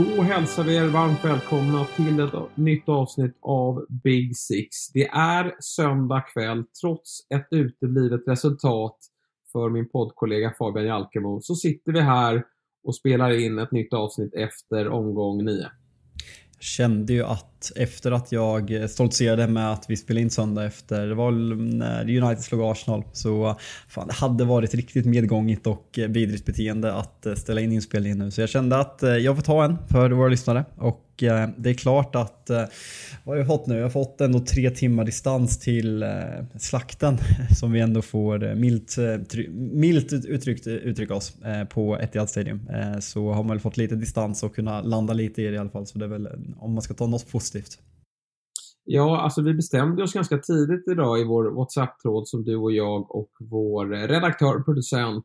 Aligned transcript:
Då 0.00 0.22
hälsar 0.22 0.64
vi 0.64 0.76
er 0.76 0.86
varmt 0.86 1.24
välkomna 1.24 1.84
till 1.84 2.20
ett 2.20 2.56
nytt 2.56 2.88
avsnitt 2.88 3.38
av 3.40 3.86
Big 3.88 4.36
Six. 4.36 4.92
Det 4.92 5.08
är 5.08 5.54
söndag 5.60 6.20
kväll. 6.20 6.64
Trots 6.80 7.26
ett 7.34 7.48
uteblivet 7.50 8.20
resultat 8.26 8.96
för 9.52 9.70
min 9.70 9.88
poddkollega 9.88 10.54
Fabian 10.58 10.86
Jalkemo 10.86 11.40
så 11.40 11.54
sitter 11.54 11.92
vi 11.92 12.00
här 12.00 12.44
och 12.84 12.94
spelar 12.94 13.30
in 13.30 13.58
ett 13.58 13.72
nytt 13.72 13.92
avsnitt 13.92 14.34
efter 14.34 14.88
omgång 14.88 15.44
9 15.44 15.66
kände 16.60 17.12
ju 17.12 17.24
att 17.24 17.72
efter 17.76 18.12
att 18.12 18.32
jag 18.32 18.90
stoltserade 18.90 19.48
med 19.48 19.72
att 19.72 19.84
vi 19.88 19.96
spelade 19.96 20.22
in 20.22 20.30
söndag 20.30 20.64
efter, 20.64 21.06
det 21.06 21.14
var 21.14 21.30
när 21.30 22.02
United 22.02 22.44
slog 22.44 22.62
Arsenal, 22.62 23.04
så 23.12 23.56
fan, 23.88 24.06
det 24.06 24.14
hade 24.14 24.44
varit 24.44 24.74
riktigt 24.74 25.06
medgångigt 25.06 25.66
och 25.66 25.98
vidrigt 26.08 26.46
beteende 26.46 26.94
att 26.94 27.26
eh, 27.26 27.34
ställa 27.34 27.60
in 27.60 27.72
inspelningen 27.72 28.18
nu. 28.18 28.30
Så 28.30 28.40
jag 28.40 28.48
kände 28.48 28.78
att 28.78 29.02
eh, 29.02 29.10
jag 29.10 29.36
får 29.36 29.42
ta 29.42 29.64
en 29.64 29.78
för 29.88 30.10
våra 30.10 30.28
lyssnare 30.28 30.64
och 30.76 31.09
Eh, 31.22 31.48
det 31.56 31.70
är 31.70 31.74
klart 31.74 32.14
att, 32.14 32.50
eh, 32.50 32.64
vad 33.24 33.34
har 33.34 33.36
jag 33.36 33.46
fått 33.46 33.66
nu? 33.66 33.76
Jag 33.76 33.82
har 33.82 33.90
fått 33.90 34.20
ändå 34.20 34.40
tre 34.40 34.70
timmar 34.70 35.04
distans 35.04 35.58
till 35.58 36.02
eh, 36.02 36.08
slakten 36.58 37.18
som 37.58 37.72
vi 37.72 37.80
ändå 37.80 38.02
får 38.02 38.44
eh, 38.44 38.54
milt, 38.54 38.98
eh, 38.98 39.48
milt 39.72 40.12
uttryckt 40.12 40.66
uttrycka 40.66 41.14
oss 41.14 41.32
på 41.70 41.98
Etihad 41.98 42.30
Stadium. 42.30 42.60
Så 43.00 43.32
har 43.32 43.42
man 43.42 43.48
väl 43.48 43.60
fått 43.60 43.76
lite 43.76 43.94
distans 43.94 44.42
och 44.42 44.54
kunna 44.54 44.82
landa 44.82 45.14
lite 45.14 45.42
i 45.42 45.46
det 45.46 45.54
i 45.54 45.58
alla 45.58 45.70
fall. 45.70 45.86
Så 45.86 45.98
det 45.98 46.04
är 46.04 46.08
väl 46.08 46.28
om 46.56 46.72
man 46.72 46.82
ska 46.82 46.94
ta 46.94 47.06
något 47.06 47.32
positivt. 47.32 47.78
Ja, 48.84 49.20
alltså 49.20 49.42
vi 49.42 49.54
bestämde 49.54 50.02
oss 50.02 50.12
ganska 50.12 50.38
tidigt 50.38 50.88
idag 50.88 51.20
i 51.20 51.24
vår 51.24 51.50
WhatsApp-tråd 51.50 52.28
som 52.28 52.44
du 52.44 52.56
och 52.56 52.72
jag 52.72 53.14
och 53.16 53.30
vår 53.40 54.08
redaktör 54.08 54.58
och 54.58 54.64
producent 54.64 55.24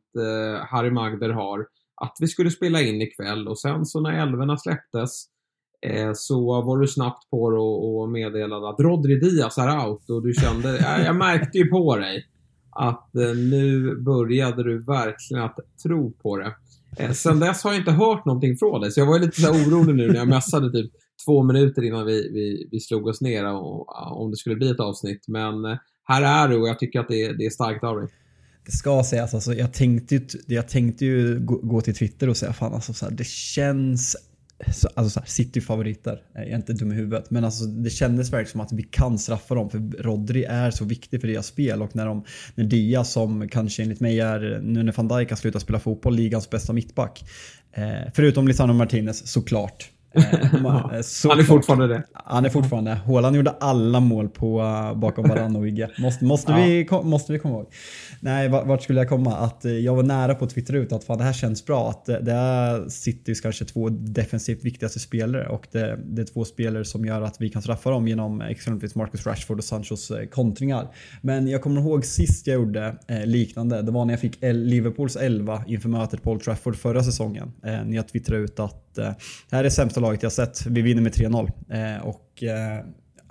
Harry 0.70 0.92
Magder 0.92 1.30
har 1.30 1.66
att 2.02 2.18
vi 2.20 2.28
skulle 2.28 2.52
spela 2.52 2.82
in 2.82 3.02
ikväll 3.02 3.48
och 3.48 3.60
sen 3.60 3.86
så 3.86 4.02
när 4.02 4.22
älvorna 4.22 4.58
släpptes 4.58 5.26
Eh, 5.86 6.12
så 6.16 6.62
var 6.62 6.78
du 6.78 6.88
snabbt 6.88 7.30
på 7.30 7.50
det 7.50 7.58
och 7.58 8.10
meddelade 8.10 8.70
att 8.70 8.80
Rodri 8.80 9.20
Diaz 9.20 9.58
är 9.58 9.88
out 9.88 10.10
och 10.10 10.24
du 10.24 10.34
kände, 10.34 10.78
jag 11.06 11.16
märkte 11.16 11.58
ju 11.58 11.70
på 11.70 11.96
dig 11.96 12.26
att 12.70 13.16
eh, 13.16 13.36
nu 13.36 13.96
började 13.96 14.64
du 14.64 14.84
verkligen 14.84 15.44
att 15.44 15.58
tro 15.84 16.12
på 16.12 16.38
det. 16.38 16.56
Eh, 16.98 17.12
sen 17.12 17.40
dess 17.40 17.64
har 17.64 17.72
jag 17.72 17.82
inte 17.82 17.92
hört 17.92 18.26
någonting 18.26 18.58
från 18.58 18.82
dig, 18.82 18.92
så 18.92 19.00
jag 19.00 19.08
var 19.08 19.20
lite 19.20 19.42
så 19.42 19.52
orolig 19.52 19.96
nu 19.96 20.08
när 20.08 20.16
jag 20.16 20.28
messade 20.28 20.72
typ 20.72 20.92
två 21.26 21.44
minuter 21.44 21.84
innan 21.84 22.06
vi, 22.06 22.32
vi, 22.34 22.68
vi 22.72 22.80
slog 22.80 23.08
oss 23.08 23.22
ner 23.22 23.54
och, 23.54 24.22
om 24.22 24.32
det 24.32 24.38
skulle 24.38 24.56
bli 24.56 24.72
ett 24.72 24.80
avsnitt. 24.80 25.26
Men 25.28 25.66
här 26.04 26.46
är 26.46 26.48
du 26.48 26.62
och 26.62 26.68
jag 26.68 26.80
tycker 26.80 27.00
att 27.00 27.08
det, 27.08 27.34
det 27.34 27.46
är 27.46 27.50
starkt 27.50 27.84
av 27.84 27.98
dig. 27.98 28.08
Det 28.66 28.72
ska 28.72 29.04
sägas, 29.04 29.34
alltså, 29.34 29.54
jag, 29.54 29.74
tänkte 29.74 30.16
ju, 30.16 30.28
jag 30.48 30.68
tänkte 30.68 31.06
ju 31.06 31.40
gå, 31.40 31.58
gå 31.58 31.82
till 31.82 31.96
Twitter 31.96 32.30
och 32.30 32.38
säga 32.38 32.54
fan 32.54 32.74
alltså, 32.74 32.94
så 32.94 33.06
här, 33.06 33.12
det 33.12 33.28
känns 33.28 34.16
så, 34.74 34.90
alltså 34.94 35.22
City-favoriter, 35.26 36.22
eh, 36.36 36.42
jag 36.42 36.52
är 36.52 36.56
inte 36.56 36.74
dum 36.74 36.92
i 36.92 36.96
huvudet. 36.96 37.32
Men 37.32 37.44
alltså, 37.44 37.66
det 37.66 37.90
kändes 37.90 38.34
verkligen 38.34 38.52
som 38.52 38.62
att 38.62 38.72
vi 38.72 38.84
kan 38.84 39.20
straffa 39.20 39.56
dem 39.56 39.70
för 39.70 40.04
Rodri 40.04 40.44
är 40.44 40.72
så 40.72 40.86
viktig 40.86 41.22
för 41.22 41.28
deras 41.28 41.48
spel 41.48 41.82
och 41.82 41.96
när, 41.96 42.06
de, 42.06 42.24
när 42.56 42.66
Dia 42.66 43.04
som 43.04 43.50
kanske 43.50 43.84
enligt 43.84 44.00
mig 44.00 44.20
är, 44.20 44.60
nu 44.64 44.84
när 44.84 44.94
van 44.94 45.08
Dijk 45.08 45.30
har 45.30 45.38
slutat 45.38 45.62
spela 45.62 45.80
fotboll, 45.80 46.16
ligans 46.16 46.50
bästa 46.50 46.74
mittback. 46.74 47.24
Eh, 47.74 48.12
förutom 48.14 48.48
Lisandro 48.48 48.76
Martinez 48.76 49.28
såklart. 49.28 49.92
Eh, 50.16 50.50
han 51.30 51.40
är 51.40 51.44
fortfarande 51.44 51.88
det. 51.88 52.04
Han 52.14 52.46
är 52.46 52.50
fortfarande. 52.50 52.94
Håland 52.94 53.36
gjorde 53.36 53.52
alla 53.52 54.00
mål 54.00 54.30
på, 54.30 54.62
uh, 54.62 55.00
bakom 55.00 55.30
Varann 55.30 55.56
och 55.56 55.66
Vigge. 55.66 55.90
Måste, 56.00 56.26
måste, 56.26 56.52
ja. 56.52 56.58
vi, 56.58 56.88
måste 57.04 57.34
vi 57.34 57.40
komma 57.40 57.54
ihåg. 57.54 57.74
Nej, 58.20 58.50
vart 58.50 58.84
skulle 58.84 59.00
jag 59.00 59.10
komma? 59.10 59.36
Att 59.38 59.66
jag 59.84 59.96
var 59.96 60.04
nära 60.04 60.36
på 60.36 60.46
att 60.46 60.52
twittra 60.52 60.78
ut 60.78 60.92
att 60.92 61.04
fan, 61.04 61.18
det 61.18 61.24
här 61.24 61.34
känns 61.34 61.66
bra. 61.66 61.90
Att 61.90 62.06
det 62.06 62.32
är 62.32 62.90
Citys 62.90 63.42
kanske 63.42 63.66
två 63.66 63.90
defensivt 63.90 64.66
viktigaste 64.66 65.00
spelare 65.00 65.48
och 65.48 65.68
det, 65.72 66.00
det, 66.06 66.22
är 66.22 66.26
två 66.26 66.46
spelare 66.46 66.86
som 66.86 67.06
gör 67.06 67.22
att 67.22 67.42
vi 67.42 67.50
kan 67.50 67.62
straffa 67.62 67.90
dem 67.90 68.08
genom 68.08 68.42
exempelvis 68.42 68.96
Marcus 68.96 69.26
Rashford 69.26 69.58
och 69.58 69.64
Sanchos 69.64 70.12
kontringar. 70.32 70.88
Men 71.22 71.48
jag 71.48 71.62
kommer 71.62 71.82
ihåg 71.82 72.06
sist 72.06 72.48
jag 72.48 72.54
gjorde 72.54 72.96
liknande. 73.26 73.82
Det 73.82 73.92
var 73.92 74.06
när 74.06 74.14
jag 74.14 74.22
fick 74.22 74.38
Liverpools 74.42 75.16
11 75.16 75.64
inför 75.68 75.90
mötet 75.90 76.24
på 76.24 76.32
Old 76.32 76.42
Trafford 76.42 76.76
förra 76.76 77.04
säsongen. 77.04 77.52
när 77.62 77.96
jag 77.96 78.08
twittrade 78.08 78.42
ut 78.42 78.60
att 78.60 78.85
Eh, 78.98 79.12
det 79.50 79.56
här 79.56 79.60
är 79.60 79.64
det 79.64 79.72
sämsta 79.72 80.00
laget 80.02 80.24
jag 80.24 80.32
sett. 80.32 80.66
Vi 80.66 80.82
vinner 80.82 81.02
med 81.02 81.12
3-0. 81.12 81.52
Eh, 81.70 82.08
och 82.08 82.44
eh, 82.44 82.86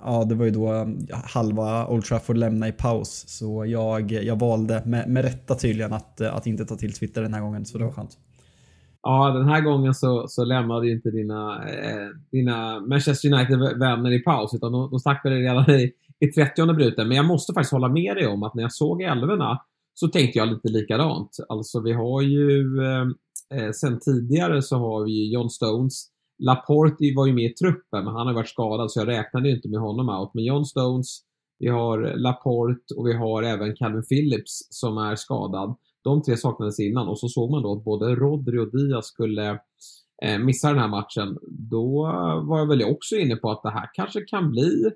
ja, 0.05 0.23
det 0.23 0.35
var 0.35 0.45
ju 0.45 0.51
då 0.51 0.87
halva 1.33 1.87
Old 1.87 2.05
Trafford 2.05 2.37
lämnade 2.37 2.69
i 2.69 2.71
paus. 2.71 3.23
Så 3.27 3.65
jag, 3.65 4.11
jag 4.11 4.39
valde 4.39 4.81
med, 4.85 5.09
med 5.09 5.23
rätta 5.23 5.55
tydligen 5.55 5.93
att, 5.93 6.21
eh, 6.21 6.35
att 6.35 6.47
inte 6.47 6.65
ta 6.65 6.75
till 6.75 6.93
Twitter 6.93 7.21
den 7.21 7.33
här 7.33 7.41
gången. 7.41 7.65
Så 7.65 7.77
det 7.77 7.83
var 7.83 7.91
skönt. 7.91 8.17
Ja, 9.01 9.29
den 9.29 9.47
här 9.47 9.61
gången 9.61 9.93
så, 9.93 10.25
så 10.27 10.45
lämnade 10.45 10.87
ju 10.87 10.93
inte 10.93 11.11
dina, 11.11 11.69
eh, 11.69 12.07
dina 12.31 12.79
Manchester 12.79 13.33
United-vänner 13.33 14.11
i 14.11 14.19
paus, 14.19 14.53
utan 14.53 14.71
de, 14.71 14.89
de 14.89 14.99
stack 14.99 15.25
väl 15.25 15.33
redan 15.33 15.69
i, 15.69 15.91
i 16.19 16.27
30 16.27 16.65
minuten. 16.65 17.07
Men 17.07 17.17
jag 17.17 17.25
måste 17.25 17.53
faktiskt 17.53 17.73
hålla 17.73 17.89
med 17.89 18.15
dig 18.15 18.27
om 18.27 18.43
att 18.43 18.55
när 18.55 18.63
jag 18.63 18.73
såg 18.73 19.01
älvorna 19.01 19.61
så 19.93 20.07
tänkte 20.07 20.39
jag 20.39 20.47
lite 20.47 20.67
likadant. 20.67 21.29
Alltså 21.49 21.81
vi 21.81 21.93
har 21.93 22.21
ju 22.21 22.59
eh, 22.85 23.05
Eh, 23.55 23.71
sen 23.71 23.99
tidigare 23.99 24.61
så 24.61 24.77
har 24.77 25.05
vi 25.05 25.11
ju 25.11 25.33
John 25.33 25.49
Stones. 25.49 26.05
Laporte 26.43 27.13
var 27.15 27.27
ju 27.27 27.33
med 27.33 27.51
i 27.51 27.53
truppen, 27.53 28.05
men 28.05 28.15
han 28.15 28.27
har 28.27 28.33
varit 28.33 28.49
skadad 28.49 28.91
så 28.91 28.99
jag 28.99 29.07
räknade 29.07 29.49
inte 29.49 29.69
med 29.69 29.79
honom 29.79 30.09
out. 30.09 30.31
Men 30.33 30.43
John 30.43 30.65
Stones, 30.65 31.19
vi 31.59 31.67
har 31.67 32.17
Laporte 32.17 32.93
och 32.97 33.07
vi 33.07 33.13
har 33.13 33.43
även 33.43 33.75
Calvin 33.75 34.03
Phillips 34.09 34.67
som 34.69 34.97
är 34.97 35.15
skadad. 35.15 35.75
De 36.03 36.21
tre 36.21 36.37
saknades 36.37 36.79
innan 36.79 37.07
och 37.07 37.19
så 37.19 37.27
såg 37.27 37.51
man 37.51 37.63
då 37.63 37.73
att 37.73 37.83
både 37.83 38.15
Rodri 38.15 38.59
och 38.59 38.71
Diaz 38.71 39.05
skulle 39.05 39.59
eh, 40.23 40.39
missa 40.39 40.69
den 40.69 40.79
här 40.79 40.87
matchen. 40.87 41.37
Då 41.71 42.03
var 42.43 42.59
jag 42.59 42.67
väl 42.67 42.83
också 42.83 43.15
inne 43.15 43.35
på 43.35 43.51
att 43.51 43.63
det 43.63 43.71
här 43.71 43.89
kanske 43.93 44.21
kan 44.21 44.51
bli 44.51 44.91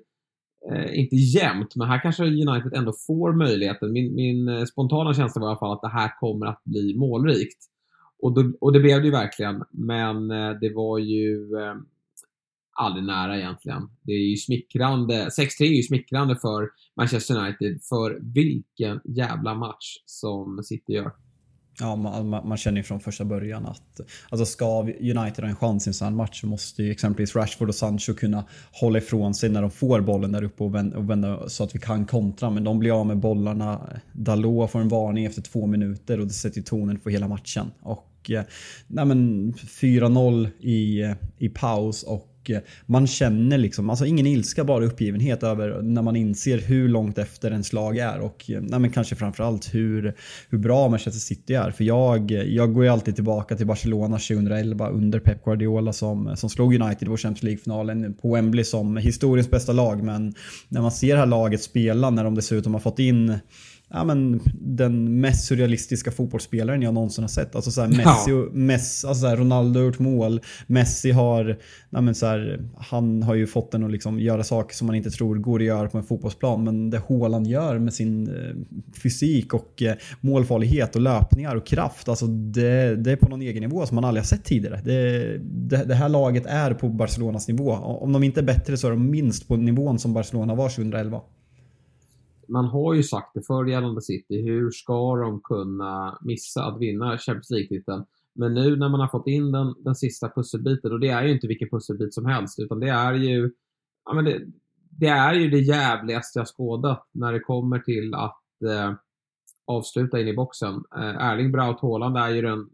eh, 0.72 1.00
inte 1.00 1.16
jämnt, 1.16 1.76
men 1.76 1.88
här 1.88 2.02
kanske 2.02 2.24
United 2.24 2.74
ändå 2.74 2.92
får 3.06 3.32
möjligheten. 3.32 3.92
Min, 3.92 4.14
min 4.14 4.48
eh, 4.48 4.64
spontana 4.64 5.14
känsla 5.14 5.40
var 5.40 5.48
i 5.48 5.50
alla 5.50 5.58
fall 5.58 5.72
att 5.72 5.82
det 5.82 5.98
här 6.00 6.20
kommer 6.20 6.46
att 6.46 6.62
bli 6.64 6.98
målrikt. 6.98 7.58
Och, 8.22 8.34
då, 8.34 8.52
och 8.60 8.72
det 8.72 8.80
blev 8.80 9.00
det 9.00 9.04
ju 9.04 9.10
verkligen, 9.10 9.62
men 9.70 10.30
eh, 10.30 10.50
det 10.60 10.74
var 10.74 10.98
ju 10.98 11.56
eh, 11.56 11.74
aldrig 12.72 13.04
nära 13.04 13.38
egentligen. 13.38 13.82
Det 14.02 14.12
är 14.12 14.30
ju 14.30 14.36
smickrande. 14.36 15.28
6-3 15.38 15.62
är 15.62 15.76
ju 15.76 15.82
smickrande 15.82 16.36
för 16.36 16.68
Manchester 16.96 17.38
United 17.38 17.80
för 17.88 18.18
vilken 18.34 19.00
jävla 19.04 19.54
match 19.54 19.96
som 20.06 20.62
City 20.64 20.92
gör. 20.92 21.12
Ja, 21.80 21.96
man, 21.96 22.28
man, 22.28 22.56
känner 22.56 22.76
ju 22.76 22.82
från 22.82 23.00
första 23.00 23.24
början 23.24 23.66
att 23.66 24.00
alltså 24.30 24.46
ska 24.46 24.80
United 24.82 25.44
ha 25.44 25.48
en 25.48 25.56
chans 25.56 25.86
i 25.86 25.90
en 25.90 25.94
sån 25.94 26.08
här 26.08 26.14
match 26.14 26.40
så 26.40 26.46
måste 26.46 26.82
ju 26.82 26.90
exempelvis 26.90 27.36
Rashford 27.36 27.68
och 27.68 27.74
Sancho 27.74 28.14
kunna 28.14 28.44
hålla 28.72 28.98
ifrån 28.98 29.34
sig 29.34 29.50
när 29.50 29.62
de 29.62 29.70
får 29.70 30.00
bollen 30.00 30.32
där 30.32 30.42
uppe 30.42 30.64
och 30.64 30.74
vända, 30.74 30.96
och 30.96 31.10
vända 31.10 31.48
så 31.48 31.64
att 31.64 31.74
vi 31.74 31.78
kan 31.78 32.06
kontra. 32.06 32.50
Men 32.50 32.64
de 32.64 32.78
blir 32.78 33.00
av 33.00 33.06
med 33.06 33.18
bollarna. 33.18 33.80
Dalot 34.12 34.70
får 34.70 34.80
en 34.80 34.88
varning 34.88 35.24
efter 35.24 35.42
två 35.42 35.66
minuter 35.66 36.20
och 36.20 36.26
det 36.26 36.32
sätter 36.32 36.56
ju 36.56 36.62
tonen 36.62 36.98
för 36.98 37.10
hela 37.10 37.28
matchen. 37.28 37.70
Och 37.80 38.09
och 38.20 38.30
eh, 38.30 38.44
4-0 38.88 40.48
i, 40.60 41.02
eh, 41.02 41.12
i 41.38 41.48
paus 41.48 42.02
och 42.02 42.50
eh, 42.50 42.60
man 42.86 43.06
känner 43.06 43.58
liksom, 43.58 43.90
alltså 43.90 44.06
ingen 44.06 44.26
ilska, 44.26 44.64
bara 44.64 44.84
uppgivenhet 44.84 45.42
över 45.42 45.82
när 45.82 46.02
man 46.02 46.16
inser 46.16 46.58
hur 46.58 46.88
långt 46.88 47.18
efter 47.18 47.50
en 47.50 47.64
slag 47.64 47.98
är 47.98 48.20
och 48.20 48.50
eh, 48.50 48.60
nej, 48.60 48.80
men 48.80 48.90
kanske 48.90 49.16
framförallt 49.16 49.74
hur, 49.74 50.14
hur 50.48 50.58
bra 50.58 50.88
Manchester 50.88 51.20
City 51.20 51.54
är. 51.54 51.70
För 51.70 51.84
jag, 51.84 52.30
jag 52.30 52.74
går 52.74 52.84
ju 52.84 52.90
alltid 52.90 53.14
tillbaka 53.14 53.56
till 53.56 53.66
Barcelona 53.66 54.18
2011 54.18 54.88
under 54.88 55.20
Pep 55.20 55.44
Guardiola 55.44 55.92
som, 55.92 56.36
som 56.36 56.50
slog 56.50 56.74
United 56.74 57.02
i 57.02 57.10
vår 57.10 57.16
Champions 57.16 57.42
League-finalen 57.42 58.14
på 58.14 58.34
Wembley 58.34 58.64
som 58.64 58.96
historiens 58.96 59.50
bästa 59.50 59.72
lag. 59.72 60.02
Men 60.02 60.34
när 60.68 60.80
man 60.80 60.92
ser 60.92 61.12
det 61.14 61.20
här 61.20 61.26
laget 61.26 61.62
spela, 61.62 62.10
när 62.10 62.24
de 62.24 62.34
dessutom 62.34 62.74
har 62.74 62.80
fått 62.80 62.98
in 62.98 63.38
ja, 63.92 64.04
men, 64.04 64.40
den 64.60 65.20
mest 65.20 65.46
surrealistiska 65.46 66.10
fotbollsspelaren 66.10 66.82
jag 66.82 66.94
någonsin 66.94 67.24
har 67.24 67.28
sett. 67.28 67.54
Alltså 67.54 67.70
så 67.70 67.86
Messi, 67.86 68.32
och, 68.32 68.54
Messi 68.54 69.06
alltså 69.06 69.28
så 69.28 69.36
Ronaldo 69.36 69.80
har 69.80 69.84
gjort 69.84 69.98
mål. 69.98 70.40
Messi 70.66 71.10
har, 71.10 71.58
ja, 71.90 72.00
men 72.00 72.14
så 72.14 72.26
här, 72.26 72.68
han 72.76 73.22
har 73.22 73.34
ju 73.34 73.46
fått 73.46 73.72
den 73.72 73.84
att 73.84 73.90
liksom 73.90 74.20
göra 74.20 74.44
saker 74.44 74.76
som 74.76 74.86
man 74.86 74.96
inte 74.96 75.10
tror 75.10 75.36
går 75.36 75.60
att 75.60 75.66
göra 75.66 75.88
på 75.88 75.98
en 75.98 76.04
fotbollsplan. 76.04 76.64
Men 76.64 76.90
det 76.90 77.02
Haaland 77.08 77.46
gör 77.46 77.78
med 77.78 77.94
sin 77.94 78.28
eh, 78.28 78.78
fysik 79.02 79.54
och 79.54 79.82
eh, 79.82 79.94
målfarlighet 80.20 80.96
och 80.96 81.02
löpningar 81.02 81.56
och 81.56 81.66
kraft. 81.66 82.08
Alltså 82.08 82.26
det, 82.26 82.96
det, 82.96 83.12
är 83.12 83.16
på 83.16 83.28
någon 83.28 83.42
egen 83.42 83.62
nivå 83.62 83.86
som 83.86 83.94
man 83.94 84.04
aldrig 84.04 84.22
har 84.22 84.26
sett 84.26 84.44
tidigare. 84.44 84.80
Det, 84.84 85.38
det, 85.42 85.84
det 85.84 85.94
här 85.94 86.08
laget 86.08 86.46
är 86.46 86.74
på 86.74 86.88
Barcelonas 86.88 87.48
nivå. 87.48 87.72
Om 87.72 88.12
de 88.12 88.22
inte 88.22 88.40
är 88.40 88.44
bättre 88.44 88.76
så 88.76 88.86
är 88.86 88.90
de 88.90 89.10
minst 89.10 89.48
på 89.48 89.56
nivån 89.56 89.98
som 89.98 90.12
Barcelona 90.12 90.54
var 90.54 90.68
2011 90.68 91.20
man 92.50 92.64
har 92.64 92.94
ju 92.94 93.02
sagt 93.02 93.30
det 93.34 93.46
förr 93.46 93.66
gällande 93.66 94.02
City, 94.02 94.42
hur 94.42 94.70
ska 94.70 95.16
de 95.16 95.40
kunna 95.40 96.18
missa 96.20 96.64
att 96.64 96.80
vinna 96.80 97.18
Champions 97.18 97.50
League-titeln? 97.50 98.04
Men 98.34 98.54
nu 98.54 98.76
när 98.76 98.88
man 98.88 99.00
har 99.00 99.08
fått 99.08 99.26
in 99.26 99.52
den, 99.52 99.74
den 99.84 99.94
sista 99.94 100.28
pusselbiten, 100.28 100.92
och 100.92 101.00
det 101.00 101.08
är 101.08 101.22
ju 101.24 101.32
inte 101.32 101.46
vilken 101.46 101.68
pusselbit 101.68 102.14
som 102.14 102.26
helst, 102.26 102.58
utan 102.58 102.80
det 102.80 102.88
är 102.88 103.14
ju, 103.14 103.50
ja 104.04 104.14
men 104.14 104.24
det, 104.24 104.40
det 104.90 105.06
är 105.06 105.34
ju 105.34 105.50
det 105.50 105.58
jävligaste 105.58 106.38
jag 106.38 106.48
skådat 106.48 107.08
när 107.12 107.32
det 107.32 107.40
kommer 107.40 107.78
till 107.78 108.14
att 108.14 108.62
eh, 108.64 108.92
avsluta 109.66 110.20
in 110.20 110.28
i 110.28 110.36
boxen. 110.36 110.74
Eh, 110.96 111.26
Erling 111.26 111.52
Braut 111.52 111.80
Haaland 111.80 112.16
är 112.16 112.28
ju 112.28 112.42
den, 112.42 112.68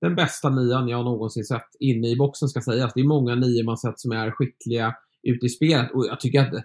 den 0.00 0.14
bästa 0.14 0.50
nian 0.50 0.88
jag 0.88 1.04
någonsin 1.04 1.44
sett 1.44 1.68
inne 1.80 2.08
i 2.08 2.16
boxen 2.16 2.48
ska 2.48 2.60
sägas. 2.60 2.94
Det 2.94 3.00
är 3.00 3.04
många 3.04 3.34
nior 3.34 3.64
man 3.64 3.78
sett 3.78 4.00
som 4.00 4.12
är 4.12 4.30
skickliga 4.30 4.94
ute 5.22 5.46
i 5.46 5.48
spelet 5.48 5.90
och 5.94 6.06
jag 6.06 6.20
tycker 6.20 6.40
att 6.40 6.64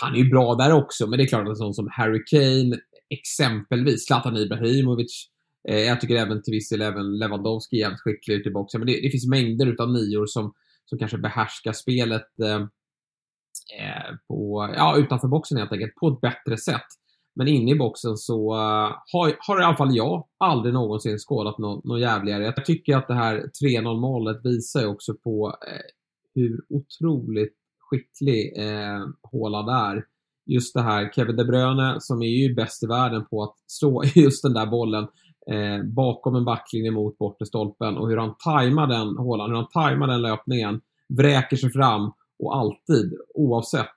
han 0.00 0.14
är 0.14 0.18
ju 0.18 0.30
bra 0.30 0.54
där 0.54 0.72
också, 0.72 1.06
men 1.06 1.18
det 1.18 1.24
är 1.24 1.28
klart 1.28 1.42
att 1.42 1.48
en 1.48 1.56
sån 1.56 1.74
som 1.74 1.88
Harry 1.90 2.22
Kane, 2.26 2.78
exempelvis, 3.10 4.06
Zlatan 4.06 4.36
Ibrahimovic, 4.36 5.28
eh, 5.68 5.80
jag 5.80 6.00
tycker 6.00 6.16
även 6.16 6.42
till 6.42 6.52
viss 6.52 6.68
del 6.68 6.82
även 6.82 7.18
Lewandowski 7.18 7.76
är 7.76 7.80
jävligt 7.80 8.00
skicklig 8.00 8.34
ute 8.34 8.48
i 8.48 8.52
boxen, 8.52 8.80
men 8.80 8.86
det, 8.86 9.00
det 9.02 9.10
finns 9.10 9.28
mängder 9.28 9.66
utav 9.66 9.92
nior 9.92 10.26
som, 10.26 10.52
som 10.84 10.98
kanske 10.98 11.18
behärskar 11.18 11.72
spelet 11.72 12.40
eh, 12.42 12.60
eh 13.80 14.14
på, 14.28 14.70
ja, 14.76 14.96
utanför 14.98 15.28
boxen 15.28 15.58
helt 15.58 15.72
enkelt, 15.72 15.94
på 15.94 16.08
ett 16.08 16.20
bättre 16.20 16.56
sätt. 16.56 16.86
Men 17.38 17.48
inne 17.48 17.70
i 17.70 17.74
boxen 17.74 18.16
så 18.16 18.54
uh, 18.54 18.96
har, 19.12 19.36
har 19.38 19.60
i 19.60 19.64
alla 19.64 19.76
fall 19.76 19.96
jag 19.96 20.26
aldrig 20.38 20.74
någonsin 20.74 21.18
skådat 21.18 21.58
något 21.58 21.84
någon 21.84 22.00
jävligare. 22.00 22.44
Jag 22.44 22.64
tycker 22.64 22.96
att 22.96 23.08
det 23.08 23.14
här 23.14 23.50
3-0 23.64 24.00
målet 24.00 24.44
visar 24.44 24.80
ju 24.80 24.86
också 24.86 25.14
på 25.14 25.56
eh, 25.66 25.82
hur 26.34 26.60
otroligt 26.68 27.54
skicklig 27.90 28.52
eh, 28.56 29.06
Haaland 29.32 29.68
är. 29.68 30.04
Just 30.46 30.74
det 30.74 30.82
här, 30.82 31.12
Kevin 31.14 31.36
De 31.36 31.44
Bruyne 31.44 31.96
som 32.00 32.22
är 32.22 32.26
ju 32.26 32.54
bäst 32.54 32.82
i 32.82 32.86
världen 32.86 33.24
på 33.30 33.42
att 33.42 33.54
slå 33.66 34.02
just 34.14 34.42
den 34.42 34.54
där 34.54 34.66
bollen 34.66 35.06
eh, 35.50 35.84
bakom 35.84 36.34
en 36.34 36.44
backlinje 36.44 36.90
mot 36.90 37.18
bortre 37.18 37.46
stolpen 37.46 37.96
och 37.96 38.08
hur 38.08 38.16
han 38.16 38.34
tajmar 38.44 38.86
den, 38.86 39.16
Haaland, 39.16 39.50
hur 39.50 39.56
han 39.56 39.68
tajmar 39.68 40.06
den 40.06 40.22
löpningen, 40.22 40.80
vräker 41.08 41.56
sig 41.56 41.72
fram 41.72 42.12
och 42.38 42.56
alltid, 42.56 43.14
oavsett, 43.34 43.94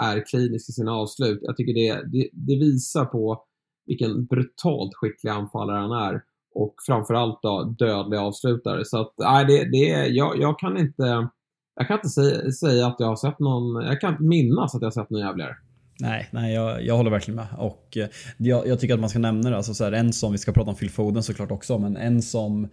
är 0.00 0.26
klinisk 0.26 0.68
i 0.68 0.72
sina 0.72 0.92
avslut. 0.92 1.38
Jag 1.42 1.56
tycker 1.56 1.74
det, 1.74 2.02
det, 2.12 2.28
det 2.32 2.54
visar 2.54 3.04
på 3.04 3.44
vilken 3.86 4.24
brutalt 4.24 4.94
skicklig 4.94 5.30
anfallare 5.30 5.78
han 5.78 6.12
är. 6.12 6.22
Och 6.54 6.74
framförallt 6.86 7.42
då 7.42 7.74
dödlig 7.78 8.18
avslutare. 8.18 8.84
Så 8.84 9.00
att, 9.00 9.14
nej, 9.18 9.44
det, 9.44 9.64
det, 9.64 10.06
jag, 10.06 10.38
jag 10.40 10.58
kan 10.58 10.78
inte 10.78 11.28
jag 11.80 11.88
kan 11.88 11.96
inte 11.96 12.08
säga, 12.08 12.52
säga, 12.52 12.86
att 12.86 12.96
jag 12.98 13.06
har 13.06 13.16
sett 13.16 13.38
någon, 13.38 13.84
jag 13.84 14.00
kan 14.00 14.12
inte 14.12 14.22
minnas 14.22 14.74
att 14.74 14.82
jag 14.82 14.86
har 14.86 14.92
sett 14.92 15.10
någon 15.10 15.20
jävligare. 15.20 15.56
Nej, 16.00 16.28
nej 16.30 16.54
jag, 16.54 16.84
jag 16.84 16.96
håller 16.96 17.10
verkligen 17.10 17.36
med. 17.36 17.46
Och 17.58 17.96
eh, 17.96 18.08
jag, 18.36 18.66
jag, 18.66 18.80
tycker 18.80 18.94
att 18.94 19.00
man 19.00 19.10
ska 19.10 19.18
nämna 19.18 19.50
det. 19.50 19.56
Alltså 19.56 19.74
så 19.74 19.84
här, 19.84 19.92
en 19.92 20.12
som, 20.12 20.32
vi 20.32 20.38
ska 20.38 20.52
prata 20.52 20.70
om 20.70 20.76
Phil 20.76 20.90
Foden 20.90 21.22
såklart 21.22 21.50
också, 21.50 21.78
men 21.78 21.96
en 21.96 22.22
som 22.22 22.68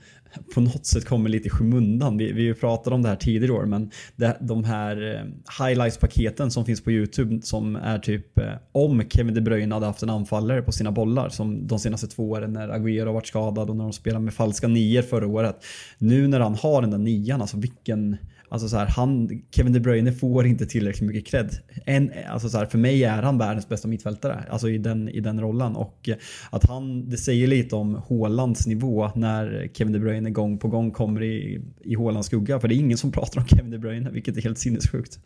på 0.54 0.62
något 0.62 0.86
sätt 0.86 1.06
kommer 1.06 1.30
lite 1.30 1.48
i 1.48 1.50
skymundan. 1.50 2.18
Vi, 2.18 2.32
vi 2.32 2.54
pratade 2.54 2.96
om 2.96 3.02
det 3.02 3.10
här 3.10 3.16
tidigare 3.16 3.54
år, 3.54 3.66
men 3.66 3.92
det, 4.16 4.38
de 4.42 4.64
här 4.64 5.16
eh, 5.16 5.66
highlights-paketen 5.66 6.52
som 6.52 6.66
finns 6.66 6.84
på 6.84 6.92
YouTube 6.92 7.42
som 7.42 7.76
är 7.76 8.00
typ 8.00 8.38
eh, 8.38 8.54
om 8.72 9.04
Kevin 9.10 9.34
De 9.34 9.42
Bruyne 9.42 9.76
hade 9.76 9.86
haft 9.86 10.04
en 10.04 10.10
anfallare 10.10 10.62
på 10.62 10.72
sina 10.72 10.92
bollar 10.92 11.30
som 11.30 11.68
de 11.68 11.80
senaste 11.80 12.08
två 12.08 12.30
åren 12.30 12.54
när 12.54 12.70
Agüero 12.70 13.14
varit 13.14 13.28
skadad 13.28 13.70
och 13.70 13.76
när 13.76 13.84
de 13.84 13.94
spelade 13.94 14.26
med 14.26 14.34
falska 14.34 14.68
nior 14.68 15.02
förra 15.02 15.28
året. 15.28 15.66
Nu 15.98 16.28
när 16.28 16.40
han 16.40 16.56
har 16.56 16.82
den 16.82 16.92
där 16.92 16.98
nian, 16.98 17.42
alltså 17.42 17.58
vilken 17.58 18.18
Alltså 18.50 18.70
så 18.70 18.78
här, 18.78 18.88
han, 18.88 19.30
Kevin 19.52 19.74
De 19.74 19.80
Bruyne 19.80 20.12
får 20.12 20.46
inte 20.46 20.66
tillräckligt 20.66 21.08
mycket 21.08 21.28
cred. 21.28 21.50
En, 21.86 22.12
alltså 22.30 22.50
så 22.50 22.58
här, 22.58 22.66
för 22.66 22.78
mig 22.78 23.04
är 23.04 23.22
han 23.22 23.38
världens 23.38 23.70
bästa 23.70 23.88
mittfältare 23.88 24.44
alltså 24.50 24.70
i, 24.70 24.78
den, 24.78 25.10
i 25.10 25.20
den 25.20 25.42
rollen. 25.42 25.76
Och 25.76 26.10
att 26.50 26.70
han, 26.70 27.10
det 27.10 27.18
säger 27.18 27.48
lite 27.48 27.76
om 27.76 28.02
Haalands 28.10 28.68
nivå 28.68 29.12
när 29.16 29.70
Kevin 29.74 29.94
De 29.94 30.00
Bruyne 30.00 30.30
gång 30.30 30.58
på 30.58 30.68
gång 30.68 30.92
kommer 30.92 31.24
i, 31.24 31.62
i 31.80 31.96
Haalands 31.96 32.28
skugga. 32.28 32.60
För 32.60 32.68
det 32.68 32.76
är 32.76 32.80
ingen 32.80 32.98
som 32.98 33.12
pratar 33.18 33.42
om 33.42 33.48
Kevin 33.48 33.72
De 33.72 33.78
Bruyne, 33.78 34.10
vilket 34.10 34.38
är 34.38 34.42
helt 34.42 34.58
sinnessjukt. 34.58 35.20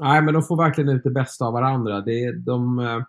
Nej, 0.00 0.22
men 0.22 0.34
de 0.34 0.42
får 0.42 0.56
verkligen 0.56 0.90
ut 0.90 1.04
det 1.04 1.10
bästa 1.10 1.44
av 1.44 1.52
varandra. 1.52 2.00
Det 2.00 2.32
de, 2.32 2.78
eh, 2.78 3.02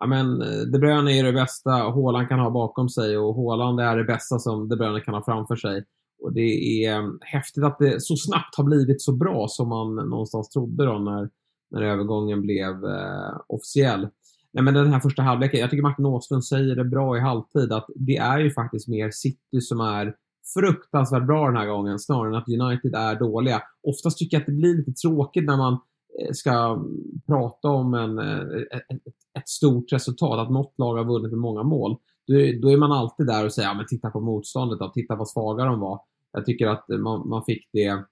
ja, 0.00 0.06
men, 0.06 0.42
eh, 0.42 0.60
De 0.72 0.78
Bruyne 0.78 1.18
är 1.18 1.24
det 1.24 1.32
bästa 1.32 1.70
Haaland 1.70 2.28
kan 2.28 2.38
ha 2.38 2.50
bakom 2.50 2.88
sig 2.88 3.18
och 3.18 3.36
Haaland 3.36 3.80
är 3.80 3.96
det 3.96 4.04
bästa 4.04 4.38
som 4.38 4.68
De 4.68 4.76
Bruyne 4.76 5.00
kan 5.00 5.14
ha 5.14 5.24
framför 5.24 5.56
sig. 5.56 5.84
Och 6.24 6.32
det 6.32 6.84
är 6.84 6.92
ehm, 6.92 7.18
häftigt 7.20 7.64
att 7.64 7.78
det 7.78 8.02
så 8.02 8.16
snabbt 8.16 8.56
har 8.56 8.64
blivit 8.64 9.02
så 9.02 9.12
bra 9.12 9.46
som 9.48 9.68
man 9.68 9.94
någonstans 9.94 10.48
trodde 10.48 10.84
då 10.84 10.98
när, 10.98 11.30
när 11.70 11.82
övergången 11.82 12.42
blev 12.42 12.84
eh, 12.84 13.36
officiell. 13.46 14.08
Nej, 14.52 14.64
men 14.64 14.74
den 14.74 14.92
här 14.92 15.00
första 15.00 15.22
halvleken, 15.22 15.60
jag 15.60 15.70
tycker 15.70 15.82
Martin 15.82 16.06
Åslund 16.06 16.44
säger 16.44 16.76
det 16.76 16.84
bra 16.84 17.16
i 17.16 17.20
halvtid 17.20 17.72
att 17.72 17.86
det 17.94 18.16
är 18.16 18.38
ju 18.38 18.50
faktiskt 18.50 18.88
mer 18.88 19.10
City 19.10 19.60
som 19.60 19.80
är 19.80 20.14
fruktansvärt 20.54 21.26
bra 21.26 21.46
den 21.46 21.56
här 21.56 21.66
gången 21.66 21.98
snarare 21.98 22.28
än 22.28 22.34
att 22.34 22.48
United 22.48 22.94
är 22.94 23.18
dåliga. 23.18 23.62
Oftast 23.82 24.18
tycker 24.18 24.36
jag 24.36 24.40
att 24.40 24.46
det 24.46 24.52
blir 24.52 24.76
lite 24.76 24.92
tråkigt 24.92 25.44
när 25.44 25.56
man 25.56 25.72
eh, 25.72 26.32
ska 26.32 26.84
prata 27.26 27.68
om 27.68 27.94
en, 27.94 28.18
eh, 28.18 28.38
ett, 28.78 29.00
ett 29.38 29.48
stort 29.48 29.92
resultat, 29.92 30.38
att 30.38 30.50
något 30.50 30.74
lag 30.78 30.96
har 30.96 31.04
vunnit 31.04 31.30
med 31.30 31.40
många 31.40 31.62
mål. 31.62 31.96
Då, 32.26 32.34
då 32.62 32.72
är 32.72 32.76
man 32.76 32.92
alltid 32.92 33.26
där 33.26 33.44
och 33.44 33.52
säger 33.52 33.68
ja, 33.68 33.74
men 33.74 33.86
titta 33.86 34.10
på 34.10 34.20
motståndet 34.20 34.78
då, 34.78 34.88
titta 34.88 35.16
vad 35.16 35.28
svaga 35.28 35.64
de 35.64 35.80
var. 35.80 36.00
Jag 36.34 36.46
tycker 36.46 36.66
att 36.66 36.88
man, 36.88 37.28
man 37.28 37.44
fick 37.44 37.68
det 37.72 38.04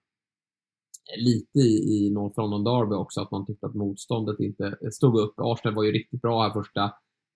lite 1.17 1.59
i, 1.59 2.07
i 2.07 2.11
North 2.11 2.41
London 2.41 2.65
Derby 2.65 2.95
också, 2.95 3.21
att 3.21 3.31
man 3.31 3.47
tyckte 3.47 3.67
att 3.67 3.75
motståndet 3.75 4.41
inte 4.41 4.77
stod 4.93 5.21
upp. 5.21 5.35
Arsenal 5.37 5.75
var 5.75 5.85
ju 5.85 5.93
riktigt 5.93 6.23
bra 6.23 6.43
här 6.43 6.53
första 6.53 6.85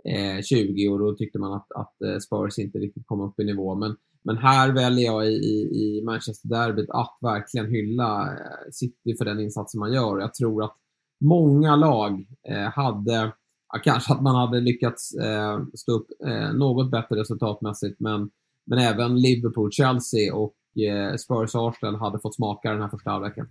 eh, 0.05 0.43
20 0.43 0.89
och 0.89 0.99
då 0.99 1.15
tyckte 1.15 1.39
man 1.39 1.53
att, 1.53 1.73
att 1.73 2.03
eh, 2.03 2.19
Spurs 2.19 2.59
inte 2.59 2.79
riktigt 2.79 3.07
kom 3.07 3.21
upp 3.21 3.41
i 3.41 3.45
nivå. 3.45 3.75
Men, 3.75 3.97
men 4.23 4.37
här 4.37 4.73
väljer 4.73 5.07
jag 5.07 5.27
i, 5.27 5.35
i, 5.35 5.99
i 5.99 6.03
Manchester 6.05 6.49
Derbyt 6.49 6.91
att 6.91 7.19
verkligen 7.21 7.71
hylla 7.71 8.23
eh, 8.23 8.71
City 8.73 9.17
för 9.19 9.25
den 9.25 9.41
insatsen 9.41 9.79
man 9.79 9.93
gör. 9.93 10.21
Jag 10.21 10.35
tror 10.35 10.65
att 10.65 10.77
många 11.21 11.77
lag 11.77 12.27
eh, 12.49 12.71
hade, 12.73 13.33
ja, 13.73 13.81
kanske 13.85 14.13
att 14.13 14.23
man 14.23 14.35
hade 14.35 14.61
lyckats 14.61 15.15
eh, 15.15 15.61
stå 15.75 15.93
upp 15.93 16.07
eh, 16.27 16.53
något 16.53 16.91
bättre 16.91 17.21
resultatmässigt, 17.21 18.01
men, 18.01 18.31
men 18.65 18.79
även 18.79 19.21
Liverpool, 19.21 19.73
Chelsea 19.73 20.35
och 20.35 20.55
Eh, 20.77 21.17
Spurs 21.17 21.51
Spurs 21.51 21.55
Arsenal 21.55 21.97
hade 21.97 22.19
fått 22.19 22.35
smaka 22.35 22.71
den 22.71 22.83
här 22.83 22.89
första 22.89 23.11
halvleken. 23.11 23.49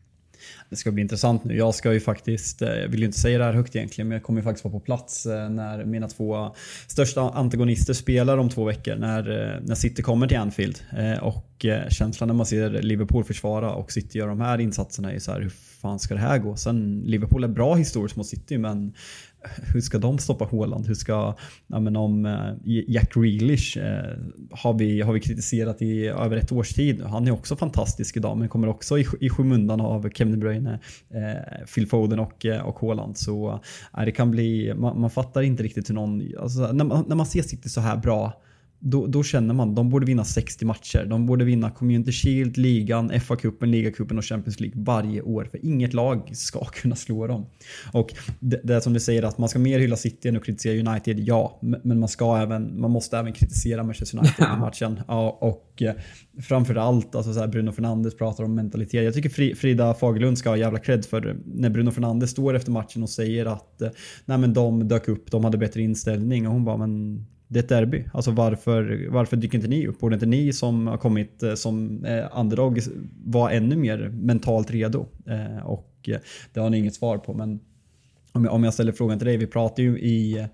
Det 0.70 0.76
ska 0.76 0.92
bli 0.92 1.02
intressant 1.02 1.44
nu. 1.44 1.58
Jag 1.58 1.76
ska 1.76 1.94
ju 1.94 2.00
faktiskt, 2.00 2.62
eh, 2.62 2.70
jag 2.70 2.88
vill 2.88 3.00
ju 3.00 3.06
inte 3.06 3.20
säga 3.20 3.38
det 3.38 3.44
här 3.44 3.54
högt 3.54 3.76
egentligen, 3.76 4.08
men 4.08 4.16
jag 4.16 4.24
kommer 4.24 4.40
ju 4.40 4.44
faktiskt 4.44 4.66
vara 4.66 4.72
på 4.72 4.80
plats 4.80 5.26
eh, 5.26 5.50
när 5.50 5.86
mina 5.86 6.08
två 6.08 6.56
största 6.88 7.22
antagonister 7.22 7.94
spelar 7.94 8.38
om 8.38 8.50
två 8.50 8.64
veckor. 8.64 8.96
När, 8.96 9.24
när 9.64 9.76
City 9.76 10.02
kommer 10.02 10.28
till 10.28 10.38
Anfield. 10.38 10.80
Och 11.22 11.66
känslan 11.90 12.28
när 12.28 12.34
man 12.36 12.46
ser 12.46 12.70
Liverpool 12.70 13.24
försvara 13.24 13.74
och 13.74 13.92
City 13.92 14.18
göra 14.18 14.30
de 14.30 14.42
här 14.42 14.58
insatserna 14.62 15.10
är 15.10 15.14
ju 15.14 15.20
så 15.20 15.32
här, 15.32 15.42
hur 15.42 15.50
fan 15.50 16.00
ska 16.00 16.14
det 16.14 16.20
här 16.20 16.38
gå? 16.38 16.56
Sen 16.56 17.04
Liverpool 17.06 17.44
är 17.44 17.48
bra 17.48 17.76
historiskt 17.76 18.16
mot 18.16 18.28
City, 18.28 18.58
men 18.58 18.94
hur 19.74 19.82
ska 19.82 19.98
de 19.98 20.18
stoppa 20.18 20.46
Håland? 20.46 20.88
Hur 20.88 20.94
ska, 20.94 21.36
ja, 21.68 21.80
men 21.80 21.96
om 21.96 22.26
eh, 22.26 22.54
Jack 22.88 23.14
Grealish 23.14 23.78
eh, 23.78 24.18
har, 24.52 24.74
vi, 24.74 25.02
har 25.02 25.14
vi 25.14 25.20
kritiserat 25.20 25.82
i 25.82 26.08
över 26.08 26.38
ett 26.38 26.52
års 26.52 26.70
tid. 26.70 27.02
Han 27.02 27.28
är 27.28 27.32
också 27.32 27.56
fantastisk 27.56 28.18
idag 28.18 28.38
men 28.38 28.50
kommer 28.50 28.68
också 28.68 28.98
i, 28.98 29.06
i 29.20 29.30
skymundan 29.30 29.82
av 29.82 30.10
Kevin 30.10 30.34
De 30.34 30.40
Bruyne, 30.40 30.80
eh, 31.10 31.66
Phil 31.76 31.88
Foden 31.88 32.20
och, 32.20 32.46
eh, 32.46 32.62
och 32.62 32.80
Haaland. 32.80 33.18
Så 33.18 33.62
eh, 33.98 34.06
det 34.06 34.12
kan 34.12 34.32
bli, 34.32 34.74
man, 34.76 35.02
man 35.02 35.10
fattar 35.10 35.42
inte 35.42 35.64
riktigt 35.64 35.90
hur 35.90 35.96
någon, 35.96 36.24
alltså, 36.40 36.72
när, 36.72 36.86
man, 36.86 37.06
när 37.08 37.16
man 37.16 37.26
ser 37.26 37.42
City 37.42 37.70
så 37.70 37.82
här 37.82 37.98
bra 37.98 38.42
då, 38.80 39.08
då, 39.08 39.24
känner 39.24 39.54
man 39.54 39.76
de 39.76 39.90
borde 39.90 40.06
vinna 40.06 40.24
60 40.24 40.66
matcher. 40.66 41.06
De 41.10 41.26
borde 41.26 41.46
vinna 41.46 41.72
Community 41.72 42.12
Shield, 42.12 42.58
ligan, 42.58 43.12
FA-cupen, 43.12 43.66
ligacupen 43.66 44.18
och 44.18 44.26
Champions 44.26 44.60
League 44.60 44.84
varje 44.84 45.22
år. 45.22 45.48
För 45.52 45.66
inget 45.66 45.94
lag 45.94 46.32
ska 46.34 46.66
kunna 46.74 46.96
slå 46.96 47.28
dem. 47.28 47.46
Och 47.92 48.14
det, 48.40 48.62
det 48.64 48.76
är 48.76 48.80
som 48.80 48.94
du 48.94 49.00
säger 49.00 49.24
att 49.24 49.38
man 49.38 49.50
ska 49.50 49.60
mer 49.60 49.80
hylla 49.80 49.96
City 49.96 50.30
än 50.30 50.38
att 50.38 50.46
kritisera 50.46 50.92
United, 50.92 51.20
ja. 51.20 51.60
Men 51.62 52.00
man, 52.00 52.10
ska 52.10 52.38
även, 52.38 52.82
man 52.82 52.92
måste 52.92 53.18
även 53.18 53.34
kritisera 53.34 53.84
Manchester 53.84 54.18
United 54.18 54.46
i 54.58 54.60
matchen. 54.60 55.00
Ja, 55.08 55.38
och 55.42 55.82
eh, 55.82 55.94
framförallt, 56.42 57.16
alltså 57.16 57.34
så 57.34 57.40
här, 57.40 57.48
Bruno 57.48 57.72
Fernandes 57.72 58.18
pratar 58.18 58.44
om 58.44 58.56
mentalitet. 58.56 59.04
Jag 59.04 59.14
tycker 59.14 59.56
Frida 59.56 59.94
Fagerlund 59.94 60.38
ska 60.38 60.50
ha 60.50 60.58
jävla 60.58 60.80
cred 60.80 61.06
för 61.06 61.38
när 61.46 61.70
Bruno 61.70 61.92
Fernandes 61.92 62.32
står 62.32 62.56
efter 62.56 62.72
matchen 62.72 63.04
och 63.04 63.10
säger 63.10 63.46
att 63.46 63.82
eh, 63.82 63.90
nej 64.26 64.38
men 64.38 64.54
de 64.54 64.88
dök 64.88 65.08
upp, 65.08 65.32
de 65.32 65.44
hade 65.44 65.58
bättre 65.58 65.82
inställning. 65.82 66.48
Och 66.48 66.54
hon 66.54 66.66
bara, 66.66 66.78
men 66.78 67.26
det 67.48 67.60
är 67.60 67.64
ett 67.64 67.70
derby. 67.70 68.06
Alltså 68.14 68.32
varför, 68.32 69.08
varför 69.10 69.38
dyker 69.38 69.58
inte 69.58 69.68
ni 69.68 69.88
upp? 69.88 70.00
Borde 70.00 70.14
inte 70.14 70.26
ni 70.26 70.54
som 70.54 70.88
har 70.88 70.98
kommit 70.98 71.44
eh, 71.44 71.54
som 71.54 72.06
eh, 72.06 72.40
underdog 72.40 72.80
vara 73.26 73.52
ännu 73.52 73.76
mer 73.76 74.10
mentalt 74.14 74.72
redo? 74.72 75.08
Eh, 75.28 75.66
och 75.66 76.10
det 76.54 76.60
har 76.60 76.70
ni 76.70 76.78
inget 76.78 76.96
svar 76.96 77.18
på. 77.18 77.34
Men 77.34 77.60
om 78.32 78.46
jag, 78.46 78.54
om 78.54 78.64
jag 78.64 78.74
ställer 78.74 78.92
frågan 78.92 79.20
till 79.20 79.28
dig. 79.28 79.38
Vi 79.38 79.48
pratade 79.48 79.82
ju 79.82 80.00
i, 80.00 80.48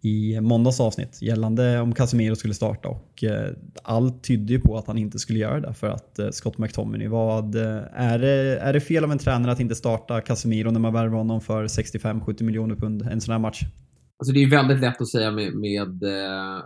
i 0.00 0.40
måndags 0.40 0.80
avsnitt 0.80 1.22
gällande 1.22 1.80
om 1.80 1.94
Casemiro 1.94 2.36
skulle 2.36 2.54
starta 2.54 2.88
och 2.88 3.24
allt 3.82 4.24
tydde 4.24 4.52
ju 4.52 4.60
på 4.60 4.78
att 4.78 4.86
han 4.86 4.98
inte 4.98 5.18
skulle 5.18 5.38
göra 5.38 5.60
det 5.60 5.74
för 5.74 5.90
att 5.90 6.20
Scott 6.30 6.58
McTominay, 6.58 7.08
vad, 7.08 7.56
är, 7.92 8.18
det, 8.18 8.58
är 8.58 8.72
det 8.72 8.80
fel 8.80 9.04
av 9.04 9.12
en 9.12 9.18
tränare 9.18 9.52
att 9.52 9.60
inte 9.60 9.74
starta 9.74 10.20
Casemiro 10.20 10.70
när 10.70 10.80
man 10.80 10.92
värvar 10.92 11.16
honom 11.16 11.40
för 11.40 11.66
65-70 11.66 12.42
miljoner 12.42 12.74
pund 12.74 13.02
en 13.02 13.20
sån 13.20 13.32
här 13.32 13.38
match? 13.38 13.64
Alltså 14.24 14.32
det 14.32 14.42
är 14.42 14.50
väldigt 14.50 14.80
lätt 14.80 15.00
att 15.00 15.08
säga 15.08 15.30
med, 15.30 15.54
med 15.54 16.02
eh, 16.02 16.62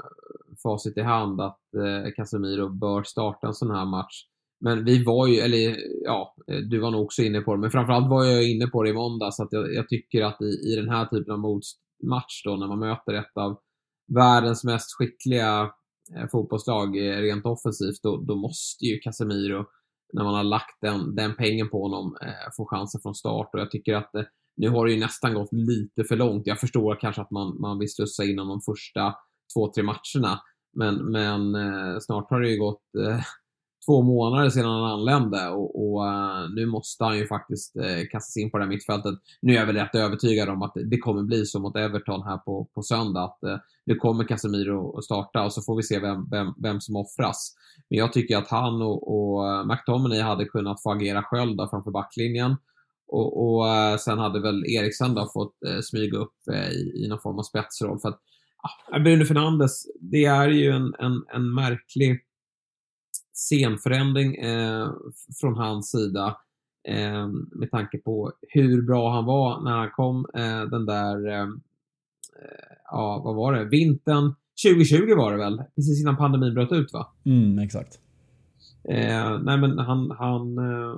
facit 0.63 0.97
i 0.97 1.01
hand 1.01 1.41
att 1.41 1.75
eh, 1.75 2.13
Casemiro 2.17 2.69
bör 2.69 3.03
starta 3.03 3.47
en 3.47 3.55
sån 3.55 3.71
här 3.71 3.85
match. 3.85 4.25
Men 4.61 4.85
vi 4.85 5.05
var 5.05 5.27
ju, 5.27 5.37
eller 5.37 5.77
ja, 6.05 6.35
eh, 6.47 6.59
du 6.59 6.81
var 6.81 6.91
nog 6.91 7.03
också 7.03 7.23
inne 7.23 7.41
på 7.41 7.55
det, 7.55 7.61
men 7.61 7.71
framförallt 7.71 8.11
var 8.11 8.25
jag 8.25 8.51
inne 8.51 8.67
på 8.67 8.83
det 8.83 8.91
i 8.91 8.93
måndags 8.93 9.41
att 9.41 9.49
jag, 9.51 9.75
jag 9.75 9.89
tycker 9.89 10.23
att 10.23 10.43
i, 10.43 10.73
i 10.73 10.77
den 10.77 10.89
här 10.89 11.07
typen 11.07 11.35
av 11.35 11.61
match 12.03 12.43
då, 12.45 12.57
när 12.57 12.67
man 12.67 12.79
möter 12.79 13.15
ett 13.15 13.37
av 13.37 13.59
världens 14.15 14.65
mest 14.65 14.97
skickliga 14.99 15.71
eh, 16.17 16.27
fotbollslag 16.33 16.97
eh, 16.97 17.21
rent 17.21 17.47
offensivt, 17.47 18.03
då, 18.03 18.17
då 18.17 18.35
måste 18.35 18.85
ju 18.85 18.99
Casemiro, 18.99 19.67
när 20.13 20.25
man 20.25 20.35
har 20.35 20.45
lagt 20.45 20.81
den, 20.81 21.15
den 21.15 21.37
pengen 21.37 21.69
på 21.71 21.83
honom, 21.83 22.17
eh, 22.23 22.51
få 22.57 22.67
chansen 22.67 23.01
från 23.01 23.15
start. 23.15 23.51
Och 23.53 23.61
jag 23.61 23.71
tycker 23.71 23.95
att 23.95 24.15
eh, 24.15 24.25
nu 24.59 24.69
har 24.69 24.87
det 24.87 24.93
ju 24.93 25.01
nästan 25.01 25.35
gått 25.35 25.53
lite 25.53 26.05
för 26.05 26.17
långt. 26.17 26.47
Jag 26.47 26.61
förstår 26.61 27.01
kanske 27.01 27.23
att 27.23 27.31
man, 27.31 27.61
man 27.61 27.79
vill 27.79 27.93
slussa 27.93 28.25
in 28.25 28.37
de 28.37 28.61
första 28.61 29.15
två, 29.55 29.73
tre 29.73 29.83
matcherna. 29.83 30.41
Men, 30.77 30.95
men 30.95 31.55
eh, 31.55 31.99
snart 32.01 32.31
har 32.31 32.41
det 32.41 32.51
ju 32.51 32.59
gått 32.59 32.95
eh, 32.99 33.21
två 33.89 34.03
månader 34.03 34.51
sedan 34.51 34.65
han 34.65 34.85
anlände 34.85 35.49
och, 35.49 35.83
och 35.83 36.05
uh, 36.05 36.55
nu 36.55 36.67
måste 36.67 37.05
han 37.05 37.19
ju 37.19 37.27
faktiskt 37.27 37.77
uh, 37.77 38.09
kastas 38.11 38.37
in 38.37 38.51
på 38.51 38.59
det 38.59 38.65
här 38.65 38.69
mittfältet. 38.69 39.15
Nu 39.43 39.53
är 39.53 39.57
jag 39.57 39.67
väl 39.67 39.77
rätt 39.77 39.95
övertygad 39.95 40.49
om 40.49 40.63
att 40.63 40.73
det 40.91 40.99
kommer 40.99 41.23
bli 41.23 41.45
så 41.47 41.61
mot 41.61 41.77
Everton 41.77 42.23
här 42.23 42.39
på, 42.39 42.69
på 42.75 42.83
söndag 42.83 43.25
att 43.25 43.39
uh, 43.47 43.57
nu 43.87 43.95
kommer 43.95 44.25
Casemiro 44.25 44.99
att 44.99 45.05
starta 45.05 45.45
och 45.45 45.53
så 45.53 45.63
får 45.63 45.77
vi 45.77 45.83
se 45.83 45.99
vem, 45.99 46.29
vem, 46.31 46.55
vem 46.63 46.81
som 46.81 46.97
offras. 46.97 47.55
Men 47.91 47.99
jag 47.99 48.13
tycker 48.13 48.37
att 48.37 48.49
han 48.49 48.83
och, 48.83 49.01
och 49.15 49.67
McTominay 49.67 50.21
hade 50.21 50.45
kunnat 50.45 50.83
få 50.83 50.91
agera 50.91 51.23
själv 51.23 51.57
där 51.57 51.67
framför 51.67 51.91
backlinjen. 51.91 52.57
Och, 53.09 53.61
och 53.61 53.67
sen 54.01 54.19
hade 54.19 54.41
väl 54.41 54.65
Eriksen 54.67 55.15
då 55.15 55.31
fått 55.33 55.55
smyga 55.83 56.19
upp 56.19 56.49
i, 56.73 57.05
i 57.05 57.09
någon 57.09 57.21
form 57.21 57.39
av 57.39 57.43
spetsroll. 57.43 57.99
För 57.99 58.09
att 58.09 58.21
Bruno 59.05 59.25
Fernandes, 59.25 59.87
det 60.01 60.25
är 60.25 60.49
ju 60.49 60.71
en, 60.71 60.95
en, 60.99 61.25
en 61.35 61.55
märklig 61.55 62.21
scenförändring 63.39 64.35
eh, 64.35 64.91
från 65.41 65.57
hans 65.57 65.91
sida 65.91 66.37
eh, 66.89 67.29
med 67.53 67.71
tanke 67.71 67.99
på 67.99 68.33
hur 68.49 68.83
bra 68.83 69.13
han 69.13 69.25
var 69.25 69.65
när 69.65 69.77
han 69.77 69.91
kom 69.91 70.27
eh, 70.35 70.63
den 70.63 70.87
där, 70.87 71.29
eh, 71.29 71.49
ja 72.85 73.23
vad 73.25 73.35
var 73.35 73.53
det, 73.53 73.65
vintern 73.65 74.35
2020 74.67 75.15
var 75.17 75.33
det 75.33 75.39
väl? 75.39 75.63
Precis 75.75 76.01
innan 76.03 76.17
pandemin 76.17 76.55
bröt 76.55 76.73
ut 76.73 76.93
va? 76.93 77.13
Mm, 77.25 77.59
exakt. 77.59 77.99
Eh, 78.89 79.39
nej 79.43 79.59
men 79.59 79.79
han, 79.79 80.11
han 80.11 80.59
eh, 80.59 80.97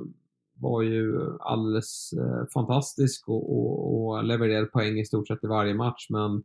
var 0.61 0.83
ju 0.83 1.37
alldeles 1.41 2.13
eh, 2.13 2.47
fantastisk 2.55 3.29
och, 3.29 3.57
och, 3.57 3.95
och 3.95 4.25
levererade 4.25 4.67
poäng 4.67 4.99
i 4.99 5.05
stort 5.05 5.29
sett 5.29 5.45
i 5.45 5.47
varje 5.47 5.75
match 5.75 6.07
men 6.11 6.43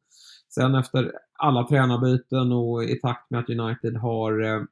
sen 0.54 0.76
efter 0.76 1.12
alla 1.34 1.68
tränarbyten 1.68 2.52
och 2.52 2.84
i 2.84 3.00
takt 3.00 3.32
med 3.32 3.40
att 3.40 3.50
United 3.50 3.98
har 3.98 4.44
eh, 4.44 4.64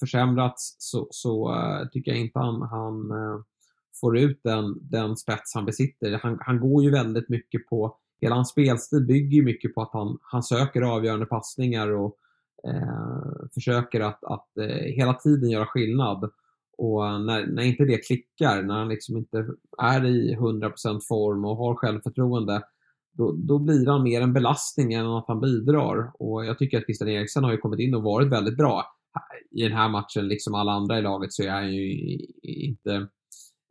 försämrats 0.00 0.76
så, 0.78 1.08
så 1.10 1.54
eh, 1.54 1.88
tycker 1.88 2.10
jag 2.10 2.20
inte 2.20 2.38
han, 2.38 2.62
han 2.62 3.12
får 4.00 4.18
ut 4.18 4.40
den, 4.44 4.88
den 4.90 5.16
spets 5.16 5.54
han 5.54 5.66
besitter. 5.66 6.20
Han, 6.22 6.38
han 6.40 6.60
går 6.60 6.82
ju 6.84 6.90
väldigt 6.90 7.28
mycket 7.28 7.66
på, 7.66 7.96
hela 8.20 8.34
hans 8.34 8.50
spelstil 8.50 9.06
bygger 9.06 9.36
ju 9.36 9.44
mycket 9.44 9.74
på 9.74 9.82
att 9.82 9.92
han, 9.92 10.18
han 10.22 10.42
söker 10.42 10.82
avgörande 10.82 11.26
passningar 11.26 11.92
och 11.92 12.16
eh, 12.64 13.48
försöker 13.54 14.00
att, 14.00 14.24
att 14.24 14.48
hela 14.96 15.14
tiden 15.14 15.50
göra 15.50 15.66
skillnad. 15.66 16.30
Och 16.82 17.20
när, 17.20 17.46
när 17.46 17.62
inte 17.62 17.84
det 17.84 18.06
klickar, 18.06 18.62
när 18.62 18.74
han 18.74 18.88
liksom 18.88 19.16
inte 19.16 19.46
är 19.78 20.06
i 20.06 20.36
100% 20.36 21.00
form 21.08 21.44
och 21.44 21.56
har 21.56 21.74
självförtroende, 21.74 22.62
då, 23.12 23.32
då, 23.32 23.58
blir 23.58 23.86
han 23.86 24.02
mer 24.02 24.20
en 24.20 24.32
belastning 24.32 24.92
än 24.92 25.06
att 25.06 25.24
han 25.28 25.40
bidrar. 25.40 26.12
Och 26.18 26.44
jag 26.44 26.58
tycker 26.58 26.78
att 26.78 26.84
Christian 26.84 27.08
Eriksen 27.08 27.44
har 27.44 27.52
ju 27.52 27.58
kommit 27.58 27.80
in 27.80 27.94
och 27.94 28.02
varit 28.02 28.32
väldigt 28.32 28.56
bra 28.56 28.84
i 29.50 29.62
den 29.62 29.72
här 29.72 29.88
matchen, 29.88 30.28
liksom 30.28 30.54
alla 30.54 30.72
andra 30.72 30.98
i 30.98 31.02
laget, 31.02 31.32
så 31.32 31.42
är 31.42 31.50
han 31.50 31.74
ju 31.74 32.18
inte 32.42 33.08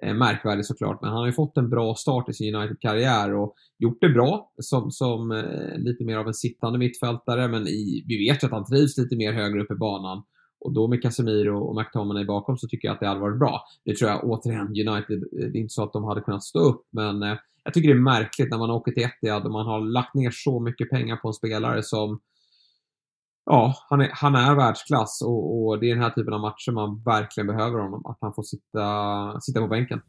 eh, 0.04 0.14
märkvärdig 0.14 0.66
såklart, 0.66 1.02
men 1.02 1.10
han 1.10 1.20
har 1.20 1.26
ju 1.26 1.34
fått 1.34 1.58
en 1.58 1.70
bra 1.70 1.96
start 1.96 2.30
i 2.30 2.34
sin 2.34 2.56
United-karriär 2.56 3.34
och 3.34 3.56
gjort 3.80 4.02
det 4.02 4.10
bra 4.10 4.52
som, 4.58 4.92
som 4.92 5.32
eh, 5.32 5.78
lite 5.78 6.04
mer 6.04 6.18
av 6.18 6.28
en 6.28 6.34
sittande 6.34 6.80
mittfältare, 6.80 7.48
men 7.48 7.68
i, 7.68 8.04
vi 8.08 8.30
vet 8.30 8.44
ju 8.44 8.46
att 8.46 8.54
han 8.54 8.66
trivs 8.66 8.98
lite 8.98 9.16
mer 9.16 9.34
högre 9.34 9.62
upp 9.62 9.72
i 9.72 9.76
banan. 9.76 10.24
Och 10.60 10.74
då 10.74 10.88
med 10.88 11.02
Casemiro 11.02 11.58
och 11.60 11.76
McTominay 11.76 12.26
bakom 12.26 12.58
så 12.58 12.68
tycker 12.68 12.88
jag 12.88 12.94
att 12.94 13.00
det 13.00 13.08
hade 13.08 13.20
varit 13.20 13.40
bra. 13.40 13.62
Nu 13.86 13.94
tror 13.94 14.12
jag 14.12 14.24
återigen 14.24 14.68
United, 14.68 15.24
eh, 15.24 15.48
det 15.52 15.58
är 15.58 15.62
inte 15.62 15.74
så 15.74 15.84
att 15.84 15.94
de 15.94 16.04
hade 16.04 16.22
kunnat 16.22 16.44
stå 16.44 16.60
upp, 16.60 16.82
men 16.92 17.24
eh, 17.24 17.38
jag 17.64 17.74
tycker 17.74 17.90
det 17.90 17.96
är 17.96 18.00
märkligt 18.00 18.50
när 18.50 18.58
man 18.58 18.70
åker 18.70 18.92
till 18.92 19.04
Etihad 19.04 19.46
och 19.46 19.52
man 19.52 19.66
har 19.66 19.80
lagt 19.80 20.14
ner 20.14 20.32
så 20.32 20.60
mycket 20.60 20.90
pengar 20.90 21.16
på 21.16 21.28
en 21.28 21.34
spelare 21.34 21.84
som 21.84 22.20
ja, 23.46 23.76
han 23.90 24.02
är, 24.02 24.10
han 24.14 24.36
är 24.36 24.56
världsklass 24.56 25.22
och, 25.22 25.68
och, 25.68 25.80
det 25.80 25.90
är 25.90 25.96
den 25.96 26.04
här 26.04 26.10
typen 26.10 26.34
av 26.34 26.40
matcher 26.40 26.72
man 26.72 27.04
verkligen 27.06 27.48
behöver 27.48 27.80
honom. 27.80 28.06
Att 28.06 28.18
han 28.22 28.34
får 28.34 28.44
sitta, 28.44 29.42
sitta 29.42 29.60
på 29.60 29.68
bänken 29.68 30.02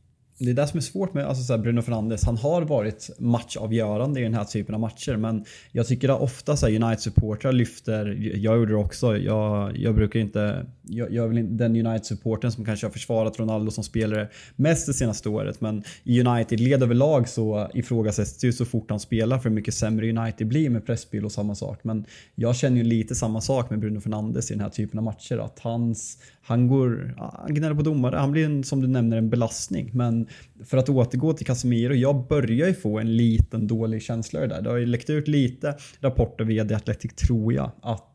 det 0.44 0.50
är 0.50 0.54
det 0.54 0.66
som 0.66 0.78
är 0.78 0.82
svårt 0.82 1.14
med 1.14 1.26
alltså, 1.26 1.44
så 1.44 1.59
Bruno 1.59 1.82
Fernandes. 1.82 2.25
Han 2.25 2.37
har 2.37 2.62
varit 2.62 3.11
matchavgörande 3.18 4.20
i 4.20 4.23
den 4.23 4.35
här 4.35 4.44
typen 4.44 4.75
av 4.75 4.80
matcher 4.80 5.16
men 5.16 5.44
jag 5.73 5.87
tycker 5.87 6.09
att 6.09 6.20
ofta 6.20 6.56
så 6.56 6.66
United-supportrar 6.66 7.52
lyfter, 7.52 8.06
jag 8.37 8.56
gjorde 8.56 8.73
det 8.73 8.78
också, 8.78 9.16
jag, 9.16 9.76
jag 9.76 9.94
brukar 9.94 10.20
inte, 10.20 10.66
jag, 10.82 11.12
jag 11.12 11.25
är 11.25 11.28
väl 11.28 11.56
den 11.56 11.76
United-supporten 11.87 12.52
som 12.52 12.64
kanske 12.64 12.87
har 12.87 12.92
försvarat 12.92 13.38
Ronaldo 13.38 13.70
som 13.70 13.85
spelare 13.85 14.28
mest 14.56 14.87
det 14.87 14.94
senaste 14.94 15.28
året 15.28 15.61
men 15.61 15.85
i 16.04 16.20
United-led 16.20 16.82
överlag 16.82 17.28
så 17.28 17.68
ifrågasätts 17.75 18.38
det 18.38 18.47
ju 18.47 18.52
så 18.52 18.64
fort 18.64 18.90
han 18.90 19.00
spelar 19.00 19.38
för 19.38 19.49
hur 19.49 19.56
mycket 19.56 19.75
sämre 19.75 20.18
United 20.18 20.47
blir 20.47 20.70
med 20.70 20.87
pressbild 20.87 21.25
och 21.25 21.32
samma 21.32 21.54
sak. 21.54 21.78
Men 21.82 22.04
jag 22.35 22.56
känner 22.56 22.76
ju 22.76 22.82
lite 22.82 23.14
samma 23.14 23.40
sak 23.40 23.70
med 23.70 23.78
Bruno 23.78 24.00
Fernandes 24.00 24.50
i 24.50 24.54
den 24.54 24.62
här 24.62 24.70
typen 24.70 24.99
av 24.99 25.04
matcher. 25.04 25.38
Att 25.38 25.59
hans, 25.59 26.18
han 26.42 26.68
går, 26.68 27.14
han 27.18 27.54
gnäller 27.54 27.75
på 27.75 27.82
domare, 27.82 28.16
han 28.16 28.32
blir 28.32 28.44
en, 28.44 28.64
som 28.64 28.80
du 28.80 28.87
nämner 28.87 29.16
en 29.16 29.30
belastning. 29.30 29.90
Men 29.92 30.26
för 30.64 30.76
att 30.76 30.88
återgå 30.88 31.32
till 31.32 31.46
Casemiro, 31.46 31.94
jag 31.94 32.26
börjar 32.28 32.66
ju 32.68 32.75
få 32.75 32.99
en 32.99 33.16
liten 33.16 33.66
dålig 33.66 34.02
känsla 34.02 34.40
där. 34.40 34.62
Det 34.62 34.70
har 34.70 34.76
ju 34.76 34.87
läckt 34.87 35.10
ut 35.10 35.28
lite 35.28 35.76
rapporter 36.00 36.44
via 36.44 36.64
The 36.64 36.75
Athletic 36.75 37.14
tror 37.14 37.52
jag 37.52 37.70
att 37.82 38.09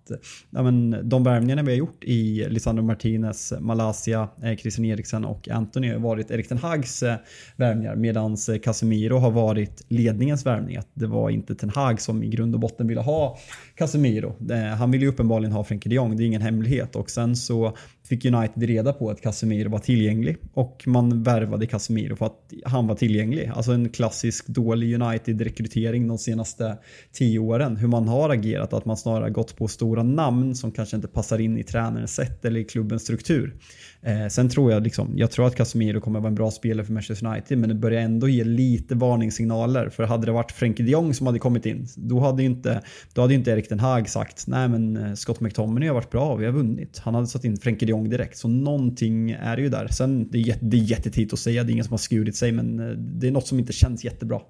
ja, 0.50 0.64
men, 0.64 1.10
de 1.10 1.24
värvningarna 1.24 1.64
vi 1.64 1.72
har 1.72 1.78
gjort 1.78 2.04
i 2.04 2.50
Lisandro 2.50 2.84
Martinez, 2.84 3.54
Malaysia, 3.60 4.30
eh, 4.44 4.56
Christian 4.56 4.86
Eriksen 4.86 5.26
och 5.26 5.50
Anthony 5.50 5.92
har 5.92 6.00
varit 6.00 6.32
Erik 6.32 6.48
Ten 6.48 6.58
Hags 6.58 7.04
eh, 7.04 7.16
värvningar 7.56 7.96
medan 7.96 8.38
eh, 8.50 8.60
Casemiro 8.60 9.18
har 9.18 9.32
varit 9.32 9.86
ledningens 9.88 10.46
värvning. 10.46 10.78
Att 10.78 10.90
det 10.94 11.08
var 11.08 11.30
inte 11.30 11.56
Ten 11.56 11.70
Hag 11.70 12.02
som 12.02 12.24
i 12.24 12.28
grund 12.28 12.54
och 12.54 12.60
botten 12.60 12.88
ville 12.88 13.02
ha 13.02 13.38
Casemiro. 13.76 14.36
Eh, 14.52 14.58
han 14.58 14.92
ville 14.92 15.06
ju 15.06 15.12
uppenbarligen 15.12 15.52
ha 15.52 15.64
Frenkie 15.64 15.90
de 15.90 15.96
Jong, 15.96 16.18
det 16.18 16.24
är 16.24 16.26
ingen 16.26 16.42
hemlighet. 16.42 16.96
Och 16.96 17.10
sen 17.10 17.36
så 17.36 17.78
fick 18.04 18.26
United 18.26 18.64
reda 18.64 18.94
på 18.94 19.10
att 19.10 19.22
Casemiro 19.22 19.70
var 19.70 19.80
tillgänglig 19.80 20.38
och 20.54 20.84
man 20.86 21.24
värvade 21.24 21.68
Casemiro 21.68 22.16
för 22.16 22.26
att 22.26 22.54
han 22.66 22.88
var 22.88 22.96
tillgänglig. 22.96 23.52
Alltså 23.56 23.72
en 23.72 23.90
klassisk 23.90 24.48
dålig 24.48 25.02
United-rekrytering 25.02 26.08
de 26.08 26.18
senaste 26.18 26.78
tio 27.12 27.40
åren. 27.40 27.78
Hur 27.78 27.88
man 27.88 28.08
har 28.08 28.30
agerat, 28.30 28.74
att 28.74 28.86
man 28.86 28.98
snarare 28.98 29.30
gått 29.30 29.58
på 29.58 29.68
stora 29.68 29.95
namn 30.04 30.56
som 30.56 30.72
kanske 30.72 30.96
inte 30.96 31.08
passar 31.08 31.40
in 31.40 31.58
i 31.58 31.64
tränarens 31.64 32.16
sätt 32.16 32.46
eller 32.46 32.60
i 32.60 32.64
klubbens 32.64 33.02
struktur. 33.02 33.56
Eh, 34.02 34.28
sen 34.28 34.50
tror 34.50 34.72
jag 34.72 34.84
liksom, 34.84 35.14
jag 35.16 35.32
tror 35.32 35.48
att 35.48 35.56
Casemiro 35.56 36.02
kommer 36.02 36.20
vara 36.20 36.28
en 36.28 36.36
bra 36.36 36.52
spelare 36.52 36.86
för 36.86 36.94
Manchester 36.94 37.28
United 37.28 37.58
men 37.58 37.70
det 37.70 37.76
börjar 37.76 38.02
ändå 38.02 38.28
ge 38.28 38.44
lite 38.44 38.96
varningssignaler. 38.96 39.90
För 39.90 40.04
hade 40.04 40.26
det 40.26 40.32
varit 40.32 40.52
Frenkie 40.52 40.86
de 40.86 40.92
Jong 40.92 41.14
som 41.14 41.28
hade 41.28 41.40
kommit 41.40 41.66
in, 41.66 41.88
då 41.96 42.20
hade 42.20 42.44
ju 42.44 42.50
inte, 42.50 42.82
då 43.14 43.22
hade 43.22 43.34
inte 43.34 43.52
Erik 43.52 43.70
Den 43.70 43.80
Haag 43.80 44.10
sagt 44.10 44.48
nej 44.48 44.68
men 44.70 44.98
eh, 44.98 45.14
Scott 45.14 45.40
McTominay 45.40 45.88
har 45.88 45.96
varit 45.96 46.12
bra, 46.12 46.36
vi 46.36 46.46
har 46.46 46.54
vunnit. 46.54 47.02
Han 47.04 47.16
hade 47.16 47.28
satt 47.28 47.44
in 47.44 47.58
Frenkie 47.58 47.86
de 47.86 47.92
Jong 47.92 48.10
direkt. 48.10 48.38
Så 48.38 48.48
någonting 48.48 49.32
är 49.32 49.56
det 49.56 49.62
ju 49.62 49.70
där. 49.70 49.88
Sen, 49.88 50.30
det 50.32 50.38
är, 50.38 50.58
det 50.62 50.78
är 50.78 50.82
jättetidigt 50.82 51.34
att 51.34 51.40
säga, 51.40 51.64
det 51.64 51.70
är 51.70 51.74
ingen 51.74 51.86
som 51.86 51.94
har 51.94 51.98
skurit 51.98 52.36
sig 52.36 52.52
men 52.52 52.80
eh, 52.80 52.98
det 52.98 53.28
är 53.28 53.32
något 53.32 53.48
som 53.48 53.60
inte 53.60 53.74
känns 53.74 54.04
jättebra. 54.04 54.42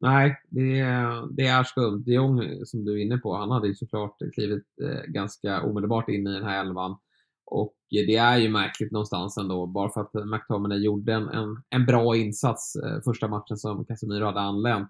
Nej, 0.00 0.40
det 0.48 0.78
är, 0.78 1.36
det 1.36 1.46
är 1.46 1.64
skumt. 1.64 2.02
De 2.06 2.12
Jong, 2.12 2.66
som 2.66 2.84
du 2.84 2.92
är 2.92 3.04
inne 3.04 3.18
på, 3.18 3.36
han 3.36 3.50
hade 3.50 3.68
ju 3.68 3.74
såklart 3.74 4.16
klivit 4.34 4.66
eh, 4.82 5.02
ganska 5.12 5.62
omedelbart 5.62 6.08
in 6.08 6.26
i 6.26 6.32
den 6.32 6.44
här 6.44 6.60
elvan. 6.60 6.96
Och 7.46 7.74
det 7.90 8.16
är 8.16 8.36
ju 8.36 8.48
märkligt 8.48 8.92
någonstans 8.92 9.36
ändå, 9.38 9.66
bara 9.66 9.90
för 9.90 10.00
att 10.00 10.28
McTominay 10.28 10.78
gjorde 10.78 11.12
en, 11.12 11.28
en, 11.28 11.62
en 11.70 11.86
bra 11.86 12.16
insats 12.16 12.76
eh, 12.76 13.00
första 13.04 13.28
matchen 13.28 13.56
som 13.56 13.84
Casemiro 13.84 14.24
hade 14.24 14.40
anlänt. 14.40 14.88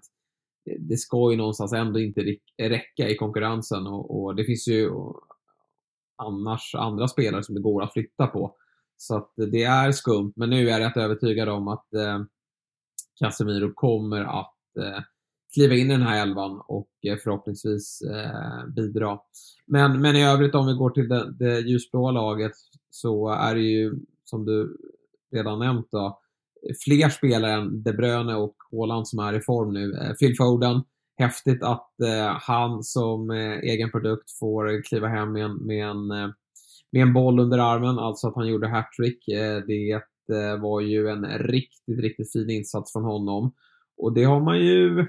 Eh, 0.69 0.79
det 0.79 0.97
ska 0.97 1.31
ju 1.31 1.37
någonstans 1.37 1.73
ändå 1.73 1.99
inte 1.99 2.21
räcka 2.57 3.09
i 3.09 3.15
konkurrensen 3.15 3.87
och, 3.87 4.23
och 4.23 4.35
det 4.35 4.43
finns 4.43 4.67
ju 4.67 4.91
annars 6.17 6.75
andra 6.75 7.07
spelare 7.07 7.43
som 7.43 7.55
det 7.55 7.61
går 7.61 7.83
att 7.83 7.93
flytta 7.93 8.27
på. 8.27 8.55
Så 8.97 9.15
att 9.15 9.33
det 9.35 9.63
är 9.63 9.91
skumt, 9.91 10.33
men 10.35 10.49
nu 10.49 10.69
är 10.69 10.79
jag 10.79 10.81
rätt 10.81 10.97
övertygad 10.97 11.49
om 11.49 11.67
att 11.67 11.93
eh, 11.93 12.19
Casemiro 13.19 13.73
kommer 13.75 14.21
att 14.39 14.58
Eh, 14.79 15.01
kliva 15.53 15.75
in 15.75 15.87
i 15.87 15.93
den 15.93 16.01
här 16.01 16.21
elvan 16.21 16.61
och 16.67 16.89
eh, 17.07 17.17
förhoppningsvis 17.23 18.01
eh, 18.01 18.67
bidra. 18.75 19.19
Men, 19.65 20.01
men 20.01 20.15
i 20.15 20.25
övrigt 20.25 20.55
om 20.55 20.67
vi 20.67 20.73
går 20.73 20.89
till 20.89 21.07
det, 21.07 21.31
det 21.31 21.59
ljusblåa 21.59 22.11
laget 22.11 22.51
så 22.89 23.29
är 23.29 23.55
det 23.55 23.61
ju 23.61 23.95
som 24.23 24.45
du 24.45 24.77
redan 25.31 25.59
nämnt 25.59 25.87
då, 25.91 26.19
fler 26.85 27.09
spelare 27.09 27.53
än 27.53 27.83
De 27.83 27.93
Bruyne 27.93 28.35
och 28.35 28.55
Haaland 28.71 29.07
som 29.07 29.19
är 29.19 29.33
i 29.33 29.41
form 29.41 29.73
nu. 29.73 29.93
Eh, 30.01 30.13
Phil 30.13 30.35
Foden, 30.37 30.81
häftigt 31.17 31.63
att 31.63 32.01
eh, 32.01 32.37
han 32.41 32.83
som 32.83 33.31
eh, 33.31 33.59
egen 33.59 33.91
produkt 33.91 34.31
får 34.31 34.83
kliva 34.83 35.07
hem 35.07 35.31
med 35.31 35.45
en, 35.45 35.55
med, 35.55 35.89
en, 35.89 36.11
eh, 36.11 36.29
med 36.91 37.01
en 37.01 37.13
boll 37.13 37.39
under 37.39 37.57
armen, 37.57 37.99
alltså 37.99 38.27
att 38.27 38.35
han 38.35 38.47
gjorde 38.47 38.67
hattrick. 38.67 39.27
Eh, 39.27 39.63
det 39.67 39.91
eh, 40.35 40.61
var 40.61 40.81
ju 40.81 41.07
en 41.07 41.25
riktigt, 41.25 41.99
riktigt 41.99 42.31
fin 42.31 42.49
insats 42.49 42.93
från 42.93 43.03
honom. 43.03 43.51
Och 43.99 44.13
det 44.13 44.23
har 44.23 44.39
man 44.39 44.59
ju 44.59 45.05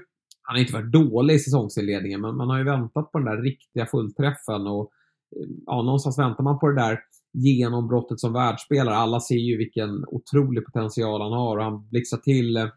han 0.51 0.55
har 0.55 0.61
inte 0.61 0.73
varit 0.73 0.91
dålig 0.91 1.33
i 1.33 1.39
säsongsinledningen, 1.39 2.21
men 2.21 2.35
man 2.35 2.49
har 2.49 2.57
ju 2.57 2.63
väntat 2.63 3.11
på 3.11 3.17
den 3.17 3.27
där 3.27 3.41
riktiga 3.41 3.85
fullträffen 3.85 4.67
och 4.67 4.91
eh, 5.35 5.47
ja, 5.65 5.81
någonstans 5.81 6.19
väntar 6.19 6.43
man 6.43 6.59
på 6.59 6.67
det 6.67 6.81
där 6.81 6.99
genombrottet 7.33 8.19
som 8.19 8.33
världsspelare. 8.33 8.95
Alla 8.95 9.19
ser 9.19 9.35
ju 9.35 9.57
vilken 9.57 10.05
otrolig 10.07 10.65
potential 10.65 11.21
han 11.21 11.31
har 11.31 11.57
och 11.57 11.63
han 11.63 11.89
blixtrar 11.89 12.19
till 12.19 12.57
eh, 12.57 12.69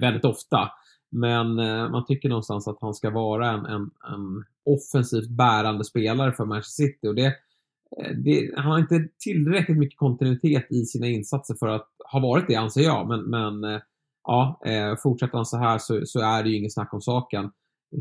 väldigt 0.00 0.24
ofta. 0.24 0.70
Men 1.10 1.58
eh, 1.58 1.90
man 1.90 2.06
tycker 2.06 2.28
någonstans 2.28 2.68
att 2.68 2.78
han 2.80 2.94
ska 2.94 3.10
vara 3.10 3.50
en, 3.50 3.66
en, 3.66 3.82
en 3.82 4.44
offensivt 4.64 5.30
bärande 5.30 5.84
spelare 5.84 6.32
för 6.32 6.44
Manchester 6.44 6.84
City. 6.84 7.08
Och 7.08 7.14
det, 7.14 7.34
det, 8.24 8.50
han 8.56 8.72
har 8.72 8.78
inte 8.78 9.08
tillräckligt 9.18 9.78
mycket 9.78 9.98
kontinuitet 9.98 10.66
i 10.70 10.84
sina 10.84 11.06
insatser 11.06 11.54
för 11.54 11.68
att 11.68 11.88
ha 12.12 12.20
varit 12.20 12.48
det, 12.48 12.56
anser 12.56 12.82
jag. 12.82 13.08
Men, 13.08 13.22
men 13.22 13.74
eh, 13.74 13.80
ja, 14.24 14.60
eh, 14.66 14.96
fortsätter 15.02 15.36
han 15.36 15.46
så 15.46 15.58
här 15.58 15.78
så, 15.78 16.00
så, 16.06 16.20
är 16.20 16.42
det 16.42 16.48
ju 16.48 16.56
inget 16.56 16.74
snack 16.74 16.94
om 16.94 17.00
saken. 17.00 17.50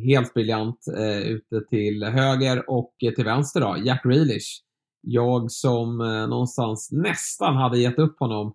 Helt 0.05 0.33
briljant 0.33 0.85
eh, 0.97 1.19
ute 1.19 1.61
till 1.69 2.03
höger 2.03 2.69
och 2.69 2.93
till 2.99 3.25
vänster 3.25 3.61
då, 3.61 3.77
Jack 3.83 4.03
Grealish. 4.03 4.61
Jag 5.01 5.51
som 5.51 6.01
eh, 6.01 6.27
någonstans 6.27 6.89
nästan 6.91 7.55
hade 7.55 7.79
gett 7.79 7.99
upp 7.99 8.19
honom 8.19 8.53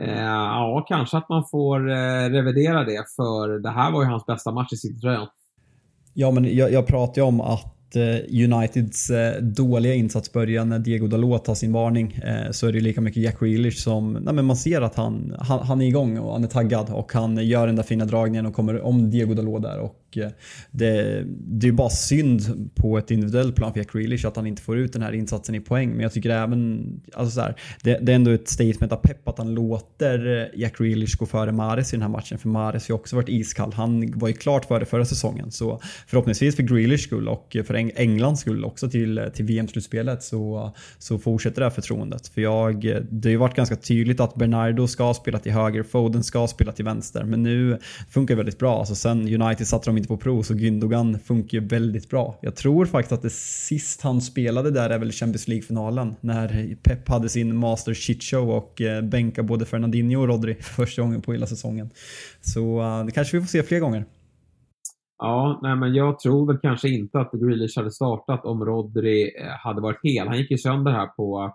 Eh, 0.00 0.22
ja, 0.22 0.84
kanske 0.88 1.16
att 1.16 1.28
man 1.28 1.44
får 1.50 1.90
eh, 1.90 2.30
revidera 2.30 2.84
det 2.84 3.04
för 3.16 3.58
det 3.58 3.70
här 3.70 3.92
var 3.92 4.02
ju 4.02 4.08
hans 4.08 4.26
bästa 4.26 4.52
match 4.52 4.72
i 4.72 4.76
Citytröjan. 4.76 5.28
Ja, 6.14 6.30
men 6.30 6.56
jag, 6.56 6.72
jag 6.72 6.86
pratade 6.86 7.20
ju 7.20 7.26
om 7.26 7.40
att 7.40 7.76
Eh, 7.96 8.44
Uniteds 8.44 9.10
eh, 9.10 9.42
dåliga 9.42 9.94
insats 9.94 10.32
börjar 10.32 10.64
när 10.64 10.78
Diego 10.78 11.06
Dalot 11.06 11.44
tar 11.44 11.54
sin 11.54 11.72
varning 11.72 12.12
eh, 12.12 12.50
så 12.50 12.66
är 12.66 12.72
det 12.72 12.80
lika 12.80 13.00
mycket 13.00 13.22
Jack 13.22 13.40
Grealish 13.40 13.78
som, 13.78 14.12
nej 14.12 14.34
men 14.34 14.44
man 14.44 14.56
ser 14.56 14.80
att 14.80 14.94
han, 14.94 15.36
han, 15.38 15.66
han 15.66 15.80
är 15.80 15.86
igång 15.86 16.18
och 16.18 16.32
han 16.32 16.44
är 16.44 16.48
taggad 16.48 16.90
och 16.90 17.12
han 17.12 17.46
gör 17.46 17.66
den 17.66 17.76
där 17.76 17.82
fina 17.82 18.04
dragningen 18.04 18.46
och 18.46 18.54
kommer 18.54 18.80
om 18.80 19.10
Diego 19.10 19.34
Dalot 19.34 19.62
där 19.62 19.78
och 19.78 19.99
Eh, 20.16 20.28
det, 20.70 21.24
det 21.26 21.68
är 21.68 21.72
bara 21.72 21.90
synd 21.90 22.70
på 22.74 22.98
ett 22.98 23.10
individuellt 23.10 23.56
plan 23.56 23.72
för 23.72 23.80
Jack 23.80 23.92
Grealish 23.92 24.26
att 24.26 24.36
han 24.36 24.46
inte 24.46 24.62
får 24.62 24.78
ut 24.78 24.92
den 24.92 25.02
här 25.02 25.12
insatsen 25.12 25.54
i 25.54 25.60
poäng 25.60 25.90
men 25.90 26.00
jag 26.00 26.12
tycker 26.12 26.30
även, 26.30 27.00
alltså 27.14 27.34
så 27.34 27.40
här, 27.40 27.54
det, 27.82 27.98
det, 27.98 28.12
är 28.12 28.16
ändå 28.16 28.30
ett 28.30 28.48
statement 28.48 28.92
av 28.92 28.96
Pep 28.96 29.28
att 29.28 29.38
han 29.38 29.54
låter 29.54 30.40
eh, 30.40 30.60
Jack 30.60 30.78
Grealish 30.78 31.16
gå 31.18 31.26
före 31.26 31.52
Mares 31.52 31.92
i 31.92 31.96
den 31.96 32.02
här 32.02 32.08
matchen 32.08 32.38
för 32.38 32.48
Mares 32.48 32.88
har 32.88 32.92
ju 32.92 33.00
också 33.00 33.16
varit 33.16 33.28
iskall. 33.28 33.72
Han 33.72 34.12
var 34.18 34.28
ju 34.28 34.34
klart 34.34 34.64
före 34.64 34.84
förra 34.84 35.04
säsongen 35.04 35.50
så 35.50 35.80
förhoppningsvis 36.06 36.56
för 36.56 36.62
Grealish 36.62 37.00
skull 37.00 37.28
och 37.28 37.56
för 37.66 37.74
Englands 38.00 38.40
skull 38.40 38.64
också 38.64 38.90
till, 38.90 39.18
eh, 39.18 39.28
till 39.28 39.44
VM-slutspelet 39.44 40.22
så, 40.22 40.74
så 40.98 41.18
fortsätter 41.18 41.60
det 41.60 41.64
här 41.64 41.70
förtroendet. 41.70 42.28
För 42.28 42.40
jag, 42.40 42.82
det 43.10 43.28
har 43.28 43.30
ju 43.30 43.36
varit 43.36 43.56
ganska 43.56 43.76
tydligt 43.76 44.20
att 44.20 44.34
Bernardo 44.34 44.86
ska 44.86 45.14
spela 45.14 45.38
till 45.38 45.52
höger, 45.52 45.82
Foden 45.82 46.24
ska 46.24 46.46
spela 46.46 46.72
till 46.72 46.84
vänster. 46.84 47.24
Men 47.24 47.42
nu 47.42 47.78
funkar 48.10 48.34
det 48.34 48.36
väldigt 48.36 48.58
bra. 48.58 48.78
Alltså 48.78 48.94
sen 48.94 49.42
United 49.42 49.66
satte 49.66 49.90
de 49.90 49.98
inte 50.00 50.08
på 50.08 50.16
prov 50.16 50.42
så 50.42 50.54
Gündogan 50.54 51.18
funkar 51.18 51.58
ju 51.58 51.66
väldigt 51.66 52.10
bra. 52.10 52.38
Jag 52.42 52.56
tror 52.56 52.86
faktiskt 52.86 53.12
att 53.12 53.22
det 53.22 53.32
sist 53.32 54.02
han 54.02 54.20
spelade 54.20 54.70
där 54.70 54.90
är 54.90 54.98
väl 54.98 55.12
Champions 55.12 55.48
League-finalen 55.48 56.14
när 56.20 56.76
Pep 56.82 57.08
hade 57.08 57.28
sin 57.28 57.56
master 57.56 57.94
shit 57.94 58.22
show 58.22 58.50
och 58.50 58.80
eh, 58.80 59.02
bänkade 59.02 59.48
både 59.48 59.64
Fernandinho 59.64 60.20
och 60.20 60.28
Rodri 60.28 60.54
för 60.54 60.74
första 60.84 61.02
gången 61.02 61.22
på 61.22 61.32
hela 61.32 61.46
säsongen. 61.46 61.90
Så 62.40 62.80
eh, 62.80 63.04
det 63.04 63.12
kanske 63.12 63.36
vi 63.36 63.42
får 63.42 63.48
se 63.48 63.62
fler 63.62 63.80
gånger. 63.80 64.04
Ja, 65.18 65.60
nej 65.62 65.76
men 65.76 65.94
jag 65.94 66.18
tror 66.18 66.46
väl 66.46 66.58
kanske 66.58 66.88
inte 66.88 67.18
att 67.20 67.32
Grealish 67.32 67.76
hade 67.76 67.90
startat 67.90 68.44
om 68.44 68.64
Rodri 68.64 69.22
eh, 69.22 69.46
hade 69.46 69.80
varit 69.80 70.00
hel. 70.02 70.28
Han 70.28 70.38
gick 70.38 70.50
ju 70.50 70.58
sönder 70.58 70.92
här 70.92 71.06
på 71.06 71.54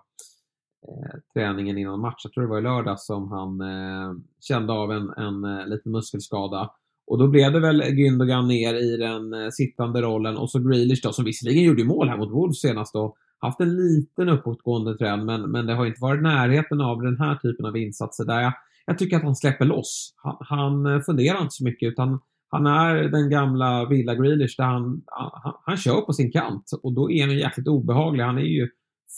eh, 0.88 1.20
träningen 1.34 1.78
innan 1.78 2.00
match. 2.00 2.20
Jag 2.24 2.32
tror 2.32 2.44
det 2.44 2.50
var 2.50 2.58
i 2.58 2.62
lördag 2.62 3.00
som 3.00 3.32
han 3.32 3.60
eh, 3.60 4.14
kände 4.40 4.72
av 4.72 4.92
en, 4.92 5.10
en 5.16 5.44
eh, 5.44 5.66
liten 5.66 5.92
muskelskada. 5.92 6.70
Och 7.06 7.18
då 7.18 7.28
blev 7.28 7.52
det 7.52 7.60
väl 7.60 7.82
Gündogan 7.82 8.48
ner 8.48 8.74
i 8.74 8.96
den 8.96 9.34
eh, 9.34 9.48
sittande 9.50 10.02
rollen 10.02 10.36
och 10.36 10.50
så 10.50 10.58
Grealish 10.58 11.02
då, 11.02 11.12
som 11.12 11.24
visserligen 11.24 11.64
gjorde 11.64 11.84
mål 11.84 12.08
här 12.08 12.16
mot 12.16 12.32
Wolves 12.32 12.60
senast 12.60 12.94
då, 12.94 13.16
haft 13.38 13.60
en 13.60 13.76
liten 13.76 14.28
uppåtgående 14.28 14.98
trend, 14.98 15.24
men, 15.24 15.50
men 15.50 15.66
det 15.66 15.74
har 15.74 15.86
inte 15.86 16.00
varit 16.00 16.22
närheten 16.22 16.80
av 16.80 17.02
den 17.02 17.18
här 17.18 17.36
typen 17.36 17.66
av 17.66 17.76
insatser 17.76 18.24
där 18.24 18.40
jag, 18.40 18.52
jag 18.86 18.98
tycker 18.98 19.16
att 19.16 19.22
han 19.22 19.36
släpper 19.36 19.64
loss. 19.64 20.14
Han, 20.16 20.36
han 20.40 20.86
eh, 20.86 21.00
funderar 21.00 21.42
inte 21.42 21.54
så 21.54 21.64
mycket 21.64 21.92
utan 21.92 22.20
han 22.48 22.66
är 22.66 22.94
den 22.94 23.30
gamla 23.30 23.84
Villa 23.84 24.14
Grealish 24.14 24.54
där 24.58 24.64
han, 24.64 25.02
han, 25.06 25.54
han 25.64 25.76
kör 25.76 26.00
på 26.00 26.12
sin 26.12 26.32
kant 26.32 26.70
och 26.82 26.92
då 26.92 27.10
är 27.10 27.26
han 27.26 27.36
jäkligt 27.36 27.68
obehaglig. 27.68 28.24
Han 28.24 28.38
är 28.38 28.42
ju 28.42 28.68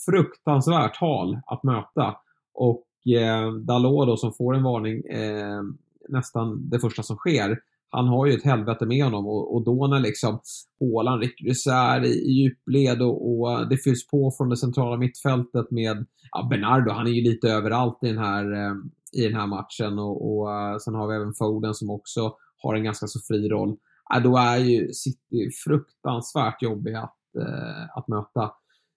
fruktansvärt 0.07 0.96
hal 0.96 1.40
att 1.46 1.62
möta. 1.62 2.16
Och 2.55 2.87
eh, 3.16 3.53
Dalot 3.53 4.07
då 4.07 4.16
som 4.16 4.33
får 4.33 4.55
en 4.55 4.62
varning 4.62 5.05
eh, 5.05 5.62
nästan 6.09 6.70
det 6.70 6.81
första 6.81 7.03
som 7.03 7.16
sker. 7.16 7.59
Han 7.90 8.09
har 8.09 8.27
ju 8.27 8.33
ett 8.33 8.44
helvete 8.44 8.87
med 8.87 9.05
honom 9.05 9.27
och, 9.27 9.55
och 9.55 9.64
då 9.64 9.87
när 9.87 10.01
liksom 10.01 10.40
Håland 10.81 11.22
rycker 11.22 11.46
isär 11.46 12.05
i, 12.05 12.09
i 12.09 12.31
djupled 12.31 13.03
och, 13.03 13.40
och, 13.40 13.68
det 13.68 13.77
fylls 13.77 14.07
på 14.07 14.33
från 14.37 14.48
det 14.48 14.57
centrala 14.57 14.96
mittfältet 14.96 15.70
med 15.70 16.07
ja, 16.31 16.46
Bernardo, 16.51 16.90
han 16.90 17.07
är 17.07 17.11
ju 17.11 17.22
lite 17.22 17.51
överallt 17.51 17.98
i 18.03 18.07
den 18.07 18.18
här, 18.18 18.53
eh, 18.53 18.74
i 19.12 19.29
den 19.29 19.35
här 19.35 19.46
matchen 19.46 19.98
och, 19.98 20.38
och 20.38 20.53
eh, 20.53 20.79
sen 20.79 20.94
har 20.94 21.09
vi 21.09 21.14
även 21.14 21.35
Foden 21.35 21.74
som 21.74 21.90
också 21.90 22.35
har 22.62 22.74
en 22.74 22.85
ganska 22.85 23.07
så 23.07 23.20
fri 23.29 23.48
roll, 23.48 23.77
äh, 24.14 24.22
då 24.22 24.37
är 24.37 24.57
ju 24.57 24.92
City 24.92 25.51
fruktansvärt 25.64 26.62
jobbiga 26.62 27.01
att, 27.01 27.42
eh, 27.42 27.98
att 27.98 28.09
möta. 28.09 28.51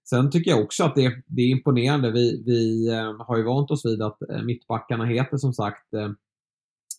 Sen 0.09 0.31
tycker 0.31 0.51
jag 0.51 0.63
också 0.63 0.83
att 0.83 0.95
det, 0.95 1.23
det 1.27 1.41
är 1.41 1.49
imponerande. 1.49 2.11
Vi, 2.11 2.43
vi 2.45 2.89
eh, 2.89 3.25
har 3.27 3.37
ju 3.37 3.43
vant 3.43 3.71
oss 3.71 3.85
vid 3.85 4.01
att 4.01 4.21
eh, 4.29 4.41
mittbackarna 4.41 5.05
heter 5.05 5.37
som 5.37 5.53
sagt 5.53 5.93
eh, 5.93 6.09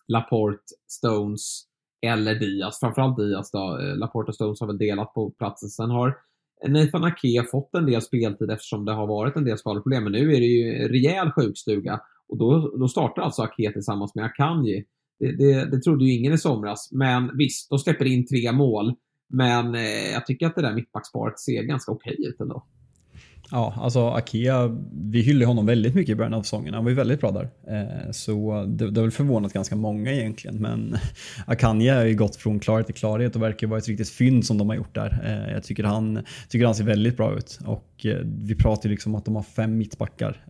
Laporte, 0.08 0.62
Stones 0.88 1.71
eller 2.02 2.34
Diaz. 2.34 2.80
Framförallt 2.80 3.16
Diaz 3.16 3.50
då. 3.50 3.58
Laporta 3.58 3.94
Laporte 3.94 4.28
och 4.28 4.34
Stones 4.34 4.60
har 4.60 4.66
väl 4.66 4.78
delat 4.78 5.14
på 5.14 5.30
platsen. 5.30 5.68
Sen 5.68 5.90
har 5.90 6.16
Nathan 6.68 7.04
Ake 7.04 7.44
fått 7.50 7.74
en 7.74 7.86
del 7.86 8.02
speltid 8.02 8.50
eftersom 8.50 8.84
det 8.84 8.92
har 8.92 9.06
varit 9.06 9.36
en 9.36 9.44
del 9.44 9.58
skadeproblem. 9.58 10.02
Men 10.02 10.12
nu 10.12 10.34
är 10.34 10.40
det 10.40 10.46
ju 10.46 10.88
rejäl 10.88 11.30
sjukstuga 11.30 12.00
och 12.28 12.38
då, 12.38 12.76
då 12.78 12.88
startar 12.88 13.22
alltså 13.22 13.42
Ake 13.42 13.72
tillsammans 13.72 14.14
med 14.14 14.24
Akanji. 14.24 14.84
Det, 15.18 15.36
det, 15.36 15.70
det 15.70 15.80
trodde 15.80 16.04
ju 16.04 16.12
ingen 16.12 16.32
i 16.32 16.38
somras. 16.38 16.88
Men 16.92 17.36
visst, 17.36 17.70
de 17.70 17.78
släpper 17.78 18.04
in 18.04 18.26
tre 18.26 18.52
mål. 18.52 18.94
Men 19.28 19.74
eh, 19.74 20.12
jag 20.12 20.26
tycker 20.26 20.46
att 20.46 20.54
det 20.54 20.62
där 20.62 20.74
mittbacksparet 20.74 21.38
ser 21.38 21.62
ganska 21.62 21.92
okej 21.92 22.16
ut 22.28 22.40
ändå. 22.40 22.66
Ja, 23.54 23.74
alltså 23.76 24.08
Akea, 24.08 24.78
vi 24.92 25.20
hyllade 25.20 25.46
honom 25.46 25.66
väldigt 25.66 25.94
mycket 25.94 26.12
i 26.12 26.14
början 26.14 26.34
av 26.34 26.42
säsongen. 26.42 26.74
Han 26.74 26.84
var 26.84 26.90
ju 26.90 26.96
väldigt 26.96 27.20
bra 27.20 27.30
där. 27.30 27.48
Eh, 27.68 28.10
så 28.10 28.64
det, 28.68 28.90
det 28.90 29.00
har 29.00 29.04
väl 29.04 29.10
förvånat 29.10 29.52
ganska 29.52 29.76
många 29.76 30.12
egentligen. 30.12 30.56
Men 30.56 30.96
Akanja 31.46 31.94
har 31.94 32.04
ju 32.04 32.14
gått 32.14 32.36
från 32.36 32.60
klarhet 32.60 32.86
till 32.86 32.94
klarhet 32.94 33.36
och 33.36 33.42
verkar 33.42 33.66
vara 33.66 33.78
ett 33.78 33.88
riktigt 33.88 34.10
fynd 34.10 34.46
som 34.46 34.58
de 34.58 34.68
har 34.68 34.76
gjort 34.76 34.94
där. 34.94 35.22
Eh, 35.24 35.52
jag 35.52 35.62
tycker 35.64 35.84
han, 35.84 36.18
tycker 36.48 36.66
han 36.66 36.74
ser 36.74 36.84
väldigt 36.84 37.16
bra 37.16 37.36
ut. 37.36 37.58
Och 37.66 38.06
eh, 38.06 38.16
vi 38.24 38.54
pratar 38.54 38.88
ju 38.88 38.90
liksom 38.90 39.14
om 39.14 39.18
att 39.18 39.24
de 39.24 39.36
har 39.36 39.42
fem 39.42 39.78
mittbackar 39.78 40.44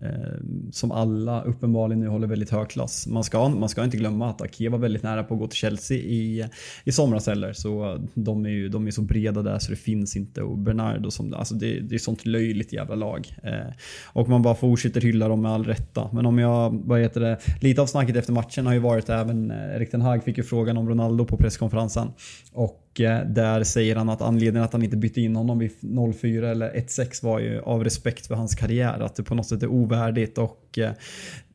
som 0.72 0.92
alla 0.92 1.42
uppenbarligen 1.42 2.00
nu 2.00 2.08
håller 2.08 2.26
väldigt 2.26 2.50
hög 2.50 2.68
klass. 2.68 3.06
Man 3.06 3.24
ska, 3.24 3.48
man 3.48 3.68
ska 3.68 3.84
inte 3.84 3.96
glömma 3.96 4.30
att 4.30 4.40
Akea 4.40 4.70
var 4.70 4.78
väldigt 4.78 5.02
nära 5.02 5.24
på 5.24 5.34
att 5.34 5.40
gå 5.40 5.46
till 5.46 5.58
Chelsea 5.58 5.98
i, 5.98 6.48
i 6.84 6.92
somras 6.92 7.26
heller. 7.26 7.52
Så 7.52 7.98
de 8.14 8.46
är 8.46 8.50
ju 8.50 8.68
de 8.68 8.86
är 8.86 8.90
så 8.90 9.02
breda 9.02 9.42
där 9.42 9.58
så 9.58 9.70
det 9.70 9.76
finns 9.76 10.16
inte. 10.16 10.42
Och 10.42 10.58
Bernardo 10.58 11.10
som, 11.10 11.34
alltså 11.34 11.54
det, 11.54 11.80
det 11.80 11.94
är 11.94 11.98
sånt 11.98 12.26
löjligt 12.26 12.72
jävla 12.72 12.91
lag. 12.94 13.36
Eh, 13.42 13.72
och 14.04 14.28
man 14.28 14.42
bara 14.42 14.54
fortsätter 14.54 15.00
hylla 15.00 15.28
dem 15.28 15.42
med 15.42 15.52
all 15.52 15.64
rätta. 15.64 16.10
Men 16.12 16.26
om 16.26 16.38
jag, 16.38 16.82
vad 16.84 17.00
heter 17.00 17.20
det, 17.20 17.38
lite 17.60 17.82
av 17.82 17.86
snacket 17.86 18.16
efter 18.16 18.32
matchen 18.32 18.66
har 18.66 18.72
ju 18.72 18.78
varit 18.78 19.08
även, 19.08 19.50
eh, 19.50 19.76
Erik 19.76 19.90
Den 19.90 20.00
Hag 20.00 20.24
fick 20.24 20.38
ju 20.38 20.44
frågan 20.44 20.76
om 20.76 20.88
Ronaldo 20.88 21.24
på 21.24 21.36
presskonferensen. 21.36 22.08
Och 22.52 23.00
eh, 23.00 23.26
där 23.26 23.64
säger 23.64 23.96
han 23.96 24.08
att 24.08 24.22
anledningen 24.22 24.64
att 24.64 24.72
han 24.72 24.82
inte 24.82 24.96
bytte 24.96 25.20
in 25.20 25.36
honom 25.36 25.58
vid 25.58 25.70
0-4 25.80 26.50
eller 26.50 26.70
1-6 26.70 27.24
var 27.24 27.38
ju 27.38 27.60
av 27.60 27.84
respekt 27.84 28.26
för 28.26 28.34
hans 28.34 28.54
karriär. 28.54 29.00
Att 29.00 29.14
det 29.14 29.22
på 29.22 29.34
något 29.34 29.46
sätt 29.46 29.62
är 29.62 29.70
ovärdigt 29.70 30.38
och 30.38 30.78
eh, 30.78 30.92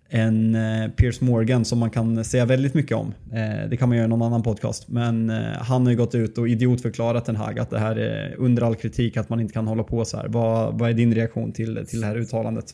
en 0.09 0.55
eh, 0.55 0.89
Piers 0.89 1.21
Morgan 1.21 1.65
som 1.65 1.79
man 1.79 1.89
kan 1.89 2.25
säga 2.25 2.45
väldigt 2.45 2.73
mycket 2.73 2.97
om. 2.97 3.13
Eh, 3.33 3.69
det 3.69 3.77
kan 3.77 3.89
man 3.89 3.97
göra 3.97 4.05
i 4.05 4.09
någon 4.09 4.21
annan 4.21 4.43
podcast. 4.43 4.89
Men 4.89 5.29
eh, 5.29 5.51
han 5.59 5.83
har 5.83 5.91
ju 5.91 5.97
gått 5.97 6.15
ut 6.15 6.37
och 6.37 6.49
idiotförklarat 6.49 7.25
den 7.25 7.35
här 7.35 7.59
att 7.59 7.69
det 7.69 7.79
här 7.79 7.95
är 7.95 8.35
under 8.37 8.61
all 8.61 8.75
kritik 8.75 9.17
att 9.17 9.29
man 9.29 9.39
inte 9.39 9.53
kan 9.53 9.67
hålla 9.67 9.83
på 9.83 10.05
så 10.05 10.17
här. 10.17 10.27
Vad, 10.27 10.79
vad 10.79 10.89
är 10.89 10.93
din 10.93 11.15
reaktion 11.15 11.53
till, 11.53 11.85
till 11.87 12.01
det 12.01 12.07
här 12.07 12.17
uttalandet? 12.17 12.65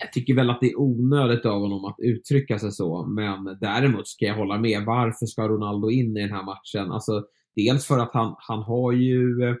Jag 0.00 0.12
tycker 0.12 0.34
väl 0.34 0.50
att 0.50 0.60
det 0.60 0.66
är 0.66 0.80
onödigt 0.80 1.46
av 1.46 1.60
honom 1.60 1.84
att 1.84 1.96
uttrycka 1.98 2.58
sig 2.58 2.72
så, 2.72 3.06
men 3.06 3.58
däremot 3.60 4.08
ska 4.08 4.24
jag 4.24 4.36
hålla 4.36 4.58
med. 4.58 4.84
Varför 4.86 5.26
ska 5.26 5.48
Ronaldo 5.48 5.90
in 5.90 6.16
i 6.16 6.20
den 6.20 6.30
här 6.30 6.44
matchen? 6.44 6.92
Alltså, 6.92 7.24
dels 7.56 7.86
för 7.86 7.98
att 7.98 8.10
han, 8.12 8.34
han 8.38 8.62
har 8.62 8.92
ju 8.92 9.42
eh, 9.48 9.54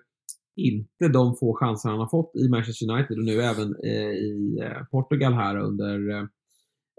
inte 0.56 1.08
de 1.12 1.36
få 1.36 1.56
chanser 1.60 1.88
han 1.88 1.98
har 1.98 2.08
fått 2.08 2.36
i 2.36 2.48
Manchester 2.48 2.90
United 2.90 3.18
och 3.18 3.24
nu 3.24 3.42
även 3.42 3.74
eh, 3.84 4.12
i 4.30 4.58
eh, 4.62 4.84
Portugal 4.90 5.32
här 5.32 5.56
under 5.56 6.28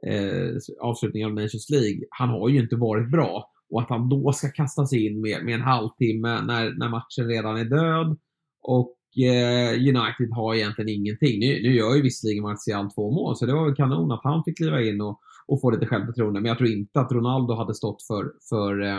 eh, 0.07 0.55
avslutningen 0.81 1.29
av 1.29 1.35
Nations 1.35 1.69
League. 1.69 1.99
Han 2.09 2.29
har 2.29 2.49
ju 2.49 2.59
inte 2.59 2.75
varit 2.75 3.11
bra. 3.11 3.51
Och 3.71 3.81
att 3.81 3.89
han 3.89 4.09
då 4.09 4.31
ska 4.31 4.49
kastas 4.49 4.93
in 4.93 5.21
med, 5.21 5.45
med 5.45 5.55
en 5.55 5.61
halvtimme 5.61 6.41
när, 6.41 6.73
när 6.79 6.89
matchen 6.89 7.27
redan 7.27 7.57
är 7.57 7.65
död. 7.65 8.17
Och 8.61 8.97
eh, 9.23 9.73
United 9.73 10.29
har 10.31 10.55
egentligen 10.55 10.89
ingenting. 10.89 11.39
Nu, 11.39 11.47
nu 11.47 11.75
gör 11.75 11.95
ju 11.95 12.01
visserligen 12.01 12.43
Martial 12.43 12.91
två 12.91 13.11
mål, 13.11 13.35
så 13.35 13.45
det 13.45 13.53
var 13.53 13.65
väl 13.65 13.75
kanon 13.75 14.11
att 14.11 14.23
han 14.23 14.43
fick 14.43 14.57
kliva 14.57 14.81
in 14.81 15.01
och, 15.01 15.19
och 15.47 15.61
få 15.61 15.71
lite 15.71 15.85
självförtroende. 15.85 16.39
Men 16.41 16.49
jag 16.49 16.57
tror 16.57 16.69
inte 16.69 16.99
att 16.99 17.11
Ronaldo 17.11 17.53
hade 17.53 17.73
stått 17.75 18.03
för, 18.07 18.31
för 18.49 18.81
eh, 18.81 18.97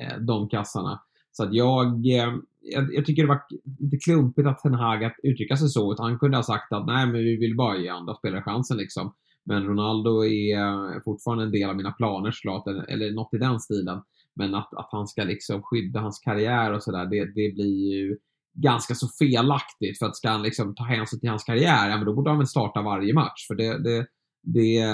eh 0.00 0.18
de 0.20 0.48
kassarna. 0.48 1.00
Så 1.32 1.44
att 1.44 1.54
jag, 1.54 1.86
eh, 1.86 2.34
jag, 2.60 2.94
jag, 2.94 3.06
tycker 3.06 3.22
det 3.22 3.28
var 3.28 3.42
lite 3.78 3.96
klumpigt 3.96 4.48
att 4.48 4.58
Ten 4.58 4.74
Hag 4.74 5.04
att 5.04 5.16
uttrycka 5.22 5.56
sig 5.56 5.68
så. 5.68 5.92
Utan 5.92 6.06
han 6.06 6.18
kunde 6.18 6.36
ha 6.36 6.42
sagt 6.42 6.72
att 6.72 6.86
nej, 6.86 7.06
men 7.06 7.14
vi 7.14 7.36
vill 7.36 7.56
bara 7.56 7.76
ge 7.76 7.88
andra 7.88 8.14
spelare 8.14 8.42
chansen 8.42 8.76
liksom. 8.76 9.14
Men 9.44 9.66
Ronaldo 9.66 10.24
är 10.24 11.00
fortfarande 11.04 11.44
en 11.44 11.52
del 11.52 11.70
av 11.70 11.76
mina 11.76 11.92
planer 11.92 12.30
såklart, 12.32 12.66
eller 12.66 13.12
något 13.12 13.34
i 13.34 13.38
den 13.38 13.60
stilen. 13.60 14.02
Men 14.34 14.54
att, 14.54 14.74
att 14.74 14.88
han 14.92 15.06
ska 15.06 15.24
liksom 15.24 15.62
skydda 15.62 16.00
hans 16.00 16.18
karriär 16.18 16.72
och 16.72 16.82
sådär, 16.82 17.06
det, 17.06 17.24
det 17.24 17.54
blir 17.54 17.94
ju 17.94 18.16
ganska 18.54 18.94
så 18.94 19.08
felaktigt. 19.08 19.98
För 19.98 20.06
att 20.06 20.16
ska 20.16 20.30
han 20.30 20.42
liksom 20.42 20.74
ta 20.74 20.84
hänsyn 20.84 21.20
till 21.20 21.30
hans 21.30 21.44
karriär, 21.44 21.90
ja 21.90 21.96
men 21.96 22.06
då 22.06 22.14
borde 22.14 22.30
han 22.30 22.38
väl 22.38 22.46
starta 22.46 22.82
varje 22.82 23.14
match. 23.14 23.46
För 23.46 23.54
det, 23.54 23.82
det, 23.82 24.06
det 24.42 24.84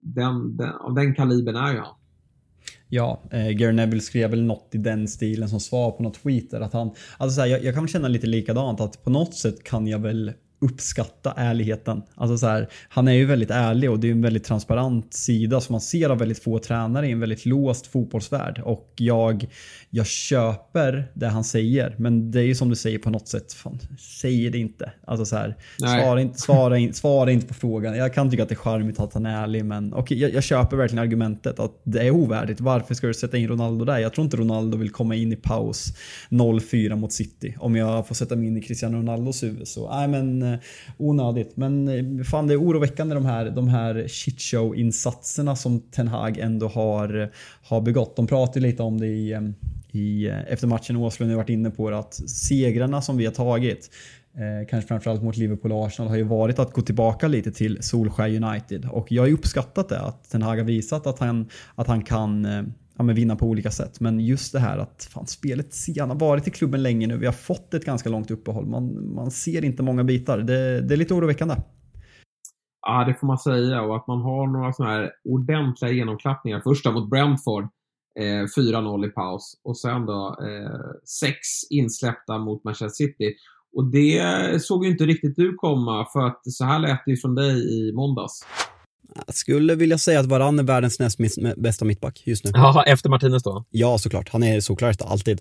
den, 0.00 0.56
den, 0.56 0.72
av 0.72 0.94
den 0.94 1.14
kalibern 1.14 1.56
är 1.56 1.72
ju 1.72 1.78
han. 1.78 1.94
Ja, 2.88 3.22
eh, 3.30 3.48
Gary 3.48 3.72
Neville 3.72 4.00
skrev 4.00 4.30
väl 4.30 4.42
något 4.42 4.68
i 4.72 4.78
den 4.78 5.08
stilen 5.08 5.48
som 5.48 5.60
svar 5.60 5.90
på 5.90 6.02
något 6.02 6.22
tweet 6.22 6.50
där 6.50 6.60
att 6.60 6.72
han, 6.72 6.90
alltså 7.18 7.34
så 7.34 7.40
här, 7.40 7.48
jag, 7.48 7.64
jag 7.64 7.74
kan 7.74 7.88
känna 7.88 8.08
lite 8.08 8.26
likadant 8.26 8.80
att 8.80 9.04
på 9.04 9.10
något 9.10 9.34
sätt 9.34 9.64
kan 9.64 9.86
jag 9.86 9.98
väl 9.98 10.32
uppskatta 10.58 11.34
ärligheten. 11.36 12.02
Alltså 12.14 12.38
så 12.38 12.46
här, 12.46 12.68
han 12.88 13.08
är 13.08 13.12
ju 13.12 13.24
väldigt 13.24 13.50
ärlig 13.50 13.90
och 13.90 14.00
det 14.00 14.08
är 14.08 14.12
en 14.12 14.22
väldigt 14.22 14.44
transparent 14.44 15.14
sida 15.14 15.60
som 15.60 15.72
man 15.72 15.80
ser 15.80 16.10
av 16.10 16.18
väldigt 16.18 16.42
få 16.42 16.58
tränare 16.58 17.08
i 17.08 17.12
en 17.12 17.20
väldigt 17.20 17.46
låst 17.46 17.86
fotbollsvärld. 17.86 18.62
Och 18.64 18.92
jag, 18.96 19.46
jag 19.90 20.06
köper 20.06 21.12
det 21.14 21.26
han 21.26 21.44
säger, 21.44 21.94
men 21.98 22.30
det 22.30 22.40
är 22.40 22.44
ju 22.44 22.54
som 22.54 22.68
du 22.68 22.76
säger 22.76 22.98
på 22.98 23.10
något 23.10 23.28
sätt, 23.28 23.52
fan, 23.52 23.78
säger 23.98 24.50
det 24.50 24.58
inte. 24.58 24.92
Alltså 25.06 25.24
så 25.24 25.36
här, 25.36 25.56
svara, 25.78 26.20
inte, 26.20 26.40
svara, 26.40 26.78
in, 26.78 26.94
svara 26.94 27.30
inte 27.30 27.46
på 27.46 27.54
frågan. 27.54 27.96
Jag 27.96 28.14
kan 28.14 28.30
tycka 28.30 28.42
att 28.42 28.48
det 28.48 28.54
är 28.54 28.56
charmigt 28.56 29.00
att 29.00 29.14
han 29.14 29.26
är 29.26 29.42
ärlig, 29.42 29.64
men 29.64 29.94
okay, 29.94 30.18
jag, 30.18 30.34
jag 30.34 30.42
köper 30.42 30.76
verkligen 30.76 31.02
argumentet 31.02 31.58
att 31.58 31.80
det 31.84 32.06
är 32.06 32.10
ovärdigt. 32.10 32.60
Varför 32.60 32.94
ska 32.94 33.06
du 33.06 33.14
sätta 33.14 33.36
in 33.36 33.48
Ronaldo 33.48 33.84
där? 33.84 33.98
Jag 33.98 34.12
tror 34.12 34.24
inte 34.24 34.36
Ronaldo 34.36 34.78
vill 34.78 34.90
komma 34.90 35.14
in 35.14 35.32
i 35.32 35.36
paus 35.36 35.92
0-4 36.28 36.96
mot 36.96 37.12
City. 37.12 37.56
Om 37.58 37.76
jag 37.76 38.08
får 38.08 38.14
sätta 38.14 38.36
mig 38.36 38.46
in 38.46 38.56
i 38.56 38.62
Cristiano 38.62 38.98
Ronaldos 38.98 39.42
huvud 39.42 39.68
så, 39.68 39.90
nej 39.90 40.08
men 40.08 40.45
Eh, 40.52 40.58
onödigt. 40.96 41.56
Men 41.56 41.88
eh, 41.88 42.24
fan 42.24 42.46
det 42.46 42.54
är 42.54 42.60
oroväckande 42.60 43.14
de 43.14 43.24
här, 43.24 43.50
de 43.50 43.68
här 43.68 43.94
shitshow-insatserna 43.94 45.54
som 45.54 45.80
Ten 45.80 46.08
Hag 46.08 46.38
ändå 46.38 46.68
har, 46.68 47.20
eh, 47.20 47.28
har 47.62 47.80
begått. 47.80 48.16
De 48.16 48.26
pratar 48.26 48.60
lite 48.60 48.82
om 48.82 49.00
det 49.00 49.06
i, 49.06 49.52
i, 49.92 50.26
efter 50.26 50.66
matchen, 50.66 50.96
Åslund 50.96 51.30
har 51.30 51.36
varit 51.36 51.48
inne 51.48 51.70
på 51.70 51.90
det, 51.90 51.98
att 51.98 52.14
segrarna 52.30 53.02
som 53.02 53.16
vi 53.16 53.24
har 53.24 53.32
tagit 53.32 53.90
Eh, 54.36 54.66
kanske 54.68 54.88
framförallt 54.88 55.22
mot 55.22 55.36
Liverpool 55.36 55.72
och 55.72 55.86
Arsenal 55.86 56.08
har 56.08 56.16
ju 56.16 56.22
varit 56.22 56.58
att 56.58 56.72
gå 56.72 56.82
tillbaka 56.82 57.28
lite 57.28 57.52
till 57.52 57.78
Solskär 57.80 58.44
United. 58.44 58.88
Och 58.90 59.12
jag 59.12 59.22
har 59.22 59.26
ju 59.26 59.34
uppskattat 59.34 59.88
det, 59.88 60.00
att 60.00 60.30
Ten 60.30 60.42
Hag 60.42 60.56
har 60.56 60.64
visat 60.64 61.06
att 61.06 61.18
han, 61.18 61.48
att 61.74 61.86
han 61.86 62.02
kan 62.02 62.44
eh, 62.44 62.62
ja, 62.96 63.04
men 63.04 63.14
vinna 63.14 63.36
på 63.36 63.46
olika 63.46 63.70
sätt. 63.70 64.00
Men 64.00 64.20
just 64.20 64.52
det 64.52 64.58
här 64.58 64.78
att 64.78 65.08
fan, 65.12 65.26
spelet, 65.26 65.74
han 65.98 66.10
har 66.10 66.16
varit 66.16 66.48
i 66.48 66.50
klubben 66.50 66.82
länge 66.82 67.06
nu, 67.06 67.16
vi 67.16 67.26
har 67.26 67.32
fått 67.32 67.74
ett 67.74 67.84
ganska 67.84 68.08
långt 68.08 68.30
uppehåll. 68.30 68.66
Man, 68.66 69.14
man 69.14 69.30
ser 69.30 69.64
inte 69.64 69.82
många 69.82 70.04
bitar. 70.04 70.38
Det, 70.38 70.80
det 70.80 70.94
är 70.94 70.98
lite 70.98 71.14
oroväckande. 71.14 71.54
Ja, 72.86 73.04
det 73.04 73.14
får 73.14 73.26
man 73.26 73.38
säga. 73.38 73.82
Och 73.82 73.96
att 73.96 74.06
man 74.06 74.20
har 74.20 74.46
några 74.46 74.72
sådana 74.72 74.94
här 74.94 75.10
ordentliga 75.24 75.92
genomklappningar. 75.92 76.60
Första 76.60 76.90
mot 76.90 77.10
Brentford, 77.10 77.64
eh, 78.20 78.62
4-0 78.62 79.06
i 79.06 79.08
paus. 79.08 79.60
Och 79.64 79.78
sen 79.78 80.06
då 80.06 80.36
eh, 80.40 80.80
sex 81.20 81.38
insläppta 81.70 82.38
mot 82.38 82.64
Manchester 82.64 82.88
City. 82.88 83.34
Och 83.76 83.84
det 83.90 84.62
såg 84.62 84.84
ju 84.84 84.90
inte 84.90 85.04
riktigt 85.04 85.36
du 85.36 85.54
komma, 85.54 86.06
för 86.12 86.26
att 86.26 86.40
så 86.44 86.64
här 86.64 86.78
lät 86.78 87.02
det 87.04 87.10
ju 87.10 87.16
från 87.16 87.34
dig 87.34 87.78
i 87.78 87.92
måndags. 87.92 88.46
Jag 89.26 89.34
skulle 89.34 89.74
vilja 89.74 89.98
säga 89.98 90.20
att 90.20 90.26
Varann 90.26 90.58
är 90.58 90.62
världens 90.62 90.98
näst 90.98 91.18
bästa 91.56 91.84
mittback 91.84 92.22
just 92.26 92.44
nu. 92.44 92.50
Ja, 92.54 92.84
efter 92.86 93.10
Martinez 93.10 93.42
då? 93.42 93.64
Ja, 93.70 93.98
såklart. 93.98 94.28
Han 94.28 94.42
är 94.42 94.60
såklart 94.60 95.02
alltid. 95.02 95.40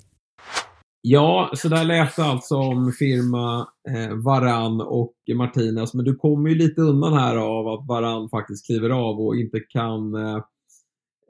Ja, 1.08 1.52
så 1.56 1.70
där 1.70 1.84
lät 1.84 2.16
det 2.16 2.24
alltså 2.24 2.56
om 2.56 2.92
firma 2.92 3.68
eh, 3.90 4.16
Varann 4.16 4.82
och 4.82 5.14
Martinez. 5.36 5.94
Men 5.94 6.06
du 6.06 6.16
kommer 6.16 6.50
ju 6.50 6.56
lite 6.56 6.82
undan 6.82 7.14
här 7.14 7.36
av 7.36 7.68
att 7.68 7.88
Varann 7.88 8.30
faktiskt 8.30 8.66
kliver 8.66 8.90
av 8.90 9.20
och 9.20 9.36
inte 9.36 9.60
kan 9.60 10.16
eh, 10.16 10.44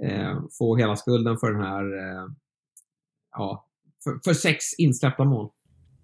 eh, 0.03 0.39
få 0.57 0.75
hela 0.75 0.95
skulden 0.95 1.37
för 1.37 1.51
den 1.51 1.61
här, 1.61 1.83
eh, 1.83 2.27
ja, 3.31 3.65
för, 4.03 4.19
för 4.25 4.33
sex 4.33 4.73
insläppta 4.77 5.23
mål. 5.23 5.49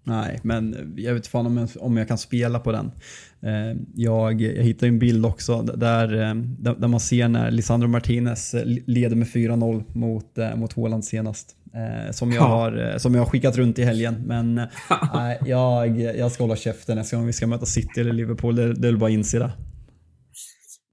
Nej, 0.04 0.40
men 0.42 0.94
jag 0.96 1.14
vet 1.14 1.26
fan 1.26 1.46
om 1.46 1.56
jag, 1.56 1.68
om 1.80 1.96
jag 1.96 2.08
kan 2.08 2.18
spela 2.18 2.58
på 2.58 2.72
den. 2.72 2.90
Eh, 3.42 3.80
jag, 3.94 4.40
jag 4.40 4.64
hittade 4.64 4.88
en 4.88 4.98
bild 4.98 5.26
också 5.26 5.62
där, 5.62 6.22
eh, 6.22 6.34
där 6.74 6.88
man 6.88 7.00
ser 7.00 7.28
när 7.28 7.50
Lisandro 7.50 7.88
Martinez 7.88 8.54
eh, 8.54 8.62
leder 8.86 9.16
med 9.16 9.28
4-0 9.28 9.84
mot, 9.92 10.38
mot 10.56 10.72
Håland 10.72 11.04
senast. 11.04 11.56
Som 12.10 12.32
jag, 12.32 12.42
har, 12.42 12.98
som 12.98 13.14
jag 13.14 13.20
har 13.20 13.26
skickat 13.26 13.56
runt 13.56 13.78
i 13.78 13.84
helgen. 13.84 14.22
Men 14.26 14.60
nej, 15.14 15.38
jag, 15.46 16.00
jag 16.00 16.32
ska 16.32 16.44
hålla 16.44 16.56
käften 16.56 16.96
nästa 16.96 17.16
gång 17.16 17.26
vi 17.26 17.32
ska 17.32 17.46
möta 17.46 17.66
City 17.66 18.00
eller 18.00 18.12
Liverpool. 18.12 18.56
Det, 18.56 18.74
det 18.74 18.88
är 18.88 18.92
bara 18.92 19.06
att 19.06 19.12
inse 19.12 19.38
det. 19.38 19.52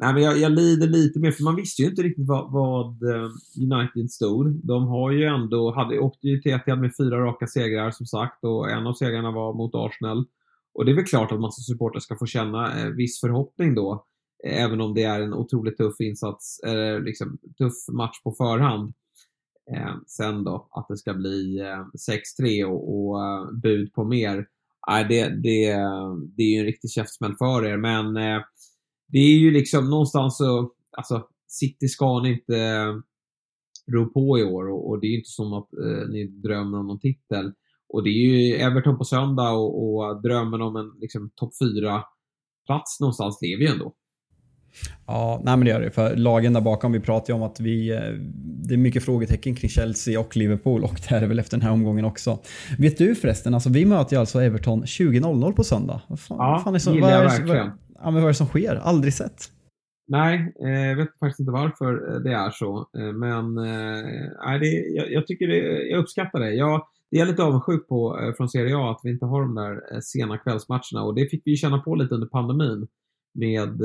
Nej, 0.01 0.13
men 0.13 0.23
jag, 0.23 0.37
jag 0.37 0.51
lider 0.51 0.87
lite 0.87 1.19
mer, 1.19 1.31
för 1.31 1.43
man 1.43 1.55
visste 1.55 1.81
ju 1.81 1.89
inte 1.89 2.01
riktigt 2.01 2.27
vad, 2.27 2.51
vad 2.51 3.03
eh, 3.03 3.29
United 3.61 4.11
stod. 4.11 4.65
De 4.65 4.87
har 4.87 5.11
ju 5.11 5.25
ändå, 5.25 5.71
hade, 5.71 5.99
åkte 5.99 6.27
ju 6.27 6.41
till 6.41 6.51
Etihad 6.51 6.79
med 6.79 6.91
fyra 6.97 7.25
raka 7.25 7.47
segrar 7.47 7.91
som 7.91 8.05
sagt 8.05 8.43
och 8.43 8.71
en 8.71 8.87
av 8.87 8.93
segrarna 8.93 9.31
var 9.31 9.53
mot 9.53 9.75
Arsenal. 9.75 10.25
Och 10.73 10.85
det 10.85 10.91
är 10.91 10.95
väl 10.95 11.05
klart 11.05 11.31
att 11.31 11.39
massa 11.39 11.61
supporter 11.61 11.99
ska 11.99 12.15
få 12.15 12.25
känna 12.25 12.81
eh, 12.81 12.89
viss 12.89 13.19
förhoppning 13.19 13.75
då. 13.75 14.05
Eh, 14.43 14.63
även 14.63 14.81
om 14.81 14.93
det 14.93 15.03
är 15.03 15.21
en 15.21 15.33
otroligt 15.33 15.77
tuff 15.77 15.99
insats, 15.99 16.59
eller 16.59 16.93
eh, 16.93 17.01
liksom 17.01 17.37
tuff 17.57 17.87
match 17.91 18.23
på 18.23 18.31
förhand. 18.31 18.93
Eh, 19.71 19.95
sen 20.07 20.43
då, 20.43 20.67
att 20.71 20.87
det 20.87 20.97
ska 20.97 21.13
bli 21.13 21.59
eh, 21.59 21.85
6-3 22.41 22.63
och, 22.63 22.95
och 22.95 23.15
uh, 23.19 23.59
bud 23.61 23.93
på 23.93 24.03
mer. 24.03 24.47
Nej, 24.87 25.05
det, 25.09 25.29
det, 25.29 25.73
det 26.35 26.43
är 26.43 26.53
ju 26.53 26.59
en 26.59 26.65
riktig 26.65 26.91
käftsmäll 26.91 27.35
för 27.35 27.65
er, 27.65 27.77
men 27.77 28.17
eh, 28.17 28.41
det 29.11 29.19
är 29.19 29.37
ju 29.37 29.51
liksom 29.51 29.89
någonstans 29.89 30.37
så, 30.37 30.71
alltså 30.97 31.27
City 31.47 31.87
ska 31.87 32.19
ni 32.19 32.31
inte 32.31 32.57
eh, 32.57 32.93
ro 33.93 34.13
på 34.13 34.39
i 34.39 34.43
år 34.43 34.69
och, 34.69 34.89
och 34.89 34.99
det 34.99 35.07
är 35.07 35.09
ju 35.09 35.17
inte 35.17 35.29
som 35.29 35.53
att 35.53 35.73
eh, 35.73 36.09
ni 36.09 36.27
drömmer 36.27 36.79
om 36.79 36.87
någon 36.87 36.99
titel. 36.99 37.53
Och 37.93 38.03
det 38.03 38.09
är 38.09 38.13
ju 38.13 38.55
Everton 38.55 38.97
på 38.97 39.03
söndag 39.03 39.51
och, 39.51 39.95
och 39.95 40.21
drömmen 40.21 40.61
om 40.61 40.75
en 40.75 40.91
liksom, 41.01 41.31
topp 41.35 41.51
4-plats 41.61 42.99
någonstans 42.99 43.39
lever 43.41 43.63
ju 43.63 43.67
ändå. 43.67 43.95
Ja, 45.07 45.41
nej 45.43 45.57
men 45.57 45.65
det 45.65 45.71
gör 45.71 45.81
det. 45.81 45.91
För 45.91 46.15
lagen 46.15 46.53
där 46.53 46.61
bakom, 46.61 46.91
vi 46.91 46.99
pratar 46.99 47.33
ju 47.33 47.37
om 47.37 47.43
att 47.43 47.59
vi, 47.59 47.89
eh, 47.89 48.01
det 48.67 48.73
är 48.73 48.77
mycket 48.77 49.03
frågetecken 49.03 49.55
kring 49.55 49.69
Chelsea 49.69 50.19
och 50.19 50.37
Liverpool 50.37 50.83
och 50.83 51.01
det 51.09 51.15
är 51.15 51.21
det 51.21 51.27
väl 51.27 51.39
efter 51.39 51.57
den 51.57 51.65
här 51.65 51.71
omgången 51.71 52.05
också. 52.05 52.39
Vet 52.77 52.97
du 52.97 53.15
förresten, 53.15 53.53
alltså 53.53 53.69
vi 53.69 53.85
möter 53.85 54.15
ju 54.15 54.19
alltså 54.19 54.41
Everton 54.41 54.83
20.00 54.83 55.51
på 55.51 55.63
söndag. 55.63 56.01
Vad 56.07 56.19
fan, 56.19 56.37
ja, 56.37 56.61
fan 56.63 56.75
är 56.75 56.79
så, 56.79 56.93
gillar 56.93 57.11
jag 57.11 57.23
verkligen. 57.23 57.67
Vad, 57.67 57.88
ja, 58.01 58.11
men 58.11 58.13
vad 58.13 58.23
är 58.23 58.27
det 58.27 58.33
som 58.33 58.47
sker? 58.47 58.75
Aldrig 58.75 59.13
sett. 59.13 59.51
Nej, 60.09 60.53
eh, 60.65 60.87
jag 60.87 60.95
vet 60.95 61.19
faktiskt 61.19 61.39
inte 61.39 61.51
varför 61.51 62.13
eh, 62.13 62.19
det 62.19 62.33
är 62.33 62.49
så. 62.49 62.89
Eh, 62.97 63.13
men 63.13 63.53
nej, 64.45 64.59
det, 64.59 64.67
jag, 64.67 65.11
jag 65.11 65.27
tycker 65.27 65.47
det, 65.47 65.87
jag 65.87 65.99
uppskattar 65.99 66.39
det. 66.39 66.53
Jag, 66.53 66.87
det 67.11 67.19
är 67.19 67.25
lite 67.25 67.43
avundsjuk 67.43 67.87
på 67.87 68.33
från 68.37 68.49
Serie 68.49 68.77
A 68.77 68.91
att 68.91 69.01
vi 69.03 69.09
inte 69.09 69.25
har 69.25 69.41
de 69.41 69.55
där 69.55 70.01
sena 70.01 70.37
kvällsmatcherna 70.37 71.03
och 71.03 71.15
det 71.15 71.29
fick 71.29 71.41
vi 71.45 71.55
känna 71.55 71.79
på 71.79 71.95
lite 71.95 72.15
under 72.15 72.27
pandemin 72.27 72.87
med 73.33 73.81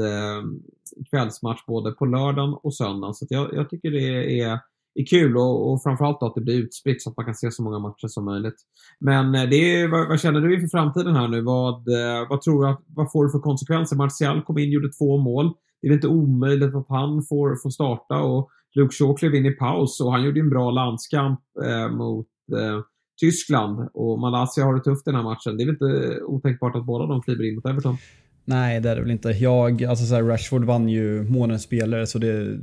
kvällsmatch 1.11 1.67
både 1.67 1.93
på 1.93 2.07
lördagen 2.07 2.55
och 2.63 2.75
söndagen. 2.75 3.15
Så 3.15 3.27
jag, 3.29 3.55
jag, 3.55 3.71
tycker 3.71 3.91
det 3.91 4.41
är, 4.41 4.61
är 4.95 5.07
kul 5.07 5.37
och, 5.37 5.73
och 5.73 5.83
framförallt 5.83 6.23
att 6.23 6.35
det 6.35 6.41
blir 6.41 6.55
utspritt 6.55 7.03
så 7.03 7.11
att 7.11 7.17
man 7.17 7.27
kan 7.27 7.35
se 7.35 7.51
så 7.51 7.63
många 7.63 7.79
matcher 7.79 8.09
som 8.09 8.25
möjligt. 8.25 8.57
Men 9.01 9.35
eh, 9.35 9.43
det 9.43 9.57
är, 9.57 9.89
vad, 9.89 10.09
vad 10.09 10.21
känner 10.21 10.41
du 10.41 10.55
inför 10.55 10.69
framtiden 10.69 11.15
här 11.15 11.29
nu? 11.29 11.41
Vad, 11.41 11.75
eh, 11.75 12.29
vad 12.29 12.41
tror 12.43 12.63
du 12.63 12.69
att, 12.69 12.81
vad 12.87 13.13
får 13.13 13.25
det 13.25 13.31
för 13.31 13.39
konsekvenser? 13.39 13.97
Martial 13.97 14.43
kom 14.43 14.59
in, 14.59 14.71
gjorde 14.71 14.93
två 14.93 15.19
mål. 15.19 15.53
Det 15.83 15.89
är 15.89 15.93
inte 15.93 16.09
omöjligt 16.09 16.75
att 16.75 16.89
han 16.89 17.23
får, 17.23 17.63
får 17.63 17.71
starta 17.71 18.23
och 18.23 18.51
Luke 18.75 18.95
Shaw 18.95 19.17
klev 19.17 19.35
in 19.35 19.47
i 19.47 19.51
paus 19.51 20.01
och 20.01 20.13
han 20.13 20.25
gjorde 20.25 20.41
en 20.41 20.51
bra 20.51 20.71
landskamp 20.71 21.41
eh, 21.65 21.89
mot 21.97 22.27
eh, 22.53 22.81
Tyskland 23.21 23.89
och 23.95 24.19
Malaysia 24.19 24.65
har 24.65 24.75
det 24.75 24.85
tufft 24.85 25.05
den 25.05 25.15
här 25.15 25.23
matchen. 25.23 25.57
Det 25.57 25.63
är 25.63 25.67
väl 25.67 25.75
inte 25.75 26.23
otänkbart 26.23 26.77
att 26.77 26.87
båda 26.87 27.07
de 27.07 27.23
kliver 27.23 27.45
in 27.45 27.55
mot 27.55 27.67
Everton? 27.67 27.97
Nej, 28.45 28.81
det 28.81 28.91
är 28.91 28.95
det 28.95 29.01
väl 29.01 29.11
inte. 29.11 29.29
Jag, 29.29 29.85
alltså 29.85 30.07
så 30.07 30.15
här, 30.15 30.23
Rashford 30.23 30.65
vann 30.65 30.89
ju 30.89 31.23
månadens 31.23 31.63
spelare 31.63 32.07
så 32.07 32.19
det, 32.19 32.59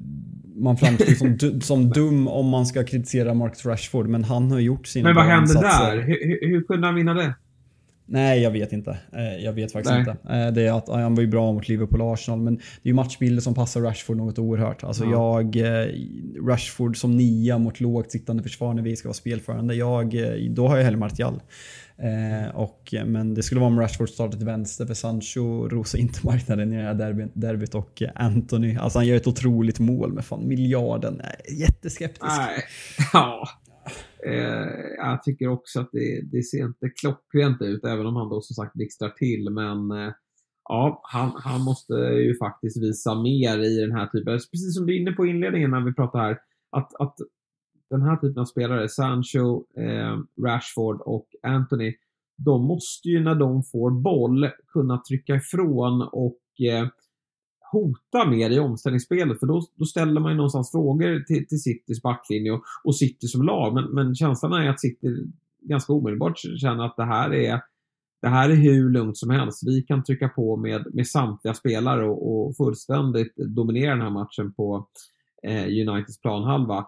man 0.55 0.77
framstår 0.77 1.05
som, 1.05 1.61
som 1.61 1.89
dum 1.89 2.27
om 2.27 2.49
man 2.49 2.65
ska 2.65 2.83
kritisera 2.83 3.33
Marcus 3.33 3.65
Rashford, 3.65 4.07
men 4.07 4.23
han 4.23 4.51
har 4.51 4.59
gjort 4.59 4.87
sina 4.87 5.09
Men 5.09 5.15
vad 5.15 5.25
hände 5.25 5.53
där? 5.53 6.01
Hur, 6.01 6.49
hur, 6.49 6.61
kunde 6.61 6.87
han 6.87 6.95
vinna 6.95 7.13
det? 7.13 7.33
Nej, 8.05 8.41
jag 8.41 8.51
vet 8.51 8.73
inte. 8.73 8.97
Eh, 9.13 9.45
jag 9.45 9.53
vet 9.53 9.71
faktiskt 9.71 9.91
Nej. 9.91 9.99
inte. 9.99 10.11
Eh, 10.11 10.53
det 10.53 10.67
är 10.67 10.77
att 10.77 10.89
han 10.89 11.15
var 11.15 11.21
ju 11.21 11.27
bra 11.27 11.53
mot 11.53 11.67
Liverpool 11.67 12.01
och 12.01 12.13
Arsenal, 12.13 12.39
men 12.39 12.55
det 12.55 12.61
är 12.83 12.87
ju 12.87 12.93
matchbilder 12.93 13.41
som 13.41 13.53
passar 13.53 13.81
Rashford 13.81 14.17
något 14.17 14.39
oerhört. 14.39 14.83
Alltså 14.83 15.03
mm. 15.03 15.13
jag, 15.13 15.55
eh, 15.55 15.87
Rashford 16.47 16.97
som 16.97 17.17
nia 17.17 17.57
mot 17.57 17.79
lågt 17.79 18.11
sittande 18.11 18.43
försvar 18.43 18.73
när 18.73 18.81
vi 18.83 18.95
ska 18.95 19.07
vara 19.07 19.13
spelförande, 19.13 19.75
jag, 19.75 20.15
då 20.49 20.67
har 20.67 20.77
jag 20.77 20.83
hellre 20.83 20.99
Martial. 20.99 21.39
Eh, 22.01 22.55
och, 22.55 22.93
men 23.05 23.33
det 23.33 23.43
skulle 23.43 23.61
vara 23.61 23.71
om 23.71 23.79
Rashford 23.79 24.09
startade 24.09 24.37
till 24.37 24.45
vänster 24.45 24.85
för 24.85 24.93
Sancho 24.93 25.69
rosar 25.69 25.99
inte 25.99 26.19
marknaden 26.27 26.73
i 26.73 26.77
det 26.77 26.83
här 26.83 26.93
derbyt, 26.93 27.31
derbyt 27.33 27.75
och 27.75 28.01
eh, 28.01 28.09
Anthony, 28.15 28.75
alltså 28.75 28.99
han 28.99 29.07
gör 29.07 29.15
ett 29.15 29.27
otroligt 29.27 29.79
mål 29.79 30.13
med 30.13 30.25
fan 30.25 30.47
miljarden. 30.47 31.21
Jätteskeptisk. 31.59 32.37
Nej, 32.37 32.63
ja. 33.13 33.47
Eh, 34.25 34.67
jag 34.97 35.23
tycker 35.23 35.47
också 35.47 35.79
att 35.79 35.89
det, 35.91 36.21
det 36.31 36.43
ser 36.43 36.65
inte 36.65 36.89
klockrent 36.89 37.61
ut, 37.61 37.85
även 37.85 38.05
om 38.05 38.15
han 38.15 38.29
då 38.29 38.41
som 38.41 38.53
sagt 38.53 38.73
blixtrar 38.73 39.09
till. 39.09 39.49
Men 39.49 39.91
eh, 39.91 40.13
ja, 40.69 41.01
han, 41.03 41.31
han 41.35 41.61
måste 41.61 41.93
ju 41.93 42.37
faktiskt 42.37 42.83
visa 42.83 43.21
mer 43.21 43.59
i 43.59 43.79
den 43.79 43.91
här 43.91 44.07
typen. 44.07 44.39
Precis 44.51 44.75
som 44.75 44.85
du 44.85 44.95
är 44.95 45.01
inne 45.01 45.11
på 45.11 45.25
i 45.25 45.29
inledningen 45.29 45.71
när 45.71 45.85
vi 45.85 45.93
pratar 45.93 46.19
här. 46.19 46.37
Att, 46.71 46.95
att 46.99 47.15
den 47.91 48.01
här 48.01 48.15
typen 48.15 48.41
av 48.41 48.45
spelare, 48.45 48.89
Sancho, 48.89 49.63
eh, 49.77 50.17
Rashford 50.45 51.01
och 51.01 51.27
Anthony, 51.43 51.93
de 52.37 52.65
måste 52.65 53.09
ju 53.09 53.23
när 53.23 53.35
de 53.35 53.63
får 53.63 53.91
boll 53.91 54.49
kunna 54.73 54.97
trycka 54.97 55.35
ifrån 55.35 56.01
och 56.01 56.39
eh, 56.61 56.87
hota 57.71 58.29
mer 58.29 58.49
i 58.49 58.59
omställningsspelet. 58.59 59.39
För 59.39 59.47
då, 59.47 59.61
då 59.75 59.85
ställer 59.85 60.21
man 60.21 60.31
ju 60.31 60.35
någonstans 60.35 60.71
frågor 60.71 61.19
till, 61.19 61.47
till 61.47 61.61
Citys 61.61 62.01
backlinje 62.01 62.51
och, 62.51 62.63
och 62.83 62.95
City 62.95 63.27
som 63.27 63.41
lag. 63.43 63.73
Men, 63.73 63.83
men 63.83 64.15
känslan 64.15 64.53
är 64.53 64.69
att 64.69 64.79
City 64.79 65.07
ganska 65.61 65.93
omedelbart 65.93 66.37
känner 66.37 66.85
att 66.85 66.97
det 66.97 67.05
här 67.05 67.33
är 67.33 67.61
det 68.21 68.27
här 68.27 68.49
är 68.49 68.55
hur 68.55 68.89
lugnt 68.89 69.17
som 69.17 69.29
helst. 69.29 69.67
Vi 69.67 69.81
kan 69.81 70.03
trycka 70.03 70.29
på 70.29 70.57
med, 70.57 70.95
med 70.95 71.07
samtliga 71.07 71.53
spelare 71.53 72.09
och, 72.09 72.47
och 72.47 72.57
fullständigt 72.57 73.35
dominera 73.35 73.91
den 73.91 74.01
här 74.01 74.09
matchen 74.09 74.53
på 74.53 74.87
eh, 75.43 75.63
Uniteds 75.63 76.21
planhalva. 76.21 76.85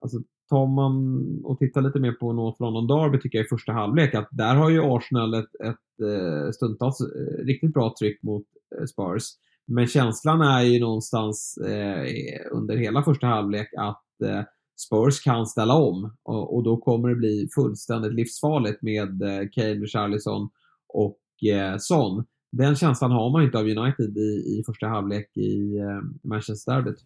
Alltså, 0.00 0.18
tar 0.48 0.66
man 0.66 1.26
och 1.44 1.58
tittar 1.58 1.82
lite 1.82 1.98
mer 1.98 2.12
på 2.12 2.32
North 2.32 2.62
London 2.62 2.86
Derby 2.86 3.20
tycker 3.20 3.38
jag 3.38 3.44
i 3.44 3.48
första 3.48 3.72
halvlek 3.72 4.14
att 4.14 4.28
där 4.30 4.54
har 4.54 4.70
ju 4.70 4.80
Arsenal 4.82 5.34
ett, 5.34 5.54
ett 5.64 6.06
eh, 6.08 6.50
stundtals 6.50 7.00
eh, 7.00 7.44
riktigt 7.44 7.72
bra 7.72 7.94
tryck 7.98 8.22
mot 8.22 8.44
eh, 8.78 8.84
Spurs. 8.84 9.22
Men 9.66 9.86
känslan 9.86 10.40
är 10.40 10.62
ju 10.62 10.80
någonstans 10.80 11.56
eh, 11.56 12.06
under 12.52 12.76
hela 12.76 13.02
första 13.02 13.26
halvlek 13.26 13.68
att 13.78 14.22
eh, 14.24 14.42
Spurs 14.86 15.20
kan 15.20 15.46
ställa 15.46 15.74
om 15.74 16.16
och, 16.22 16.56
och, 16.56 16.62
då 16.62 16.76
kommer 16.76 17.08
det 17.08 17.14
bli 17.14 17.48
fullständigt 17.54 18.14
livsfarligt 18.14 18.82
med 18.82 19.22
eh, 19.22 19.48
Kane, 19.52 19.74
Richarlison 19.74 20.48
och 20.88 21.20
eh, 21.52 21.76
Son. 21.78 22.24
Den 22.52 22.76
känslan 22.76 23.10
har 23.10 23.30
man 23.30 23.42
inte 23.42 23.58
av 23.58 23.64
United 23.64 24.16
i, 24.16 24.58
i 24.58 24.62
första 24.66 24.86
halvlek 24.86 25.36
i 25.36 25.78
eh, 25.78 26.00
Manchester-derbyt. 26.22 27.04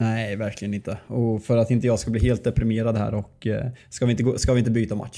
Nej, 0.00 0.36
verkligen 0.36 0.74
inte. 0.74 0.98
Och 1.06 1.42
för 1.42 1.56
att 1.56 1.70
inte 1.70 1.86
jag 1.86 1.98
ska 1.98 2.10
bli 2.10 2.20
helt 2.20 2.44
deprimerad 2.44 2.96
här 2.96 3.14
och 3.14 3.46
eh, 3.46 3.66
ska, 3.88 4.06
vi 4.06 4.10
inte 4.10 4.22
gå, 4.22 4.38
ska 4.38 4.52
vi 4.52 4.58
inte 4.58 4.70
byta 4.70 4.94
match? 4.94 5.16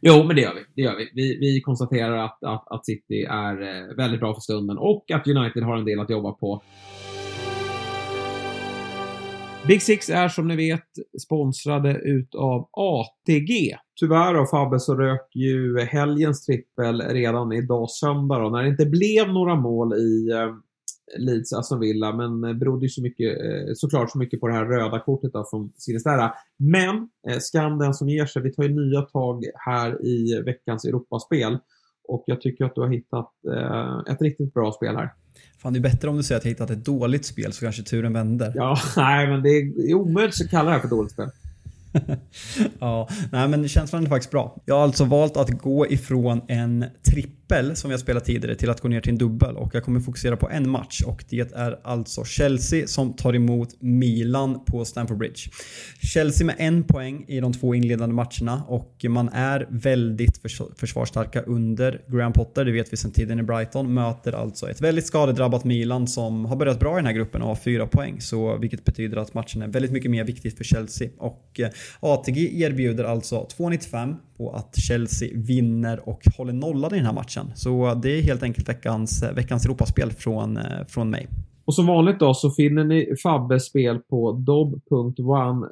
Jo, 0.00 0.24
men 0.24 0.36
det 0.36 0.42
gör 0.42 0.54
vi. 0.54 0.60
Det 0.74 0.82
gör 0.82 0.96
vi. 0.96 1.10
Vi, 1.14 1.38
vi 1.38 1.60
konstaterar 1.60 2.16
att, 2.16 2.44
att, 2.44 2.72
att 2.72 2.86
City 2.86 3.22
är 3.22 3.62
eh, 3.62 3.96
väldigt 3.96 4.20
bra 4.20 4.34
för 4.34 4.40
stunden 4.40 4.78
och 4.78 5.10
att 5.10 5.28
United 5.28 5.62
har 5.62 5.76
en 5.76 5.84
del 5.84 6.00
att 6.00 6.10
jobba 6.10 6.32
på. 6.32 6.62
Big 9.66 9.82
Six 9.82 10.10
är 10.10 10.28
som 10.28 10.48
ni 10.48 10.56
vet 10.56 10.88
sponsrade 11.24 11.98
utav 12.04 12.68
ATG. 12.72 13.76
Tyvärr 14.00 14.34
då 14.34 14.46
Fabbe 14.46 14.80
så 14.80 14.94
rök 14.94 15.28
ju 15.34 15.80
helgens 15.80 16.46
trippel 16.46 17.00
redan 17.00 17.52
idag 17.52 17.90
söndag 17.90 18.38
då, 18.38 18.50
när 18.50 18.62
det 18.62 18.68
inte 18.68 18.86
blev 18.86 19.28
några 19.28 19.54
mål 19.54 19.94
i 19.94 20.30
eh, 20.32 20.54
Leeds 21.18 21.52
Aston 21.52 21.80
Villa, 21.80 22.12
men 22.12 22.44
eh, 22.44 22.52
berodde 22.52 22.84
ju 22.84 22.88
så 22.88 23.02
mycket, 23.02 23.40
eh, 23.40 23.72
såklart 23.74 24.10
så 24.10 24.18
mycket 24.18 24.40
på 24.40 24.48
det 24.48 24.54
här 24.54 24.64
röda 24.64 25.00
kortet 25.00 25.32
då 25.32 25.46
från 25.50 25.72
Sinisterra. 25.76 26.32
Men 26.58 27.08
eh, 27.28 27.38
skam 27.38 27.78
den 27.78 27.94
som 27.94 28.08
ger 28.08 28.26
sig. 28.26 28.42
Vi 28.42 28.52
tar 28.52 28.62
ju 28.62 28.68
nya 28.68 29.02
tag 29.02 29.44
här 29.54 30.06
i 30.06 30.42
veckans 30.46 30.84
Europaspel. 30.84 31.58
Och 32.08 32.24
jag 32.26 32.40
tycker 32.40 32.64
att 32.64 32.74
du 32.74 32.80
har 32.80 32.88
hittat 32.88 33.30
ett 34.10 34.22
riktigt 34.22 34.54
bra 34.54 34.72
spel 34.72 34.96
här. 34.96 35.12
Fan, 35.58 35.72
det 35.72 35.78
är 35.78 35.80
bättre 35.80 36.08
om 36.08 36.16
du 36.16 36.22
säger 36.22 36.38
att 36.38 36.44
jag 36.44 36.50
hittat 36.50 36.70
ett 36.70 36.84
dåligt 36.84 37.24
spel 37.24 37.52
så 37.52 37.64
kanske 37.64 37.82
turen 37.82 38.12
vänder. 38.12 38.52
Ja, 38.54 38.78
nej, 38.96 39.28
men 39.28 39.42
det 39.42 39.48
är 39.48 39.94
omöjligt 39.94 40.40
att 40.40 40.50
kalla 40.50 40.64
det 40.64 40.74
här 40.74 40.80
för 40.80 40.88
dåligt 40.88 41.12
spel. 41.12 41.28
ja, 42.78 43.08
nej 43.32 43.48
men 43.48 43.68
känslan 43.68 44.04
är 44.04 44.08
faktiskt 44.08 44.30
bra. 44.30 44.56
Jag 44.64 44.74
har 44.74 44.82
alltså 44.82 45.04
valt 45.04 45.36
att 45.36 45.50
gå 45.50 45.86
ifrån 45.86 46.42
en 46.48 46.84
trippel 47.48 47.76
som 47.76 47.90
vi 47.90 47.94
har 47.94 47.98
spelat 47.98 48.24
tidigare 48.24 48.56
till 48.56 48.70
att 48.70 48.80
gå 48.80 48.88
ner 48.88 49.00
till 49.00 49.12
en 49.12 49.18
dubbel. 49.18 49.56
Och 49.56 49.74
jag 49.74 49.84
kommer 49.84 50.00
fokusera 50.00 50.36
på 50.36 50.50
en 50.50 50.70
match 50.70 51.02
och 51.06 51.24
det 51.28 51.52
är 51.52 51.78
alltså 51.84 52.24
Chelsea 52.24 52.86
som 52.86 53.12
tar 53.12 53.34
emot 53.34 53.68
Milan 53.80 54.64
på 54.64 54.84
Stamford 54.84 55.18
Bridge. 55.18 55.40
Chelsea 56.02 56.46
med 56.46 56.56
en 56.58 56.84
poäng 56.84 57.24
i 57.28 57.40
de 57.40 57.52
två 57.52 57.74
inledande 57.74 58.14
matcherna 58.14 58.62
och 58.68 59.04
man 59.08 59.28
är 59.28 59.66
väldigt 59.70 60.40
försvarsstarka 60.76 61.42
under 61.42 62.00
Graham 62.08 62.32
Potter, 62.32 62.64
det 62.64 62.72
vet 62.72 62.92
vi 62.92 62.96
sedan 62.96 63.10
tiden 63.10 63.38
i 63.38 63.42
Brighton, 63.42 63.94
möter 63.94 64.32
alltså 64.32 64.70
ett 64.70 64.80
väldigt 64.80 65.06
skadedrabbat 65.06 65.64
Milan 65.64 66.06
som 66.06 66.44
har 66.44 66.56
börjat 66.56 66.80
bra 66.80 66.92
i 66.92 66.96
den 66.96 67.06
här 67.06 67.12
gruppen 67.12 67.42
och 67.42 67.48
har 67.48 67.56
fyra 67.56 67.86
poäng, 67.86 68.20
så 68.20 68.56
vilket 68.56 68.84
betyder 68.84 69.16
att 69.16 69.34
matchen 69.34 69.62
är 69.62 69.68
väldigt 69.68 69.92
mycket 69.92 70.10
mer 70.10 70.24
viktigt 70.24 70.56
för 70.56 70.64
Chelsea. 70.64 71.08
Och 71.18 71.60
eh, 71.60 71.68
ATG 72.00 72.62
erbjuder 72.62 73.04
alltså 73.04 73.48
2,95 73.58 74.16
på 74.36 74.50
att 74.50 74.76
Chelsea 74.76 75.28
vinner 75.34 76.08
och 76.08 76.22
håller 76.36 76.52
nollan 76.52 76.94
i 76.94 76.96
den 76.96 77.06
här 77.06 77.12
matchen. 77.12 77.33
Så 77.54 77.94
det 77.94 78.18
är 78.18 78.22
helt 78.22 78.42
enkelt 78.42 78.68
veckans, 78.68 79.24
veckans 79.34 79.64
Europaspel 79.64 80.10
från, 80.10 80.56
eh, 80.56 80.84
från 80.88 81.10
mig. 81.10 81.28
Och 81.66 81.74
som 81.74 81.86
vanligt 81.86 82.18
då 82.18 82.34
så 82.34 82.50
finner 82.50 82.84
ni 82.84 83.14
Fabbes 83.22 83.66
spel 83.66 83.98
på 83.98 84.32
dob.one 84.32 85.68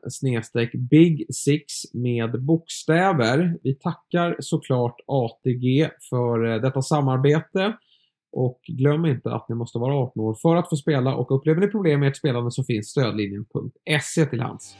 big 0.90 1.27
six 1.35 1.64
med 1.94 2.44
bokstäver. 2.44 3.59
Vi 3.62 3.75
tackar 3.75 4.37
såklart 4.38 4.96
ATG 5.07 5.90
för 6.11 6.53
eh, 6.53 6.61
detta 6.61 6.83
samarbete. 6.83 7.72
Och 8.33 8.61
glöm 8.68 9.07
inte 9.07 9.35
att 9.35 9.48
ni 9.48 9.55
måste 9.55 9.79
vara 9.79 9.94
18 9.94 10.22
år 10.22 10.35
för 10.42 10.57
att 10.57 10.68
få 10.68 10.77
spela 10.77 11.14
och 11.14 11.37
upplever 11.37 11.61
ni 11.61 11.66
problem 11.66 12.01
med 12.01 12.09
ert 12.09 12.16
spelande 12.16 12.51
så 12.51 12.64
finns 12.64 12.87
stödlinjen.se 12.87 14.27
till 14.27 14.40
hands. 14.40 14.77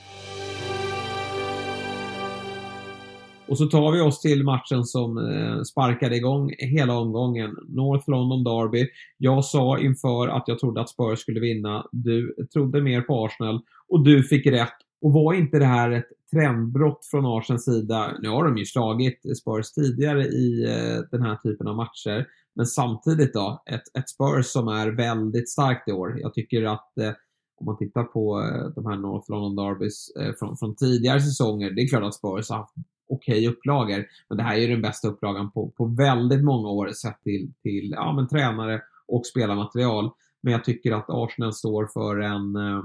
Och 3.53 3.59
så 3.59 3.67
tar 3.67 3.93
vi 3.93 4.01
oss 4.01 4.21
till 4.21 4.45
matchen 4.45 4.85
som 4.85 5.19
eh, 5.19 5.63
sparkade 5.63 6.17
igång 6.17 6.51
hela 6.59 6.99
omgången. 6.99 7.51
North 7.69 8.11
London 8.11 8.45
Derby. 8.45 8.89
Jag 9.19 9.45
sa 9.45 9.79
inför 9.79 10.29
att 10.29 10.45
jag 10.47 10.59
trodde 10.59 10.81
att 10.81 10.91
Spurs 10.91 11.19
skulle 11.19 11.41
vinna. 11.41 11.87
Du 11.93 12.37
trodde 12.53 12.83
mer 12.83 13.01
på 13.01 13.25
Arsenal 13.25 13.61
och 13.89 14.05
du 14.05 14.23
fick 14.23 14.47
rätt. 14.47 14.77
Och 15.03 15.13
var 15.13 15.35
inte 15.35 15.59
det 15.59 15.65
här 15.65 15.91
ett 15.91 16.09
trendbrott 16.33 17.07
från 17.11 17.27
Arsens 17.27 17.65
sida? 17.65 18.13
Nu 18.23 18.29
har 18.29 18.45
de 18.45 18.59
ju 18.59 18.65
slagit 18.65 19.21
Spurs 19.39 19.73
tidigare 19.73 20.25
i 20.25 20.65
eh, 20.65 21.01
den 21.11 21.23
här 21.23 21.37
typen 21.37 21.67
av 21.67 21.77
matcher. 21.77 22.27
Men 22.55 22.67
samtidigt 22.67 23.35
då, 23.35 23.63
ett, 23.67 23.99
ett 23.99 24.09
Spurs 24.09 24.47
som 24.47 24.69
är 24.69 24.89
väldigt 24.91 25.51
starkt 25.51 25.89
i 25.89 25.93
år. 25.93 26.21
Jag 26.21 26.35
tycker 26.35 26.63
att 26.63 26.99
eh, 26.99 27.13
om 27.61 27.67
man 27.67 27.79
tittar 27.79 28.05
på 28.05 28.41
de 28.75 28.87
här 28.87 28.97
North 28.97 29.31
London 29.31 29.57
Derbys 29.57 30.13
från, 30.39 30.57
från 30.57 30.77
tidigare 30.77 31.21
säsonger, 31.21 31.71
det 31.71 31.83
är 31.83 31.89
klart 31.89 32.05
att 32.05 32.15
Spurs 32.15 32.51
har 32.51 32.57
haft 32.57 32.75
okej 33.13 33.39
okay 33.39 33.49
upplagor. 33.49 34.07
Men 34.29 34.39
det 34.39 34.45
här 34.45 34.55
är 34.55 34.61
ju 34.61 34.67
den 34.67 34.83
bästa 34.83 35.09
upplagan 35.09 35.51
på, 35.51 35.71
på 35.77 35.85
väldigt 35.85 36.45
många 36.45 36.69
år 36.69 36.89
sett 36.89 37.23
till, 37.23 37.53
till 37.63 37.91
ja, 37.97 38.13
men, 38.13 38.29
tränare 38.29 38.81
och 39.09 39.27
spelarmaterial. 39.27 40.11
Men 40.43 40.53
jag 40.53 40.65
tycker 40.65 40.93
att 40.93 41.07
Arsenal 41.09 41.53
står 41.53 41.87
för 41.87 42.21
en, 42.21 42.57
eh, 42.57 42.83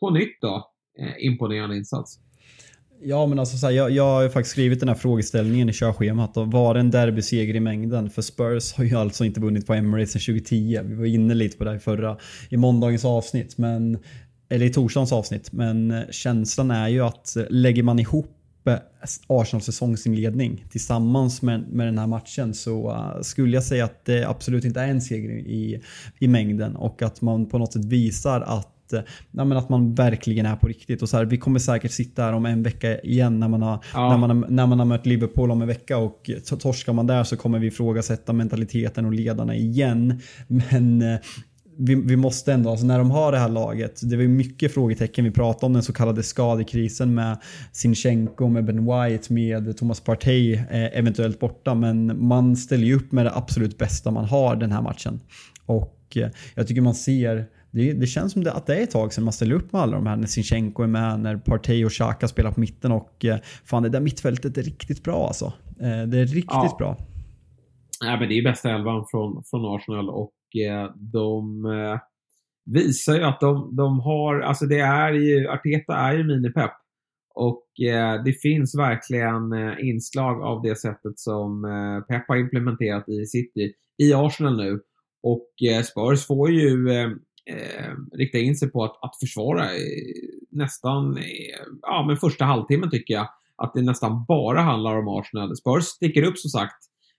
på 0.00 0.10
nytt 0.10 0.40
då, 0.40 0.70
eh, 0.98 1.26
imponerande 1.26 1.76
insats. 1.76 2.18
Ja, 3.02 3.26
men 3.26 3.38
alltså 3.38 3.56
så 3.56 3.66
här, 3.66 3.72
jag, 3.72 3.90
jag 3.90 4.04
har 4.04 4.22
ju 4.22 4.30
faktiskt 4.30 4.52
skrivit 4.52 4.80
den 4.80 4.88
här 4.88 4.96
frågeställningen 4.96 5.68
i 5.68 5.72
körschemat. 5.72 6.36
Och 6.36 6.52
var 6.52 6.74
det 6.74 6.80
en 6.80 6.90
derbyseger 6.90 7.54
i 7.54 7.60
mängden? 7.60 8.10
För 8.10 8.22
Spurs 8.22 8.72
har 8.72 8.84
ju 8.84 8.96
alltså 8.96 9.24
inte 9.24 9.40
vunnit 9.40 9.66
på 9.66 9.74
Emirates 9.74 10.12
sedan 10.12 10.34
2010. 10.34 10.80
Vi 10.84 10.94
var 10.94 11.04
inne 11.04 11.34
lite 11.34 11.58
på 11.58 11.64
det 11.64 11.70
här 11.70 11.78
förra, 11.78 12.16
i 12.50 12.56
måndagens 12.56 13.04
avsnitt. 13.04 13.58
Men, 13.58 13.98
eller 14.48 14.66
i 14.66 14.72
torsdagens 14.72 15.12
avsnitt. 15.12 15.52
Men 15.52 15.90
eh, 15.90 16.02
känslan 16.10 16.70
är 16.70 16.88
ju 16.88 17.00
att 17.00 17.36
lägger 17.50 17.82
man 17.82 17.98
ihop 17.98 18.43
Arsenals 19.26 19.64
säsongsinledning 19.64 20.64
tillsammans 20.70 21.42
med, 21.42 21.68
med 21.72 21.86
den 21.86 21.98
här 21.98 22.06
matchen 22.06 22.54
så 22.54 22.90
uh, 22.90 23.22
skulle 23.22 23.54
jag 23.56 23.64
säga 23.64 23.84
att 23.84 24.04
det 24.04 24.24
absolut 24.24 24.64
inte 24.64 24.80
är 24.80 24.88
en 24.88 25.00
seger 25.00 25.30
i, 25.30 25.82
i 26.18 26.28
mängden 26.28 26.76
och 26.76 27.02
att 27.02 27.20
man 27.20 27.46
på 27.46 27.58
något 27.58 27.72
sätt 27.72 27.84
visar 27.84 28.40
att 28.40 28.70
ja, 29.30 29.44
men 29.44 29.52
att 29.52 29.68
man 29.68 29.94
verkligen 29.94 30.46
är 30.46 30.56
på 30.56 30.66
riktigt. 30.66 31.02
Och 31.02 31.08
så 31.08 31.16
här, 31.16 31.24
vi 31.24 31.38
kommer 31.38 31.58
säkert 31.58 31.90
sitta 31.90 32.22
här 32.22 32.32
om 32.32 32.46
en 32.46 32.62
vecka 32.62 32.98
igen 33.00 33.40
när 33.40 33.48
man 33.48 33.62
har, 33.62 33.84
ja. 33.94 34.10
när 34.10 34.16
man 34.16 34.46
när 34.48 34.66
man 34.66 34.78
har 34.78 34.86
mött 34.86 35.06
Liverpool 35.06 35.50
om 35.50 35.62
en 35.62 35.68
vecka 35.68 35.98
och 35.98 36.30
torskar 36.58 36.92
man 36.92 37.06
där 37.06 37.24
så 37.24 37.36
kommer 37.36 37.58
vi 37.58 37.66
ifrågasätta 37.66 38.32
mentaliteten 38.32 39.04
och 39.04 39.12
ledarna 39.12 39.54
igen. 39.54 40.20
Men 40.46 41.02
eh, 41.02 41.18
vi, 41.78 41.94
vi, 41.94 42.16
måste 42.16 42.52
ändå, 42.52 42.70
alltså 42.70 42.86
när 42.86 42.98
de 42.98 43.10
har 43.10 43.32
det 43.32 43.38
här 43.38 43.48
laget, 43.48 44.10
det 44.10 44.16
var 44.16 44.24
mycket 44.24 44.74
frågetecken. 44.74 45.24
Vi 45.24 45.30
pratade 45.30 45.66
om 45.66 45.72
den 45.72 45.82
så 45.82 45.92
kallade 45.92 46.22
skadekrisen 46.22 47.14
med 47.14 47.38
Sinchenko, 47.72 48.48
med 48.48 48.64
Ben 48.64 48.86
White, 48.86 49.32
med 49.32 49.76
Thomas 49.76 50.00
Partey 50.00 50.54
eh, 50.54 50.98
eventuellt 50.98 51.40
borta. 51.40 51.74
Men 51.74 52.26
man 52.26 52.56
ställer 52.56 52.84
ju 52.84 52.94
upp 52.94 53.12
med 53.12 53.26
det 53.26 53.32
absolut 53.34 53.78
bästa 53.78 54.10
man 54.10 54.24
har 54.24 54.56
den 54.56 54.72
här 54.72 54.82
matchen. 54.82 55.20
Och 55.66 56.16
eh, 56.16 56.28
jag 56.54 56.66
tycker 56.66 56.80
man 56.80 56.94
ser 56.94 57.46
det, 57.70 57.92
det, 57.92 58.06
känns 58.06 58.32
som 58.32 58.44
det, 58.44 58.52
att 58.52 58.66
det 58.66 58.76
är 58.76 58.82
ett 58.82 58.90
tag 58.90 59.12
sedan 59.12 59.24
man 59.24 59.32
ställer 59.32 59.54
upp 59.54 59.72
med 59.72 59.82
alla 59.82 59.96
de 59.96 60.06
här 60.06 60.16
när 60.16 60.26
Sinchenko 60.26 60.82
är 60.82 60.86
med, 60.86 61.20
när 61.20 61.36
Partey 61.36 61.84
och 61.84 61.92
Xhaka 61.92 62.28
spelar 62.28 62.52
på 62.52 62.60
mitten 62.60 62.92
och 62.92 63.24
eh, 63.24 63.38
fan 63.64 63.82
det 63.82 63.88
där 63.88 64.00
mittfältet 64.00 64.58
är 64.58 64.62
riktigt 64.62 65.04
bra 65.04 65.26
alltså. 65.26 65.52
Eh, 65.80 66.02
det 66.06 66.18
är 66.18 66.26
riktigt 66.26 66.44
ja. 66.50 66.76
bra. 66.78 66.96
Ja, 68.00 68.16
men 68.20 68.28
det 68.28 68.38
är 68.38 68.42
bästa 68.42 68.70
elvan 68.70 69.04
från, 69.10 69.44
från 69.44 69.76
Arsenal 69.76 70.10
och 70.10 70.33
Eh, 70.54 70.90
de 70.96 71.64
eh, 71.64 71.98
visar 72.64 73.14
ju 73.14 73.22
att 73.22 73.40
de, 73.40 73.76
de 73.76 74.00
har, 74.00 74.40
alltså 74.40 74.66
det 74.66 74.80
är 74.80 75.12
ju, 75.12 75.48
Arteta 75.48 75.94
är 75.94 76.16
ju 76.16 76.24
minipepp. 76.24 76.72
Och 77.34 77.80
eh, 77.80 78.22
det 78.24 78.32
finns 78.32 78.74
verkligen 78.74 79.52
inslag 79.78 80.42
av 80.42 80.62
det 80.62 80.76
sättet 80.76 81.18
som 81.18 81.64
eh, 81.64 82.00
Pep 82.00 82.28
har 82.28 82.36
implementerat 82.36 83.08
i 83.08 83.26
City 83.26 83.72
i 83.98 84.14
Arsenal 84.14 84.56
nu. 84.56 84.80
Och 85.22 85.48
Spurs 85.84 86.26
får 86.26 86.50
ju 86.50 86.90
eh, 86.90 87.10
rikta 88.12 88.38
in 88.38 88.56
sig 88.56 88.70
på 88.70 88.84
att, 88.84 88.98
att 89.02 89.18
försvara 89.20 89.64
nästan, 90.50 91.18
ja 91.82 92.04
men 92.06 92.16
första 92.16 92.44
halvtimmen 92.44 92.90
tycker 92.90 93.14
jag. 93.14 93.28
Att 93.56 93.74
det 93.74 93.82
nästan 93.82 94.24
bara 94.28 94.60
handlar 94.60 94.96
om 94.96 95.08
Arsenal. 95.08 95.56
Spurs 95.56 95.84
sticker 95.84 96.22
upp 96.22 96.38
som 96.38 96.50
sagt 96.50 96.76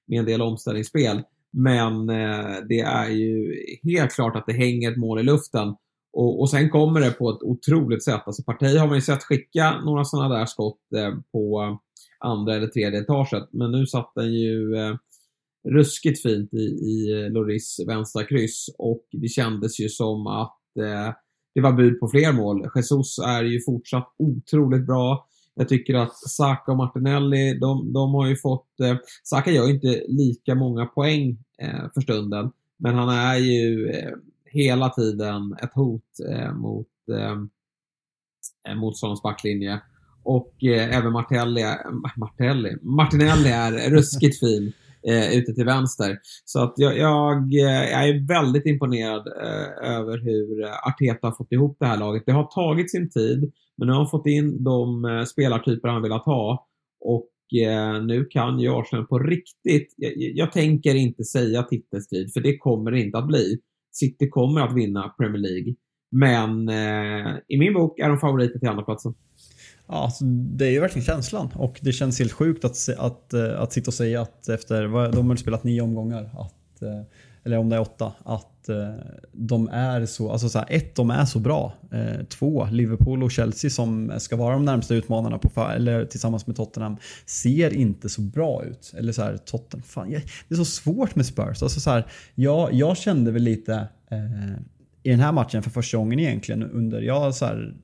med 0.08 0.19
en 0.19 0.26
del 0.26 0.41
omställningsspel. 0.41 1.24
Men 1.58 2.10
eh, 2.10 2.56
det 2.70 2.80
är 2.80 3.10
ju 3.10 3.54
helt 3.84 4.13
klart 4.13 4.36
att 4.36 4.46
det 4.48 4.54
hänger 4.54 4.91
ett 4.91 4.98
mål 4.98 5.20
i 5.20 5.24
luften. 5.24 5.76
Och, 6.13 6.39
och 6.41 6.50
sen 6.50 6.70
kommer 6.70 7.00
det 7.00 7.12
på 7.12 7.30
ett 7.30 7.44
otroligt 7.44 8.04
sätt. 8.04 8.22
Alltså 8.26 8.44
Parti 8.44 8.78
har 8.78 8.88
man 8.88 8.96
ju 8.96 9.02
sett 9.02 9.24
skicka 9.24 9.80
några 9.86 10.04
sådana 10.04 10.38
där 10.38 10.46
skott 10.46 10.80
eh, 10.96 11.13
på 11.32 11.78
andra 12.20 12.56
eller 12.56 12.68
tredje 12.68 13.00
etaget. 13.00 13.50
Men 13.52 13.72
nu 13.72 13.86
satt 13.86 14.12
den 14.15 14.34
ju 14.34 14.76
eh, 14.76 14.96
ruskigt 15.70 16.22
fint 16.22 16.54
i, 16.54 16.65
i 16.65 17.24
eh, 17.24 17.32
Loris 17.32 17.78
vänstra 17.88 18.24
kryss 18.24 18.65
och 18.78 19.04
det 19.12 19.28
kändes 19.28 19.80
ju 19.80 19.89
som 19.89 20.28
att 20.28 20.60
eh, 20.80 21.13
det 21.56 21.62
var 21.62 21.74
bud 21.74 22.00
på 22.00 22.08
fler 22.08 22.34
mål. 22.34 22.68
Jesus 22.76 23.20
är 23.20 23.44
ju 23.44 23.62
fortsatt 23.65 24.08
otroligt 24.18 24.88
bra. 24.88 25.28
Jag 25.56 25.70
tycker 25.70 25.94
att 25.94 26.18
Saka 26.18 26.72
och 26.72 26.78
Martinelli, 26.78 27.60
de, 27.60 27.94
de 27.94 28.13
har 28.13 28.28
ju 28.28 28.36
fått... 28.36 28.80
Eh, 28.80 28.98
Saka 29.24 29.52
gör 29.52 29.68
ju 29.68 29.74
inte 29.74 30.04
lika 30.08 30.56
många 30.56 30.86
poäng 30.86 31.38
eh, 31.62 31.89
för 31.94 32.02
stunden, 32.02 32.52
men 32.78 32.96
han 32.96 33.10
är 33.10 33.36
ju 33.36 33.89
eh, 33.89 34.12
hela 34.46 34.89
tiden 34.89 35.56
ett 35.63 35.74
hot 35.74 36.20
eh, 36.32 36.54
mot 36.54 36.88
eh, 37.12 37.38
eh 38.72 38.76
motståndarens 38.76 39.24
backlinje. 39.24 39.82
Och 40.24 40.63
eh, 40.63 40.98
även 40.98 41.12
Martelli, 41.12 41.63
Martelli, 42.18 42.78
Martinelli 42.82 43.50
är 43.50 43.89
ruskigt 43.89 44.39
fin 44.39 44.74
eh, 45.08 45.38
ute 45.38 45.54
till 45.54 45.65
vänster. 45.65 46.20
Så 46.46 46.63
att 46.63 46.74
jag, 46.78 46.98
jag, 46.98 47.54
eh, 47.54 47.89
jag 47.91 48.10
är 48.10 48.28
väldigt 48.28 48.65
imponerad 48.65 49.28
eh, 49.28 49.91
över 49.91 50.18
hur 50.18 50.63
Arteta 50.88 51.28
har 51.28 51.32
fått 51.32 51.52
ihop 51.52 51.78
det 51.80 51.86
här 51.86 51.98
laget. 51.98 52.24
Det 52.26 52.32
har 52.32 52.44
tagit 52.44 52.91
sin 52.91 53.10
tid, 53.10 53.52
men 53.77 53.88
nu 53.88 53.93
har 53.93 53.99
han 53.99 54.09
fått 54.09 54.27
in 54.27 54.63
de 54.63 55.05
eh, 55.05 55.23
spelartyper 55.23 55.88
han 55.88 56.01
velat 56.01 56.25
ha. 56.25 56.67
Och 56.99 57.59
eh, 57.61 58.03
nu 58.03 58.25
kan 58.25 58.59
ju 58.59 58.69
Arsenal 58.69 59.05
på 59.05 59.19
riktigt, 59.19 59.93
jag, 59.97 60.13
jag 60.15 60.51
tänker 60.51 60.95
inte 60.95 61.23
säga 61.23 61.63
titelstrid, 61.63 62.33
för 62.33 62.41
det 62.41 62.57
kommer 62.57 62.91
det 62.91 62.99
inte 62.99 63.17
att 63.17 63.27
bli. 63.27 63.57
City 63.91 64.29
kommer 64.29 64.61
att 64.61 64.73
vinna 64.73 65.09
Premier 65.17 65.41
League. 65.41 65.75
Men 66.11 66.69
eh, 66.69 67.33
i 67.47 67.57
min 67.57 67.73
bok 67.73 67.99
är 67.99 68.09
de 68.09 68.17
favoriter 68.17 68.59
till 68.59 68.69
andraplatsen. 68.69 69.13
Ja, 69.88 69.93
alltså, 69.93 70.25
det 70.25 70.65
är 70.65 70.71
ju 70.71 70.79
verkligen 70.79 71.05
känslan 71.05 71.49
och 71.55 71.79
det 71.81 71.91
känns 71.91 72.19
helt 72.19 72.31
sjukt 72.31 72.65
att, 72.65 72.89
att, 72.97 73.33
att, 73.33 73.33
att 73.33 73.73
sitta 73.73 73.89
och 73.89 73.93
säga 73.93 74.21
att 74.21 74.49
efter, 74.49 75.11
de 75.11 75.29
har 75.29 75.35
spelat 75.35 75.63
nio 75.63 75.81
omgångar, 75.81 76.23
att, 76.23 76.81
eh, 76.81 77.01
eller 77.45 77.58
om 77.58 77.69
det 77.69 77.75
är 77.75 77.79
åtta, 77.79 78.13
att 78.23 78.69
eh, 78.69 78.93
de 79.31 79.69
är 79.69 80.05
så, 80.05 80.31
alltså 80.31 80.49
så 80.49 80.60
här, 80.60 80.67
ett, 80.69 80.95
de 80.95 81.10
är 81.10 81.25
så 81.25 81.39
bra. 81.39 81.73
Eh, 81.91 82.23
två, 82.29 82.67
Liverpool 82.71 83.23
och 83.23 83.31
Chelsea 83.31 83.69
som 83.69 84.12
ska 84.17 84.36
vara 84.36 84.53
de 84.53 84.65
närmsta 84.65 84.95
utmanarna 84.95 85.38
på, 85.38 85.62
eller 85.62 86.05
tillsammans 86.05 86.47
med 86.47 86.55
Tottenham, 86.55 86.97
ser 87.25 87.73
inte 87.73 88.10
så 88.10 88.21
bra 88.21 88.63
ut. 88.63 88.93
Eller 88.97 89.12
så 89.12 89.21
här, 89.21 89.38
Tottenham, 89.38 89.84
fan, 89.84 90.10
det 90.10 90.53
är 90.53 90.55
så 90.55 90.65
svårt 90.65 91.15
med 91.15 91.25
Spurs. 91.25 91.63
Alltså 91.63 91.79
så 91.79 91.89
här, 91.89 92.08
jag, 92.36 92.73
jag 92.73 92.97
kände 92.97 93.31
väl 93.31 93.43
lite 93.43 93.88
eh, 94.12 94.51
i 95.03 95.10
den 95.10 95.19
här 95.19 95.31
matchen 95.31 95.63
för 95.63 95.69
första 95.69 95.97
gången 95.97 96.19
egentligen 96.19 96.63
under, 96.63 97.01
jag 97.01 97.19
har 97.19 97.31
så 97.31 97.45
här, 97.45 97.75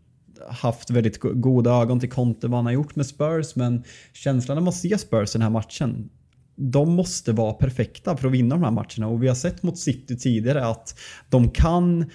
haft 0.49 0.89
väldigt 0.89 1.19
goda 1.19 1.71
ögon 1.71 1.99
till 1.99 2.09
Conte 2.09 2.47
vad 2.47 2.57
han 2.57 2.65
har 2.65 2.73
gjort 2.73 2.95
med 2.95 3.05
Spurs 3.05 3.55
men 3.55 3.83
känslan 4.13 4.55
när 4.55 4.61
man 4.61 4.73
ser 4.73 4.97
Spurs 4.97 5.29
i 5.29 5.37
den 5.37 5.41
här 5.41 5.49
matchen 5.49 6.09
de 6.55 6.95
måste 6.95 7.31
vara 7.31 7.53
perfekta 7.53 8.17
för 8.17 8.27
att 8.27 8.33
vinna 8.33 8.55
de 8.55 8.63
här 8.63 8.71
matcherna 8.71 9.07
och 9.07 9.23
vi 9.23 9.27
har 9.27 9.35
sett 9.35 9.63
mot 9.63 9.77
City 9.77 10.17
tidigare 10.17 10.65
att 10.65 10.99
de 11.29 11.49
kan 11.49 12.05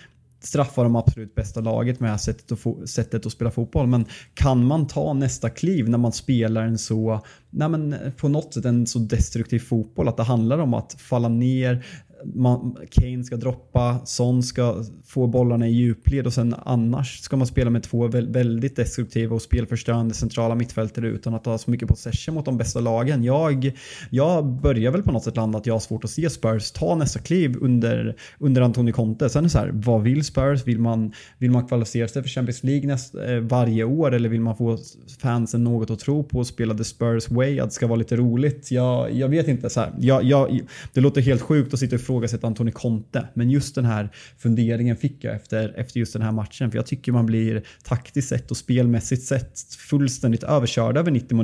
straffa 0.40 0.82
de 0.82 0.96
absolut 0.96 1.34
bästa 1.34 1.60
laget 1.60 2.00
med 2.00 2.08
det 2.08 2.12
här 2.12 2.18
sättet 2.18 2.52
att, 2.52 2.88
sättet 2.88 3.26
att 3.26 3.32
spela 3.32 3.50
fotboll. 3.50 3.86
Men 3.86 4.04
kan 4.34 4.66
man 4.66 4.86
ta 4.86 5.12
nästa 5.12 5.50
kliv 5.50 5.88
när 5.88 5.98
man 5.98 6.12
spelar 6.12 6.62
en 6.62 6.78
så, 6.78 7.20
nej 7.50 7.68
men 7.68 7.94
på 8.16 8.28
något 8.28 8.54
sätt 8.54 8.64
en 8.64 8.86
så 8.86 8.98
destruktiv 8.98 9.58
fotboll 9.58 10.08
att 10.08 10.16
det 10.16 10.22
handlar 10.22 10.58
om 10.58 10.74
att 10.74 10.92
falla 10.92 11.28
ner, 11.28 11.84
man, 12.24 12.76
Kane 12.90 13.24
ska 13.24 13.36
droppa, 13.36 13.98
Son 14.04 14.42
ska 14.42 14.84
få 15.04 15.26
bollarna 15.26 15.68
i 15.68 15.70
djupled 15.70 16.26
och 16.26 16.32
sen 16.32 16.54
annars 16.64 17.20
ska 17.20 17.36
man 17.36 17.46
spela 17.46 17.70
med 17.70 17.82
två 17.82 18.06
väldigt 18.08 18.76
destruktiva 18.76 19.34
och 19.34 19.42
spelförstörande 19.42 20.14
centrala 20.14 20.54
mittfältare 20.54 21.08
utan 21.08 21.34
att 21.34 21.46
ha 21.46 21.58
så 21.58 21.70
mycket 21.70 21.88
possession 21.88 22.34
mot 22.34 22.44
de 22.44 22.56
bästa 22.56 22.80
lagen. 22.80 23.24
Jag, 23.24 23.72
jag 24.10 24.46
börjar 24.46 24.90
väl 24.90 25.02
på 25.02 25.12
något 25.12 25.24
sätt 25.24 25.36
landa 25.36 25.58
att 25.58 25.66
jag 25.66 25.74
har 25.74 25.80
svårt 25.80 26.04
att 26.04 26.10
se 26.10 26.30
Spurs 26.30 26.70
ta 26.70 26.94
nästa 26.94 27.18
kliv 27.18 27.56
under, 27.60 28.16
under 28.38 28.62
Antonio 28.62 28.92
Conte. 28.92 29.28
Sen 29.28 29.40
är 29.40 29.42
det 29.42 29.50
så 29.50 29.58
här, 29.58 29.70
vad 29.74 30.02
vill 30.02 30.24
Spurs? 30.24 30.66
Vill 30.66 30.78
man, 30.78 31.12
vill 31.38 31.50
man 31.50 31.66
kvalificera 31.66 32.08
sig 32.08 32.22
för 32.22 32.28
Champions 32.28 32.64
League 32.64 32.86
näst, 32.86 33.14
eh, 33.14 33.38
varje 33.40 33.84
år 33.84 34.14
eller 34.14 34.28
vill 34.28 34.40
man 34.40 34.56
få 34.56 34.78
fansen 35.20 35.64
något 35.64 35.90
att 35.90 35.98
tro 35.98 36.24
på 36.24 36.38
och 36.38 36.46
spela 36.46 36.74
the 36.74 36.84
Spurs 36.84 37.30
way? 37.30 37.60
Att 37.60 37.68
det 37.68 37.74
ska 37.74 37.86
vara 37.86 37.98
lite 37.98 38.16
roligt? 38.16 38.70
Jag, 38.70 39.12
jag 39.12 39.28
vet 39.28 39.48
inte. 39.48 39.70
så 39.70 39.80
här. 39.80 39.92
Jag, 39.98 40.24
jag, 40.24 40.60
det 40.92 41.00
låter 41.00 41.20
helt 41.20 41.42
sjukt 41.42 41.74
att 41.74 41.80
sitta 41.80 41.96
och 41.96 42.00
ifrågasätta 42.06 42.46
Antoni 42.46 42.72
Conte. 42.72 43.28
Men 43.34 43.50
just 43.50 43.74
den 43.74 43.84
här 43.84 44.10
funderingen 44.38 44.96
fick 44.96 45.24
jag 45.24 45.34
efter, 45.34 45.78
efter 45.78 46.00
just 46.00 46.12
den 46.12 46.22
här 46.22 46.32
matchen. 46.32 46.70
För 46.70 46.78
jag 46.78 46.86
tycker 46.86 47.12
man 47.12 47.26
blir 47.26 47.62
taktiskt 47.84 48.28
sett 48.28 48.50
och 48.50 48.56
spelmässigt 48.56 49.22
sett 49.22 49.58
fullständigt 49.90 50.42
överkörd 50.42 50.96
över 50.96 51.10
90, 51.10 51.36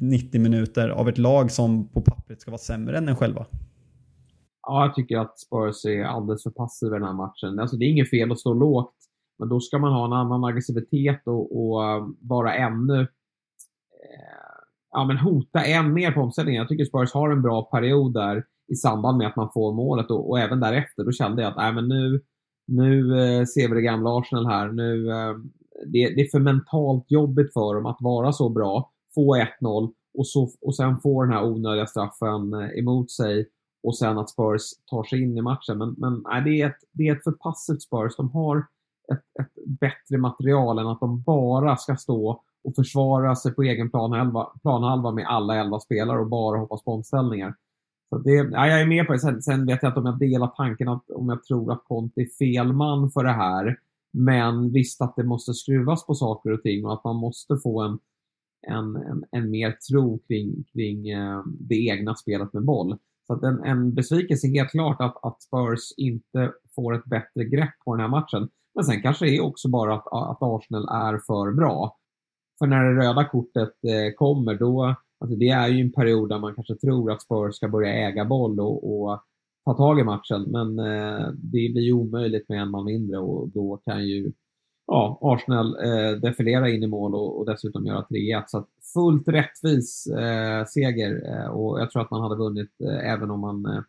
90 0.00 0.40
minuter 0.40 0.88
av 0.88 1.08
ett 1.08 1.18
lag 1.18 1.50
som 1.50 1.88
på 1.88 2.00
pappret 2.00 2.40
ska 2.40 2.50
vara 2.50 2.58
sämre 2.58 2.98
än 2.98 3.08
en 3.08 3.16
själva. 3.16 3.46
Ja, 4.66 4.84
jag 4.84 4.94
tycker 4.94 5.18
att 5.18 5.38
Spurs 5.38 5.84
är 5.84 6.04
alldeles 6.04 6.42
för 6.42 6.50
passiva 6.50 6.96
i 6.96 6.98
den 6.98 7.08
här 7.08 7.14
matchen. 7.14 7.58
Alltså, 7.58 7.76
det 7.76 7.84
är 7.84 7.90
inget 7.90 8.10
fel 8.10 8.32
att 8.32 8.38
stå 8.38 8.54
lågt, 8.54 8.94
men 9.38 9.48
då 9.48 9.60
ska 9.60 9.78
man 9.78 9.92
ha 9.92 10.04
en 10.04 10.12
annan 10.12 10.44
aggressivitet 10.44 11.22
och, 11.26 11.58
och 11.58 11.84
eh, 11.84 12.06
vara 12.20 12.54
ännu 12.54 13.00
eh, 13.00 13.06
ja, 14.90 15.04
men 15.04 15.18
hota 15.18 15.64
än 15.64 15.94
mer 15.94 16.12
på 16.12 16.20
omställningen. 16.20 16.60
Jag 16.60 16.68
tycker 16.68 16.84
Spurs 16.84 17.12
har 17.12 17.30
en 17.30 17.42
bra 17.42 17.62
period 17.62 18.14
där 18.14 18.44
i 18.72 18.76
samband 18.76 19.18
med 19.18 19.26
att 19.26 19.36
man 19.36 19.50
får 19.54 19.74
målet 19.74 20.10
och, 20.10 20.30
och 20.30 20.38
även 20.38 20.60
därefter. 20.60 21.04
Då 21.04 21.12
kände 21.12 21.42
jag 21.42 21.50
att 21.50 21.56
nej, 21.56 21.72
men 21.72 21.88
nu, 21.88 22.20
nu 22.66 23.20
eh, 23.20 23.44
ser 23.44 23.68
vi 23.68 23.74
det 23.74 23.82
gamla 23.82 24.18
Arsenal 24.18 24.46
här. 24.46 24.68
Nu, 24.68 25.10
eh, 25.10 25.34
det, 25.86 26.14
det, 26.14 26.20
är 26.20 26.30
för 26.30 26.40
mentalt 26.40 27.04
jobbigt 27.08 27.52
för 27.52 27.74
dem 27.74 27.86
att 27.86 27.98
vara 28.00 28.32
så 28.32 28.48
bra, 28.48 28.90
få 29.14 29.36
1-0 29.60 29.92
och, 30.14 30.26
så, 30.26 30.50
och 30.60 30.76
sen 30.76 31.00
få 31.00 31.22
den 31.22 31.32
här 31.32 31.44
onödiga 31.44 31.86
straffen 31.86 32.54
eh, 32.54 32.78
emot 32.78 33.10
sig 33.10 33.48
och 33.82 33.96
sen 33.96 34.18
att 34.18 34.30
Spurs 34.30 34.62
tar 34.90 35.04
sig 35.04 35.22
in 35.22 35.38
i 35.38 35.42
matchen. 35.42 35.78
Men, 35.78 35.94
men 35.98 36.22
nej, 36.24 36.42
det, 36.44 36.62
är 36.62 36.66
ett, 36.66 36.80
det 36.92 37.08
är 37.08 37.16
ett 37.16 37.24
för 37.24 37.32
passivt 37.32 37.82
Spurs. 37.82 38.16
De 38.16 38.30
har 38.30 38.58
ett, 39.12 39.40
ett 39.40 39.78
bättre 39.80 40.18
material 40.18 40.78
än 40.78 40.86
att 40.86 41.00
de 41.00 41.22
bara 41.22 41.76
ska 41.76 41.96
stå 41.96 42.42
och 42.64 42.74
försvara 42.74 43.36
sig 43.36 43.54
på 43.54 43.62
egen 43.62 43.90
planhalva, 43.90 44.44
planhalva 44.62 45.10
med 45.10 45.26
alla 45.26 45.56
elva 45.56 45.80
spelare 45.80 46.20
och 46.20 46.28
bara 46.28 46.58
hoppas 46.58 46.84
på 46.84 46.92
omställningar. 46.92 47.54
Så 48.12 48.18
det, 48.18 48.30
ja, 48.30 48.66
jag 48.68 48.80
är 48.80 48.86
med 48.86 49.06
på 49.06 49.12
det. 49.12 49.18
Sen, 49.18 49.42
sen, 49.42 49.66
vet 49.66 49.82
jag 49.82 49.90
inte 49.90 50.00
om 50.00 50.06
jag 50.06 50.18
delar 50.18 50.46
tanken 50.56 50.88
att 50.88 51.10
om 51.10 51.28
jag 51.28 51.44
tror 51.44 51.72
att 51.72 51.84
Conte 51.84 52.20
är 52.20 52.36
fel 52.38 52.72
man 52.72 53.10
för 53.10 53.24
det 53.24 53.32
här. 53.32 53.76
Men 54.12 54.72
visst 54.72 55.02
att 55.02 55.16
det 55.16 55.24
måste 55.24 55.54
skruvas 55.54 56.06
på 56.06 56.14
saker 56.14 56.52
och 56.52 56.62
ting 56.62 56.84
och 56.84 56.92
att 56.92 57.04
man 57.04 57.16
måste 57.16 57.56
få 57.62 57.80
en, 57.80 57.98
en, 58.68 58.96
en, 58.96 59.24
en 59.30 59.50
mer 59.50 59.76
tro 59.90 60.18
kring, 60.18 60.64
kring 60.72 61.08
eh, 61.08 61.42
det 61.46 61.86
egna 61.86 62.14
spelet 62.14 62.52
med 62.52 62.64
boll. 62.64 62.98
Så 63.26 63.32
att 63.32 63.42
en, 63.42 63.64
en 63.64 63.94
besvikelse 63.94 64.48
helt 64.48 64.70
klart 64.70 65.00
att, 65.00 65.24
att 65.24 65.42
Spurs 65.42 65.92
inte 65.96 66.52
får 66.74 66.94
ett 66.94 67.04
bättre 67.04 67.44
grepp 67.44 67.74
på 67.84 67.94
den 67.94 68.00
här 68.00 68.08
matchen. 68.08 68.48
Men 68.74 68.84
sen 68.84 69.02
kanske 69.02 69.24
det 69.24 69.36
är 69.36 69.40
också 69.40 69.68
bara 69.68 69.94
att, 69.94 70.06
att 70.06 70.38
Arsenal 70.40 70.88
är 70.88 71.18
för 71.18 71.52
bra. 71.52 71.96
För 72.58 72.66
när 72.66 72.84
det 72.84 73.00
röda 73.00 73.24
kortet 73.24 73.72
eh, 73.84 74.14
kommer, 74.16 74.54
då, 74.54 74.94
alltså 75.22 75.36
det 75.36 75.48
är 75.48 75.68
ju 75.68 75.80
en 75.80 75.92
period 75.92 76.28
där 76.28 76.38
man 76.38 76.54
kanske 76.54 76.74
tror 76.74 77.12
att 77.12 77.22
Spurs 77.22 77.54
ska 77.54 77.68
börja 77.68 78.08
äga 78.08 78.24
boll 78.24 78.60
och, 78.60 79.02
och 79.02 79.22
ta 79.64 79.74
tag 79.74 80.00
i 80.00 80.04
matchen. 80.04 80.42
Men 80.42 80.78
eh, 80.78 81.28
det 81.32 81.72
blir 81.72 81.82
ju 81.82 81.92
omöjligt 81.92 82.48
med 82.48 82.62
en 82.62 82.70
man 82.70 82.84
mindre 82.84 83.18
och 83.18 83.48
då 83.48 83.76
kan 83.76 84.06
ju 84.06 84.32
ja, 84.86 85.18
Arsenal 85.22 85.76
eh, 85.84 86.20
defilera 86.20 86.70
in 86.70 86.82
i 86.82 86.86
mål 86.86 87.14
och, 87.14 87.38
och 87.38 87.46
dessutom 87.46 87.86
göra 87.86 88.06
3-1. 88.10 88.42
Så 88.46 88.66
fullt 88.94 89.28
rättvis 89.28 90.06
eh, 90.06 90.64
seger 90.64 91.32
eh, 91.32 91.46
och 91.46 91.80
jag 91.80 91.90
tror 91.90 92.02
att 92.02 92.10
man 92.10 92.22
hade 92.22 92.36
vunnit 92.36 92.80
eh, 92.80 93.12
även 93.12 93.30
om 93.30 93.40
man 93.40 93.66
eh, 93.66 93.82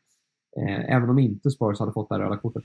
eh 0.58 0.96
även 0.96 1.10
om 1.10 1.20
inte 1.20 1.52
Spurs 1.52 1.80
hade 1.80 1.92
fått 1.92 2.10
det 2.10 2.16
här 2.16 2.22
röda 2.22 2.38
kortet. 2.38 2.64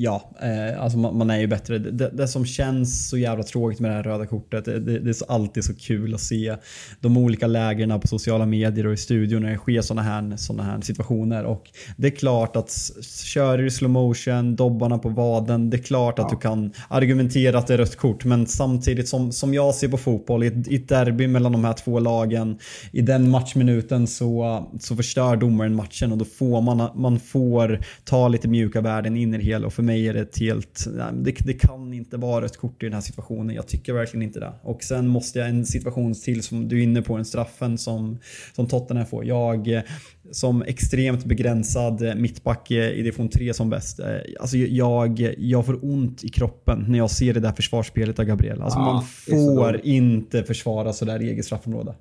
Ja, 0.00 0.30
eh, 0.42 0.82
alltså 0.82 0.98
man, 0.98 1.18
man, 1.18 1.30
är 1.30 1.38
ju 1.38 1.46
bättre. 1.46 1.78
Det, 1.78 2.10
det, 2.12 2.28
som 2.28 2.46
känns 2.46 3.08
så 3.08 3.18
jävla 3.18 3.44
tråkigt 3.44 3.80
med 3.80 3.90
det 3.90 3.94
här 3.94 4.02
röda 4.02 4.26
kortet, 4.26 4.64
det, 4.64 4.80
det 4.80 5.10
är 5.10 5.12
så, 5.12 5.24
alltid 5.24 5.64
så 5.64 5.74
kul 5.74 6.14
att 6.14 6.20
se 6.20 6.56
de 7.00 7.16
olika 7.16 7.46
lägren 7.46 8.00
på 8.00 8.08
sociala 8.08 8.46
medier 8.46 8.86
och 8.86 8.92
i 8.92 8.96
studion 8.96 9.42
när 9.42 9.50
det 9.50 9.56
sker 9.56 9.80
sådana 9.80 10.02
här, 10.02 10.36
såna 10.36 10.62
här 10.62 10.80
situationer. 10.80 11.44
Och 11.44 11.70
det 11.96 12.06
är 12.06 12.10
klart 12.10 12.56
att 12.56 12.90
kör 13.24 13.64
i 13.64 13.70
slow 13.70 13.90
motion, 13.90 14.56
dobbarna 14.56 14.98
på 14.98 15.08
vaden, 15.08 15.70
det 15.70 15.76
är 15.76 15.82
klart 15.82 16.14
ja. 16.18 16.24
att 16.24 16.30
du 16.30 16.36
kan 16.36 16.72
argumentera 16.88 17.58
att 17.58 17.66
det 17.66 17.74
är 17.74 17.78
rött 17.78 17.96
kort. 17.96 18.24
Men 18.24 18.46
samtidigt 18.46 19.08
som, 19.08 19.32
som 19.32 19.54
jag 19.54 19.74
ser 19.74 19.88
på 19.88 19.96
fotboll, 19.96 20.44
i 20.44 20.46
ett, 20.46 20.68
i 20.68 20.74
ett 20.74 20.88
derby 20.88 21.26
mellan 21.26 21.52
de 21.52 21.64
här 21.64 21.72
två 21.72 21.98
lagen, 21.98 22.58
i 22.92 23.02
den 23.02 23.30
matchminuten 23.30 24.06
så, 24.06 24.66
så 24.80 24.96
förstör 24.96 25.36
domaren 25.36 25.74
matchen 25.74 26.12
och 26.12 26.18
då 26.18 26.24
får 26.24 26.60
man, 26.60 26.90
man 26.94 27.20
får 27.20 27.80
ta 28.04 28.28
lite 28.28 28.48
mjuka 28.48 28.80
värden 28.80 29.16
in 29.16 29.34
i 29.34 29.38
det 29.38 29.44
hela. 29.44 29.66
Och 29.66 29.72
för 29.72 29.87
mig 29.88 30.08
är 30.08 30.14
det 30.14 30.20
ett 30.20 30.38
helt... 30.38 30.86
Det, 31.12 31.34
det 31.44 31.52
kan 31.52 31.94
inte 31.94 32.16
vara 32.16 32.46
ett 32.46 32.56
kort 32.56 32.82
i 32.82 32.86
den 32.86 32.92
här 32.92 33.00
situationen. 33.00 33.56
Jag 33.56 33.68
tycker 33.68 33.92
verkligen 33.92 34.22
inte 34.22 34.40
det. 34.40 34.52
Och 34.62 34.82
sen 34.82 35.08
måste 35.08 35.38
jag 35.38 35.48
en 35.48 35.66
situation 35.66 36.14
till 36.14 36.42
som 36.42 36.68
du 36.68 36.78
är 36.78 36.82
inne 36.82 37.02
på, 37.02 37.14
en 37.14 37.24
straffen 37.24 37.78
som, 37.78 38.18
som 38.54 38.66
Tottenham 38.66 39.06
får. 39.06 39.24
Jag 39.24 39.82
som 40.30 40.62
extremt 40.62 41.24
begränsad 41.24 42.16
mittback 42.16 42.70
i 42.70 43.02
division 43.02 43.28
3 43.28 43.54
som 43.54 43.70
bäst. 43.70 44.00
Alltså 44.40 44.56
jag, 44.56 45.34
jag 45.38 45.66
får 45.66 45.84
ont 45.84 46.24
i 46.24 46.28
kroppen 46.28 46.84
när 46.88 46.98
jag 46.98 47.10
ser 47.10 47.34
det 47.34 47.40
där 47.40 47.52
försvarsspelet 47.52 48.18
av 48.18 48.24
Gabriel. 48.24 48.62
Alltså 48.62 48.78
ja, 48.78 48.92
man 48.92 49.02
får 49.02 49.80
inte 49.86 50.42
försvara 50.42 50.92
sådär 50.92 51.22
i 51.22 51.30
eget 51.30 51.44
straffområde. 51.44 51.94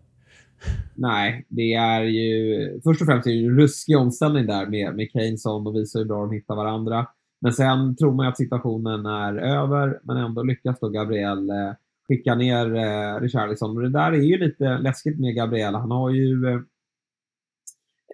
Nej, 0.96 1.46
det 1.50 1.74
är 1.74 2.04
ju... 2.04 2.82
Först 2.84 3.02
och 3.02 3.08
främst 3.08 3.28
är 3.28 3.32
det 3.32 3.46
en 3.46 3.60
ruskig 3.60 3.98
omställning 3.98 4.46
där 4.46 4.66
med, 4.66 4.96
med 4.96 5.08
Keyneson 5.14 5.68
och 5.68 5.76
visar 5.76 6.00
hur 6.00 6.06
bra 6.06 6.26
de 6.26 6.32
hittar 6.32 6.56
varandra. 6.56 7.08
Men 7.42 7.54
sen 7.54 7.96
tror 7.96 8.14
man 8.14 8.28
att 8.28 8.38
situationen 8.38 9.06
är 9.06 9.38
över, 9.38 10.00
men 10.04 10.18
ändå 10.18 10.44
lyckas 10.44 10.80
då 10.80 10.90
Gabriel 10.90 11.50
eh, 11.50 11.74
skicka 12.08 12.36
ner 12.36 12.76
eh, 12.76 13.22
Richarlison. 13.22 13.78
Och 13.78 13.84
det 13.84 13.90
där 13.90 14.12
är 14.12 14.22
ju 14.22 14.38
lite 14.38 14.78
läskigt 14.78 15.20
med 15.20 15.36
Gabriel. 15.36 15.76
Han 15.76 15.92
har 15.92 16.10
ju 16.10 16.48
eh, 16.48 16.60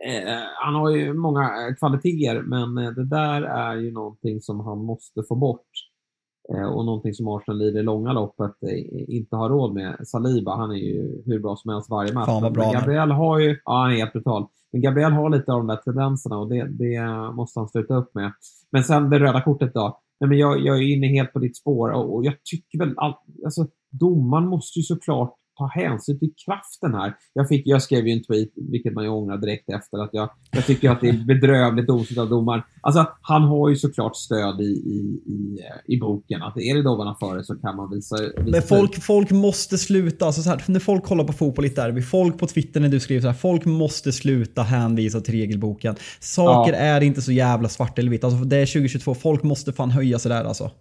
eh 0.07 0.39
han 0.55 0.76
har 0.76 0.89
ju 0.89 1.13
många 1.13 1.76
kvaliteter, 1.80 2.41
men 2.41 2.76
det 2.76 3.05
där 3.05 3.41
är 3.41 3.76
ju 3.76 3.91
någonting 3.91 4.41
som 4.41 4.59
han 4.59 4.78
måste 4.78 5.24
få 5.24 5.36
bort. 5.36 5.67
Eh, 6.53 6.65
och 6.65 6.86
någonting 6.86 7.13
som 7.13 7.28
Arsenal 7.28 7.61
i 7.61 7.71
det 7.71 7.82
långa 7.82 8.13
loppet 8.13 8.55
inte 9.07 9.36
har 9.36 9.49
råd 9.49 9.74
med. 9.74 10.07
Saliba, 10.07 10.55
han 10.55 10.71
är 10.71 10.76
ju 10.76 11.24
hur 11.26 11.39
bra 11.39 11.55
som 11.55 11.74
helst 11.74 11.89
varje 11.89 12.13
match. 12.13 12.26
Fan 12.26 12.41
vad 12.41 12.53
bra 12.53 12.71
Gabriel 12.71 13.11
har 13.11 13.39
ju, 13.39 13.59
ja 13.65 13.82
han 13.82 13.91
är 13.91 13.95
helt 13.95 14.13
brutal. 14.13 14.47
Men 14.74 14.82
Gabriel 14.82 15.11
har 15.11 15.30
lite 15.30 15.51
av 15.51 15.59
de 15.59 15.67
där 15.67 15.76
tendenserna 15.76 16.38
och 16.38 16.49
det, 16.49 16.67
det 16.67 17.01
måste 17.34 17.59
han 17.59 17.69
sluta 17.69 17.95
upp 17.95 18.15
med. 18.15 18.34
Men 18.71 18.84
sen 18.84 19.09
det 19.09 19.19
röda 19.19 19.41
kortet 19.41 19.74
då. 19.74 19.99
Nej, 20.19 20.30
men 20.30 20.38
jag, 20.38 20.59
jag 20.59 20.78
är 20.78 20.95
inne 20.95 21.07
helt 21.07 21.34
på 21.34 21.39
ditt 21.39 21.57
spår 21.57 21.89
och, 21.89 22.15
och 22.15 22.26
jag 22.26 22.34
tycker 22.43 22.80
väl 22.80 22.93
att 22.97 23.24
alltså, 23.45 23.67
domaren 23.91 24.47
måste 24.47 24.80
ju 24.80 24.84
såklart 24.84 25.36
ta 25.57 25.67
hänsyn 25.73 26.19
till 26.19 26.33
kraften 26.45 26.93
här. 26.93 27.13
Jag, 27.33 27.47
fick, 27.47 27.67
jag 27.67 27.81
skrev 27.81 28.07
ju 28.07 28.13
en 28.13 28.23
tweet, 28.23 28.49
vilket 28.55 28.93
man 28.93 29.03
ju 29.03 29.09
ångrar 29.09 29.37
direkt 29.37 29.69
efter, 29.69 30.03
att 30.03 30.09
jag, 30.13 30.29
jag 30.51 30.65
tycker 30.65 30.89
att 30.89 31.01
det 31.01 31.09
är 31.09 31.25
bedrövligt 31.25 31.87
domslut 31.87 32.19
av 32.19 32.29
domaren. 32.29 32.61
Alltså, 32.81 33.07
han 33.21 33.41
har 33.41 33.69
ju 33.69 33.75
såklart 33.75 34.15
stöd 34.15 34.61
i, 34.61 34.63
i, 34.63 35.21
i, 35.25 35.59
i 35.85 35.99
boken. 35.99 36.41
Att 36.41 36.57
är 36.57 36.75
det 36.75 36.83
domarna 36.83 37.15
före 37.19 37.43
så 37.43 37.55
kan 37.55 37.75
man 37.75 37.89
visa... 37.89 38.15
visa 38.15 38.51
Men 38.51 38.61
folk, 38.61 39.03
folk 39.03 39.31
måste 39.31 39.77
sluta, 39.77 40.25
alltså 40.25 40.41
så 40.41 40.49
här, 40.49 40.63
när 40.67 40.79
folk 40.79 41.03
kollar 41.03 41.23
på 41.23 41.33
fotboll 41.33 41.65
i 41.65 41.69
derby, 41.69 42.01
folk 42.01 42.39
på 42.39 42.47
Twitter 42.47 42.79
när 42.79 42.89
du 42.89 42.99
skriver 42.99 43.21
så 43.21 43.27
här, 43.27 43.35
folk 43.35 43.65
måste 43.65 44.11
sluta 44.11 44.61
hänvisa 44.61 45.21
till 45.21 45.33
regelboken. 45.33 45.95
Saker 46.19 46.73
ja. 46.73 46.79
är 46.79 47.01
inte 47.01 47.21
så 47.21 47.31
jävla 47.31 47.69
svart 47.69 47.99
eller 47.99 48.11
vitt. 48.11 48.23
Alltså, 48.23 48.43
det 48.43 48.57
är 48.57 48.65
2022, 48.65 49.15
folk 49.15 49.43
måste 49.43 49.73
fan 49.73 49.91
höja 49.91 50.19
sig 50.19 50.29
där 50.29 50.43
alltså. 50.43 50.71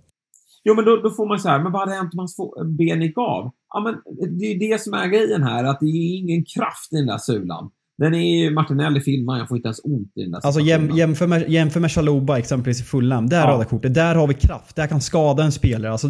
Jo, 0.65 0.75
men 0.75 0.85
då, 0.85 0.97
då 0.97 1.11
får 1.11 1.29
man 1.29 1.39
så 1.39 1.49
här, 1.49 1.63
men 1.63 1.73
vad 1.73 1.81
hade 1.81 1.95
hänt 1.95 2.15
om 2.15 2.19
hans 2.19 2.37
ben 2.79 3.03
gick 3.03 3.19
av? 3.19 3.51
Ja, 3.69 3.81
men 3.81 3.95
det 4.39 4.45
är 4.45 4.71
det 4.71 4.81
som 4.81 4.95
är 4.95 5.07
grejen 5.07 5.43
här, 5.43 5.65
att 5.65 5.81
det 5.81 5.87
är 5.87 6.19
ingen 6.19 6.45
kraft 6.45 6.93
i 6.93 6.97
den 6.97 7.07
där 7.07 7.19
sulan. 7.19 7.71
Den 7.99 8.15
är 8.15 8.43
ju 8.43 8.51
Martinelli 8.51 9.01
filmar, 9.01 9.39
jag 9.39 9.49
får 9.49 9.57
inte 9.57 9.67
ens 9.67 9.81
ont 9.85 10.13
i 10.17 10.23
den 10.23 10.31
där 10.31 10.41
Alltså 10.43 10.61
jäm, 10.61 10.91
jämför, 10.91 11.27
med, 11.27 11.51
jämför 11.51 11.81
med 11.81 11.93
Chaluba 11.93 12.39
exempelvis 12.39 12.81
i 12.81 12.85
Fulham. 12.85 13.29
Där 13.29 13.41
ja. 13.41 13.53
röda 13.53 13.65
kortet, 13.65 13.95
där 13.95 14.15
har 14.15 14.27
vi 14.27 14.35
kraft. 14.35 14.77
Där 14.77 14.87
kan 14.87 15.01
skada 15.01 15.45
en 15.45 15.53
spelare. 15.53 15.93
Alltså 15.93 16.09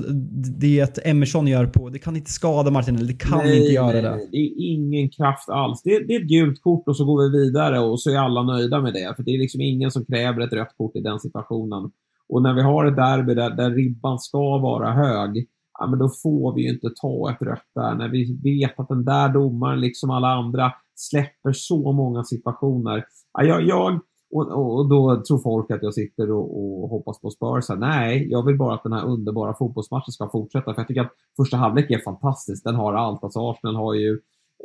det 0.61 1.07
Emerson 1.07 1.47
gör 1.47 1.67
på, 1.67 1.89
det 1.89 1.99
kan 1.99 2.17
inte 2.17 2.31
skada 2.31 2.71
Martinelli. 2.71 3.07
Det 3.07 3.19
kan 3.19 3.39
nej, 3.39 3.59
inte 3.59 3.73
göra 3.73 3.93
nej, 3.93 4.03
det. 4.03 4.29
Det 4.31 4.37
är 4.37 4.73
ingen 4.73 5.11
kraft 5.11 5.49
alls. 5.49 5.83
Det, 5.83 6.07
det, 6.07 6.15
är 6.15 6.21
ett 6.21 6.29
gult 6.29 6.63
kort 6.63 6.89
och 6.89 6.97
så 6.97 7.05
går 7.05 7.31
vi 7.31 7.39
vidare 7.39 7.79
och 7.79 8.01
så 8.01 8.11
är 8.11 8.17
alla 8.17 8.43
nöjda 8.43 8.81
med 8.81 8.93
det. 8.93 9.15
För 9.17 9.23
det 9.23 9.31
är 9.35 9.39
liksom 9.39 9.61
ingen 9.61 9.91
som 9.91 10.05
kräver 10.05 10.41
ett 10.41 10.53
rött 10.53 10.75
kort 10.77 10.97
i 10.97 11.01
den 11.01 11.21
situationen. 11.21 11.91
Och 12.33 12.43
när 12.43 12.55
vi 12.55 12.63
har 12.63 12.85
ett 12.85 12.97
derby 12.97 13.35
där, 13.35 13.51
där 13.51 13.71
ribban 13.71 14.19
ska 14.19 14.59
vara 14.59 14.93
hög, 14.93 15.47
ja, 15.79 15.87
men 15.87 15.99
då 15.99 16.09
får 16.23 16.55
vi 16.55 16.63
ju 16.63 16.75
inte 16.75 16.91
ta 17.03 17.31
ett 17.31 17.43
rött 17.43 17.71
där. 17.75 17.95
När 17.95 18.09
vi 18.09 18.41
vet 18.43 18.81
att 18.81 18.89
den 18.89 19.05
där 19.05 19.29
domaren, 19.29 19.81
liksom 19.81 20.11
alla 20.11 20.29
andra, 20.29 20.73
släpper 20.95 21.53
så 21.53 21.93
många 21.93 22.25
situationer. 22.25 23.05
Ja, 23.33 23.45
jag, 23.45 23.63
jag 23.63 24.01
och, 24.35 24.79
och, 24.79 24.89
då 24.89 25.23
tror 25.29 25.39
folk 25.39 25.71
att 25.71 25.83
jag 25.83 25.95
sitter 25.95 26.31
och, 26.31 26.83
och 26.83 26.89
hoppas 26.89 27.21
på 27.21 27.31
Spurs. 27.31 27.79
Nej, 27.79 28.29
jag 28.31 28.47
vill 28.47 28.59
bara 28.59 28.75
att 28.75 28.83
den 28.83 28.93
här 28.93 29.07
underbara 29.07 29.55
fotbollsmatchen 29.55 30.13
ska 30.13 30.29
fortsätta. 30.29 30.75
För 30.75 30.81
jag 30.81 30.89
tycker 30.89 31.01
att 31.01 31.13
första 31.37 31.57
halvlek 31.57 31.91
är 31.91 31.99
fantastisk. 31.99 32.65
Den 32.65 32.75
har 32.75 32.95
allt. 32.95 33.25
Alltså 33.25 33.41
Arsenal 33.41 33.77
har 33.77 33.95
ju 33.95 34.21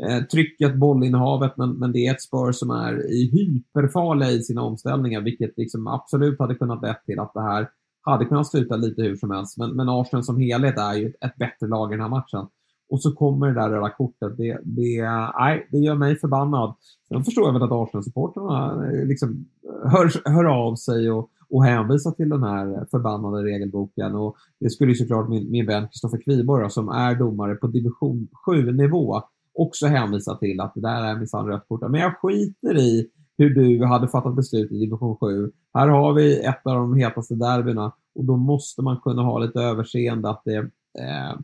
eh, 0.06 0.24
trycket, 0.24 0.76
bollinnehavet, 0.76 1.58
men, 1.58 1.70
men 1.72 1.92
det 1.92 2.08
är 2.08 2.14
ett 2.14 2.22
spör 2.22 2.52
som 2.52 2.70
är 2.70 3.12
i 3.12 3.30
hyperfarliga 3.32 4.32
i 4.32 4.42
sina 4.42 4.62
omställningar, 4.62 5.22
vilket 5.22 5.58
liksom 5.58 5.88
absolut 5.88 6.40
hade 6.40 6.56
kunnat 6.56 6.82
lett 6.82 7.06
till 7.06 7.20
att 7.20 7.34
det 7.34 7.42
här 7.42 7.70
hade 8.02 8.26
kunnat 8.26 8.48
sluta 8.48 8.76
lite 8.76 9.02
hur 9.02 9.16
som 9.16 9.32
helst. 9.32 9.58
Men, 9.58 9.76
men 9.76 9.90
Arsenal 9.90 10.24
som 10.24 10.42
helhet 10.42 10.78
är 10.78 10.94
ju 10.94 11.08
ett 11.08 11.36
bättre 11.36 11.68
lag 11.68 11.92
i 11.92 11.96
den 11.96 12.02
här 12.02 12.10
matchen. 12.10 12.48
Och 12.90 13.02
så 13.02 13.12
kommer 13.12 13.48
det 13.48 13.54
där 13.54 13.70
röda 13.70 13.90
kortet. 13.90 14.38
Det, 14.38 14.60
det, 14.64 15.10
nej, 15.40 15.68
det 15.72 15.78
gör 15.78 15.96
mig 15.96 16.16
förbannad. 16.16 16.76
Sen 17.08 17.24
förstår 17.24 17.46
jag 17.46 17.54
väl 17.54 17.64
att 17.64 17.72
Arsenal-supportrarna 17.72 18.86
eh, 18.86 19.08
liksom 19.08 19.46
hör, 19.84 20.30
hör 20.30 20.46
av 20.46 20.76
sig 20.76 21.12
och, 21.12 21.30
och 21.50 21.66
hänvisar 21.66 22.12
till 22.12 22.30
den 22.30 22.44
här 22.44 22.86
förbannade 22.92 23.44
regelboken. 23.44 24.16
Och 24.16 24.36
det 24.60 24.70
skulle 24.70 24.92
ju 24.92 24.96
såklart 24.96 25.30
min, 25.30 25.52
min 25.52 25.66
vän 25.66 25.88
Kristoffer 25.88 26.22
Kviborg, 26.26 26.72
som 26.72 26.90
är 26.90 27.16
domare 27.16 27.56
på 27.56 27.68
division 27.68 28.28
7-nivå, 28.48 29.22
också 29.58 29.88
hänvisa 29.88 30.36
till 30.36 30.60
att 30.60 30.74
det 30.76 30.82
där 30.82 31.04
är 31.04 31.16
minsann 31.16 31.48
rött 31.48 31.68
kort. 31.68 31.82
Men 31.82 32.02
jag 32.02 32.18
skiter 32.18 32.78
i 32.78 33.10
hur 33.38 33.50
du 33.50 33.86
hade 33.86 34.08
fattat 34.08 34.36
beslut 34.36 34.72
i 34.72 34.80
division 34.80 35.18
7. 35.18 35.52
Här 35.74 35.88
har 35.88 36.14
vi 36.14 36.40
ett 36.40 36.62
av 36.64 36.76
de 36.76 36.96
hetaste 36.96 37.36
derbyna 37.36 37.94
och 38.16 38.26
då 38.26 38.38
måste 38.38 38.82
man 38.82 39.02
kunna 39.02 39.22
ha 39.22 39.40
lite 39.40 39.60
överseende 39.60 40.30
att 40.30 40.42
det, 40.46 40.58
eh, 41.00 41.40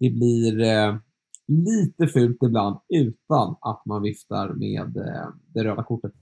det 0.00 0.10
blir 0.10 0.60
eh, 0.60 0.96
lite 1.48 2.06
fult 2.06 2.42
ibland 2.42 2.76
utan 2.88 3.56
att 3.60 3.82
man 3.86 4.02
viftar 4.02 4.48
med 4.54 4.96
eh, 4.96 5.28
det 5.54 5.64
röda 5.64 5.82
kortet. 5.82 6.12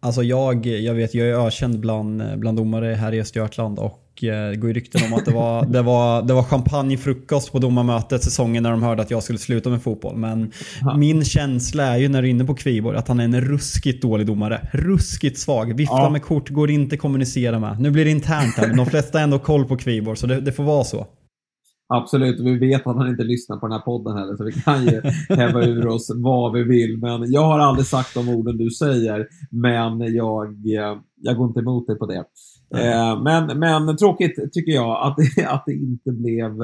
Alltså 0.00 0.22
jag, 0.22 0.66
jag 0.66 0.94
vet, 0.94 1.14
jag 1.14 1.28
är 1.28 1.46
ökänd 1.46 1.80
bland, 1.80 2.38
bland 2.38 2.58
domare 2.58 2.94
här 2.94 3.14
i 3.14 3.20
Östergötland 3.20 3.78
och 3.78 4.24
eh, 4.24 4.50
det 4.50 4.56
går 4.56 4.68
ju 4.68 4.74
rykten 4.74 5.12
om 5.12 5.18
att 5.18 5.24
det 5.24 5.30
var, 5.30 5.66
det 5.66 5.82
var, 5.82 6.22
det 6.22 6.34
var 6.34 6.42
champagnefrukost 6.42 7.52
på 7.52 7.58
domarmötet 7.58 8.22
säsongen 8.22 8.62
när 8.62 8.70
de 8.70 8.82
hörde 8.82 9.02
att 9.02 9.10
jag 9.10 9.22
skulle 9.22 9.38
sluta 9.38 9.70
med 9.70 9.82
fotboll. 9.82 10.16
Men 10.16 10.52
ja. 10.80 10.96
min 10.96 11.24
känsla 11.24 11.84
är 11.84 11.96
ju 11.96 12.08
när 12.08 12.22
du 12.22 12.28
är 12.28 12.30
inne 12.30 12.44
på 12.44 12.54
Kviborg 12.54 12.96
att 12.96 13.08
han 13.08 13.20
är 13.20 13.24
en 13.24 13.40
ruskigt 13.40 14.02
dålig 14.02 14.26
domare. 14.26 14.68
Ruskigt 14.72 15.38
svag. 15.38 15.76
Vifta 15.76 15.96
ja. 15.96 16.10
med 16.10 16.22
kort, 16.22 16.48
går 16.48 16.70
inte 16.70 16.94
att 16.94 17.00
kommunicera 17.00 17.58
med. 17.58 17.80
Nu 17.80 17.90
blir 17.90 18.04
det 18.04 18.10
internt 18.10 18.54
här 18.56 18.68
men 18.68 18.76
de 18.76 18.86
flesta 18.86 19.18
har 19.18 19.22
ändå 19.22 19.38
koll 19.38 19.64
på 19.64 19.76
Kviborg 19.76 20.16
så 20.16 20.26
det, 20.26 20.40
det 20.40 20.52
får 20.52 20.64
vara 20.64 20.84
så. 20.84 21.06
Absolut, 21.94 22.40
vi 22.40 22.58
vet 22.58 22.86
att 22.86 22.96
han 22.96 23.08
inte 23.08 23.24
lyssnar 23.24 23.56
på 23.56 23.66
den 23.66 23.72
här 23.72 23.84
podden 23.84 24.16
heller, 24.16 24.36
så 24.36 24.44
vi 24.44 24.52
kan 24.52 24.84
ju 24.84 25.00
häva 25.28 25.64
ur 25.64 25.86
oss 25.86 26.10
vad 26.14 26.52
vi 26.52 26.62
vill. 26.62 26.98
Men 26.98 27.32
jag 27.32 27.44
har 27.44 27.58
aldrig 27.58 27.86
sagt 27.86 28.14
de 28.14 28.28
orden 28.28 28.56
du 28.56 28.70
säger, 28.70 29.28
men 29.50 30.14
jag, 30.14 30.56
jag 31.16 31.36
går 31.36 31.46
inte 31.46 31.60
emot 31.60 31.86
dig 31.86 31.98
på 31.98 32.06
det. 32.06 32.24
Mm. 32.74 33.22
Men, 33.22 33.58
men 33.58 33.96
tråkigt 33.96 34.52
tycker 34.52 34.72
jag 34.72 35.06
att 35.06 35.16
det, 35.16 35.44
att 35.48 35.62
det 35.66 35.72
inte 35.72 36.12
blev 36.12 36.62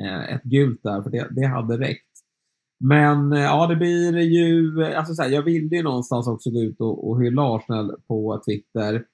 eh, 0.00 0.34
ett 0.34 0.42
gult 0.42 0.80
där, 0.82 1.02
för 1.02 1.10
det, 1.10 1.28
det 1.30 1.46
hade 1.46 1.78
räckt. 1.78 2.12
Men 2.84 3.32
eh, 3.32 3.42
ja, 3.42 3.66
det 3.66 3.76
blir 3.76 4.18
ju, 4.18 4.84
alltså 4.84 5.14
så 5.14 5.22
här, 5.22 5.30
jag 5.30 5.42
ville 5.42 5.76
ju 5.76 5.82
någonstans 5.82 6.28
också 6.28 6.50
gå 6.50 6.60
ut 6.60 6.80
och, 6.80 7.10
och 7.10 7.22
hylla 7.22 7.56
Arsenal 7.56 7.92
på 8.08 8.42
Twitter. 8.46 9.04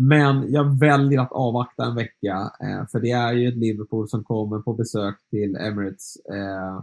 Men 0.00 0.52
jag 0.52 0.78
väljer 0.78 1.20
att 1.20 1.32
avvakta 1.32 1.84
en 1.84 1.94
vecka, 1.94 2.52
eh, 2.60 2.86
för 2.92 3.00
det 3.00 3.10
är 3.10 3.32
ju 3.32 3.48
ett 3.48 3.56
Liverpool 3.56 4.08
som 4.08 4.24
kommer 4.24 4.58
på 4.58 4.72
besök 4.72 5.14
till 5.30 5.56
Emirates 5.56 6.16
eh, 6.16 6.82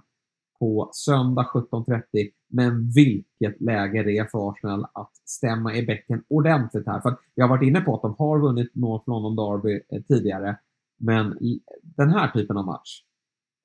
på 0.59 0.89
söndag 0.93 1.47
17.30. 1.53 2.01
Men 2.49 2.91
vilket 2.91 3.61
läge 3.61 4.03
det 4.03 4.17
är 4.17 4.25
för 4.25 4.49
Arsenal 4.49 4.85
att 4.93 5.11
stämma 5.25 5.75
i 5.75 5.85
bäcken 5.85 6.23
ordentligt 6.27 6.87
här. 6.87 6.99
För 6.99 7.17
jag 7.35 7.47
har 7.47 7.57
varit 7.57 7.67
inne 7.67 7.81
på 7.81 7.95
att 7.95 8.01
de 8.01 8.15
har 8.17 8.39
vunnit 8.39 8.75
North 8.75 9.09
London 9.09 9.35
Derby 9.35 9.81
eh, 9.89 10.01
tidigare, 10.01 10.57
men 10.99 11.37
den 11.81 12.09
här 12.09 12.31
typen 12.31 12.57
av 12.57 12.65
match 12.65 13.01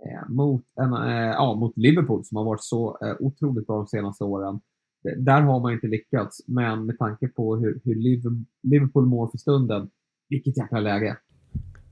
eh, 0.07 0.29
mot, 0.29 0.65
en, 0.81 0.93
eh, 0.93 1.31
ja, 1.31 1.55
mot 1.55 1.77
Liverpool 1.77 2.25
som 2.25 2.37
har 2.37 2.45
varit 2.45 2.65
så 2.65 2.99
eh, 3.03 3.17
otroligt 3.21 3.67
bra 3.67 3.77
de 3.77 3.87
senaste 3.87 4.25
åren 4.25 4.61
där 5.17 5.41
har 5.43 5.61
man 5.61 5.73
inte 5.73 5.87
lyckats, 5.87 6.49
men 6.49 6.87
med 6.87 6.99
tanke 6.99 7.29
på 7.29 7.57
hur, 7.57 7.81
hur 7.85 7.95
Liverpool 8.63 9.07
mår 9.07 9.29
för 9.31 9.39
stunden, 9.39 9.89
vilket 10.29 10.57
jäkla 10.57 10.81
läge. 10.81 11.17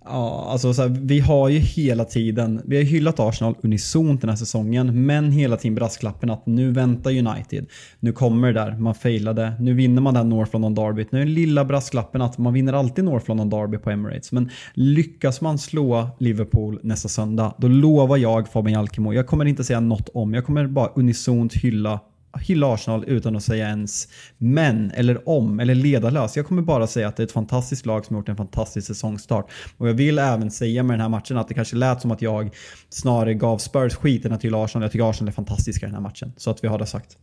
Ja, 0.05 0.49
alltså 0.51 0.75
så 0.75 0.83
här, 0.83 0.89
vi 0.89 1.21
har 1.21 1.49
ju 1.49 1.59
hela 1.59 2.05
tiden, 2.05 2.61
vi 2.65 2.77
har 2.77 2.85
hyllat 2.85 3.21
Arsenal 3.21 3.55
unisont 3.63 4.21
den 4.21 4.31
här 4.31 4.37
säsongen, 4.37 5.07
men 5.07 5.33
hela 5.33 5.57
tiden 5.57 5.75
brasklappen 5.75 6.31
att 6.31 6.47
nu 6.47 6.73
väntar 6.73 7.11
United. 7.11 7.67
Nu 8.01 8.13
kommer 8.13 8.53
det 8.53 8.61
där, 8.61 8.77
man 8.77 8.95
failade, 8.95 9.53
nu 9.61 9.75
vinner 9.75 10.03
man 10.03 10.15
det 10.15 10.21
här 10.21 10.27
North 10.27 10.53
London 10.53 10.75
Derby. 10.75 11.07
Nu 11.11 11.19
är 11.19 11.25
den 11.25 11.35
lilla 11.35 11.65
brasklappen 11.65 12.23
att 12.23 12.39
man 12.39 12.53
vinner 12.53 12.73
alltid 12.73 13.05
North 13.05 13.29
London 13.29 13.51
Derby 13.51 13.79
på 13.79 13.91
Emirates, 13.91 14.33
men 14.33 14.51
lyckas 14.75 15.41
man 15.41 15.59
slå 15.59 16.09
Liverpool 16.19 16.81
nästa 16.83 17.09
söndag, 17.09 17.55
då 17.59 17.69
lovar 17.69 18.17
jag 18.17 18.49
Fabian 18.49 18.73
Jalkemo, 18.73 19.13
jag 19.13 19.27
kommer 19.27 19.45
inte 19.45 19.65
säga 19.65 19.81
något 19.81 20.09
om, 20.09 20.35
jag 20.35 20.47
kommer 20.47 20.67
bara 20.67 20.89
unisont 20.95 21.55
hylla 21.55 22.01
hylla 22.41 22.75
Arsenal 22.75 23.05
utan 23.07 23.37
att 23.37 23.43
säga 23.43 23.69
ens 23.69 24.09
men, 24.39 24.91
eller 24.91 25.29
om, 25.29 25.61
eller 25.61 25.75
ledarlös. 25.75 26.37
Jag 26.37 26.47
kommer 26.47 26.63
bara 26.63 26.87
säga 26.87 27.09
att 27.09 27.17
det 27.17 27.23
är 27.23 27.25
ett 27.25 27.33
fantastiskt 27.33 27.87
lag 27.87 28.05
som 28.05 28.17
har 28.17 28.21
gjort 28.21 28.29
en 28.29 28.37
fantastisk 28.37 28.87
säsongstart. 28.87 29.51
Och 29.77 29.89
jag 29.89 29.95
vill 29.95 30.19
även 30.19 30.51
säga 30.51 30.83
med 30.83 30.95
den 30.95 31.01
här 31.01 31.09
matchen 31.09 31.37
att 31.37 31.49
det 31.49 31.55
kanske 31.55 31.77
lät 31.77 32.01
som 32.01 32.11
att 32.11 32.23
jag 32.23 32.51
snarare 32.89 33.35
gav 33.35 33.59
Spurs 33.59 33.95
skiten 33.95 34.39
till 34.39 34.55
Arsenal. 34.55 34.83
Jag 34.85 34.93
tycker 34.93 35.11
Arsenal 35.11 35.29
är 35.29 35.33
fantastiska 35.33 35.87
i 35.87 35.89
den 35.89 35.95
här 35.95 36.03
matchen. 36.03 36.33
Så 36.37 36.51
att 36.51 36.65
vi 36.65 36.69
har 36.69 36.79
det 36.79 36.87
sagt. 36.87 37.19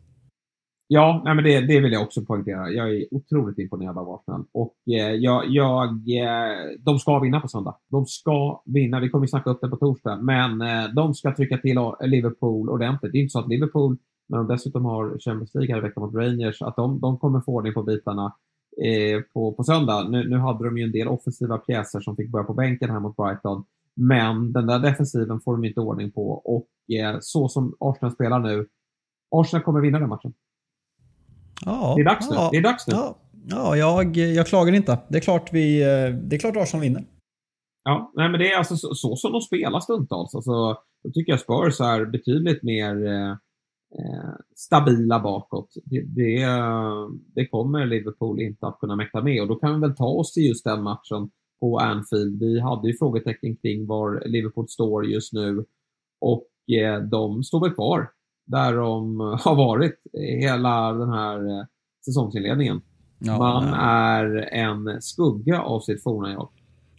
Ja, 0.88 1.22
nej, 1.26 1.36
men 1.36 1.43
det, 1.43 1.62
det 1.62 1.80
vill 1.80 1.91
jag 1.91 2.01
också 2.01 2.26
poängtera. 2.26 2.70
Jag 2.70 2.95
är 2.95 3.06
otroligt 3.12 3.60
imponerad 3.60 3.97
av 3.97 4.10
Arsenal. 4.10 4.45
Och 4.51 4.76
eh, 4.88 5.12
jag, 5.14 5.43
jag, 5.47 5.89
eh, 5.89 6.80
de 6.80 6.99
ska 6.99 7.20
vinna 7.20 7.39
på 7.39 7.47
söndag. 7.47 7.76
De 7.91 8.06
ska 8.06 8.62
vinna. 8.66 8.99
Vi 8.99 9.10
kommer 9.10 9.28
snacka 9.28 9.49
upp 9.49 9.62
det 9.62 9.68
på 9.68 9.76
torsdag. 9.76 10.18
Men 10.22 10.62
eh, 10.62 10.93
de 10.95 11.14
ska 11.14 11.36
trycka 11.36 11.58
till 11.58 11.80
Liverpool 12.01 12.70
ordentligt. 12.70 13.12
Det 13.12 13.18
är 13.18 13.22
inte 13.22 13.32
så 13.32 13.39
att 13.39 13.49
Liverpool 13.49 13.97
när 14.28 14.38
de 14.38 14.47
dessutom 14.47 14.86
har 14.86 15.19
Champions 15.19 15.53
League 15.53 15.76
här 15.76 15.78
i 15.78 15.88
veckan 15.88 16.03
mot 16.03 16.15
Rangers, 16.15 16.61
att 16.61 16.76
de, 16.76 16.99
de 16.99 17.17
kommer 17.17 17.39
få 17.39 17.51
ordning 17.51 17.73
på 17.73 17.84
bitarna 17.84 18.36
eh, 18.86 19.21
på, 19.34 19.53
på 19.53 19.63
söndag. 19.63 20.07
Nu, 20.09 20.30
nu 20.30 20.38
hade 20.38 20.65
de 20.65 20.78
ju 20.78 20.84
en 20.84 20.91
del 20.91 21.07
offensiva 21.07 21.57
pjäser 21.57 21.99
som 21.99 22.15
fick 22.15 22.32
börja 22.32 22.43
på 22.43 22.53
bänken 22.53 22.89
här 22.89 22.99
mot 22.99 23.15
Brighton. 23.15 23.63
Men 23.95 24.53
den 24.53 24.67
där 24.67 24.80
defensiven 24.80 25.39
får 25.39 25.53
de 25.53 25.65
inte 25.65 25.80
ordning 25.80 26.11
på 26.11 26.30
och 26.32 26.95
eh, 26.95 27.17
så 27.21 27.49
som 27.49 27.76
Arsenal 27.80 28.11
spelar 28.11 28.39
nu, 28.39 28.67
Arsenal 29.36 29.63
kommer 29.63 29.82
vinna 29.82 29.99
den 29.99 30.09
matchen. 30.09 30.34
Ja, 31.65 31.93
det 31.95 32.01
är 32.01 32.05
dags 32.05 32.30
nu. 32.30 32.36
Ja, 32.36 32.49
det 32.51 32.57
är 32.57 32.61
dags 32.61 32.88
nu. 32.88 32.93
Ja, 32.93 33.17
ja 33.45 33.76
jag, 33.76 34.17
jag 34.17 34.47
klagar 34.47 34.73
inte. 34.73 34.99
Det 35.07 35.17
är 35.17 35.21
klart 35.21 35.53
vi, 35.53 35.82
eh, 35.82 36.15
det 36.15 36.36
är 36.36 36.39
klart 36.39 36.57
Arsenal 36.57 36.82
vinner. 36.82 37.05
Ja, 37.84 38.11
nej, 38.15 38.30
men 38.30 38.39
det 38.39 38.51
är 38.51 38.57
alltså 38.57 38.76
så, 38.78 38.95
så 38.95 39.15
som 39.15 39.32
de 39.32 39.41
spelar 39.41 39.80
stundtals. 39.80 40.36
Alltså, 40.36 40.78
då 41.03 41.11
tycker 41.13 41.32
jag 41.32 41.39
Spurs 41.39 41.82
är 41.82 42.05
betydligt 42.05 42.63
mer 42.63 43.07
eh, 43.07 43.36
Eh, 43.36 43.38
stabila 44.55 45.19
bakåt. 45.19 45.73
Det, 45.86 46.01
det, 46.01 46.45
det, 47.36 47.47
kommer 47.47 47.86
Liverpool 47.86 48.41
inte 48.41 48.67
att 48.67 48.79
kunna 48.79 48.95
mäkta 48.95 49.21
med 49.21 49.41
och 49.41 49.47
då 49.47 49.55
kan 49.55 49.73
vi 49.73 49.88
väl 49.88 49.95
ta 49.95 50.07
oss 50.07 50.33
till 50.33 50.43
just 50.43 50.63
den 50.63 50.83
matchen 50.83 51.29
på 51.59 51.79
Anfield. 51.79 52.39
Vi 52.39 52.59
hade 52.59 52.88
ju 52.88 52.97
frågetecken 52.97 53.55
kring 53.55 53.88
var 53.88 54.23
Liverpool 54.25 54.67
står 54.67 55.05
just 55.05 55.33
nu 55.33 55.65
och 56.21 56.47
eh, 56.75 57.01
de 57.01 57.43
står 57.43 57.61
väl 57.61 57.73
kvar 57.73 58.09
där 58.45 58.75
de 58.75 59.19
har 59.43 59.55
varit 59.55 60.01
hela 60.41 60.93
den 60.93 61.09
här 61.09 61.47
eh, 61.47 61.65
säsongsinledningen. 62.05 62.81
Ja, 63.19 63.38
Man 63.38 63.73
är 63.73 64.36
en 64.53 65.01
skugga 65.01 65.61
av 65.61 65.79
sitt 65.79 66.03
forna 66.03 66.31
jag. 66.31 66.49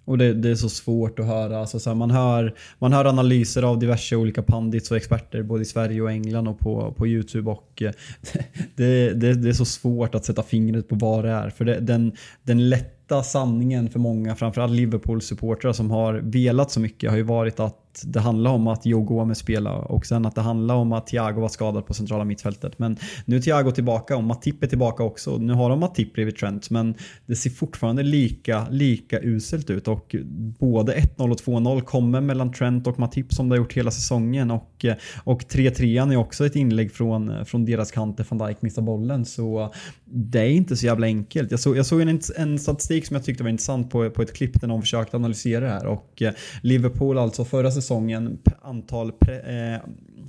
Och 0.06 0.18
det, 0.18 0.34
det, 0.34 0.50
är 0.50 0.54
så 0.54 0.68
svårt 0.68 1.18
att 1.18 1.26
höra. 1.26 1.58
Alltså 1.58 1.78
så 1.78 1.90
här, 1.90 1.94
man, 1.94 2.10
hör, 2.10 2.54
man 2.78 2.92
hör 2.92 3.04
analyser 3.04 3.62
av 3.62 3.78
diverse 3.78 4.16
olika 4.16 4.42
pandits 4.42 4.90
och 4.90 4.96
experter 4.96 5.42
både 5.42 5.62
i 5.62 5.64
Sverige 5.64 6.02
och 6.02 6.10
England 6.10 6.48
och 6.48 6.58
på, 6.58 6.94
på 6.96 7.06
YouTube. 7.06 7.50
Och 7.50 7.82
eh, 7.82 7.92
det, 8.76 9.12
det, 9.12 9.34
det 9.34 9.48
är 9.48 9.52
så 9.52 9.64
svårt 9.64 10.14
att 10.14 10.24
sätta 10.24 10.42
fingret 10.42 10.88
på 10.88 10.94
vad 10.94 11.24
det 11.24 11.30
är. 11.30 11.50
För 11.50 11.64
den, 11.64 12.12
den 12.42 12.68
lätta 13.06 13.22
sanningen 13.22 13.90
för 13.90 13.98
många, 13.98 14.34
framförallt 14.34 14.72
Liverpool-supportrar 14.72 15.72
som 15.72 15.90
har 15.90 16.14
velat 16.14 16.70
så 16.70 16.80
mycket, 16.80 17.10
har 17.10 17.16
ju 17.16 17.22
varit 17.22 17.60
att 17.60 17.86
det 18.04 18.20
handlar 18.20 18.50
om 18.50 18.66
att 18.66 18.86
Joe 18.86 19.02
Gomez 19.02 19.38
spelar 19.38 19.92
och 19.92 20.06
sen 20.06 20.26
att 20.26 20.34
det 20.34 20.40
handlar 20.40 20.74
om 20.74 20.92
att 20.92 21.06
Thiago 21.06 21.40
var 21.40 21.48
skadad 21.48 21.86
på 21.86 21.94
centrala 21.94 22.24
mittfältet. 22.24 22.78
Men 22.78 22.96
nu 23.24 23.36
är 23.36 23.40
Thiago 23.40 23.70
tillbaka 23.70 24.16
och 24.16 24.24
Matip 24.24 24.62
är 24.62 24.66
tillbaka 24.66 25.02
också. 25.02 25.36
Nu 25.36 25.52
har 25.52 25.70
de 25.70 25.80
Matip 25.80 26.14
bredvid 26.14 26.36
Trent 26.36 26.70
men 26.70 26.94
det 27.26 27.36
ser 27.36 27.50
fortfarande 27.50 28.02
lika, 28.02 28.66
lika 28.70 29.20
uselt 29.22 29.70
ut 29.70 29.88
och 29.88 30.16
både 30.58 30.94
1-0 30.94 31.30
och 31.30 31.40
2-0 31.40 31.80
kommer 31.80 32.20
mellan 32.20 32.52
Trent 32.52 32.86
och 32.86 32.98
Matip 32.98 33.32
som 33.32 33.48
det 33.48 33.52
har 33.52 33.58
gjort 33.58 33.72
hela 33.72 33.90
säsongen 33.90 34.50
och, 34.50 34.84
och 35.24 35.42
3-3 35.42 36.12
är 36.12 36.16
också 36.16 36.46
ett 36.46 36.56
inlägg 36.56 36.92
från, 36.92 37.46
från 37.46 37.64
deras 37.64 37.90
kant 37.90 38.16
där 38.16 38.26
van 38.28 38.48
Dijk 38.48 38.62
missar 38.62 38.82
bollen 38.82 39.24
så 39.24 39.72
det 40.04 40.40
är 40.40 40.50
inte 40.50 40.76
så 40.76 40.86
jävla 40.86 41.06
enkelt. 41.06 41.50
Jag 41.50 41.60
såg, 41.60 41.76
jag 41.76 41.86
såg 41.86 42.00
en, 42.00 42.20
en 42.36 42.58
statistik 42.58 42.95
som 43.04 43.16
jag 43.16 43.24
tyckte 43.24 43.42
var 43.42 43.50
intressant 43.50 43.90
på, 43.90 44.10
på 44.10 44.22
ett 44.22 44.34
klipp 44.34 44.60
där 44.60 44.68
någon 44.68 44.82
försökte 44.82 45.16
analysera 45.16 45.64
det 45.64 45.70
här 45.70 45.86
och 45.86 46.22
eh, 46.22 46.32
Liverpool 46.62 47.18
alltså 47.18 47.44
förra 47.44 47.70
säsongen 47.70 48.38
antal 48.62 48.86
antal, 48.86 49.12
eh, 49.28 49.80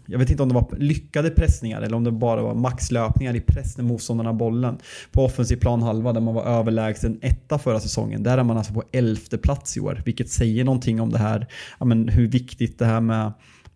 jag 0.06 0.20
vet 0.20 0.30
inte 0.30 0.44
om 0.44 0.50
det 0.50 0.56
var 0.56 0.78
lyckade 0.78 1.30
pressningar 1.30 1.82
eller 1.82 1.96
om 1.96 2.04
det 2.04 2.12
bara 2.12 2.42
var 2.42 2.56
maxlöpningar 2.56 3.36
i 3.36 3.42
press 3.42 3.78
när 3.78 3.84
motståndarna 3.84 4.34
bollen. 4.34 4.78
På 5.12 5.26
offensiv 5.26 5.56
plan 5.56 5.82
halva 5.82 6.14
där 6.14 6.22
man 6.22 6.34
var 6.34 6.44
överlägsen 6.44 7.20
etta 7.22 7.60
förra 7.60 7.80
säsongen. 7.80 8.24
Där 8.24 8.38
är 8.38 8.44
man 8.44 8.58
alltså 8.58 8.74
på 8.74 8.84
elfte 8.92 9.38
plats 9.38 9.78
i 9.78 9.80
år, 9.80 10.02
vilket 10.06 10.30
säger 10.30 10.64
någonting 10.64 11.02
om 11.02 11.12
det 11.12 11.18
här, 11.18 11.48
ja, 11.80 11.86
men 11.86 12.10
hur 12.10 12.28
viktigt 12.28 12.80
det 12.80 12.86
här 12.86 13.02
med 13.02 13.34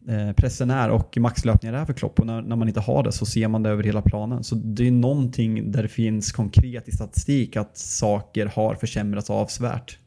Eh, 0.07 0.33
pressen 0.33 0.69
är 0.69 0.91
och 0.91 1.17
maxlöpningar 1.17 1.73
är 1.73 1.85
för 1.85 1.93
Klopp 1.93 2.19
och 2.19 2.25
när, 2.25 2.41
när, 2.41 2.55
man 2.55 2.67
inte 2.67 2.79
har 2.79 3.03
det 3.03 3.11
så 3.11 3.25
ser 3.25 3.47
man 3.47 3.63
det 3.63 3.69
över 3.69 3.83
hela 3.83 4.01
planen. 4.01 4.43
Så 4.43 4.55
det 4.55 4.87
är 4.87 4.91
någonting 4.91 5.71
där 5.71 5.83
det 5.83 5.89
finns 5.89 6.31
konkret 6.31 6.87
i 6.87 6.91
statistik 6.91 7.57
att 7.57 7.77
saker 7.77 8.45
har 8.45 8.75
försämrats 8.75 9.29
avsevärt. 9.29 9.99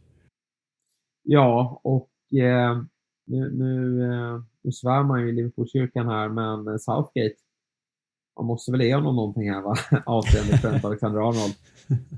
Ja, 1.22 1.80
och 1.84 2.10
eh, 2.40 2.82
nu, 3.26 3.50
nu, 3.50 4.02
eh, 4.02 4.42
nu 4.62 4.72
svär 4.72 5.02
man 5.02 5.20
ju 5.20 5.28
i 5.28 5.32
Liverpoolkyrkan 5.32 6.08
här, 6.08 6.28
men 6.28 6.78
Southgate, 6.78 7.34
man 8.36 8.46
måste 8.46 8.72
väl 8.72 8.82
ge 8.82 8.94
honom 8.94 9.16
någonting 9.16 9.50
här 9.50 9.62
va? 9.62 9.74
avseende 10.06 10.58
Trent 10.58 10.84
Alexander-Arnold. 10.84 11.54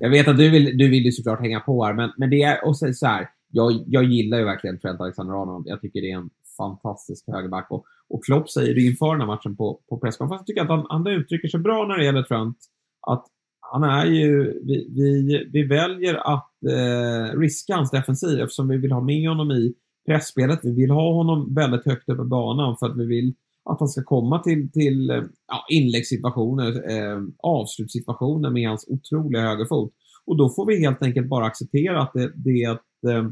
Jag 0.01 0.11
vet 0.11 0.29
att 0.29 0.37
du 0.37 0.51
vill, 0.51 0.79
du 0.79 0.91
vill 0.91 1.05
ju 1.05 1.13
såklart 1.13 1.41
hänga 1.41 1.61
på 1.61 1.85
här, 1.85 1.95
men, 1.95 2.13
men 2.17 2.31
det 2.31 2.43
är, 2.43 2.67
och 2.67 2.77
så, 2.77 2.93
så 2.93 3.07
här, 3.07 3.29
jag, 3.51 3.85
jag 3.87 4.05
gillar 4.05 4.39
ju 4.39 4.45
verkligen 4.45 4.79
Trent 4.79 5.01
Alexander-Arnold. 5.01 5.67
Jag 5.67 5.81
tycker 5.81 6.01
det 6.01 6.11
är 6.11 6.19
en 6.19 6.31
fantastisk 6.57 7.25
högerback. 7.27 7.67
Och, 7.71 7.85
och 8.09 8.25
Klopp 8.25 8.51
säger 8.51 8.75
det 8.75 8.81
inför 8.81 9.13
den 9.13 9.21
här 9.21 9.27
matchen 9.27 9.57
på, 9.57 9.81
på 9.89 9.99
presskonferensen. 9.99 10.43
Jag 10.43 10.47
tycker 10.47 10.63
att 10.63 10.79
han, 10.79 10.87
han 10.89 11.07
uttrycker 11.07 11.49
sig 11.49 11.61
bra 11.61 11.87
när 11.87 11.97
det 11.97 12.05
gäller 12.05 12.23
Trent. 12.23 12.59
Att 13.07 13.27
han 13.61 13.85
är 13.85 14.07
ju, 14.07 14.45
vi, 14.67 14.89
vi, 14.97 15.49
vi 15.53 15.67
väljer 15.67 16.15
att 16.15 16.53
eh, 16.71 17.39
riska 17.39 17.75
hans 17.75 17.91
defensiv 17.91 18.41
eftersom 18.41 18.69
vi 18.69 18.77
vill 18.77 18.93
ha 18.93 19.01
med 19.01 19.29
honom 19.29 19.51
i 19.51 19.75
pressspelet. 20.07 20.61
Vi 20.63 20.73
vill 20.73 20.91
ha 20.91 21.13
honom 21.13 21.55
väldigt 21.55 21.87
högt 21.87 22.09
upp 22.09 22.27
banan 22.27 22.77
för 22.77 22.87
att 22.87 22.97
vi 22.97 23.07
vill 23.07 23.35
att 23.71 23.81
han 23.81 23.89
ska 23.89 24.03
komma 24.03 24.43
till, 24.43 24.73
till 24.73 25.11
eh, 25.11 25.23
ja, 25.49 25.67
inläggssituationer, 25.71 26.91
eh, 26.91 27.23
avslutssituationer 27.39 28.51
med 28.51 28.69
hans 28.69 28.89
otroliga 28.89 29.43
högerfot. 29.43 29.93
Och 30.25 30.37
då 30.37 30.49
får 30.49 30.67
vi 30.67 30.81
helt 30.81 31.03
enkelt 31.03 31.29
bara 31.29 31.47
acceptera 31.47 32.03
att 32.03 32.13
det, 32.13 32.33
det 32.37 32.65
eh, 33.11 33.25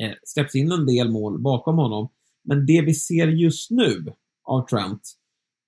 eh 0.00 0.14
släpps 0.24 0.54
in 0.54 0.72
en 0.72 0.86
del 0.86 1.12
mål 1.12 1.38
bakom 1.38 1.78
honom. 1.78 2.08
Men 2.46 2.66
det 2.66 2.82
vi 2.86 2.94
ser 2.94 3.26
just 3.26 3.70
nu 3.70 4.12
av 4.44 4.66
Trent, 4.66 5.02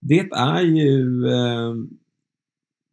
det 0.01 0.19
är 0.33 0.63
ju, 0.63 1.27
eh, 1.27 1.75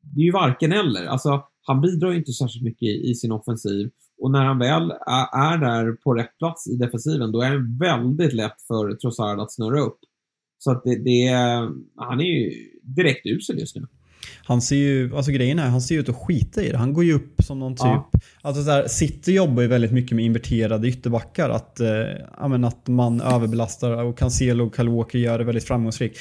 det 0.01 0.21
är 0.21 0.25
ju 0.25 0.31
varken 0.31 0.71
eller. 0.71 1.05
Alltså, 1.05 1.43
han 1.61 1.81
bidrar 1.81 2.11
ju 2.11 2.17
inte 2.17 2.31
särskilt 2.31 2.63
mycket 2.63 2.83
i, 2.83 3.09
i 3.09 3.15
sin 3.15 3.31
offensiv. 3.31 3.89
Och 4.17 4.31
när 4.31 4.45
han 4.45 4.59
väl 4.59 4.91
är 5.33 5.57
där 5.57 5.91
på 5.91 6.13
rätt 6.13 6.37
plats 6.37 6.67
i 6.67 6.75
defensiven, 6.77 7.31
då 7.31 7.41
är 7.41 7.51
det 7.51 7.85
väldigt 7.85 8.33
lätt 8.33 8.61
för 8.67 8.95
Trossard 8.95 9.39
att 9.39 9.53
snurra 9.53 9.81
upp. 9.81 9.99
Så 10.57 10.71
att 10.71 10.83
det, 10.83 11.03
det 11.03 11.27
han 11.95 12.19
är 12.19 12.23
ju 12.23 12.51
direkt 12.81 13.25
usel 13.25 13.59
just 13.59 13.75
nu. 13.75 13.87
Han 14.43 14.61
ser 14.61 14.75
ju, 14.75 15.15
alltså 15.15 15.31
grejen 15.31 15.59
är, 15.59 15.67
han 15.67 15.81
ser 15.81 15.99
ut 15.99 16.09
att 16.09 16.15
skita 16.15 16.63
i 16.63 16.71
det. 16.71 16.77
Han 16.77 16.93
går 16.93 17.03
ju 17.03 17.13
upp 17.13 17.43
som 17.43 17.59
någon 17.59 17.75
typ, 17.75 17.85
ja. 17.85 18.09
alltså 18.41 18.63
så 18.63 18.71
här, 18.71 18.87
City 18.87 19.31
jobbar 19.31 19.61
ju 19.61 19.67
väldigt 19.67 19.91
mycket 19.91 20.15
med 20.15 20.25
inverterade 20.25 20.87
ytterbackar. 20.87 21.49
Att, 21.49 21.79
eh, 21.79 22.47
men, 22.49 22.63
att 22.63 22.87
man 22.87 23.21
överbelastar 23.21 24.03
och 24.03 24.17
Cancelo 24.17 24.67
och 24.67 24.75
Kyle 24.75 24.89
Walker 24.89 25.19
gör 25.19 25.37
det 25.37 25.43
väldigt 25.43 25.67
framgångsrikt. 25.67 26.19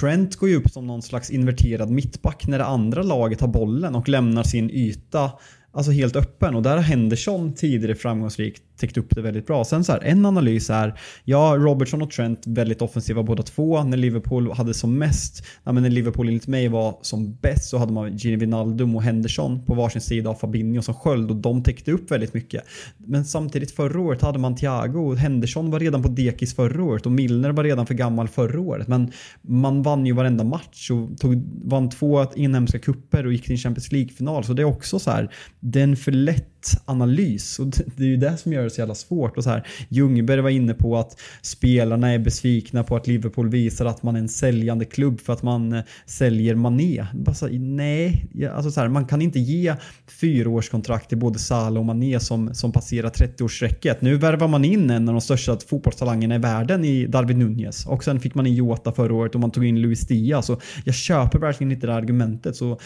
Trent 0.00 0.36
går 0.36 0.48
ju 0.48 0.56
upp 0.56 0.70
som 0.70 0.86
någon 0.86 1.02
slags 1.02 1.30
inverterad 1.30 1.90
mittback 1.90 2.46
när 2.46 2.58
det 2.58 2.64
andra 2.64 3.02
laget 3.02 3.40
har 3.40 3.48
bollen 3.48 3.94
och 3.94 4.08
lämnar 4.08 4.42
sin 4.42 4.70
yta 4.70 5.30
alltså 5.74 5.92
helt 5.92 6.16
öppen 6.16 6.54
och 6.54 6.62
där 6.62 6.76
har 6.76 6.82
Henderson 6.82 7.54
tidigare 7.54 7.94
framgångsrikt 7.94 8.73
täckt 8.76 8.96
upp 8.96 9.14
det 9.14 9.22
väldigt 9.22 9.46
bra. 9.46 9.64
Sen 9.64 9.84
så 9.84 9.92
här, 9.92 10.00
en 10.04 10.26
analys 10.26 10.70
är, 10.70 10.98
ja, 11.24 11.56
Robertson 11.58 12.02
och 12.02 12.10
Trent 12.10 12.46
väldigt 12.46 12.82
offensiva 12.82 13.22
båda 13.22 13.42
två. 13.42 13.84
När 13.84 13.96
Liverpool 13.96 14.52
hade 14.52 14.74
som 14.74 14.98
mest, 14.98 15.46
ja, 15.64 15.72
men 15.72 15.82
när 15.82 15.90
Liverpool 15.90 16.28
enligt 16.28 16.46
mig 16.46 16.68
var 16.68 16.98
som 17.02 17.34
bäst 17.34 17.64
så 17.70 17.78
hade 17.78 17.92
man 17.92 18.16
Gini 18.16 18.36
Wijnaldum 18.36 18.96
och 18.96 19.02
Henderson 19.02 19.64
på 19.64 19.74
varsin 19.74 20.00
sida 20.00 20.30
av 20.30 20.34
Fabinho 20.34 20.82
som 20.82 20.94
sköld 20.94 21.30
och 21.30 21.36
de 21.36 21.62
täckte 21.62 21.92
upp 21.92 22.10
väldigt 22.10 22.34
mycket. 22.34 22.64
Men 22.96 23.24
samtidigt 23.24 23.70
förra 23.70 24.00
året 24.00 24.22
hade 24.22 24.38
man 24.38 24.56
Thiago 24.56 24.98
och 24.98 25.16
Henderson 25.16 25.70
var 25.70 25.80
redan 25.80 26.02
på 26.02 26.08
dekis 26.08 26.54
förra 26.54 26.84
året 26.84 27.06
och 27.06 27.12
Milner 27.12 27.50
var 27.50 27.64
redan 27.64 27.86
för 27.86 27.94
gammal 27.94 28.28
förra 28.28 28.60
året. 28.60 28.88
Men 28.88 29.12
man 29.42 29.82
vann 29.82 30.06
ju 30.06 30.12
varenda 30.12 30.44
match 30.44 30.90
och 30.90 31.18
tog, 31.18 31.42
vann 31.64 31.90
två 31.90 32.26
inhemska 32.34 32.78
kupper 32.78 33.26
och 33.26 33.32
gick 33.32 33.42
till 33.42 33.52
en 33.52 33.58
Champions 33.58 33.92
League-final. 33.92 34.44
Så 34.44 34.52
det 34.52 34.62
är 34.62 34.66
också 34.66 34.98
så 34.98 35.10
här, 35.10 35.30
den 35.60 35.96
för 35.96 36.12
lätt 36.12 36.53
analys. 36.84 37.58
Och 37.58 37.66
det, 37.66 38.04
är 38.04 38.08
ju 38.08 38.16
det 38.16 38.36
som 38.36 38.52
gör 38.52 38.64
det 38.64 38.70
så 38.70 38.80
jävla 38.80 38.94
svårt. 38.94 39.36
Och 39.36 39.44
så 39.44 39.50
här, 39.50 39.66
Ljungberg 39.88 40.40
var 40.40 40.50
inne 40.50 40.74
på 40.74 40.96
att 40.96 41.20
spelarna 41.42 42.12
är 42.12 42.18
besvikna 42.18 42.84
på 42.84 42.96
att 42.96 43.06
Liverpool 43.06 43.48
visar 43.48 43.86
att 43.86 44.02
man 44.02 44.16
är 44.16 44.20
en 44.20 44.28
säljande 44.28 44.84
klubb 44.84 45.20
för 45.20 45.32
att 45.32 45.42
man 45.42 45.72
eh, 45.72 45.82
säljer 46.06 46.54
Mané. 46.54 47.06
Bara 47.14 47.34
så, 47.34 47.48
nej, 47.52 48.26
alltså 48.52 48.70
så 48.70 48.80
här, 48.80 48.88
man 48.88 49.06
kan 49.06 49.22
inte 49.22 49.38
ge 49.38 49.74
fyraårskontrakt 50.20 51.08
till 51.08 51.18
både 51.18 51.38
Salah 51.38 51.78
och 51.78 51.86
Mané 51.86 52.20
som, 52.20 52.54
som 52.54 52.72
passerar 52.72 53.10
30-årsstrecket. 53.10 53.96
Nu 54.00 54.16
värvar 54.16 54.48
man 54.48 54.64
in 54.64 54.90
en 54.90 55.08
av 55.08 55.14
de 55.14 55.20
största 55.20 55.58
fotbollstalangerna 55.68 56.34
i 56.34 56.38
världen 56.38 56.84
i 56.84 57.06
Darwin 57.06 57.38
Nunez. 57.38 57.86
Och 57.86 58.04
sen 58.04 58.20
fick 58.20 58.34
man 58.34 58.46
in 58.46 58.54
Jota 58.54 58.92
förra 58.92 59.14
året 59.14 59.34
och 59.34 59.40
man 59.40 59.50
tog 59.50 59.64
in 59.64 59.80
Luis 59.80 60.06
Diaz. 60.06 60.46
Så 60.46 60.60
jag 60.84 60.94
köper 60.94 61.38
verkligen 61.38 61.72
inte 61.72 61.86
det 61.86 61.94
argumentet. 61.94 62.56
Så 62.56 62.78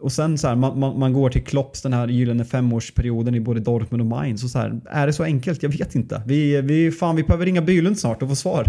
och 0.00 0.12
sen 0.12 0.38
så 0.38 0.48
här, 0.48 0.56
man, 0.56 0.78
man, 0.78 0.98
man, 0.98 1.12
går 1.12 1.30
till 1.30 1.44
Klopps 1.44 1.82
den 1.82 1.92
här 1.92 2.08
gyllene 2.08 2.44
femårsperioden 2.44 3.34
i 3.34 3.40
både 3.40 3.60
Dortmund 3.60 4.00
och 4.00 4.06
Mainz. 4.06 4.44
Och 4.44 4.50
så 4.50 4.58
här, 4.58 4.80
är 4.86 5.06
det 5.06 5.12
så 5.12 5.24
enkelt? 5.24 5.62
Jag 5.62 5.70
vet 5.70 5.94
inte. 5.94 6.22
Vi, 6.26 6.60
vi, 6.60 6.90
fan, 6.90 7.16
vi 7.16 7.22
behöver 7.22 7.44
ringa 7.44 7.62
Bylund 7.62 7.98
snart 7.98 8.22
och 8.22 8.28
få 8.28 8.36
svar. 8.36 8.66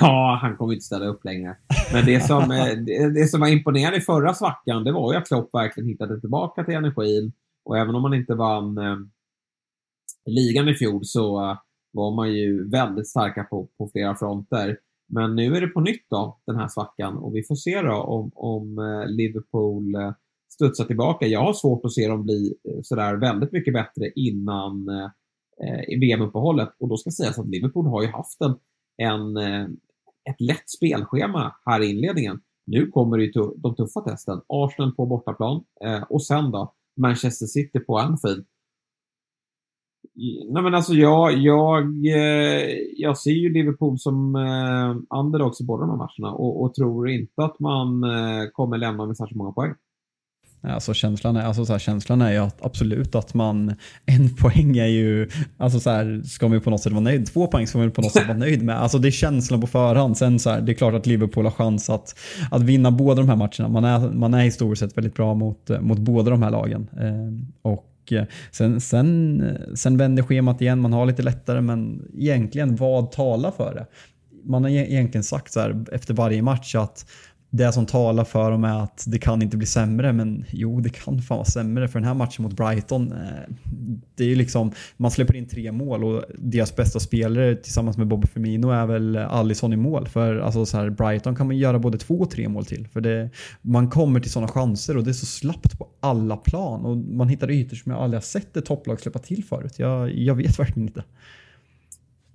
Ja, 0.00 0.38
han 0.42 0.56
kommer 0.56 0.72
inte 0.72 0.84
ställa 0.84 1.06
upp 1.06 1.24
längre. 1.24 1.56
Men 1.92 2.06
det 2.06 2.20
som, 2.20 2.50
eh, 2.50 2.66
det, 2.66 3.14
det 3.14 3.28
som 3.28 3.40
var 3.40 3.48
imponerande 3.48 3.98
i 3.98 4.00
förra 4.00 4.34
svackan, 4.34 4.84
det 4.84 4.92
var 4.92 5.12
ju 5.12 5.18
att 5.18 5.28
Klopp 5.28 5.54
verkligen 5.54 5.88
hittade 5.88 6.20
tillbaka 6.20 6.64
till 6.64 6.74
energin. 6.74 7.32
Och 7.64 7.78
även 7.78 7.94
om 7.94 8.02
man 8.02 8.14
inte 8.14 8.34
vann 8.34 8.78
eh, 8.78 8.96
ligan 10.26 10.68
i 10.68 10.74
fjol 10.74 11.00
så 11.04 11.56
var 11.92 12.16
man 12.16 12.32
ju 12.32 12.70
väldigt 12.70 13.08
starka 13.08 13.44
på, 13.44 13.68
på 13.78 13.88
flera 13.92 14.14
fronter. 14.14 14.76
Men 15.08 15.36
nu 15.36 15.56
är 15.56 15.60
det 15.60 15.66
på 15.66 15.80
nytt 15.80 16.06
då, 16.10 16.40
den 16.46 16.56
här 16.56 16.68
svackan. 16.68 17.16
Och 17.16 17.34
vi 17.34 17.42
får 17.42 17.54
se 17.54 17.80
då 17.80 17.94
om, 17.94 18.30
om 18.34 18.78
eh, 18.78 19.06
Liverpool 19.08 19.94
eh, 19.94 20.12
studsa 20.54 20.84
tillbaka. 20.84 21.26
Jag 21.26 21.40
har 21.40 21.52
svårt 21.52 21.84
att 21.84 21.92
se 21.92 22.08
dem 22.08 22.22
bli 22.22 22.54
eh, 22.68 22.80
sådär 22.82 23.16
väldigt 23.16 23.52
mycket 23.52 23.74
bättre 23.74 24.10
innan 24.14 24.88
eh, 24.88 25.98
VM-uppehållet. 26.00 26.68
Och 26.78 26.88
då 26.88 26.96
ska 26.96 27.10
sägas 27.10 27.38
att 27.38 27.48
Liverpool 27.48 27.86
har 27.86 28.02
ju 28.02 28.08
haft 28.08 28.40
en, 28.40 28.54
en, 28.96 29.36
eh, 29.36 29.64
ett 30.30 30.40
lätt 30.40 30.70
spelschema 30.70 31.54
här 31.66 31.82
i 31.82 31.90
inledningen. 31.90 32.40
Nu 32.66 32.86
kommer 32.86 33.18
ju 33.18 33.32
de 33.56 33.74
tuffa 33.74 34.00
testen. 34.00 34.40
Arsenal 34.48 34.94
på 34.94 35.06
bortaplan 35.06 35.64
eh, 35.84 36.02
och 36.02 36.24
sen 36.24 36.50
då 36.50 36.74
Manchester 36.96 37.46
City 37.46 37.80
på 37.80 37.98
Anfield. 37.98 38.46
Nej 40.50 40.62
men 40.62 40.74
alltså 40.74 40.94
jag, 40.94 41.32
jag, 41.32 42.06
eh, 42.06 42.68
jag 42.96 43.18
ser 43.18 43.30
ju 43.30 43.52
Liverpool 43.52 43.98
som 43.98 44.36
underdogs 45.10 45.60
i 45.60 45.64
båda 45.64 45.80
de 45.80 45.90
här 45.90 45.96
matcherna 45.96 46.34
och, 46.34 46.62
och 46.62 46.74
tror 46.74 47.08
inte 47.08 47.44
att 47.44 47.60
man 47.60 48.04
kommer 48.52 48.78
lämna 48.78 49.06
med 49.06 49.16
särskilt 49.16 49.36
många 49.36 49.52
poäng. 49.52 49.74
Alltså 50.64 50.94
känslan 50.94 51.36
är, 51.36 51.42
alltså 51.42 51.66
så 51.66 51.72
här, 51.72 51.78
känslan 51.78 52.22
är 52.22 52.32
ju 52.32 52.38
att 52.38 52.64
absolut 52.64 53.14
att 53.14 53.34
man, 53.34 53.74
en 54.06 54.34
poäng 54.34 54.76
är 54.76 54.86
ju, 54.86 55.28
alltså 55.56 55.80
så 55.80 55.90
här, 55.90 56.22
ska 56.24 56.48
man 56.48 56.58
ju 56.58 56.60
på 56.60 56.70
något 56.70 56.80
sätt 56.80 56.92
vara 56.92 57.00
nöjd. 57.02 57.26
Två 57.26 57.46
poäng 57.46 57.66
ska 57.66 57.78
man 57.78 57.86
ju 57.86 57.90
på 57.90 58.02
något 58.02 58.12
sätt 58.12 58.26
vara 58.26 58.38
nöjd 58.38 58.62
med. 58.62 58.82
Alltså 58.82 58.98
det 58.98 59.08
är 59.08 59.12
känslan 59.12 59.60
på 59.60 59.66
förhand. 59.66 60.16
Sen 60.16 60.38
så 60.38 60.50
här, 60.50 60.60
det 60.60 60.72
är 60.72 60.74
klart 60.74 60.94
att 60.94 61.06
Liverpool 61.06 61.44
har 61.44 61.52
chans 61.52 61.90
att, 61.90 62.18
att 62.50 62.62
vinna 62.62 62.90
båda 62.90 63.22
de 63.22 63.28
här 63.28 63.36
matcherna. 63.36 63.68
Man 63.68 63.84
är, 63.84 64.12
man 64.12 64.34
är 64.34 64.42
historiskt 64.42 64.80
sett 64.80 64.96
väldigt 64.96 65.14
bra 65.14 65.34
mot, 65.34 65.70
mot 65.80 65.98
båda 65.98 66.30
de 66.30 66.42
här 66.42 66.50
lagen. 66.50 66.88
Eh, 67.00 67.70
och 67.70 68.12
eh, 68.12 68.24
sen, 68.50 68.80
sen, 68.80 69.42
sen 69.74 69.96
vänder 69.96 70.22
schemat 70.22 70.60
igen, 70.60 70.80
man 70.80 70.92
har 70.92 71.06
lite 71.06 71.22
lättare, 71.22 71.60
men 71.60 72.08
egentligen 72.18 72.76
vad 72.76 73.12
talar 73.12 73.50
för 73.50 73.74
det? 73.74 73.86
Man 74.44 74.62
har 74.62 74.70
e- 74.70 74.92
egentligen 74.92 75.24
sagt 75.24 75.52
så 75.52 75.60
här 75.60 75.84
efter 75.92 76.14
varje 76.14 76.42
match 76.42 76.74
att 76.74 77.06
det 77.56 77.72
som 77.72 77.86
talar 77.86 78.24
för 78.24 78.50
dem 78.50 78.64
är 78.64 78.82
att 78.82 79.04
det 79.06 79.18
kan 79.18 79.42
inte 79.42 79.56
bli 79.56 79.66
sämre, 79.66 80.12
men 80.12 80.44
jo, 80.50 80.80
det 80.80 80.88
kan 80.88 81.22
fan 81.22 81.36
vara 81.36 81.44
sämre 81.44 81.88
för 81.88 81.98
den 81.98 82.08
här 82.08 82.14
matchen 82.14 82.42
mot 82.42 82.52
Brighton. 82.52 83.12
Eh, 83.12 83.54
det 84.14 84.32
är 84.32 84.36
liksom, 84.36 84.72
man 84.96 85.10
släpper 85.10 85.36
in 85.36 85.48
tre 85.48 85.72
mål 85.72 86.04
och 86.04 86.24
deras 86.38 86.76
bästa 86.76 87.00
spelare 87.00 87.56
tillsammans 87.56 87.96
med 87.96 88.06
Bobby 88.06 88.26
Firmino 88.26 88.70
är 88.70 88.86
väl 88.86 89.16
Alisson 89.16 89.72
i 89.72 89.76
mål. 89.76 90.08
För 90.08 90.36
alltså 90.36 90.66
så 90.66 90.76
här, 90.76 90.90
Brighton 90.90 91.36
kan 91.36 91.46
man 91.46 91.56
göra 91.56 91.78
både 91.78 91.98
två 91.98 92.14
och 92.14 92.30
tre 92.30 92.48
mål 92.48 92.64
till. 92.64 92.88
För 92.88 93.00
det, 93.00 93.30
man 93.62 93.90
kommer 93.90 94.20
till 94.20 94.30
sådana 94.30 94.48
chanser 94.48 94.96
och 94.96 95.04
det 95.04 95.10
är 95.10 95.12
så 95.12 95.26
slappt 95.26 95.78
på 95.78 95.88
alla 96.00 96.36
plan 96.36 96.84
och 96.84 96.96
man 96.96 97.28
hittar 97.28 97.50
ytor 97.50 97.76
som 97.76 97.92
jag 97.92 98.00
aldrig 98.00 98.16
har 98.16 98.24
sett 98.24 98.56
ett 98.56 98.66
topplag 98.66 99.00
släppa 99.00 99.18
till 99.18 99.44
förut. 99.44 99.78
Jag, 99.78 100.14
jag 100.14 100.34
vet 100.34 100.58
verkligen 100.58 100.88
inte. 100.88 101.04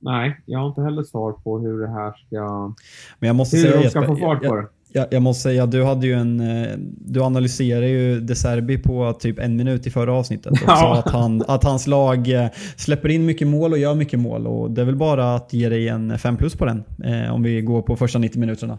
Nej, 0.01 0.41
jag 0.45 0.59
har 0.59 0.67
inte 0.67 0.81
heller 0.81 1.03
svar 1.03 1.31
på 1.31 1.59
hur 1.59 1.81
det 1.81 1.89
här 1.89 2.13
ska... 2.27 2.73
Men 3.19 3.27
jag 3.27 3.35
måste 3.35 3.57
hur 3.57 3.63
säga, 3.63 3.81
de 3.81 3.89
ska 3.89 4.05
få 4.05 4.15
fart 4.15 4.43
på 4.43 4.55
det. 4.55 4.67
Jag, 4.93 5.07
jag, 5.11 5.21
måste 5.21 5.43
säga, 5.43 5.65
du 5.65 5.83
hade 5.83 6.07
ju 6.07 6.13
en... 6.13 6.39
Eh, 6.39 6.77
du 6.97 7.23
analyserade 7.23 7.87
ju 7.87 8.19
De 8.19 8.35
Serbi 8.35 8.77
på 8.77 9.13
typ 9.13 9.39
en 9.39 9.55
minut 9.55 9.87
i 9.87 9.89
förra 9.89 10.13
avsnittet 10.13 10.51
och 10.51 10.57
sa 10.57 10.95
att, 10.95 11.11
han, 11.11 11.43
att 11.47 11.63
hans 11.63 11.87
lag 11.87 12.29
eh, 12.29 12.49
släpper 12.77 13.09
in 13.09 13.25
mycket 13.25 13.47
mål 13.47 13.71
och 13.71 13.77
gör 13.77 13.95
mycket 13.95 14.19
mål. 14.19 14.47
Och 14.47 14.71
det 14.71 14.81
är 14.81 14.85
väl 14.85 14.95
bara 14.95 15.35
att 15.35 15.53
ge 15.53 15.69
dig 15.69 15.87
en 15.87 16.17
5 16.19 16.37
plus 16.37 16.55
på 16.55 16.65
den 16.65 16.83
eh, 17.03 17.33
om 17.33 17.43
vi 17.43 17.61
går 17.61 17.81
på 17.81 17.95
första 17.95 18.19
90 18.19 18.39
minuterna. 18.39 18.77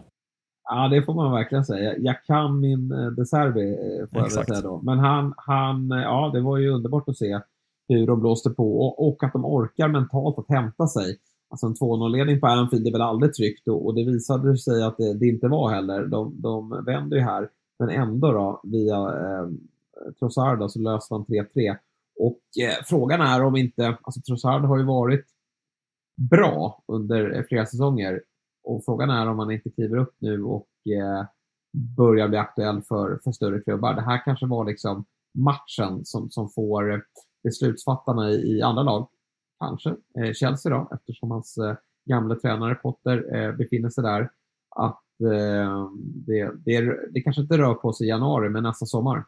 Ja, 0.63 0.87
det 0.87 1.03
får 1.03 1.13
man 1.13 1.31
verkligen 1.31 1.65
säga. 1.65 1.93
Jag 1.97 2.23
kan 2.23 2.59
min 2.59 2.89
De 3.17 3.25
Serbi, 3.25 3.75
får 4.13 4.21
jag 4.21 4.31
säga 4.31 4.61
då. 4.61 4.81
Men 4.83 4.99
han, 4.99 5.33
han, 5.37 5.89
ja, 5.89 6.31
det 6.33 6.41
var 6.41 6.57
ju 6.57 6.69
underbart 6.69 7.09
att 7.09 7.17
se 7.17 7.39
hur 7.87 8.07
de 8.07 8.19
blåste 8.19 8.49
på 8.49 8.81
och, 8.81 9.07
och 9.07 9.23
att 9.23 9.33
de 9.33 9.45
orkar 9.45 9.87
mentalt 9.87 10.39
att 10.39 10.55
hämta 10.55 10.87
sig. 10.87 11.17
Alltså 11.51 11.65
en 11.65 11.73
2-0-ledning 11.73 12.39
på 12.39 12.47
Anfield 12.47 12.87
är 12.87 12.91
väl 12.91 13.01
aldrig 13.01 13.33
tryggt 13.33 13.67
och, 13.67 13.85
och 13.85 13.95
det 13.95 14.03
visade 14.03 14.57
sig 14.57 14.83
att 14.83 14.97
det, 14.97 15.13
det, 15.13 15.27
inte 15.27 15.47
var 15.47 15.69
heller. 15.69 16.05
De, 16.05 16.41
de 16.41 16.83
vänder 16.85 17.17
ju 17.17 17.23
här, 17.23 17.49
men 17.79 17.89
ändå 17.89 18.31
då 18.31 18.61
via 18.63 18.97
eh, 18.97 19.49
Trossard 20.19 20.71
så 20.71 20.79
löste 20.79 21.13
han 21.13 21.25
3-3. 21.25 21.77
Och 22.19 22.41
eh, 22.63 22.83
frågan 22.85 23.21
är 23.21 23.43
om 23.43 23.55
inte, 23.55 23.97
alltså 24.01 24.21
Trossard 24.21 24.61
har 24.61 24.77
ju 24.77 24.85
varit 24.85 25.25
bra 26.29 26.83
under 26.87 27.37
eh, 27.37 27.43
flera 27.43 27.65
säsonger 27.65 28.21
och 28.63 28.85
frågan 28.85 29.09
är 29.09 29.27
om 29.27 29.39
han 29.39 29.51
inte 29.51 29.69
kliver 29.69 29.97
upp 29.97 30.15
nu 30.19 30.43
och 30.43 30.67
eh, 30.85 31.25
börjar 31.97 32.27
bli 32.27 32.37
aktuell 32.37 32.81
för, 32.81 33.19
för 33.23 33.31
större 33.31 33.61
klubbar. 33.61 33.93
Det 33.93 34.01
här 34.01 34.25
kanske 34.25 34.45
var 34.45 34.65
liksom 34.65 35.05
matchen 35.33 36.05
som, 36.05 36.29
som 36.29 36.49
får 36.49 36.93
eh, 36.93 36.99
beslutsfattarna 37.43 38.31
i, 38.31 38.57
i 38.57 38.61
andra 38.61 38.83
lag 38.83 39.07
kanske 39.61 39.89
eh, 39.89 40.33
Chelsea 40.33 40.71
då, 40.71 40.89
eftersom 40.95 41.31
hans 41.31 41.57
eh, 41.57 41.75
gamla 42.05 42.35
tränare 42.35 42.75
Potter 42.75 43.35
eh, 43.35 43.51
befinner 43.51 43.89
sig 43.89 44.03
där, 44.03 44.29
att 44.75 45.03
eh, 45.21 45.89
det, 46.27 46.51
det, 46.65 46.97
det 47.11 47.21
kanske 47.21 47.41
inte 47.41 47.57
rör 47.57 47.73
på 47.73 47.93
sig 47.93 48.07
i 48.07 48.09
januari, 48.09 48.49
men 48.49 48.63
nästa 48.63 48.85
sommar. 48.85 49.25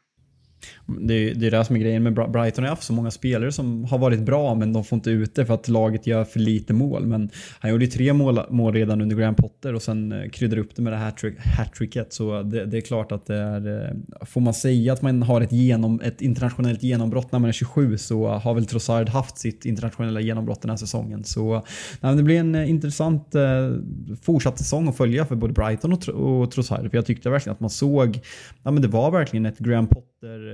Det, 0.86 1.34
det 1.34 1.48
är 1.48 1.52
det 1.52 1.66
som 1.66 1.76
är 1.76 1.80
grejen 1.80 2.04
med 2.04 2.14
Brighton. 2.14 2.64
har 2.64 2.70
haft 2.70 2.84
så 2.84 2.94
många 2.94 3.12
spelare 3.12 3.52
som 3.52 3.86
har 3.86 3.98
varit 3.98 4.20
bra 4.20 4.56
men 4.56 4.74
de 4.74 4.84
får 4.84 4.96
inte 4.96 5.10
ut 5.10 5.36
det 5.36 5.46
för 5.46 5.54
att 5.54 5.68
laget 5.68 6.08
gör 6.08 6.24
för 6.24 6.40
lite 6.40 6.74
mål. 6.74 7.06
Men 7.06 7.30
han 7.60 7.72
gjorde 7.72 7.86
ju 7.86 7.92
tre 7.92 8.14
mål, 8.14 8.40
mål 8.50 8.74
redan 8.74 9.02
under 9.02 9.16
Graham 9.16 9.36
Potter 9.36 9.76
och 9.76 9.82
sen 9.82 10.12
eh, 10.12 10.30
kryddar 10.30 10.58
upp 10.58 10.76
det 10.76 10.82
med 10.82 10.94
det 10.94 10.98
här 10.98 11.14
hattricket. 11.58 12.14
Så 12.14 12.42
det, 12.42 12.66
det, 12.66 12.78
är 12.78 12.82
klart 12.82 13.12
att 13.12 13.26
det 13.26 13.36
är... 13.36 13.86
Eh, 13.90 14.26
får 14.26 14.42
man 14.42 14.54
säga 14.54 14.94
att 14.94 15.02
man 15.02 15.24
har 15.24 15.42
ett, 15.42 15.52
genom, 15.52 16.02
ett 16.02 16.22
internationellt 16.22 16.84
genombrott 16.84 17.32
när 17.32 17.40
man 17.40 17.48
är 17.48 17.54
27 17.54 17.98
så 17.98 18.28
har 18.28 18.54
väl 18.54 18.66
Trossard 18.66 19.10
haft 19.10 19.38
sitt 19.38 19.66
internationella 19.66 20.20
genombrott 20.22 20.62
den 20.62 20.70
här 20.70 20.78
säsongen. 20.78 21.24
Så 21.24 21.64
nej, 22.02 22.16
det 22.16 22.24
blir 22.24 22.40
en 22.40 22.56
eh, 22.56 22.70
intressant 22.70 23.36
eh, 23.36 23.72
fortsatt 24.22 24.58
säsong 24.58 24.88
att 24.88 24.98
följa 24.98 25.26
för 25.26 25.36
både 25.36 25.54
Brighton 25.54 25.94
och, 25.94 26.10
och 26.10 26.52
Trossard. 26.52 26.90
För 26.90 26.98
jag 26.98 27.06
tyckte 27.06 27.30
verkligen 27.30 27.54
att 27.54 27.60
man 27.60 27.70
såg... 27.70 28.20
Ja, 28.64 28.72
men 28.72 28.82
det 28.82 28.88
var 28.88 29.12
verkligen 29.12 29.46
ett 29.46 29.60
Graham 29.60 29.88
Potter 29.88 30.13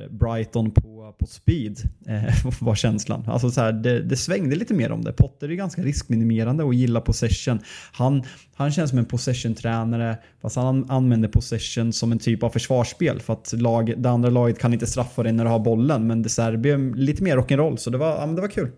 Brighton 0.10 0.72
på, 0.72 1.16
på 1.20 1.26
speed 1.26 1.78
eh, 2.08 2.52
var 2.62 2.76
känslan. 2.76 3.24
Alltså 3.28 3.50
så 3.50 3.62
här, 3.62 3.72
det, 3.72 4.02
det, 4.02 4.16
svängde 4.16 4.56
lite 4.56 4.74
mer 4.74 4.92
om 4.92 5.02
det. 5.02 5.14
Potter 5.14 5.52
är 5.52 5.56
ganska 5.56 5.82
riskminimerande 5.82 6.64
och 6.64 6.74
gillar 6.74 7.02
possession. 7.02 7.60
Han, 7.94 8.24
han 8.56 8.72
känns 8.72 8.90
som 8.90 9.00
en 9.00 9.06
possession-tränare 9.06 10.18
fast 10.42 10.56
han 10.56 10.90
använder 10.90 11.30
possession 11.30 11.94
som 11.94 12.12
en 12.12 12.20
typ 12.20 12.44
av 12.44 12.50
försvarsspel 12.50 13.20
för 13.20 13.34
att 13.34 13.54
lag, 13.54 13.94
det 13.98 14.10
andra 14.10 14.30
laget 14.30 14.60
kan 14.60 14.74
inte 14.74 14.88
straffa 14.88 15.24
dig 15.24 15.32
när 15.32 15.44
du 15.44 15.50
har 15.50 15.60
bollen 15.60 16.08
men 16.08 16.24
det 16.24 16.40
är 16.40 16.96
lite 16.96 17.24
mer 17.24 17.38
rock'n'roll 17.38 17.76
så 17.76 17.90
det 17.90 17.98
var, 17.98 18.10
ja, 18.10 18.26
men 18.26 18.36
det 18.36 18.42
var 18.42 18.48
kul. 18.48 18.72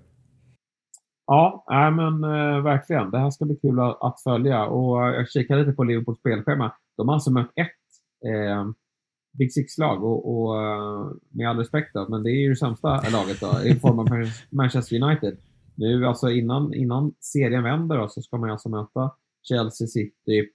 Ja, 1.27 1.65
äh, 1.71 1.91
men 1.91 2.23
äh, 2.23 2.63
verkligen. 2.63 3.11
Det 3.11 3.19
här 3.19 3.29
ska 3.29 3.45
bli 3.45 3.55
kul 3.55 3.79
att, 3.79 3.97
att 4.01 4.21
följa 4.23 4.65
och 4.65 4.97
jag 4.97 5.29
kikar 5.29 5.57
lite 5.57 5.71
på 5.71 5.83
Liverpools 5.83 6.19
spelschema. 6.19 6.73
De 6.97 7.07
har 7.07 7.15
alltså 7.15 7.31
mött 7.31 7.51
ett 7.55 7.71
eh, 8.25 8.65
Big 9.31 9.53
Six-lag 9.53 10.03
och, 10.03 10.33
och, 10.33 10.61
eh, 10.61 11.11
med 11.29 11.49
all 11.49 11.57
respekt 11.57 11.93
då, 11.93 12.07
men 12.09 12.23
det 12.23 12.29
är 12.29 12.41
ju 12.41 12.49
det 12.49 12.55
sämsta 12.55 12.87
laget 12.89 13.39
då, 13.39 13.61
i 13.65 13.75
form 13.75 13.99
av 13.99 14.07
Manchester 14.49 15.03
United. 15.03 15.37
Nu 15.75 16.05
alltså 16.05 16.29
innan, 16.29 16.73
innan 16.73 17.13
serien 17.19 17.63
vänder 17.63 17.97
då, 17.97 18.07
så 18.09 18.21
ska 18.21 18.37
man 18.37 18.49
alltså 18.49 18.69
möta 18.69 19.11
Chelsea, 19.43 19.87
City, 19.87 20.49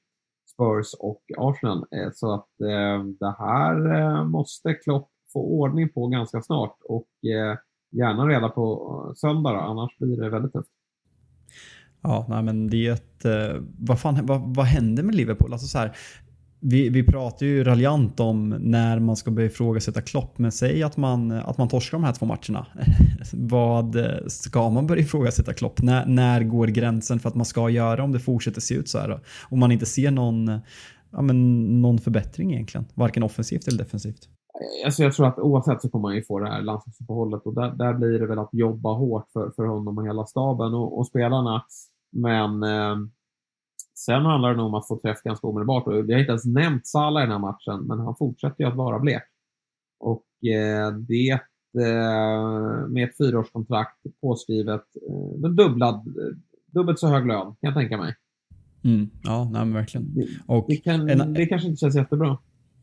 Spurs 0.54 0.94
och 0.98 1.22
Arsenal. 1.38 1.78
Eh, 1.78 2.10
så 2.14 2.34
att 2.34 2.60
eh, 2.60 3.04
det 3.20 3.34
här 3.38 3.94
eh, 3.94 4.24
måste 4.24 4.74
Klopp 4.74 5.10
få 5.32 5.40
ordning 5.40 5.88
på 5.88 6.06
ganska 6.06 6.42
snart 6.42 6.78
och 6.84 7.08
eh, 7.30 7.58
gärna 7.90 8.26
reda 8.28 8.48
på 8.48 9.12
söndag 9.16 9.52
då, 9.52 9.58
annars 9.58 9.98
blir 9.98 10.20
det 10.20 10.30
väldigt 10.30 10.52
tufft. 10.52 10.70
Ja, 12.02 12.26
nej 12.28 12.42
men 12.42 12.70
det 12.70 12.86
är 12.86 12.92
ett... 12.92 13.26
vad, 13.78 14.00
fan, 14.00 14.26
vad, 14.26 14.56
vad 14.56 14.66
händer 14.66 15.02
med 15.02 15.14
Liverpool? 15.14 15.52
Alltså 15.52 15.66
så 15.66 15.78
här, 15.78 15.96
vi, 16.60 16.88
vi 16.88 17.02
pratar 17.02 17.46
ju 17.46 17.64
raljant 17.64 18.20
om 18.20 18.48
när 18.48 18.98
man 18.98 19.16
ska 19.16 19.30
börja 19.30 19.46
ifrågasätta 19.46 20.02
Klopp, 20.02 20.38
men 20.38 20.52
säg 20.52 20.82
att 20.82 20.96
man, 20.96 21.32
att 21.32 21.58
man 21.58 21.68
torskar 21.68 21.98
de 21.98 22.04
här 22.04 22.12
två 22.12 22.26
matcherna. 22.26 22.66
Vad 23.32 23.96
eh, 23.96 24.26
ska 24.26 24.70
man 24.70 24.86
börja 24.86 25.02
ifrågasätta 25.02 25.52
Klopp? 25.52 25.82
När, 25.82 26.06
när 26.06 26.44
går 26.44 26.66
gränsen 26.66 27.18
för 27.18 27.28
att 27.28 27.34
man 27.34 27.46
ska 27.46 27.70
göra 27.70 28.04
om 28.04 28.12
det 28.12 28.18
fortsätter 28.18 28.60
se 28.60 28.74
ut 28.74 28.88
så 28.88 28.98
här? 28.98 29.20
Om 29.48 29.60
man 29.60 29.72
inte 29.72 29.86
ser 29.86 30.10
någon, 30.10 30.60
ja, 31.10 31.22
men 31.22 31.80
någon 31.82 31.98
förbättring 31.98 32.52
egentligen, 32.52 32.86
varken 32.94 33.22
offensivt 33.22 33.68
eller 33.68 33.78
defensivt. 33.78 34.28
Alltså 34.84 35.02
jag 35.02 35.14
tror 35.14 35.26
att 35.26 35.38
oavsett 35.38 35.82
så 35.82 35.88
kommer 35.88 36.02
man 36.02 36.16
ju 36.16 36.22
få 36.22 36.38
det 36.38 36.48
här 36.48 36.62
landslagsuppehållet 36.62 37.42
och 37.44 37.54
där, 37.54 37.70
där 37.70 37.94
blir 37.94 38.18
det 38.18 38.26
väl 38.26 38.38
att 38.38 38.50
jobba 38.52 38.92
hårt 38.92 39.26
för, 39.32 39.50
för 39.56 39.64
honom 39.64 39.98
och 39.98 40.06
hela 40.06 40.26
staben 40.26 40.74
och, 40.74 40.98
och 40.98 41.06
spelarna. 41.06 41.64
Men 42.12 42.62
eh, 42.62 42.96
Sen 43.98 44.24
handlar 44.24 44.50
det 44.50 44.56
nog 44.56 44.66
om 44.66 44.74
att 44.74 44.88
få 44.88 44.98
träff 44.98 45.22
ganska 45.22 45.46
omedelbart. 45.46 45.86
Och 45.86 45.94
jag 45.94 46.12
har 46.12 46.18
inte 46.18 46.30
ens 46.30 46.44
nämnt 46.44 46.86
Salah 46.86 47.22
i 47.22 47.26
den 47.26 47.32
här 47.32 47.38
matchen, 47.38 47.86
men 47.86 47.98
han 47.98 48.16
fortsätter 48.16 48.64
ju 48.64 48.70
att 48.70 48.76
vara 48.76 48.98
blek. 48.98 49.22
Och 50.00 50.26
eh, 50.48 50.92
det 50.92 51.30
eh, 51.84 52.88
med 52.88 53.08
ett 53.08 53.16
fyraårskontrakt 53.16 53.96
påskrivet, 54.20 54.84
eh, 55.08 55.50
dubblad, 55.50 56.14
dubbelt 56.66 56.98
så 56.98 57.08
hög 57.08 57.26
lön 57.26 57.46
kan 57.46 57.56
jag 57.60 57.74
tänka 57.74 57.98
mig. 57.98 58.14
Mm, 58.84 59.10
ja, 59.22 59.50
nej, 59.52 59.72
verkligen. 59.72 60.28
Och 60.46 60.66
det, 60.68 60.76
kan, 60.76 61.10
en, 61.10 61.32
det 61.32 61.46
kanske 61.46 61.68
inte 61.68 61.80
känns 61.80 61.96
jättebra. 61.96 62.38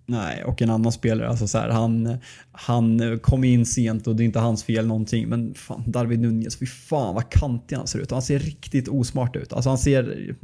Nej, 0.06 0.44
och 0.44 0.62
en 0.62 0.70
annan 0.70 0.92
spelare, 0.92 1.30
alltså 1.30 1.48
så 1.48 1.58
här, 1.58 1.70
han, 1.70 2.18
han 2.52 3.20
kom 3.20 3.44
in 3.44 3.66
sent 3.66 4.08
och 4.08 4.16
det 4.16 4.24
är 4.24 4.26
inte 4.26 4.40
hans 4.40 4.64
fel 4.64 4.88
någonting. 4.88 5.30
Men 5.30 5.54
fan, 5.54 5.84
David 5.88 6.20
Nunez, 6.20 6.60
fy 6.60 6.66
fan 6.66 7.16
vad 7.16 7.30
kantig 7.30 7.76
han 7.76 7.88
ser 7.88 8.00
ut. 8.00 8.12
Han 8.12 8.22
ser 8.22 8.40
riktigt 8.40 8.88
osmart 8.88 9.36
ut. 9.36 9.54
Alltså 9.54 9.70
han 9.70 9.78
ser... 9.78 10.36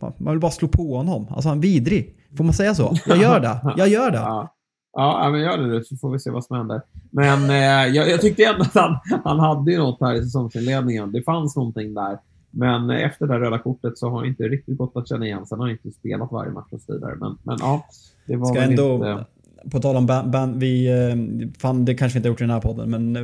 Man 0.00 0.32
vill 0.32 0.40
bara 0.40 0.50
slå 0.50 0.68
på 0.68 0.96
honom. 0.96 1.26
Alltså 1.30 1.48
han 1.48 1.58
är 1.58 1.62
vidrig. 1.62 2.16
Får 2.36 2.44
man 2.44 2.54
säga 2.54 2.74
så? 2.74 2.96
Jag 3.06 3.18
gör 3.18 3.40
det. 3.40 3.74
Jag 3.76 3.88
gör 3.88 4.10
det. 4.10 4.18
Ja. 4.28 4.54
Ja, 4.92 5.30
men 5.32 5.40
gör 5.40 5.58
det 5.58 5.78
du 5.78 5.84
så 5.84 5.96
får 5.96 6.10
vi 6.10 6.18
se 6.18 6.30
vad 6.30 6.44
som 6.44 6.56
händer. 6.56 6.82
Men 7.10 7.50
eh, 7.50 7.94
jag, 7.96 8.10
jag, 8.10 8.20
tyckte 8.20 8.44
ändå 8.44 8.62
att 8.62 8.74
han, 8.74 8.98
han 9.24 9.38
hade 9.40 9.72
ju 9.72 9.78
något 9.78 10.00
här 10.00 10.14
i 10.14 10.22
säsongsinledningen. 10.22 11.12
Det 11.12 11.22
fanns 11.22 11.56
någonting 11.56 11.94
där. 11.94 12.18
Men 12.50 12.90
efter 12.90 13.26
det 13.26 13.38
röda 13.38 13.58
kortet 13.58 13.98
så 13.98 14.08
har 14.08 14.18
han 14.18 14.26
inte 14.26 14.42
riktigt 14.42 14.78
gått 14.78 14.96
att 14.96 15.08
känna 15.08 15.26
igen. 15.26 15.46
Sen 15.46 15.58
har 15.58 15.66
han 15.66 15.72
inte 15.72 15.90
spelat 15.90 16.32
varje 16.32 16.52
match 16.52 16.68
och 16.70 16.80
så 16.80 16.92
vidare. 16.92 17.16
Men, 17.20 17.38
men 17.42 17.56
ja, 17.60 17.86
det 18.26 18.36
var 18.36 18.46
Ska 18.46 18.60
ändå, 18.60 18.94
inte... 18.94 19.24
På 19.70 19.80
tal 19.80 19.96
om 19.96 20.06
band, 20.06 20.30
band, 20.30 20.56
vi, 20.56 20.86
eh, 20.86 21.52
fan 21.60 21.84
det 21.84 21.94
kanske 21.94 22.14
vi 22.14 22.18
inte 22.18 22.28
har 22.28 22.32
gjort 22.32 22.40
i 22.40 22.44
den 22.44 22.50
här 22.50 22.60
podden, 22.60 22.90
men 22.90 23.16
eh, 23.16 23.22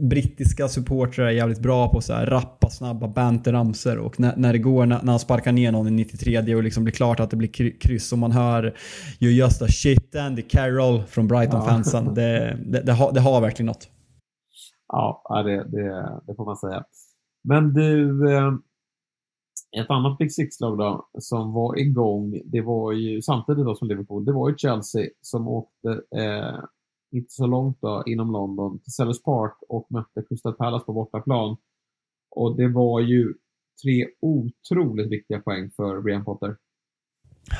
brittiska 0.00 0.68
supportrar 0.68 1.26
är 1.26 1.30
jävligt 1.30 1.60
bra 1.60 1.88
på 1.88 2.00
så 2.00 2.12
här 2.12 2.26
rappa, 2.26 2.70
snabba 2.70 3.08
banterramsor 3.08 3.98
och 3.98 4.20
när, 4.20 4.36
när 4.36 4.52
det 4.52 4.58
går, 4.58 4.86
när, 4.86 5.02
när 5.02 5.12
han 5.12 5.18
sparkar 5.18 5.52
ner 5.52 5.72
någon 5.72 5.86
i 5.86 5.90
93 5.90 6.54
och 6.54 6.62
liksom 6.62 6.84
blir 6.84 6.94
klart 6.94 7.20
att 7.20 7.30
det 7.30 7.36
blir 7.36 7.78
kryss 7.80 8.12
och 8.12 8.18
man 8.18 8.32
hör 8.32 8.76
You 9.20 9.32
just 9.32 9.62
a 9.62 9.66
shit 9.68 10.16
Andy 10.16 10.42
Carroll 10.42 11.02
från 11.02 11.28
Brighton-fansen. 11.28 12.04
Ja. 12.06 12.12
Det, 12.12 12.58
det, 12.66 12.80
det, 12.80 12.92
har, 12.92 13.12
det 13.12 13.20
har 13.20 13.40
verkligen 13.40 13.66
något. 13.66 13.88
Ja, 14.88 15.42
det, 15.44 15.56
det, 15.56 16.20
det 16.26 16.34
får 16.36 16.44
man 16.44 16.56
säga. 16.56 16.84
Men 17.44 17.72
du, 17.72 18.32
eh, 18.32 18.52
ett 19.78 19.90
annat 19.90 20.18
Big 20.18 20.32
Six-lag 20.32 20.78
då 20.78 21.08
som 21.18 21.52
var 21.52 21.78
igång, 21.78 22.40
det 22.44 22.60
var 22.60 22.92
ju 22.92 23.22
samtidigt 23.22 23.64
då 23.64 23.74
som 23.74 23.88
Liverpool, 23.88 24.24
det 24.24 24.32
var 24.32 24.48
ju 24.48 24.56
Chelsea 24.56 25.08
som 25.20 25.48
åkte 25.48 25.88
eh, 26.16 26.58
inte 27.10 27.32
så 27.32 27.46
långt 27.46 27.80
då 27.80 28.02
inom 28.06 28.32
London 28.32 28.78
till 28.78 28.92
Sellers 28.92 29.22
Park 29.22 29.56
och 29.68 29.86
mötte 29.90 30.22
Crystal 30.28 30.54
Palace 30.54 30.84
på 30.84 30.92
bortaplan. 30.92 31.56
Och 32.30 32.56
det 32.56 32.68
var 32.68 33.00
ju 33.00 33.34
tre 33.82 34.06
otroligt 34.20 35.10
viktiga 35.10 35.40
poäng 35.40 35.70
för 35.70 36.00
Brian 36.00 36.24
Potter. 36.24 36.56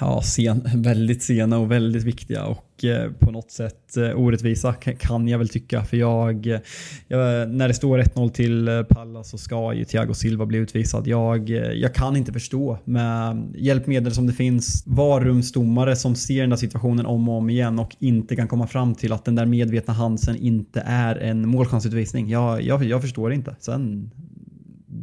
Ja, 0.00 0.22
sen, 0.22 0.68
väldigt 0.74 1.22
sena 1.22 1.58
och 1.58 1.70
väldigt 1.70 2.04
viktiga 2.04 2.44
och 2.44 2.84
eh, 2.84 3.12
på 3.12 3.30
något 3.30 3.50
sätt 3.50 3.96
eh, 3.96 4.20
orättvisa 4.20 4.72
kan 4.98 5.28
jag 5.28 5.38
väl 5.38 5.48
tycka. 5.48 5.84
För 5.84 5.96
jag, 5.96 6.46
eh, 6.46 6.60
jag 7.08 7.50
när 7.50 7.68
det 7.68 7.74
står 7.74 7.98
1-0 7.98 8.30
till 8.30 8.68
eh, 8.68 8.82
Pallas 8.82 9.30
så 9.30 9.38
ska 9.38 9.74
ju 9.74 9.84
Thiago 9.84 10.14
Silva 10.14 10.46
bli 10.46 10.58
utvisad. 10.58 11.06
Jag, 11.06 11.50
eh, 11.50 11.56
jag 11.56 11.94
kan 11.94 12.16
inte 12.16 12.32
förstå 12.32 12.78
med 12.84 13.52
hjälpmedel 13.54 14.14
som 14.14 14.26
det 14.26 14.32
finns, 14.32 14.84
varumsdomare 14.86 15.96
som 15.96 16.14
ser 16.14 16.40
den 16.40 16.50
där 16.50 16.56
situationen 16.56 17.06
om 17.06 17.28
och 17.28 17.36
om 17.36 17.50
igen 17.50 17.78
och 17.78 17.96
inte 17.98 18.36
kan 18.36 18.48
komma 18.48 18.66
fram 18.66 18.94
till 18.94 19.12
att 19.12 19.24
den 19.24 19.34
där 19.34 19.46
medvetna 19.46 19.94
handsen 19.94 20.36
inte 20.36 20.82
är 20.86 21.16
en 21.16 21.48
målchansutvisning. 21.48 22.28
Jag, 22.28 22.62
jag, 22.62 22.84
jag 22.84 23.02
förstår 23.02 23.32
inte. 23.32 23.56
Sen 23.60 24.10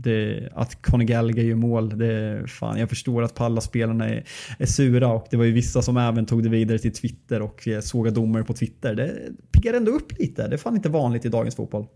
det, 0.03 0.49
att 0.55 0.81
Conor 0.81 1.03
Gallagher 1.03 1.43
gör 1.43 1.55
mål, 1.55 1.89
det, 1.89 2.43
fan, 2.47 2.79
jag 2.79 2.89
förstår 2.89 3.23
att 3.23 3.41
alla 3.41 3.61
spelarna 3.61 4.09
är, 4.09 4.23
är, 4.59 4.65
sura 4.65 5.13
och 5.13 5.27
det 5.31 5.37
var 5.37 5.45
ju 5.45 5.51
vissa 5.51 5.81
som 5.81 5.97
även 5.97 6.25
tog 6.25 6.43
det 6.43 6.49
vidare 6.49 6.77
till 6.77 6.93
Twitter 6.93 7.41
och 7.41 7.67
eh, 7.67 7.79
sågade 7.79 8.15
domare 8.15 8.43
på 8.43 8.53
Twitter. 8.53 8.95
Det 8.95 9.31
piggar 9.51 9.73
ändå 9.73 9.91
upp 9.91 10.19
lite. 10.19 10.47
Det 10.47 10.55
är 10.55 10.57
fan 10.57 10.75
inte 10.75 10.89
vanligt 10.89 11.25
i 11.25 11.29
dagens 11.29 11.55
fotboll. 11.55 11.87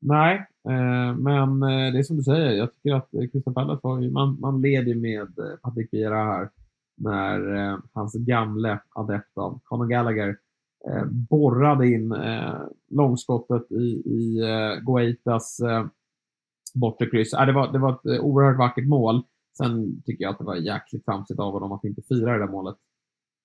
Nej, 0.00 0.46
eh, 0.68 1.16
men 1.16 1.62
eh, 1.62 1.92
det 1.92 1.98
är 1.98 2.02
som 2.02 2.16
du 2.16 2.22
säger. 2.22 2.52
Jag 2.52 2.74
tycker 2.74 2.94
att 2.94 3.10
Crystal 3.32 3.54
Palace 3.54 3.80
var 3.82 4.00
ju, 4.00 4.10
man, 4.10 4.40
man 4.40 4.60
leder 4.62 4.94
med 4.94 5.38
eh, 5.38 5.56
Patrik 5.62 5.88
Vieira 5.92 6.24
här 6.24 6.48
när 6.96 7.56
eh, 7.56 7.78
hans 7.92 8.14
gamle 8.14 8.80
adept 8.94 9.38
av 9.38 9.60
Conor 9.64 9.86
Gallagher 9.86 10.36
eh, 10.88 11.04
borrade 11.04 11.88
in 11.88 12.12
eh, 12.12 12.60
långskottet 12.90 13.72
i, 13.72 14.02
i 14.06 14.40
eh, 14.40 14.80
Guaitas 14.84 15.60
eh, 15.60 15.86
bortre 16.74 17.10
kryss. 17.10 17.34
Äh, 17.34 17.46
det, 17.46 17.52
var, 17.52 17.72
det 17.72 17.78
var 17.78 17.92
ett 17.92 18.06
eh, 18.06 18.24
oerhört 18.24 18.58
vackert 18.58 18.88
mål. 18.88 19.22
Sen 19.58 20.02
tycker 20.02 20.24
jag 20.24 20.30
att 20.32 20.38
det 20.38 20.44
var 20.44 20.56
jäkligt 20.56 21.04
framsigt 21.04 21.40
av 21.40 21.52
honom 21.52 21.72
att 21.72 21.84
inte 21.84 22.02
fira 22.02 22.32
det 22.32 22.38
där 22.38 22.52
målet. 22.52 22.76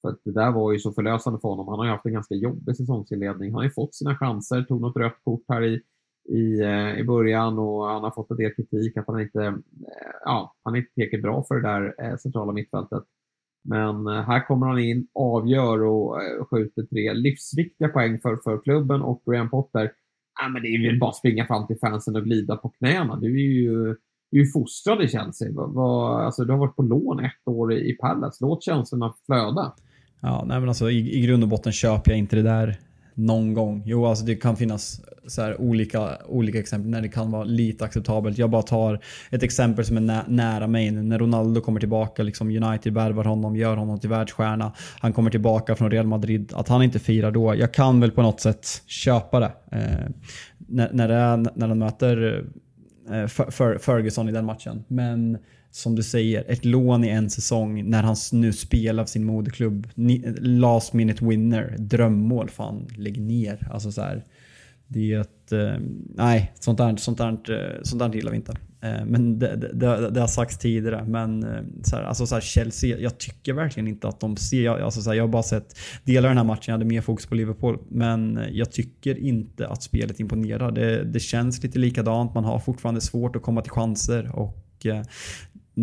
För 0.01 0.09
att 0.09 0.19
det 0.25 0.31
där 0.31 0.51
var 0.51 0.71
ju 0.71 0.79
så 0.79 0.91
förlösande 0.91 1.39
för 1.39 1.49
honom. 1.49 1.67
Han 1.67 1.79
har 1.79 1.85
ju 1.85 1.91
haft 1.91 2.05
en 2.05 2.13
ganska 2.13 2.35
jobbig 2.35 2.77
säsongsinledning. 2.77 3.49
Han 3.49 3.55
har 3.55 3.63
ju 3.63 3.71
fått 3.71 3.95
sina 3.95 4.15
chanser, 4.15 4.63
tog 4.63 4.81
något 4.81 4.97
rött 4.97 5.23
kort 5.23 5.43
här 5.47 5.63
i, 5.63 5.81
i, 6.29 6.61
eh, 6.61 6.99
i 6.99 7.03
början 7.03 7.59
och 7.59 7.85
han 7.85 8.03
har 8.03 8.11
fått 8.11 8.31
en 8.31 8.37
del 8.37 8.55
kritik 8.55 8.97
att 8.97 9.07
han 9.07 9.21
inte, 9.21 9.43
eh, 9.43 9.53
ja, 10.25 10.55
han 10.63 10.73
är 10.73 10.77
inte 10.79 10.93
tillräckligt 10.93 11.21
bra 11.21 11.43
för 11.47 11.55
det 11.55 11.61
där 11.61 12.17
centrala 12.17 12.51
mittfältet. 12.51 13.03
Men 13.63 14.07
här 14.07 14.47
kommer 14.47 14.67
han 14.67 14.79
in, 14.79 15.07
avgör 15.13 15.83
och 15.83 16.17
skjuter 16.49 16.83
tre 16.83 17.13
livsviktiga 17.13 17.87
poäng 17.87 18.19
för, 18.19 18.37
för 18.43 18.63
klubben 18.63 19.01
och 19.01 19.21
Brian 19.25 19.49
Potter 19.49 19.91
Ja, 20.41 20.49
men 20.49 20.61
det 20.61 20.67
är 20.67 20.87
väl 20.87 20.99
bara 20.99 21.09
att 21.09 21.15
springa 21.15 21.45
fram 21.45 21.67
till 21.67 21.79
fansen 21.79 22.15
och 22.15 22.23
glida 22.23 22.55
på 22.57 22.69
knäna. 22.69 23.15
Du 23.15 23.33
är 23.33 23.53
ju, 23.53 23.95
du 24.31 24.41
är 24.41 24.45
fostrad 24.53 25.03
i 25.03 25.07
Chelsea. 25.07 25.49
Alltså, 26.25 26.45
du 26.45 26.51
har 26.51 26.59
varit 26.59 26.75
på 26.75 26.81
lån 26.81 27.19
ett 27.19 27.47
år 27.47 27.73
i, 27.73 27.89
i 27.89 27.93
Palace. 27.93 28.37
Låt 28.45 28.63
känslorna 28.63 29.13
flöda. 29.25 29.73
Ja, 30.21 30.43
nej 30.47 30.59
men 30.59 30.69
alltså 30.69 30.89
i, 30.89 31.17
i 31.17 31.21
grund 31.21 31.43
och 31.43 31.49
botten 31.49 31.71
köper 31.71 32.11
jag 32.11 32.19
inte 32.19 32.35
det 32.35 32.41
där 32.41 32.79
någon 33.19 33.53
gång. 33.53 33.83
Jo, 33.85 34.05
alltså 34.05 34.25
det 34.25 34.35
kan 34.35 34.55
finnas 34.55 35.01
så 35.27 35.41
här 35.41 35.61
olika, 35.61 36.17
olika 36.25 36.59
exempel 36.59 36.89
när 36.89 37.01
det 37.01 37.07
kan 37.07 37.31
vara 37.31 37.43
lite 37.43 37.85
acceptabelt. 37.85 38.37
Jag 38.37 38.49
bara 38.49 38.61
tar 38.61 38.99
ett 39.29 39.43
exempel 39.43 39.85
som 39.85 39.97
är 39.97 40.01
nä 40.01 40.23
nära 40.27 40.67
mig 40.67 40.91
nu. 40.91 41.03
När 41.03 41.19
Ronaldo 41.19 41.61
kommer 41.61 41.79
tillbaka, 41.79 42.23
liksom 42.23 42.63
United 42.63 42.93
värvar 42.93 43.23
honom, 43.23 43.55
gör 43.55 43.77
honom 43.77 43.99
till 43.99 44.09
världsstjärna. 44.09 44.73
Han 44.99 45.13
kommer 45.13 45.31
tillbaka 45.31 45.75
från 45.75 45.91
Real 45.91 46.07
Madrid. 46.07 46.53
Att 46.55 46.67
han 46.67 46.83
inte 46.83 46.99
firar 46.99 47.31
då, 47.31 47.55
jag 47.55 47.73
kan 47.73 47.99
väl 47.99 48.11
på 48.11 48.21
något 48.21 48.41
sätt 48.41 48.67
köpa 48.85 49.39
det. 49.39 49.51
Eh, 49.71 50.09
när, 50.57 50.89
när, 50.93 51.07
det 51.07 51.15
är, 51.15 51.37
när 51.55 51.67
han 51.67 51.79
möter 51.79 52.45
eh, 53.11 53.27
Ferguson 53.79 54.29
i 54.29 54.31
den 54.31 54.45
matchen. 54.45 54.83
Men 54.87 55.37
som 55.71 55.95
du 55.95 56.03
säger, 56.03 56.43
ett 56.47 56.65
lån 56.65 57.03
i 57.03 57.09
en 57.09 57.29
säsong 57.29 57.89
när 57.89 58.03
han 58.03 58.15
nu 58.31 58.53
spelar 58.53 59.03
för 59.03 59.09
sin 59.09 59.25
moderklubb. 59.25 59.87
Last 60.39 60.93
minute 60.93 61.25
winner, 61.25 61.75
drömmål. 61.77 62.49
Fan, 62.49 62.87
lägg 62.95 63.21
ner. 63.21 63.67
Alltså 63.71 63.91
så 63.91 64.01
här, 64.01 64.23
det 64.87 65.13
är 65.13 65.21
ett... 65.21 65.51
Eh, 65.51 65.73
nej, 66.15 66.51
sånt 66.59 66.77
där, 66.77 66.95
sånt, 66.95 67.17
där, 67.17 67.51
eh, 67.51 67.81
sånt 67.83 67.99
där 67.99 68.13
gillar 68.13 68.31
vi 68.31 68.37
inte. 68.37 68.53
Eh, 68.81 69.05
men 69.05 69.39
det, 69.39 69.55
det, 69.55 70.09
det, 70.09 70.19
har 70.19 70.27
sagts 70.27 70.57
tidigare. 70.57 71.05
Men 71.07 71.43
eh, 71.43 71.61
så 71.83 71.95
här, 71.95 72.03
alltså 72.03 72.27
så 72.27 72.35
här, 72.35 72.41
Chelsea, 72.41 72.97
jag 72.99 73.17
tycker 73.17 73.53
verkligen 73.53 73.87
inte 73.87 74.07
att 74.07 74.19
de 74.19 74.37
ser... 74.37 74.63
Jag, 74.63 74.81
alltså 74.81 75.01
så 75.01 75.09
här, 75.09 75.17
jag 75.17 75.23
har 75.23 75.29
bara 75.29 75.43
sett 75.43 75.77
delar 76.03 76.29
av 76.29 76.35
den 76.35 76.37
här 76.37 76.45
matchen, 76.45 76.63
jag 76.65 76.73
hade 76.73 76.85
mer 76.85 77.01
fokus 77.01 77.25
på 77.25 77.35
Liverpool. 77.35 77.79
Men 77.89 78.37
eh, 78.37 78.49
jag 78.51 78.71
tycker 78.71 79.17
inte 79.17 79.67
att 79.67 79.83
spelet 79.83 80.19
imponerar. 80.19 80.71
Det, 80.71 81.03
det 81.03 81.19
känns 81.19 81.63
lite 81.63 81.79
likadant. 81.79 82.33
Man 82.33 82.43
har 82.43 82.59
fortfarande 82.59 83.01
svårt 83.01 83.35
att 83.35 83.41
komma 83.41 83.61
till 83.61 83.71
chanser. 83.71 84.35
Och 84.35 84.65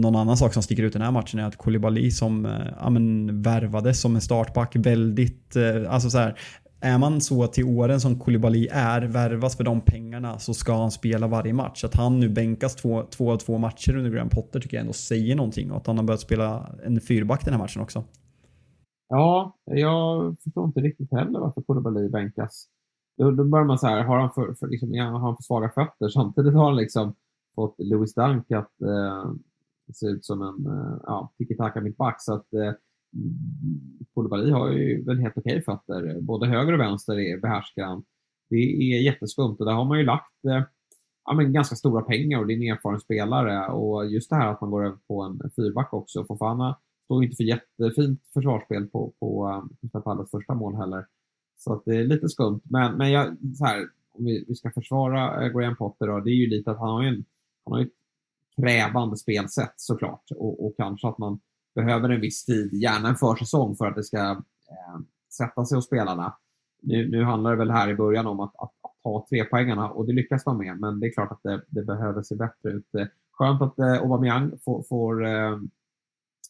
någon 0.01 0.16
annan 0.16 0.36
sak 0.36 0.53
som 0.53 0.62
sticker 0.62 0.82
ut 0.82 0.94
i 0.94 0.99
den 0.99 1.05
här 1.05 1.12
matchen 1.12 1.40
är 1.40 1.44
att 1.44 1.57
Koulibaly 1.57 2.11
som 2.11 2.47
eh, 2.47 2.66
ja, 2.80 2.90
men, 2.90 3.42
värvades 3.42 4.01
som 4.01 4.14
en 4.14 4.20
startback 4.20 4.76
väldigt, 4.76 5.57
eh, 5.57 5.92
alltså 5.92 6.11
så 6.11 6.18
här, 6.18 6.38
är 6.80 6.99
man 6.99 7.20
så 7.20 7.47
till 7.47 7.64
åren 7.64 8.01
som 8.01 8.18
Koulibaly 8.18 8.68
är, 8.72 9.03
värvas 9.03 9.57
för 9.57 9.64
de 9.64 9.80
pengarna 9.80 10.38
så 10.38 10.55
ska 10.55 10.76
han 10.76 10.90
spela 10.90 11.26
varje 11.26 11.53
match. 11.53 11.84
Att 11.84 11.94
han 11.94 12.20
nu 12.20 12.28
bänkas 12.28 12.76
två, 12.76 13.03
två 13.03 13.32
av 13.32 13.36
två 13.36 13.59
matcher 13.59 13.97
under 13.97 14.11
Graham 14.11 14.28
Potter 14.28 14.61
tycker 14.61 14.76
jag 14.76 14.80
ändå 14.80 14.92
säger 14.92 15.36
någonting 15.36 15.70
och 15.70 15.76
att 15.76 15.86
han 15.86 15.99
har 15.99 16.05
börjat 16.05 16.20
spela 16.20 16.70
en 16.84 17.01
fyrback 17.01 17.44
den 17.44 17.55
här 17.55 17.61
matchen 17.61 17.82
också. 17.82 18.05
Ja, 19.09 19.57
jag 19.64 20.36
förstår 20.44 20.64
inte 20.66 20.80
riktigt 20.80 21.12
heller 21.12 21.40
varför 21.40 21.62
Koulibaly 21.62 22.09
bänkas. 22.09 22.68
Då, 23.18 23.30
då 23.30 23.44
börjar 23.44 23.64
man 23.64 23.78
så 23.78 23.86
här, 23.86 24.05
har 24.05 24.18
han 24.18 24.30
för, 24.30 24.55
för, 24.55 24.66
liksom, 24.66 24.88
har 24.99 25.18
han 25.18 25.36
för 25.36 25.42
svaga 25.42 25.68
fötter? 25.68 26.09
Samtidigt 26.09 26.55
har 26.55 26.64
han 26.64 26.76
liksom 26.76 27.14
fått 27.55 27.74
Louis 27.78 28.14
Dunk 28.14 28.51
att 28.51 28.82
eh, 28.82 29.30
ser 29.95 30.11
ut 30.11 30.24
som 30.24 30.43
en 30.43 30.66
eh, 30.66 30.99
ja, 31.03 31.32
tiki-taka 31.39 31.80
mittback. 31.80 32.16
Så 32.18 32.34
att, 32.34 32.53
eh, 32.55 32.72
Koulibaly 34.14 34.51
har 34.51 34.72
ju 34.72 35.05
väl 35.05 35.18
helt 35.18 35.39
okej 35.39 35.62
fötter. 35.62 36.09
Eh, 36.09 36.20
både 36.20 36.47
höger 36.47 36.72
och 36.72 36.80
vänster 36.80 37.18
är 37.18 37.41
behärskar 37.41 37.84
han. 37.84 38.05
Det 38.51 38.57
är 38.57 39.03
jätteskumt 39.03 39.57
och 39.59 39.66
där 39.66 39.72
har 39.72 39.84
man 39.84 39.99
ju 39.99 40.05
lagt 40.05 40.45
eh, 40.45 40.62
ja, 41.24 41.34
men 41.34 41.53
ganska 41.53 41.76
stora 41.76 42.03
pengar 42.03 42.39
och 42.39 42.47
det 42.47 42.53
är 42.53 42.57
en 42.57 42.72
erfaren 42.72 43.01
spelare. 43.01 43.68
Och 43.68 44.07
just 44.07 44.30
det 44.30 44.37
här 44.37 44.53
att 44.53 44.61
man 44.61 44.70
går 44.70 44.87
över 44.87 44.99
på 45.09 45.22
en 45.22 45.51
fyrback 45.57 45.93
också. 45.95 46.24
Fofana 46.24 46.78
står 47.05 47.24
inte 47.24 47.37
för 47.37 47.45
jättefint 47.45 48.20
försvarsspel 48.34 48.87
på, 48.87 49.12
på 49.20 49.49
eh, 49.49 49.76
Crystal 49.80 50.26
första 50.30 50.55
mål 50.55 50.74
heller. 50.74 51.07
Så 51.57 51.72
att 51.72 51.82
det 51.84 51.97
är 51.97 52.05
lite 52.05 52.28
skumt. 52.28 52.61
Men, 52.64 52.97
men 52.97 53.11
jag, 53.11 53.37
så 53.57 53.64
här, 53.64 53.89
om 54.12 54.24
vi, 54.24 54.45
vi 54.49 54.55
ska 54.55 54.70
försvara 54.70 55.49
Graham 55.49 55.76
Potter 55.76 56.07
då, 56.07 56.20
det 56.20 56.30
är 56.30 56.34
ju 56.34 56.47
lite 56.47 56.70
att 56.70 56.78
han 56.78 56.89
har 56.89 57.03
ju, 57.03 57.09
en, 57.09 57.24
han 57.64 57.72
har 57.74 57.80
ett 57.80 57.93
krävande 58.61 59.16
spelsätt 59.16 59.74
såklart. 59.76 60.24
Och, 60.36 60.66
och 60.66 60.74
kanske 60.76 61.09
att 61.09 61.18
man 61.18 61.40
behöver 61.74 62.09
en 62.09 62.20
viss 62.20 62.44
tid, 62.44 62.74
gärna 62.74 63.09
en 63.09 63.16
försäsong, 63.16 63.76
för 63.76 63.86
att 63.86 63.94
det 63.94 64.04
ska 64.04 64.18
eh, 64.70 65.00
sätta 65.32 65.64
sig 65.64 65.76
hos 65.76 65.86
spelarna. 65.86 66.36
Nu, 66.82 67.11
nu 67.11 67.24
handlar 67.24 67.50
det 67.50 67.57
väl 67.57 67.70
här 67.70 67.88
i 67.88 67.94
början 67.94 68.26
om 68.26 68.40
att, 68.40 68.54
att, 68.57 68.72
att 68.82 69.02
ta 69.02 69.26
trepoängarna 69.30 69.90
och 69.90 70.07
det 70.07 70.12
lyckas 70.12 70.46
man 70.46 70.59
med, 70.59 70.80
men 70.80 71.00
det 71.00 71.07
är 71.07 71.12
klart 71.12 71.32
att 71.32 71.42
det, 71.42 71.62
det 71.68 71.82
behöver 71.82 72.22
se 72.22 72.34
bättre 72.34 72.70
ut. 72.70 72.94
Eh, 72.94 73.07
skönt 73.32 73.62
att 73.62 73.78
eh, 73.78 73.92
Aubameyang 73.92 74.59
får, 74.64 74.82
får, 74.82 75.26
eh, 75.26 75.59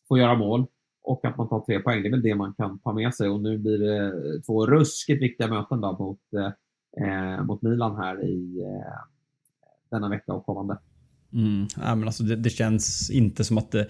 får 0.09 0.19
göra 0.19 0.35
mål 0.35 0.67
och 1.03 1.25
att 1.25 1.37
man 1.37 1.49
tar 1.49 1.61
tre 1.61 1.81
poäng. 1.81 2.03
Det 2.03 2.09
är 2.09 2.11
väl 2.11 2.23
det 2.23 2.35
man 2.35 2.55
kan 2.55 2.79
ta 2.79 2.93
med 2.93 3.15
sig 3.15 3.29
och 3.29 3.41
nu 3.41 3.59
blir 3.59 3.79
det 3.79 4.07
eh, 4.07 4.41
två 4.47 4.67
ruskigt 4.67 5.23
viktiga 5.23 5.49
möten 5.49 5.81
då 5.81 5.97
mot, 5.99 6.21
eh, 6.33 6.53
eh, 7.07 7.45
mot 7.45 7.63
Milan 7.63 7.97
här 7.97 8.25
i 8.25 8.63
eh, 8.63 9.01
denna 9.91 10.09
vecka 10.09 10.33
och 10.33 10.47
kommande. 10.47 10.79
Mm. 11.37 11.67
Ja, 11.77 11.95
men 11.95 12.09
alltså 12.09 12.23
det, 12.23 12.37
det, 12.37 12.51
känns 12.51 13.11
inte 13.11 13.45
som 13.45 13.59
att 13.59 13.71
det, 13.71 13.87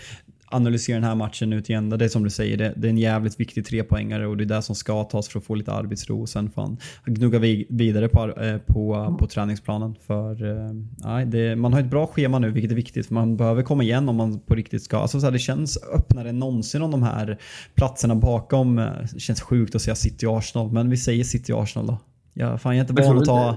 analysera 0.47 0.97
den 0.97 1.05
här 1.05 1.15
matchen 1.15 1.53
ut 1.53 1.71
igen. 1.71 1.89
Det 1.91 2.05
är 2.05 2.09
som 2.09 2.25
du 2.25 2.31
säger, 2.31 2.57
det, 2.57 2.73
det 2.77 2.89
är 2.89 2.91
en 2.91 2.99
jävligt 2.99 3.41
viktig 3.41 3.67
trepoängare 3.67 4.27
och 4.27 4.37
det 4.37 4.45
är 4.45 4.47
det 4.47 4.63
som 4.63 4.75
ska 4.75 5.05
tas 5.05 5.29
för 5.29 5.39
att 5.39 5.45
få 5.45 5.55
lite 5.55 5.73
arbetsro 5.73 6.21
och 6.21 6.29
sen 6.29 6.51
fan 6.51 6.79
gnugga 7.07 7.39
vidare 7.69 8.09
på, 8.09 8.41
eh, 8.41 8.59
på, 8.59 9.17
på 9.21 9.27
träningsplanen. 9.27 9.95
För 10.07 10.45
eh, 10.45 11.27
det, 11.27 11.57
man 11.57 11.73
har 11.73 11.81
ett 11.81 11.91
bra 11.91 12.07
schema 12.07 12.39
nu 12.39 12.51
vilket 12.51 12.71
är 12.71 12.77
viktigt 12.77 13.07
för 13.07 13.15
man 13.15 13.37
behöver 13.37 13.63
komma 13.63 13.83
igen 13.83 14.09
om 14.09 14.17
man 14.17 14.41
på 14.41 14.55
riktigt 14.55 14.83
ska. 14.83 14.99
Alltså 14.99 15.21
så 15.21 15.27
här, 15.27 15.33
det 15.33 15.39
känns 15.39 15.79
öppnare 15.93 16.29
än 16.29 16.39
någonsin 16.39 16.83
om 16.83 16.91
de 16.91 17.03
här 17.03 17.39
platserna 17.75 18.15
bakom. 18.15 18.79
Eh, 18.79 18.91
det 19.13 19.21
känns 19.21 19.41
sjukt 19.41 19.75
att 19.75 19.83
säga 19.83 19.95
City 19.95 20.27
och 20.27 20.39
Arsenal 20.39 20.73
men 20.73 20.91
vi 20.91 20.97
säger 20.97 21.25
City 21.25 21.53
och 21.53 21.63
Arsenal 21.63 21.87
då. 21.87 21.99
Ja, 22.35 22.59
fan, 22.59 22.77
jag 22.77 22.87
är 22.87 22.91
inte 22.91 23.03
van 23.03 23.19
att 23.19 23.25
ta... 23.25 23.57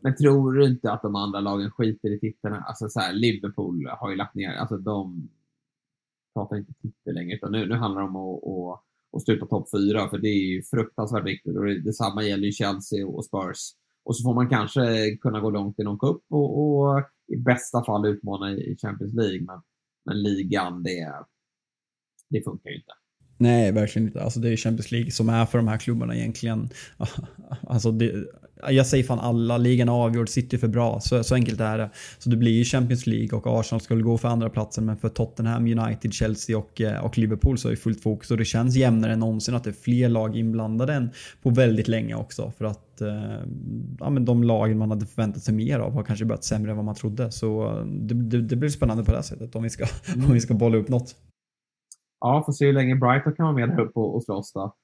Men 0.00 0.16
tror 0.16 0.52
du 0.52 0.66
inte 0.66 0.92
att 0.92 1.02
de 1.02 1.16
andra 1.16 1.40
lagen 1.40 1.70
skiter 1.70 2.10
i 2.10 2.20
tittarna? 2.20 2.56
Alltså 2.56 2.88
så 2.88 3.00
här, 3.00 3.12
Liverpool 3.12 3.88
har 3.90 4.10
ju 4.10 4.16
lagt 4.16 4.34
ner, 4.34 4.56
alltså 4.56 4.76
de 4.76 5.28
pratar 6.34 6.56
inte 6.56 6.72
titel 6.72 7.14
längre, 7.14 7.36
utan 7.36 7.52
nu, 7.52 7.66
nu 7.68 7.74
handlar 7.74 8.02
det 8.02 8.08
om 8.08 8.16
att, 8.16 8.44
att, 8.44 8.84
att 9.16 9.24
sluta 9.24 9.46
topp 9.46 9.68
fyra, 9.70 10.08
för 10.08 10.18
det 10.18 10.28
är 10.28 10.54
ju 10.54 10.62
fruktansvärt 10.62 11.26
viktigt. 11.26 11.56
Och 11.56 11.64
det, 11.64 11.80
detsamma 11.80 12.22
gäller 12.22 12.44
ju 12.44 12.52
Chelsea 12.52 13.06
och 13.06 13.24
Spurs. 13.24 13.58
Och 14.04 14.16
så 14.16 14.22
får 14.22 14.34
man 14.34 14.48
kanske 14.48 15.16
kunna 15.16 15.40
gå 15.40 15.50
långt 15.50 15.78
i 15.78 15.82
någon 15.82 15.98
cup 15.98 16.22
och, 16.30 16.58
och 16.58 17.04
i 17.28 17.36
bästa 17.36 17.84
fall 17.84 18.06
utmana 18.06 18.52
i 18.52 18.76
Champions 18.82 19.14
League. 19.14 19.40
Men, 19.40 19.60
men 20.04 20.22
ligan, 20.22 20.82
det, 20.82 21.12
det 22.30 22.44
funkar 22.44 22.70
ju 22.70 22.76
inte. 22.76 22.92
Nej, 23.38 23.72
verkligen 23.72 24.08
inte. 24.08 24.22
Alltså 24.22 24.40
det 24.40 24.48
är 24.48 24.56
Champions 24.56 24.92
League 24.92 25.10
som 25.10 25.28
är 25.28 25.46
för 25.46 25.58
de 25.58 25.68
här 25.68 25.78
klubbarna 25.78 26.16
egentligen. 26.16 26.68
Alltså 27.62 27.92
det, 27.92 28.26
jag 28.70 28.86
säger 28.86 29.04
fan 29.04 29.18
alla, 29.18 29.58
ligan 29.58 29.88
är 29.88 29.92
avgjord, 29.92 30.28
City 30.28 30.58
för 30.58 30.68
bra. 30.68 31.00
Så, 31.00 31.24
så 31.24 31.34
enkelt 31.34 31.60
är 31.60 31.78
det. 31.78 31.90
Så 32.18 32.30
det 32.30 32.36
blir 32.36 32.52
ju 32.52 32.64
Champions 32.64 33.06
League 33.06 33.38
och 33.38 33.60
Arsenal 33.60 33.80
skulle 33.80 34.02
gå 34.02 34.18
för 34.18 34.28
andra 34.28 34.50
platsen 34.50 34.84
men 34.84 34.96
för 34.96 35.08
Tottenham, 35.08 35.66
United, 35.66 36.12
Chelsea 36.12 36.58
och, 36.58 36.80
eh, 36.80 37.04
och 37.04 37.18
Liverpool 37.18 37.58
så 37.58 37.68
är 37.68 37.70
det 37.70 37.76
fullt 37.76 38.02
fokus 38.02 38.30
och 38.30 38.36
det 38.36 38.44
känns 38.44 38.76
jämnare 38.76 39.12
än 39.12 39.20
någonsin 39.20 39.54
att 39.54 39.64
det 39.64 39.70
är 39.70 39.74
fler 39.74 40.08
lag 40.08 40.36
inblandade 40.36 40.94
än 40.94 41.10
på 41.42 41.50
väldigt 41.50 41.88
länge 41.88 42.14
också. 42.14 42.52
För 42.58 42.64
att 42.64 43.00
eh, 43.00 43.08
ja, 43.98 44.10
men 44.10 44.24
de 44.24 44.44
lagen 44.44 44.78
man 44.78 44.90
hade 44.90 45.06
förväntat 45.06 45.42
sig 45.42 45.54
mer 45.54 45.78
av 45.78 45.92
har 45.92 46.02
kanske 46.02 46.24
börjat 46.24 46.44
sämre 46.44 46.70
än 46.70 46.76
vad 46.76 46.86
man 46.86 46.94
trodde. 46.94 47.32
Så 47.32 47.78
eh, 47.78 47.84
det, 47.84 48.14
det, 48.14 48.42
det 48.42 48.56
blir 48.56 48.70
spännande 48.70 49.04
på 49.04 49.10
det 49.10 49.16
här 49.16 49.22
sättet 49.22 49.56
om 49.56 49.62
vi 49.62 49.70
ska, 49.70 49.84
om 50.26 50.32
vi 50.32 50.40
ska 50.40 50.54
bolla 50.54 50.76
upp 50.76 50.88
något. 50.88 51.16
Ja, 52.20 52.42
får 52.46 52.52
se 52.52 52.66
hur 52.66 52.72
länge 52.72 52.96
Brighton 52.96 53.34
kan 53.34 53.44
vara 53.44 53.54
med 53.54 53.68
där 53.68 53.80
uppe 53.80 53.98
och, 53.98 54.16
och 54.16 54.24
slåss 54.24 54.52
då. 54.52 54.74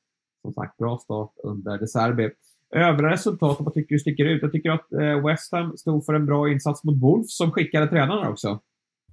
Som 0.43 0.53
sagt, 0.53 0.77
bra 0.77 0.99
start 0.99 1.31
under 1.45 1.79
De 1.79 1.87
Serbi. 1.87 2.31
Övriga 2.73 3.11
resultat, 3.11 3.57
vad 3.61 3.75
tycker 3.75 3.95
du 3.95 3.99
sticker 3.99 4.25
ut? 4.25 4.43
Jag 4.43 4.53
tycker 4.53 4.71
att 4.71 4.93
eh, 4.93 5.27
West 5.27 5.53
Ham 5.53 5.77
stod 5.77 6.05
för 6.05 6.15
en 6.15 6.27
bra 6.27 6.53
insats 6.53 6.85
mot 6.85 7.03
Wolves 7.03 7.37
som 7.37 7.51
skickade 7.51 7.87
tränarna 7.87 8.29
också. 8.29 8.61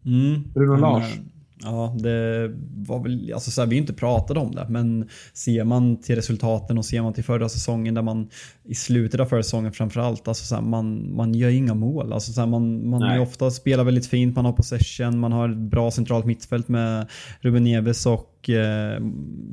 Mm. 0.06 0.52
Bruno 0.54 0.96
mm. 0.96 1.30
Ja, 1.64 1.96
det 2.00 2.52
var 2.76 3.04
väl, 3.04 3.34
alltså 3.34 3.52
så 3.52 3.62
här, 3.62 3.68
vi 3.68 3.78
inte 3.78 3.94
pratade 3.94 4.40
om 4.40 4.52
det, 4.52 4.66
men 4.70 5.10
ser 5.34 5.64
man 5.64 6.02
till 6.02 6.16
resultaten 6.16 6.78
och 6.78 6.86
ser 6.86 7.02
man 7.02 7.14
till 7.14 7.24
förra 7.24 7.50
säsongen 7.50 7.94
där 7.94 8.02
man 8.02 8.30
i 8.64 8.76
slutet 8.76 9.20
av 9.20 9.26
förra 9.26 9.44
säsongen 9.44 9.72
framförallt, 9.72 10.28
alltså 10.28 10.46
så 10.46 10.56
här, 10.56 10.62
man, 10.62 11.16
man 11.16 11.34
gör 11.34 11.50
inga 11.50 11.74
mål. 11.74 12.14
Alltså 12.14 12.32
så 12.32 12.42
här, 12.42 12.48
man 12.48 12.90
man 12.90 13.04
är 13.04 13.22
ofta 13.22 13.52
spelar 13.52 13.84
väldigt 13.84 14.08
fint, 14.08 14.36
man 14.36 14.46
har 14.46 14.54
possession, 14.54 15.20
man 15.20 15.32
har 15.32 15.50
ett 15.50 15.58
bra 15.58 15.92
centralt 15.92 16.26
mittfält 16.26 16.68
med 16.68 17.08
Ruben 17.42 17.64
Neves 17.64 18.06
och 18.06 18.50
eh, 18.50 19.00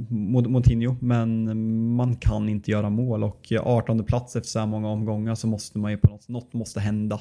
Moutinho, 0.09 0.97
men 1.01 1.95
man 1.97 2.17
kan 2.17 2.49
inte 2.49 2.71
göra 2.71 2.91
mål 2.91 3.25
och 3.25 3.53
18 3.61 4.05
plats 4.05 4.37
efter 4.37 4.51
så 4.51 4.59
här 4.59 4.67
många 4.67 4.89
omgångar 4.89 5.35
så 5.35 5.47
måste 5.47 5.79
man 5.79 5.91
ju 5.91 5.99
på 5.99 6.11
något, 6.11 6.29
något 6.29 6.53
måste 6.53 6.81
hända. 6.81 7.21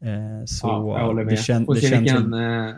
Eh, 0.00 0.44
så 0.46 0.66
ja. 0.66 1.12
Det, 1.12 1.36
kän, 1.36 1.66
det 1.66 1.80
känns 1.80 1.92
vilken, 1.92 2.22
som, 2.22 2.34
eh, 2.34 2.74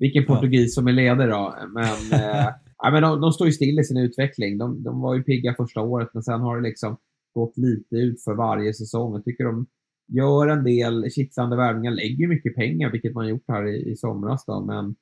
vilken 0.00 0.26
portugis 0.26 0.74
som 0.74 0.88
är 0.88 0.92
ledare 0.92 1.30
då. 1.30 1.54
Men, 1.74 1.84
eh, 2.20 2.48
ja, 2.78 2.90
men 2.90 3.02
de, 3.02 3.20
de, 3.20 3.32
står 3.32 3.46
ju 3.46 3.52
still 3.52 3.80
i 3.80 3.84
sin 3.84 3.96
utveckling. 3.96 4.58
De, 4.58 4.82
de, 4.82 5.00
var 5.00 5.14
ju 5.14 5.22
pigga 5.22 5.54
första 5.54 5.80
året, 5.80 6.08
men 6.14 6.22
sen 6.22 6.40
har 6.40 6.56
det 6.56 6.68
liksom 6.68 6.96
gått 7.34 7.56
lite 7.56 7.96
ut 7.96 8.24
för 8.24 8.34
varje 8.34 8.74
säsong. 8.74 9.14
Jag 9.14 9.24
tycker 9.24 9.44
de 9.44 9.66
gör 10.08 10.48
en 10.48 10.64
del 10.64 11.10
kittlande 11.10 11.56
värvningar, 11.56 11.90
lägger 11.90 12.28
mycket 12.28 12.54
pengar, 12.54 12.90
vilket 12.92 13.14
man 13.14 13.28
gjort 13.28 13.44
här 13.48 13.66
i, 13.66 13.90
i 13.90 13.96
somras. 13.96 14.44
Då, 14.46 14.60
men 14.60 14.94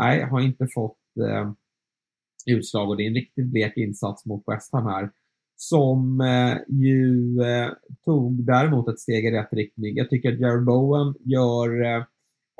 nej, 0.00 0.22
har 0.22 0.40
inte 0.40 0.66
fått 0.74 0.98
eh, 1.28 1.52
utslag 2.46 2.90
och 2.90 2.96
det 2.96 3.02
är 3.02 3.08
en 3.08 3.14
riktigt 3.14 3.46
blek 3.46 3.76
insats 3.76 4.26
mot 4.26 4.44
West 4.46 4.72
Ham 4.72 4.86
här. 4.86 5.10
Som 5.56 6.20
eh, 6.20 6.56
ju 6.68 7.40
eh, 7.42 7.70
tog 8.04 8.44
däremot 8.44 8.88
ett 8.88 9.00
steg 9.00 9.24
i 9.24 9.30
rätt 9.30 9.52
riktning. 9.52 9.96
Jag 9.96 10.10
tycker 10.10 10.32
att 10.32 10.40
Jared 10.40 10.64
Bowen 10.64 11.14
gör 11.20 11.84
eh, 11.84 12.04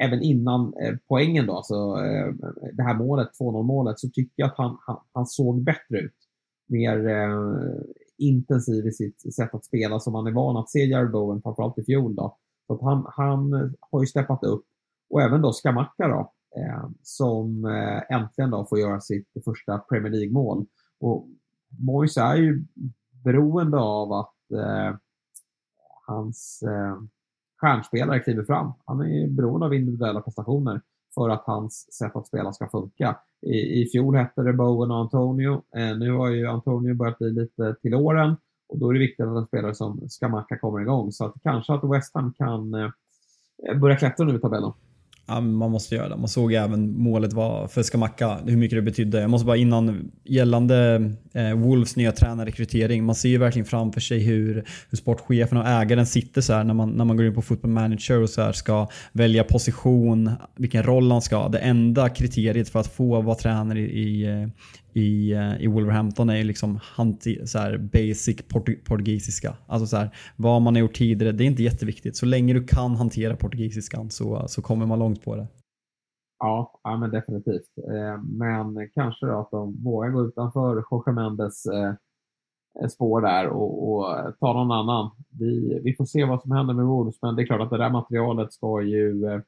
även 0.01 0.22
innan 0.22 0.74
eh, 0.74 0.96
poängen 1.09 1.46
då, 1.46 1.57
alltså 1.57 1.74
eh, 1.74 2.34
det 2.72 2.82
här 2.82 2.94
målet, 2.94 3.28
2-0 3.40 3.62
målet, 3.62 4.01
så 4.01 4.09
tycker 4.09 4.32
jag 4.36 4.46
att 4.46 4.59
han, 4.59 4.78
han, 4.86 5.01
han 5.12 5.26
såg 5.26 5.62
bättre 5.62 5.98
ut. 5.98 6.16
Mer 6.68 7.09
eh, 7.09 7.82
intensiv 8.18 8.86
i 8.86 8.92
sitt 8.92 9.34
sätt 9.34 9.55
att 9.55 9.64
spela 9.64 10.01
som 10.01 10.12
man 10.12 10.26
är 10.26 10.32
van 10.32 10.57
att 10.57 10.70
se 10.70 10.78
Jared 10.78 11.11
Bowen, 11.11 11.42
framförallt 11.42 11.78
i 11.78 11.84
fjol 11.84 12.14
då. 12.14 12.36
Så 12.66 12.74
att 12.74 12.82
han, 12.82 13.07
han 13.09 13.53
har 13.80 14.01
ju 14.01 14.07
steppat 14.07 14.44
upp. 14.44 14.64
Och 15.11 15.22
även 15.22 15.42
då 15.42 15.53
Skamacka 15.53 16.09
då, 16.09 16.32
eh, 16.57 16.88
som 17.03 17.64
eh, 17.64 18.16
äntligen 18.16 18.51
då 18.51 18.66
får 18.66 18.78
göra 18.78 19.01
sitt 19.01 19.28
första 19.44 19.78
Premier 19.78 20.12
League-mål. 20.12 20.66
Och 21.01 21.28
Moise 21.78 22.20
är 22.20 22.36
ju 22.36 22.64
beroende 23.24 23.78
av 23.78 24.12
att 24.12 24.51
eh, 24.53 24.96
hans 26.07 26.62
stjärnspelare 27.61 28.20
kliver 28.20 28.44
fram. 28.44 28.72
Han 28.86 29.00
är 29.00 29.28
beroende 29.28 29.66
av 29.66 29.74
individuella 29.74 30.20
prestationer 30.20 30.80
för 31.14 31.28
att 31.28 31.44
hans 31.46 31.92
sätt 31.92 32.16
att 32.16 32.26
spela 32.26 32.52
ska 32.52 32.68
funka. 32.68 33.16
I, 33.42 33.82
i 33.82 33.86
fjol 33.92 34.16
hette 34.16 34.42
det 34.42 34.52
Bowen 34.52 34.90
och 34.90 34.96
Antonio. 34.96 35.62
Eh, 35.76 35.96
nu 35.98 36.12
har 36.12 36.28
ju 36.28 36.46
Antonio 36.46 36.94
börjat 36.94 37.18
bli 37.18 37.30
lite 37.30 37.74
till 37.82 37.94
åren 37.94 38.36
och 38.68 38.78
då 38.78 38.88
är 38.88 38.92
det 38.92 38.98
viktigt 38.98 39.26
att 39.26 39.36
en 39.36 39.46
spelare 39.46 39.74
som 39.74 40.08
Skamaka 40.08 40.58
kommer 40.58 40.80
igång. 40.80 41.12
Så 41.12 41.24
att 41.24 41.34
kanske 41.42 41.72
att 41.72 41.84
West 41.84 42.14
Ham 42.14 42.32
kan 42.32 42.74
eh, 42.74 42.90
börja 43.80 43.96
klättra 43.96 44.26
nu 44.26 44.36
i 44.36 44.40
tabellen. 44.40 44.72
Ja, 45.31 45.41
man 45.41 45.70
måste 45.70 45.95
göra 45.95 46.09
det. 46.09 46.16
Man 46.16 46.28
såg 46.28 46.53
även 46.53 46.99
målet 46.99 47.33
var 47.33 47.68
för 47.68 47.83
Skamacka, 47.83 48.39
hur 48.47 48.57
mycket 48.57 48.78
det 48.78 48.83
betydde. 48.83 49.20
Jag 49.20 49.31
måste 49.31 49.47
bara 49.47 49.57
innan, 49.57 50.11
gällande 50.24 51.11
eh, 51.35 51.55
Wolves 51.55 51.97
nya 51.97 52.12
tränarrekrytering, 52.12 53.05
man 53.05 53.14
ser 53.14 53.28
ju 53.28 53.39
verkligen 53.39 53.66
framför 53.66 54.01
sig 54.01 54.18
hur, 54.18 54.64
hur 54.91 54.99
sportchefen 54.99 55.59
och 55.59 55.66
ägaren 55.66 56.07
sitter 56.07 56.41
så 56.41 56.53
här 56.53 56.64
när 56.64 56.74
man, 56.74 56.91
när 56.91 57.05
man 57.05 57.16
går 57.16 57.26
in 57.26 57.35
på 57.35 57.43
football 57.43 57.70
manager 57.70 58.22
och 58.22 58.31
så 58.31 58.43
här 58.43 58.53
ska 58.53 58.89
välja 59.12 59.45
position, 59.45 60.31
vilken 60.57 60.83
roll 60.83 61.11
han 61.11 61.22
ska 61.22 61.37
ha. 61.37 61.49
Det 61.49 61.59
enda 61.59 62.09
kriteriet 62.09 62.68
för 62.68 62.81
att 62.81 62.93
få 62.93 63.20
vara 63.20 63.37
tränare 63.37 63.81
i, 63.81 64.22
i, 64.24 64.49
i, 64.93 65.32
eh, 65.32 65.62
i 65.62 65.66
Wolverhampton 65.66 66.30
är 66.30 66.36
ju 66.36 66.45
liksom 66.45 66.80
så 67.45 67.59
här 67.59 67.78
basic 67.78 68.36
portugisiska. 68.84 69.57
Alltså 69.66 69.86
så 69.86 69.97
här, 69.97 70.11
vad 70.36 70.62
man 70.62 70.74
har 70.74 70.80
gjort 70.80 70.95
tidigare, 70.95 71.32
det 71.32 71.45
är 71.45 71.47
inte 71.47 71.62
jätteviktigt. 71.62 72.16
Så 72.16 72.26
länge 72.26 72.55
du 72.55 72.64
kan 72.64 72.97
hantera 72.97 73.36
portugisiskan 73.36 74.11
så, 74.11 74.49
så 74.49 74.62
kommer 74.62 74.86
man 74.86 74.99
långt 74.99 75.24
på 75.24 75.36
det. 75.36 75.47
Ja, 76.38 76.80
ja 76.84 76.97
men 76.97 77.11
definitivt. 77.11 77.78
Eh, 77.78 78.22
men 78.22 78.91
kanske 78.95 79.26
då 79.26 79.41
att 79.41 79.51
de 79.51 79.84
vågar 79.84 80.11
gå 80.11 80.24
utanför 80.24 80.84
Jorge 80.91 81.12
Mendes 81.12 81.66
eh, 81.66 81.95
spår 82.88 83.20
där 83.20 83.47
och, 83.47 83.93
och 83.93 84.07
ta 84.41 84.53
någon 84.53 84.72
annan. 84.72 85.11
Vi, 85.38 85.80
vi 85.84 85.95
får 85.95 86.05
se 86.05 86.24
vad 86.24 86.43
som 86.43 86.53
händer 86.53 86.74
med 86.74 86.84
Wolves, 86.84 87.22
men 87.22 87.36
det 87.36 87.43
är 87.43 87.47
klart 87.47 87.61
att 87.61 87.70
det 87.70 87.78
där 87.78 87.91
materialet 87.91 88.53
ska 88.53 88.82
ju 88.82 89.41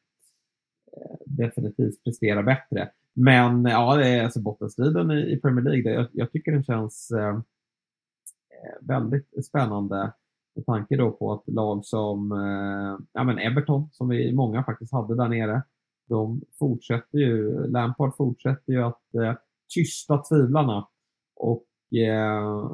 definitivt 1.27 2.05
prestera 2.05 2.43
bättre. 2.43 2.91
Men 3.15 3.65
ja, 3.65 3.97
det 3.97 4.09
är 4.09 4.25
alltså 4.25 4.41
bottenstriden 4.41 5.11
i, 5.11 5.33
i 5.33 5.41
Premier 5.41 5.65
League. 5.65 5.83
Det, 5.83 5.91
jag, 5.91 6.07
jag 6.13 6.33
tycker 6.33 6.53
den 6.53 6.65
känns 6.65 7.11
eh, 7.11 7.29
eh, 7.29 8.79
väldigt 8.81 9.47
spännande 9.47 10.13
med 10.55 10.67
tanke 10.67 10.97
då 10.97 11.11
på 11.11 11.33
att 11.33 11.43
lag 11.47 11.85
som 11.85 12.33
eh, 12.33 12.99
ja, 13.13 13.25
men 13.25 13.39
Everton, 13.39 13.89
som 13.93 14.09
vi 14.09 14.35
många 14.35 14.65
faktiskt 14.65 14.93
hade 14.93 15.17
där 15.17 15.29
nere, 15.29 15.63
de 16.09 16.41
fortsätter 16.59 17.19
ju, 17.19 17.67
Lampard 17.67 18.17
fortsätter 18.17 18.73
ju 18.73 18.83
att 18.83 19.15
eh, 19.15 19.35
tysta 19.75 20.19
tvivlarna 20.19 20.89
och 21.37 21.67
eh, 21.99 22.71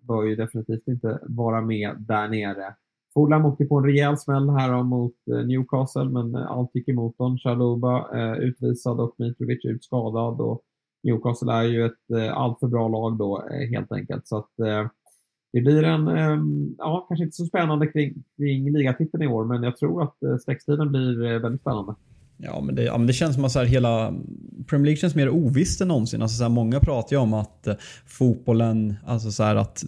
bör 0.00 0.24
ju 0.24 0.36
definitivt 0.36 0.88
inte 0.88 1.18
vara 1.22 1.60
med 1.60 1.96
där 1.98 2.28
nere. 2.28 2.74
Fulham 3.14 3.44
åkte 3.44 3.64
på 3.64 3.78
en 3.78 3.84
rejäl 3.84 4.18
smäll 4.18 4.50
här 4.50 4.82
mot 4.82 5.14
eh, 5.30 5.46
Newcastle, 5.46 6.04
men 6.04 6.34
eh, 6.34 6.50
allt 6.50 6.70
gick 6.74 6.88
emot 6.88 7.18
dem. 7.18 7.38
Chaluba 7.38 8.18
eh, 8.18 8.32
utvisad 8.32 9.00
och 9.00 9.14
Mitrovic 9.18 9.64
utskadad. 9.64 10.40
Och 10.40 10.62
Newcastle 11.02 11.52
är 11.52 11.62
ju 11.62 11.86
ett 11.86 12.10
eh, 12.16 12.36
alltför 12.36 12.66
bra 12.66 12.88
lag 12.88 13.18
då, 13.18 13.44
eh, 13.50 13.68
helt 13.70 13.92
enkelt. 13.92 14.28
Så 14.28 14.36
att, 14.36 14.58
eh, 14.58 14.86
det 15.52 15.60
blir 15.60 15.84
en, 15.84 16.08
ehm, 16.08 16.74
ja, 16.78 17.06
kanske 17.08 17.24
inte 17.24 17.36
så 17.36 17.46
spännande 17.46 17.86
kring, 17.86 18.24
kring 18.36 18.72
ligatiteln 18.72 19.22
i 19.22 19.26
år, 19.26 19.44
men 19.44 19.62
jag 19.62 19.76
tror 19.76 20.02
att 20.02 20.22
eh, 20.22 20.84
blir 20.86 21.24
eh, 21.24 21.38
väldigt 21.38 21.60
spännande. 21.60 21.94
Ja 22.36 22.60
men, 22.60 22.74
det, 22.74 22.82
ja, 22.82 22.98
men 22.98 23.06
det 23.06 23.12
känns 23.12 23.34
som 23.34 23.44
att 23.44 23.52
så 23.52 23.58
här, 23.58 23.66
hela 23.66 24.14
Premier 24.66 24.84
League 24.84 24.96
känns 24.96 25.14
mer 25.14 25.28
ovisst 25.28 25.80
än 25.80 25.88
någonsin. 25.88 26.22
Alltså, 26.22 26.36
så 26.36 26.42
här, 26.42 26.50
många 26.50 26.80
pratar 26.80 27.16
ju 27.16 27.22
om 27.22 27.34
att 27.34 27.66
eh, 27.66 27.74
fotbollen, 28.06 28.94
alltså 29.06 29.30
så 29.30 29.42
här, 29.42 29.56
att, 29.56 29.84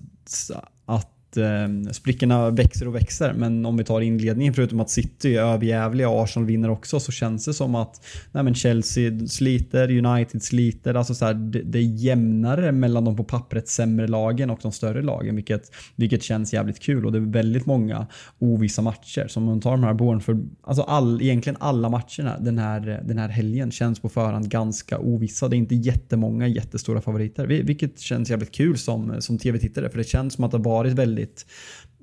att 0.85 1.14
eh, 1.37 1.69
sprickorna 1.93 2.51
växer 2.51 2.89
och 2.89 2.95
växer. 2.95 3.33
Men 3.33 3.67
om 3.67 3.77
vi 3.77 3.85
tar 3.85 4.01
inledningen, 4.01 4.55
förutom 4.55 4.81
att 4.81 4.91
City 4.91 5.37
är 5.37 5.43
överjävliga 5.43 6.09
och 6.09 6.23
Arsenal 6.23 6.47
vinner 6.47 6.71
också, 6.71 7.01
så 7.01 7.13
känns 7.13 7.45
det 7.45 7.55
som 7.55 7.75
att 7.75 8.07
nej, 8.33 8.45
men 8.45 8.55
Chelsea 8.55 9.27
sliter, 9.29 10.07
United 10.07 10.43
sliter. 10.43 10.95
Alltså 10.95 11.15
så 11.15 11.25
här, 11.25 11.35
det, 11.35 11.63
det, 11.63 11.79
är 11.79 11.83
jämnare 11.83 12.73
mellan 12.73 13.05
de 13.05 13.17
på 13.17 13.25
pappret 13.25 13.69
sämre 13.69 14.09
lagen 14.09 14.51
och 14.51 14.59
de 14.63 14.73
större 14.73 15.03
lagen, 15.03 15.37
vilket, 15.37 15.71
vilket 15.97 16.23
känns 16.23 16.53
jävligt 16.53 16.81
kul. 16.81 17.07
Och 17.07 17.13
det 17.13 17.19
är 17.19 17.33
väldigt 17.33 17.67
många 17.67 18.07
ovissa 18.39 18.83
matcher. 18.83 19.27
Som 19.29 19.43
om 19.43 19.49
man 19.49 19.61
tar 19.61 19.71
de 19.71 19.85
här 19.85 19.95
borden, 19.95 20.21
för 20.21 20.39
alltså 20.63 20.83
all, 20.83 21.23
egentligen 21.23 21.57
alla 21.61 21.89
matcherna 21.89 22.39
den 22.41 22.59
här, 22.59 23.03
den 23.05 23.19
här 23.19 23.29
helgen 23.29 23.71
känns 23.71 24.01
på 24.01 24.09
förhand 24.09 24.49
ganska 24.49 24.99
ovissa. 24.99 25.49
Det 25.49 25.57
är 25.57 25.59
inte 25.59 25.75
jättemånga 25.75 26.47
jättestora 26.47 27.01
favoriter, 27.01 27.47
vilket 27.47 28.01
känns 28.01 28.31
jävligt 28.31 28.53
kul 28.53 28.79
som, 28.79 29.15
som 29.19 29.39
tv-tittare. 29.39 29.91
För 29.91 29.99
det 29.99 30.05
känns 30.05 30.35
som 30.35 30.45
att 30.45 30.51
det 30.51 30.57
har 30.57 30.65
varit 30.65 30.93
väldigt 30.93 31.24
väldigt 31.25 31.47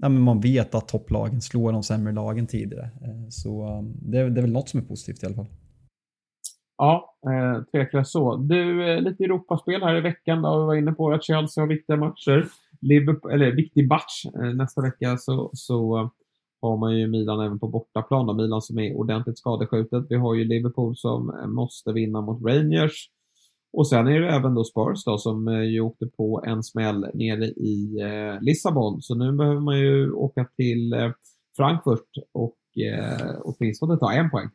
ja, 0.01 0.09
men 0.09 0.21
man 0.21 0.39
vet 0.39 0.75
att 0.75 0.87
topplagen 0.87 1.41
slår 1.41 1.71
de 1.71 1.83
sämre 1.83 2.13
lagen 2.13 2.47
tidigare. 2.47 2.89
Eh, 3.01 3.29
så 3.29 3.77
um, 3.77 3.93
det 4.01 4.23
det, 4.23 4.29
det 4.29 4.39
är 4.39 4.41
väl 4.41 4.51
något 4.51 4.69
som 4.69 4.79
är 4.79 4.83
positivt 4.85 5.23
i 5.23 5.25
alla 5.25 5.35
fall. 5.35 5.49
Ja, 6.77 7.15
eh, 7.27 7.63
tveklöst 7.63 8.11
så. 8.11 8.35
Du, 8.35 8.91
eh, 8.91 9.01
lite 9.01 9.23
Europaspel 9.23 9.83
här 9.83 9.95
i 9.95 10.01
veckan. 10.01 10.41
Då. 10.41 10.59
Vi 10.59 10.65
var 10.65 10.75
inne 10.75 10.91
på 10.91 11.11
att 11.11 11.23
Chelsea 11.23 11.61
har 11.61 11.67
viktiga 11.67 11.97
matcher. 11.97 12.47
Liverpool, 12.81 13.31
eller 13.31 13.51
viktig 13.51 13.87
match 13.87 14.25
eh, 14.25 14.53
nästa 14.53 14.81
vecka 14.81 15.17
så, 15.17 15.51
så 15.53 15.99
eh, 15.99 16.09
har 16.61 16.77
man 16.77 16.97
ju 16.97 17.07
Milan 17.07 17.45
även 17.45 17.59
på 17.59 17.67
bortaplan. 17.67 18.27
Då. 18.27 18.33
Milan 18.33 18.61
som 18.61 18.79
är 18.79 18.95
ordentligt 18.95 19.37
skadeskjutet. 19.37 20.05
Vi 20.09 20.15
har 20.15 20.35
ju 20.35 20.43
Liverpool 20.43 20.95
som 20.97 21.29
eh, 21.29 21.47
måste 21.47 21.91
vinna 21.93 22.21
mot 22.21 22.43
Rangers. 22.45 23.09
Och 23.73 23.87
sen 23.87 24.07
är 24.07 24.19
det 24.19 24.29
även 24.29 24.53
då 24.53 24.63
Spurs 24.63 25.03
då, 25.05 25.17
som 25.17 25.47
eh, 25.47 25.61
ju 25.61 25.81
åkte 25.81 26.05
på 26.05 26.43
en 26.47 26.63
smäll 26.63 26.99
nere 27.13 27.45
i 27.45 27.97
eh, 28.01 28.41
Lissabon. 28.41 29.01
Så 29.01 29.15
nu 29.15 29.31
behöver 29.31 29.61
man 29.61 29.79
ju 29.79 30.11
åka 30.11 30.45
till 30.57 30.93
eh, 30.93 31.11
Frankfurt 31.57 32.09
och 32.31 32.57
eh, 32.83 33.35
åtminstone 33.43 33.97
ta 33.97 34.13
en 34.13 34.29
poäng. 34.29 34.49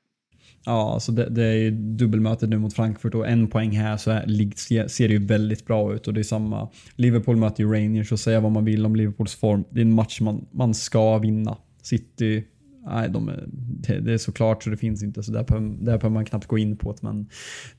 Ja, 0.64 1.01
så 1.01 1.12
det, 1.12 1.29
det 1.31 1.45
är 1.45 1.55
ju 1.55 1.71
dubbelmötet 1.71 2.49
nu 2.49 2.59
mot 2.59 2.75
Frankfurt 2.75 3.14
och 3.14 3.29
en 3.29 3.49
poäng 3.49 3.71
här 3.71 3.97
så 3.97 4.11
är, 4.11 4.89
ser 4.89 5.09
det 5.09 5.14
ju 5.14 5.27
väldigt 5.27 5.67
bra 5.67 5.95
ut 5.95 6.09
och 6.09 6.14
det 6.14 6.21
är 6.21 6.25
samma. 6.25 6.69
Liverpool 6.97 7.37
möter 7.37 7.62
ju 7.62 7.73
Rangers 7.73 8.12
och 8.12 8.21
säga 8.21 8.41
vad 8.41 8.53
man 8.53 8.64
vill 8.64 8.87
om 8.87 8.97
Liverpools 8.97 9.35
form. 9.35 9.64
Det 9.71 9.81
är 9.81 9.85
en 9.85 9.95
match 9.95 10.21
man, 10.21 10.47
man 10.51 10.75
ska 10.75 11.19
vinna. 11.19 11.57
City 11.83 12.45
nej, 12.87 13.09
de 13.09 13.28
är, 13.28 13.45
det, 13.49 14.01
det, 14.01 14.12
är 14.12 14.18
såklart 14.18 14.62
så 14.62 14.70
det 14.70 14.76
finns 14.76 15.03
inte, 15.03 15.22
så 15.22 15.32
där 15.32 15.45
behöver, 15.84 16.09
man 16.09 16.24
knappt 16.24 16.47
gå 16.47 16.59
in 16.59 16.76
på 16.76 16.93
det. 16.93 16.99
Men 17.03 17.28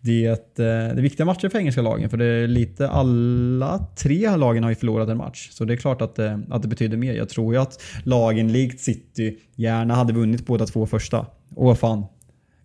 det 0.02 0.26
är, 0.26 0.34
ett, 0.34 0.60
eh, 0.60 0.66
det 0.66 0.72
är 0.72 1.02
viktiga 1.02 1.26
matcher 1.26 1.50
för 1.50 1.60
engelska 1.60 1.82
lagen, 1.82 2.10
för 2.10 2.18
det 2.18 2.26
är 2.26 2.48
lite 2.48 2.90
alla 2.90 3.88
tre 3.96 4.36
lagen 4.36 4.64
har 4.64 4.70
ju 4.70 4.76
förlorat 4.76 5.10
en 5.10 5.18
match. 5.18 5.50
Så 5.52 5.66
det 5.66 5.74
är 5.74 5.78
klart 5.78 6.02
att 6.02 6.16
det, 6.16 6.42
att 6.50 6.62
det 6.62 6.68
betyder 6.68 6.98
mer. 6.98 7.14
Jag 7.14 7.30
tror 7.30 7.54
ju 7.54 7.60
att 7.60 7.82
lagen 8.04 8.52
likt 8.52 8.80
City 8.80 9.38
gärna 9.56 9.96
hade 9.96 10.14
vunnit 10.14 10.46
båda 10.46 10.66
två 10.66 10.86
första. 10.86 11.26
Och 11.56 11.78
fan, 11.78 12.06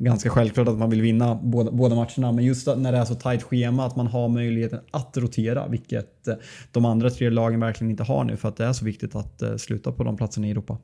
ganska 0.04 0.30
självklart 0.30 0.68
att 0.68 0.78
man 0.78 0.90
vill 0.90 1.02
vinna 1.02 1.34
båda, 1.42 1.70
båda 1.70 1.94
matcherna. 1.94 2.32
Men 2.32 2.44
just 2.44 2.66
när 2.76 2.92
det 2.92 2.98
är 2.98 3.04
så 3.04 3.14
tajt 3.14 3.42
schema 3.42 3.86
att 3.86 3.96
man 3.96 4.06
har 4.06 4.28
möjligheten 4.28 4.80
att 4.90 5.16
rotera, 5.16 5.68
vilket 5.68 6.28
eh, 6.28 6.34
de 6.72 6.84
andra 6.84 7.10
tre 7.10 7.30
lagen 7.30 7.60
verkligen 7.60 7.90
inte 7.90 8.02
har 8.02 8.24
nu 8.24 8.36
för 8.36 8.48
att 8.48 8.56
det 8.56 8.64
är 8.64 8.72
så 8.72 8.84
viktigt 8.84 9.16
att 9.16 9.42
eh, 9.42 9.56
sluta 9.56 9.92
på 9.92 10.04
de 10.04 10.16
platserna 10.16 10.46
i 10.46 10.50
Europa. 10.50 10.78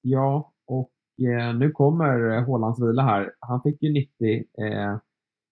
Ja, 0.00 0.52
och 0.66 0.90
eh, 1.26 1.54
nu 1.54 1.70
kommer 1.70 2.40
Hålands 2.40 2.82
vila 2.82 3.02
här. 3.02 3.32
Han 3.40 3.62
fick 3.62 3.82
ju 3.82 3.92
90 3.92 4.44
eh, 4.58 4.96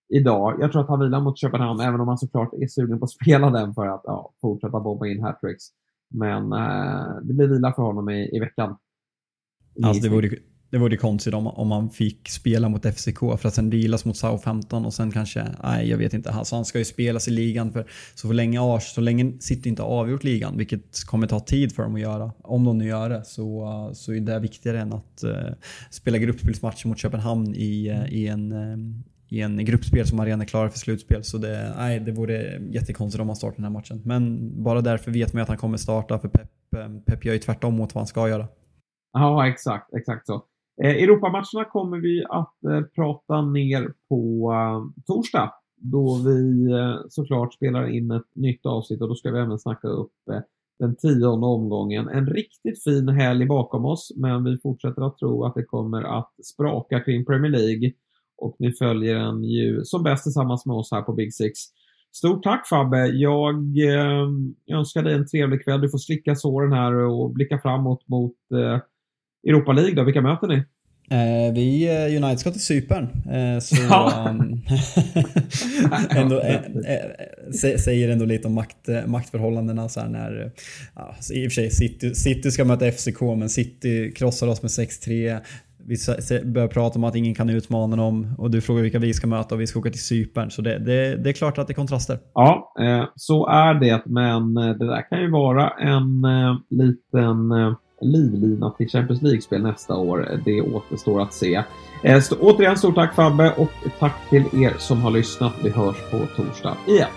idag. 0.09 0.57
Jag 0.61 0.72
tror 0.72 0.82
att 0.82 0.88
han 0.88 1.01
vilar 1.01 1.20
mot 1.20 1.38
Köpenhamn, 1.38 1.80
även 1.80 2.01
om 2.01 2.09
han 2.09 2.18
såklart 2.18 2.55
är 2.55 2.66
sugen 2.66 2.99
på 2.99 3.05
att 3.05 3.11
spela 3.22 3.51
den 3.51 3.74
för 3.74 3.86
att 3.86 4.03
ja, 4.05 4.34
fortsätta 4.40 4.80
bomba 4.80 5.07
in 5.07 5.22
hattricks. 5.22 5.64
Men 6.11 6.53
eh, 6.53 7.16
det 7.22 7.34
blir 7.34 7.49
vila 7.49 7.72
för 7.72 7.82
honom 7.82 8.11
i, 8.11 8.36
i 8.36 8.40
veckan. 8.40 8.76
Alltså 9.84 10.09
det 10.09 10.14
vore, 10.14 10.28
det 10.76 10.80
vore 10.80 10.96
konstigt 10.96 11.34
om, 11.34 11.46
om 11.46 11.68
man 11.68 11.90
fick 11.90 12.28
spela 12.28 12.68
mot 12.68 12.82
FCK 12.82 13.18
för 13.18 13.46
att 13.46 13.54
sen 13.54 13.70
vilas 13.70 14.04
mot 14.04 14.16
Southampton 14.16 14.84
och 14.84 14.94
sen 14.94 15.12
kanske, 15.12 15.46
nej 15.62 15.90
jag 15.90 15.98
vet 15.98 16.14
inte. 16.14 16.30
Alltså 16.30 16.54
han 16.54 16.64
ska 16.64 16.78
ju 16.78 16.84
spelas 16.84 17.28
i 17.28 17.30
ligan 17.30 17.72
för 17.72 17.86
så 18.14 18.28
för 18.28 18.34
länge 18.34 18.60
Ars, 18.60 18.82
så 18.82 19.00
länge 19.00 19.32
City 19.40 19.68
inte 19.68 19.82
avgjort 19.82 20.24
ligan, 20.24 20.56
vilket 20.56 21.04
kommer 21.04 21.26
ta 21.26 21.40
tid 21.40 21.72
för 21.72 21.82
dem 21.82 21.94
att 21.94 22.00
göra, 22.00 22.32
om 22.42 22.64
de 22.64 22.78
nu 22.78 22.86
gör 22.86 23.08
det, 23.08 23.24
så, 23.24 23.90
så 23.94 24.12
är 24.12 24.20
det 24.20 24.38
viktigare 24.38 24.80
än 24.80 24.92
att 24.92 25.24
uh, 25.24 25.32
spela 25.90 26.18
gruppspelsmatcher 26.18 26.88
mot 26.88 26.98
Köpenhamn 26.98 27.54
i, 27.54 27.90
uh, 27.90 28.12
i 28.14 28.26
en 28.26 28.52
uh, 28.52 28.76
i 29.28 29.40
en 29.40 29.64
gruppspel 29.64 30.06
som 30.06 30.20
Arena 30.20 30.44
klarar 30.44 30.68
för 30.68 30.78
slutspel. 30.78 31.24
Så 31.24 31.38
det, 31.38 31.74
nej, 31.76 32.00
det 32.00 32.12
vore 32.12 32.58
jättekonstigt 32.70 33.20
om 33.20 33.28
han 33.28 33.36
startar 33.36 33.56
den 33.56 33.64
här 33.64 33.72
matchen. 33.72 34.02
Men 34.04 34.52
bara 34.62 34.80
därför 34.80 35.10
vet 35.10 35.32
man 35.32 35.40
ju 35.40 35.42
att 35.42 35.48
han 35.48 35.58
kommer 35.58 35.76
starta 35.76 36.18
för 36.18 36.28
Pep, 36.28 36.50
Pep 37.06 37.24
gör 37.24 37.32
ju 37.32 37.38
tvärtom 37.38 37.74
mot 37.74 37.94
vad 37.94 38.00
han 38.00 38.06
ska 38.06 38.28
göra. 38.28 38.48
Ja, 39.12 39.48
exakt. 39.48 39.94
Exakt 39.94 40.26
så. 40.26 40.44
Eh, 40.84 40.90
Europamatcherna 40.90 41.64
kommer 41.70 41.98
vi 41.98 42.24
att 42.28 42.64
eh, 42.64 42.80
prata 42.94 43.42
ner 43.42 43.92
på 44.08 44.52
eh, 44.52 45.02
torsdag 45.06 45.52
då 45.76 46.20
vi 46.24 46.72
eh, 46.72 46.96
såklart 47.08 47.54
spelar 47.54 47.88
in 47.88 48.10
ett 48.10 48.26
nytt 48.34 48.66
avsnitt 48.66 49.02
och 49.02 49.08
då 49.08 49.14
ska 49.14 49.30
vi 49.30 49.38
även 49.38 49.58
snacka 49.58 49.88
upp 49.88 50.12
eh, 50.32 50.40
den 50.78 50.96
tionde 50.96 51.46
omgången. 51.46 52.08
En 52.08 52.26
riktigt 52.26 52.84
fin 52.84 53.08
helg 53.08 53.46
bakom 53.46 53.84
oss, 53.84 54.12
men 54.16 54.44
vi 54.44 54.58
fortsätter 54.58 55.06
att 55.06 55.18
tro 55.18 55.44
att 55.44 55.54
det 55.54 55.64
kommer 55.64 56.02
att 56.02 56.32
spraka 56.44 57.00
kring 57.00 57.24
Premier 57.24 57.52
League 57.52 57.92
och 58.38 58.56
ni 58.58 58.72
följer 58.72 59.14
den 59.18 59.44
ju 59.44 59.84
som 59.84 60.02
bäst 60.02 60.22
tillsammans 60.22 60.66
med 60.66 60.76
oss 60.76 60.92
här 60.92 61.02
på 61.02 61.12
Big 61.12 61.34
Six. 61.34 61.58
Stort 62.12 62.42
tack 62.42 62.68
Fabbe! 62.68 63.06
Jag 63.06 63.78
eh, 63.78 64.28
önskar 64.76 65.02
dig 65.02 65.14
en 65.14 65.26
trevlig 65.26 65.64
kväll. 65.64 65.80
Du 65.80 65.90
får 65.90 65.98
slicka 65.98 66.34
såren 66.34 66.72
här 66.72 66.94
och 66.94 67.30
blicka 67.30 67.58
framåt 67.58 68.08
mot 68.08 68.36
eh, 68.54 68.80
Europa 69.49 69.72
League 69.72 69.94
då, 69.94 70.05
vilka 70.05 70.22
möter 70.22 70.47
ni? 70.47 70.64
Eh, 71.11 71.53
vi 71.55 71.88
eh, 71.88 72.22
United 72.22 72.40
ska 72.40 72.51
till 72.51 72.64
Cypern. 72.64 73.09
Eh, 73.30 73.59
så 73.61 73.76
um, 74.28 74.61
ändå, 76.20 76.40
eh, 76.40 76.55
eh 76.55 77.78
säger 77.78 78.09
ändå 78.09 78.24
lite 78.24 78.49
om 78.49 78.55
makt, 78.55 78.88
eh, 78.88 79.07
maktförhållandena. 79.07 79.88
Så 79.88 80.05
när, 80.09 80.53
ja, 80.94 81.14
I 81.32 81.49
och 81.49 81.53
för 81.53 81.55
sig, 81.55 81.70
City, 81.70 82.14
City 82.14 82.51
ska 82.51 82.64
möta 82.64 82.92
FCK, 82.92 83.20
men 83.20 83.49
City 83.49 84.12
krossar 84.12 84.47
oss 84.47 84.62
med 84.62 84.68
6-3. 84.68 85.40
Vi 85.88 85.97
börjar 86.44 86.68
prata 86.68 86.99
om 86.99 87.05
att 87.05 87.16
ingen 87.16 87.34
kan 87.34 87.51
utmana 87.51 87.97
dem 87.97 88.34
och 88.38 88.51
du 88.51 88.61
frågar 88.61 88.82
vilka 88.82 88.99
vi 88.99 89.14
ska 89.14 89.26
möta 89.26 89.55
och 89.55 89.61
vi 89.61 89.66
ska 89.66 89.78
åka 89.78 89.90
till 89.90 90.05
Cypern. 90.05 90.51
Så 90.51 90.62
det, 90.62 90.78
det, 90.78 91.16
det 91.16 91.30
är 91.30 91.32
klart 91.32 91.59
att 91.59 91.66
det 91.66 91.72
är 91.72 91.74
kontraster. 91.74 92.18
Ja, 92.34 92.74
så 93.16 93.49
är 93.49 93.74
det. 93.74 94.03
Men 94.07 94.55
det 94.55 94.86
där 94.86 95.09
kan 95.09 95.20
ju 95.20 95.30
vara 95.30 95.70
en 95.70 96.22
liten 96.70 97.53
livlina 98.01 98.70
till 98.70 98.88
Champions 98.88 99.22
League-spel 99.22 99.62
nästa 99.62 99.97
år. 99.97 100.40
Det 100.44 100.61
återstår 100.61 101.22
att 101.22 101.34
se. 101.34 101.62
Eh, 102.03 102.20
så, 102.20 102.36
återigen 102.36 102.76
stort 102.76 102.94
tack 102.94 103.14
Fabbe 103.14 103.53
och 103.57 103.70
tack 103.99 104.30
till 104.30 104.64
er 104.64 104.74
som 104.78 105.01
har 105.01 105.11
lyssnat. 105.11 105.53
Vi 105.64 105.70
hörs 105.70 105.97
på 106.11 106.26
torsdag 106.36 106.76
igen. 106.86 107.09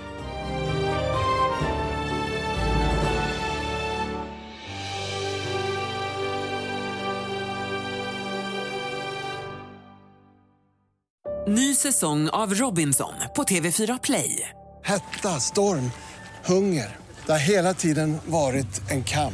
Ny 11.48 11.76
säsong 11.76 12.30
av 12.30 12.54
Robinson 12.54 13.14
på 13.36 13.44
TV4 13.44 14.00
Play. 14.04 14.50
Hetta, 14.84 15.30
storm, 15.30 15.92
hunger. 16.46 16.98
Det 17.26 17.32
har 17.32 17.40
hela 17.40 17.74
tiden 17.74 18.18
varit 18.26 18.92
en 18.92 19.04
kamp. 19.04 19.34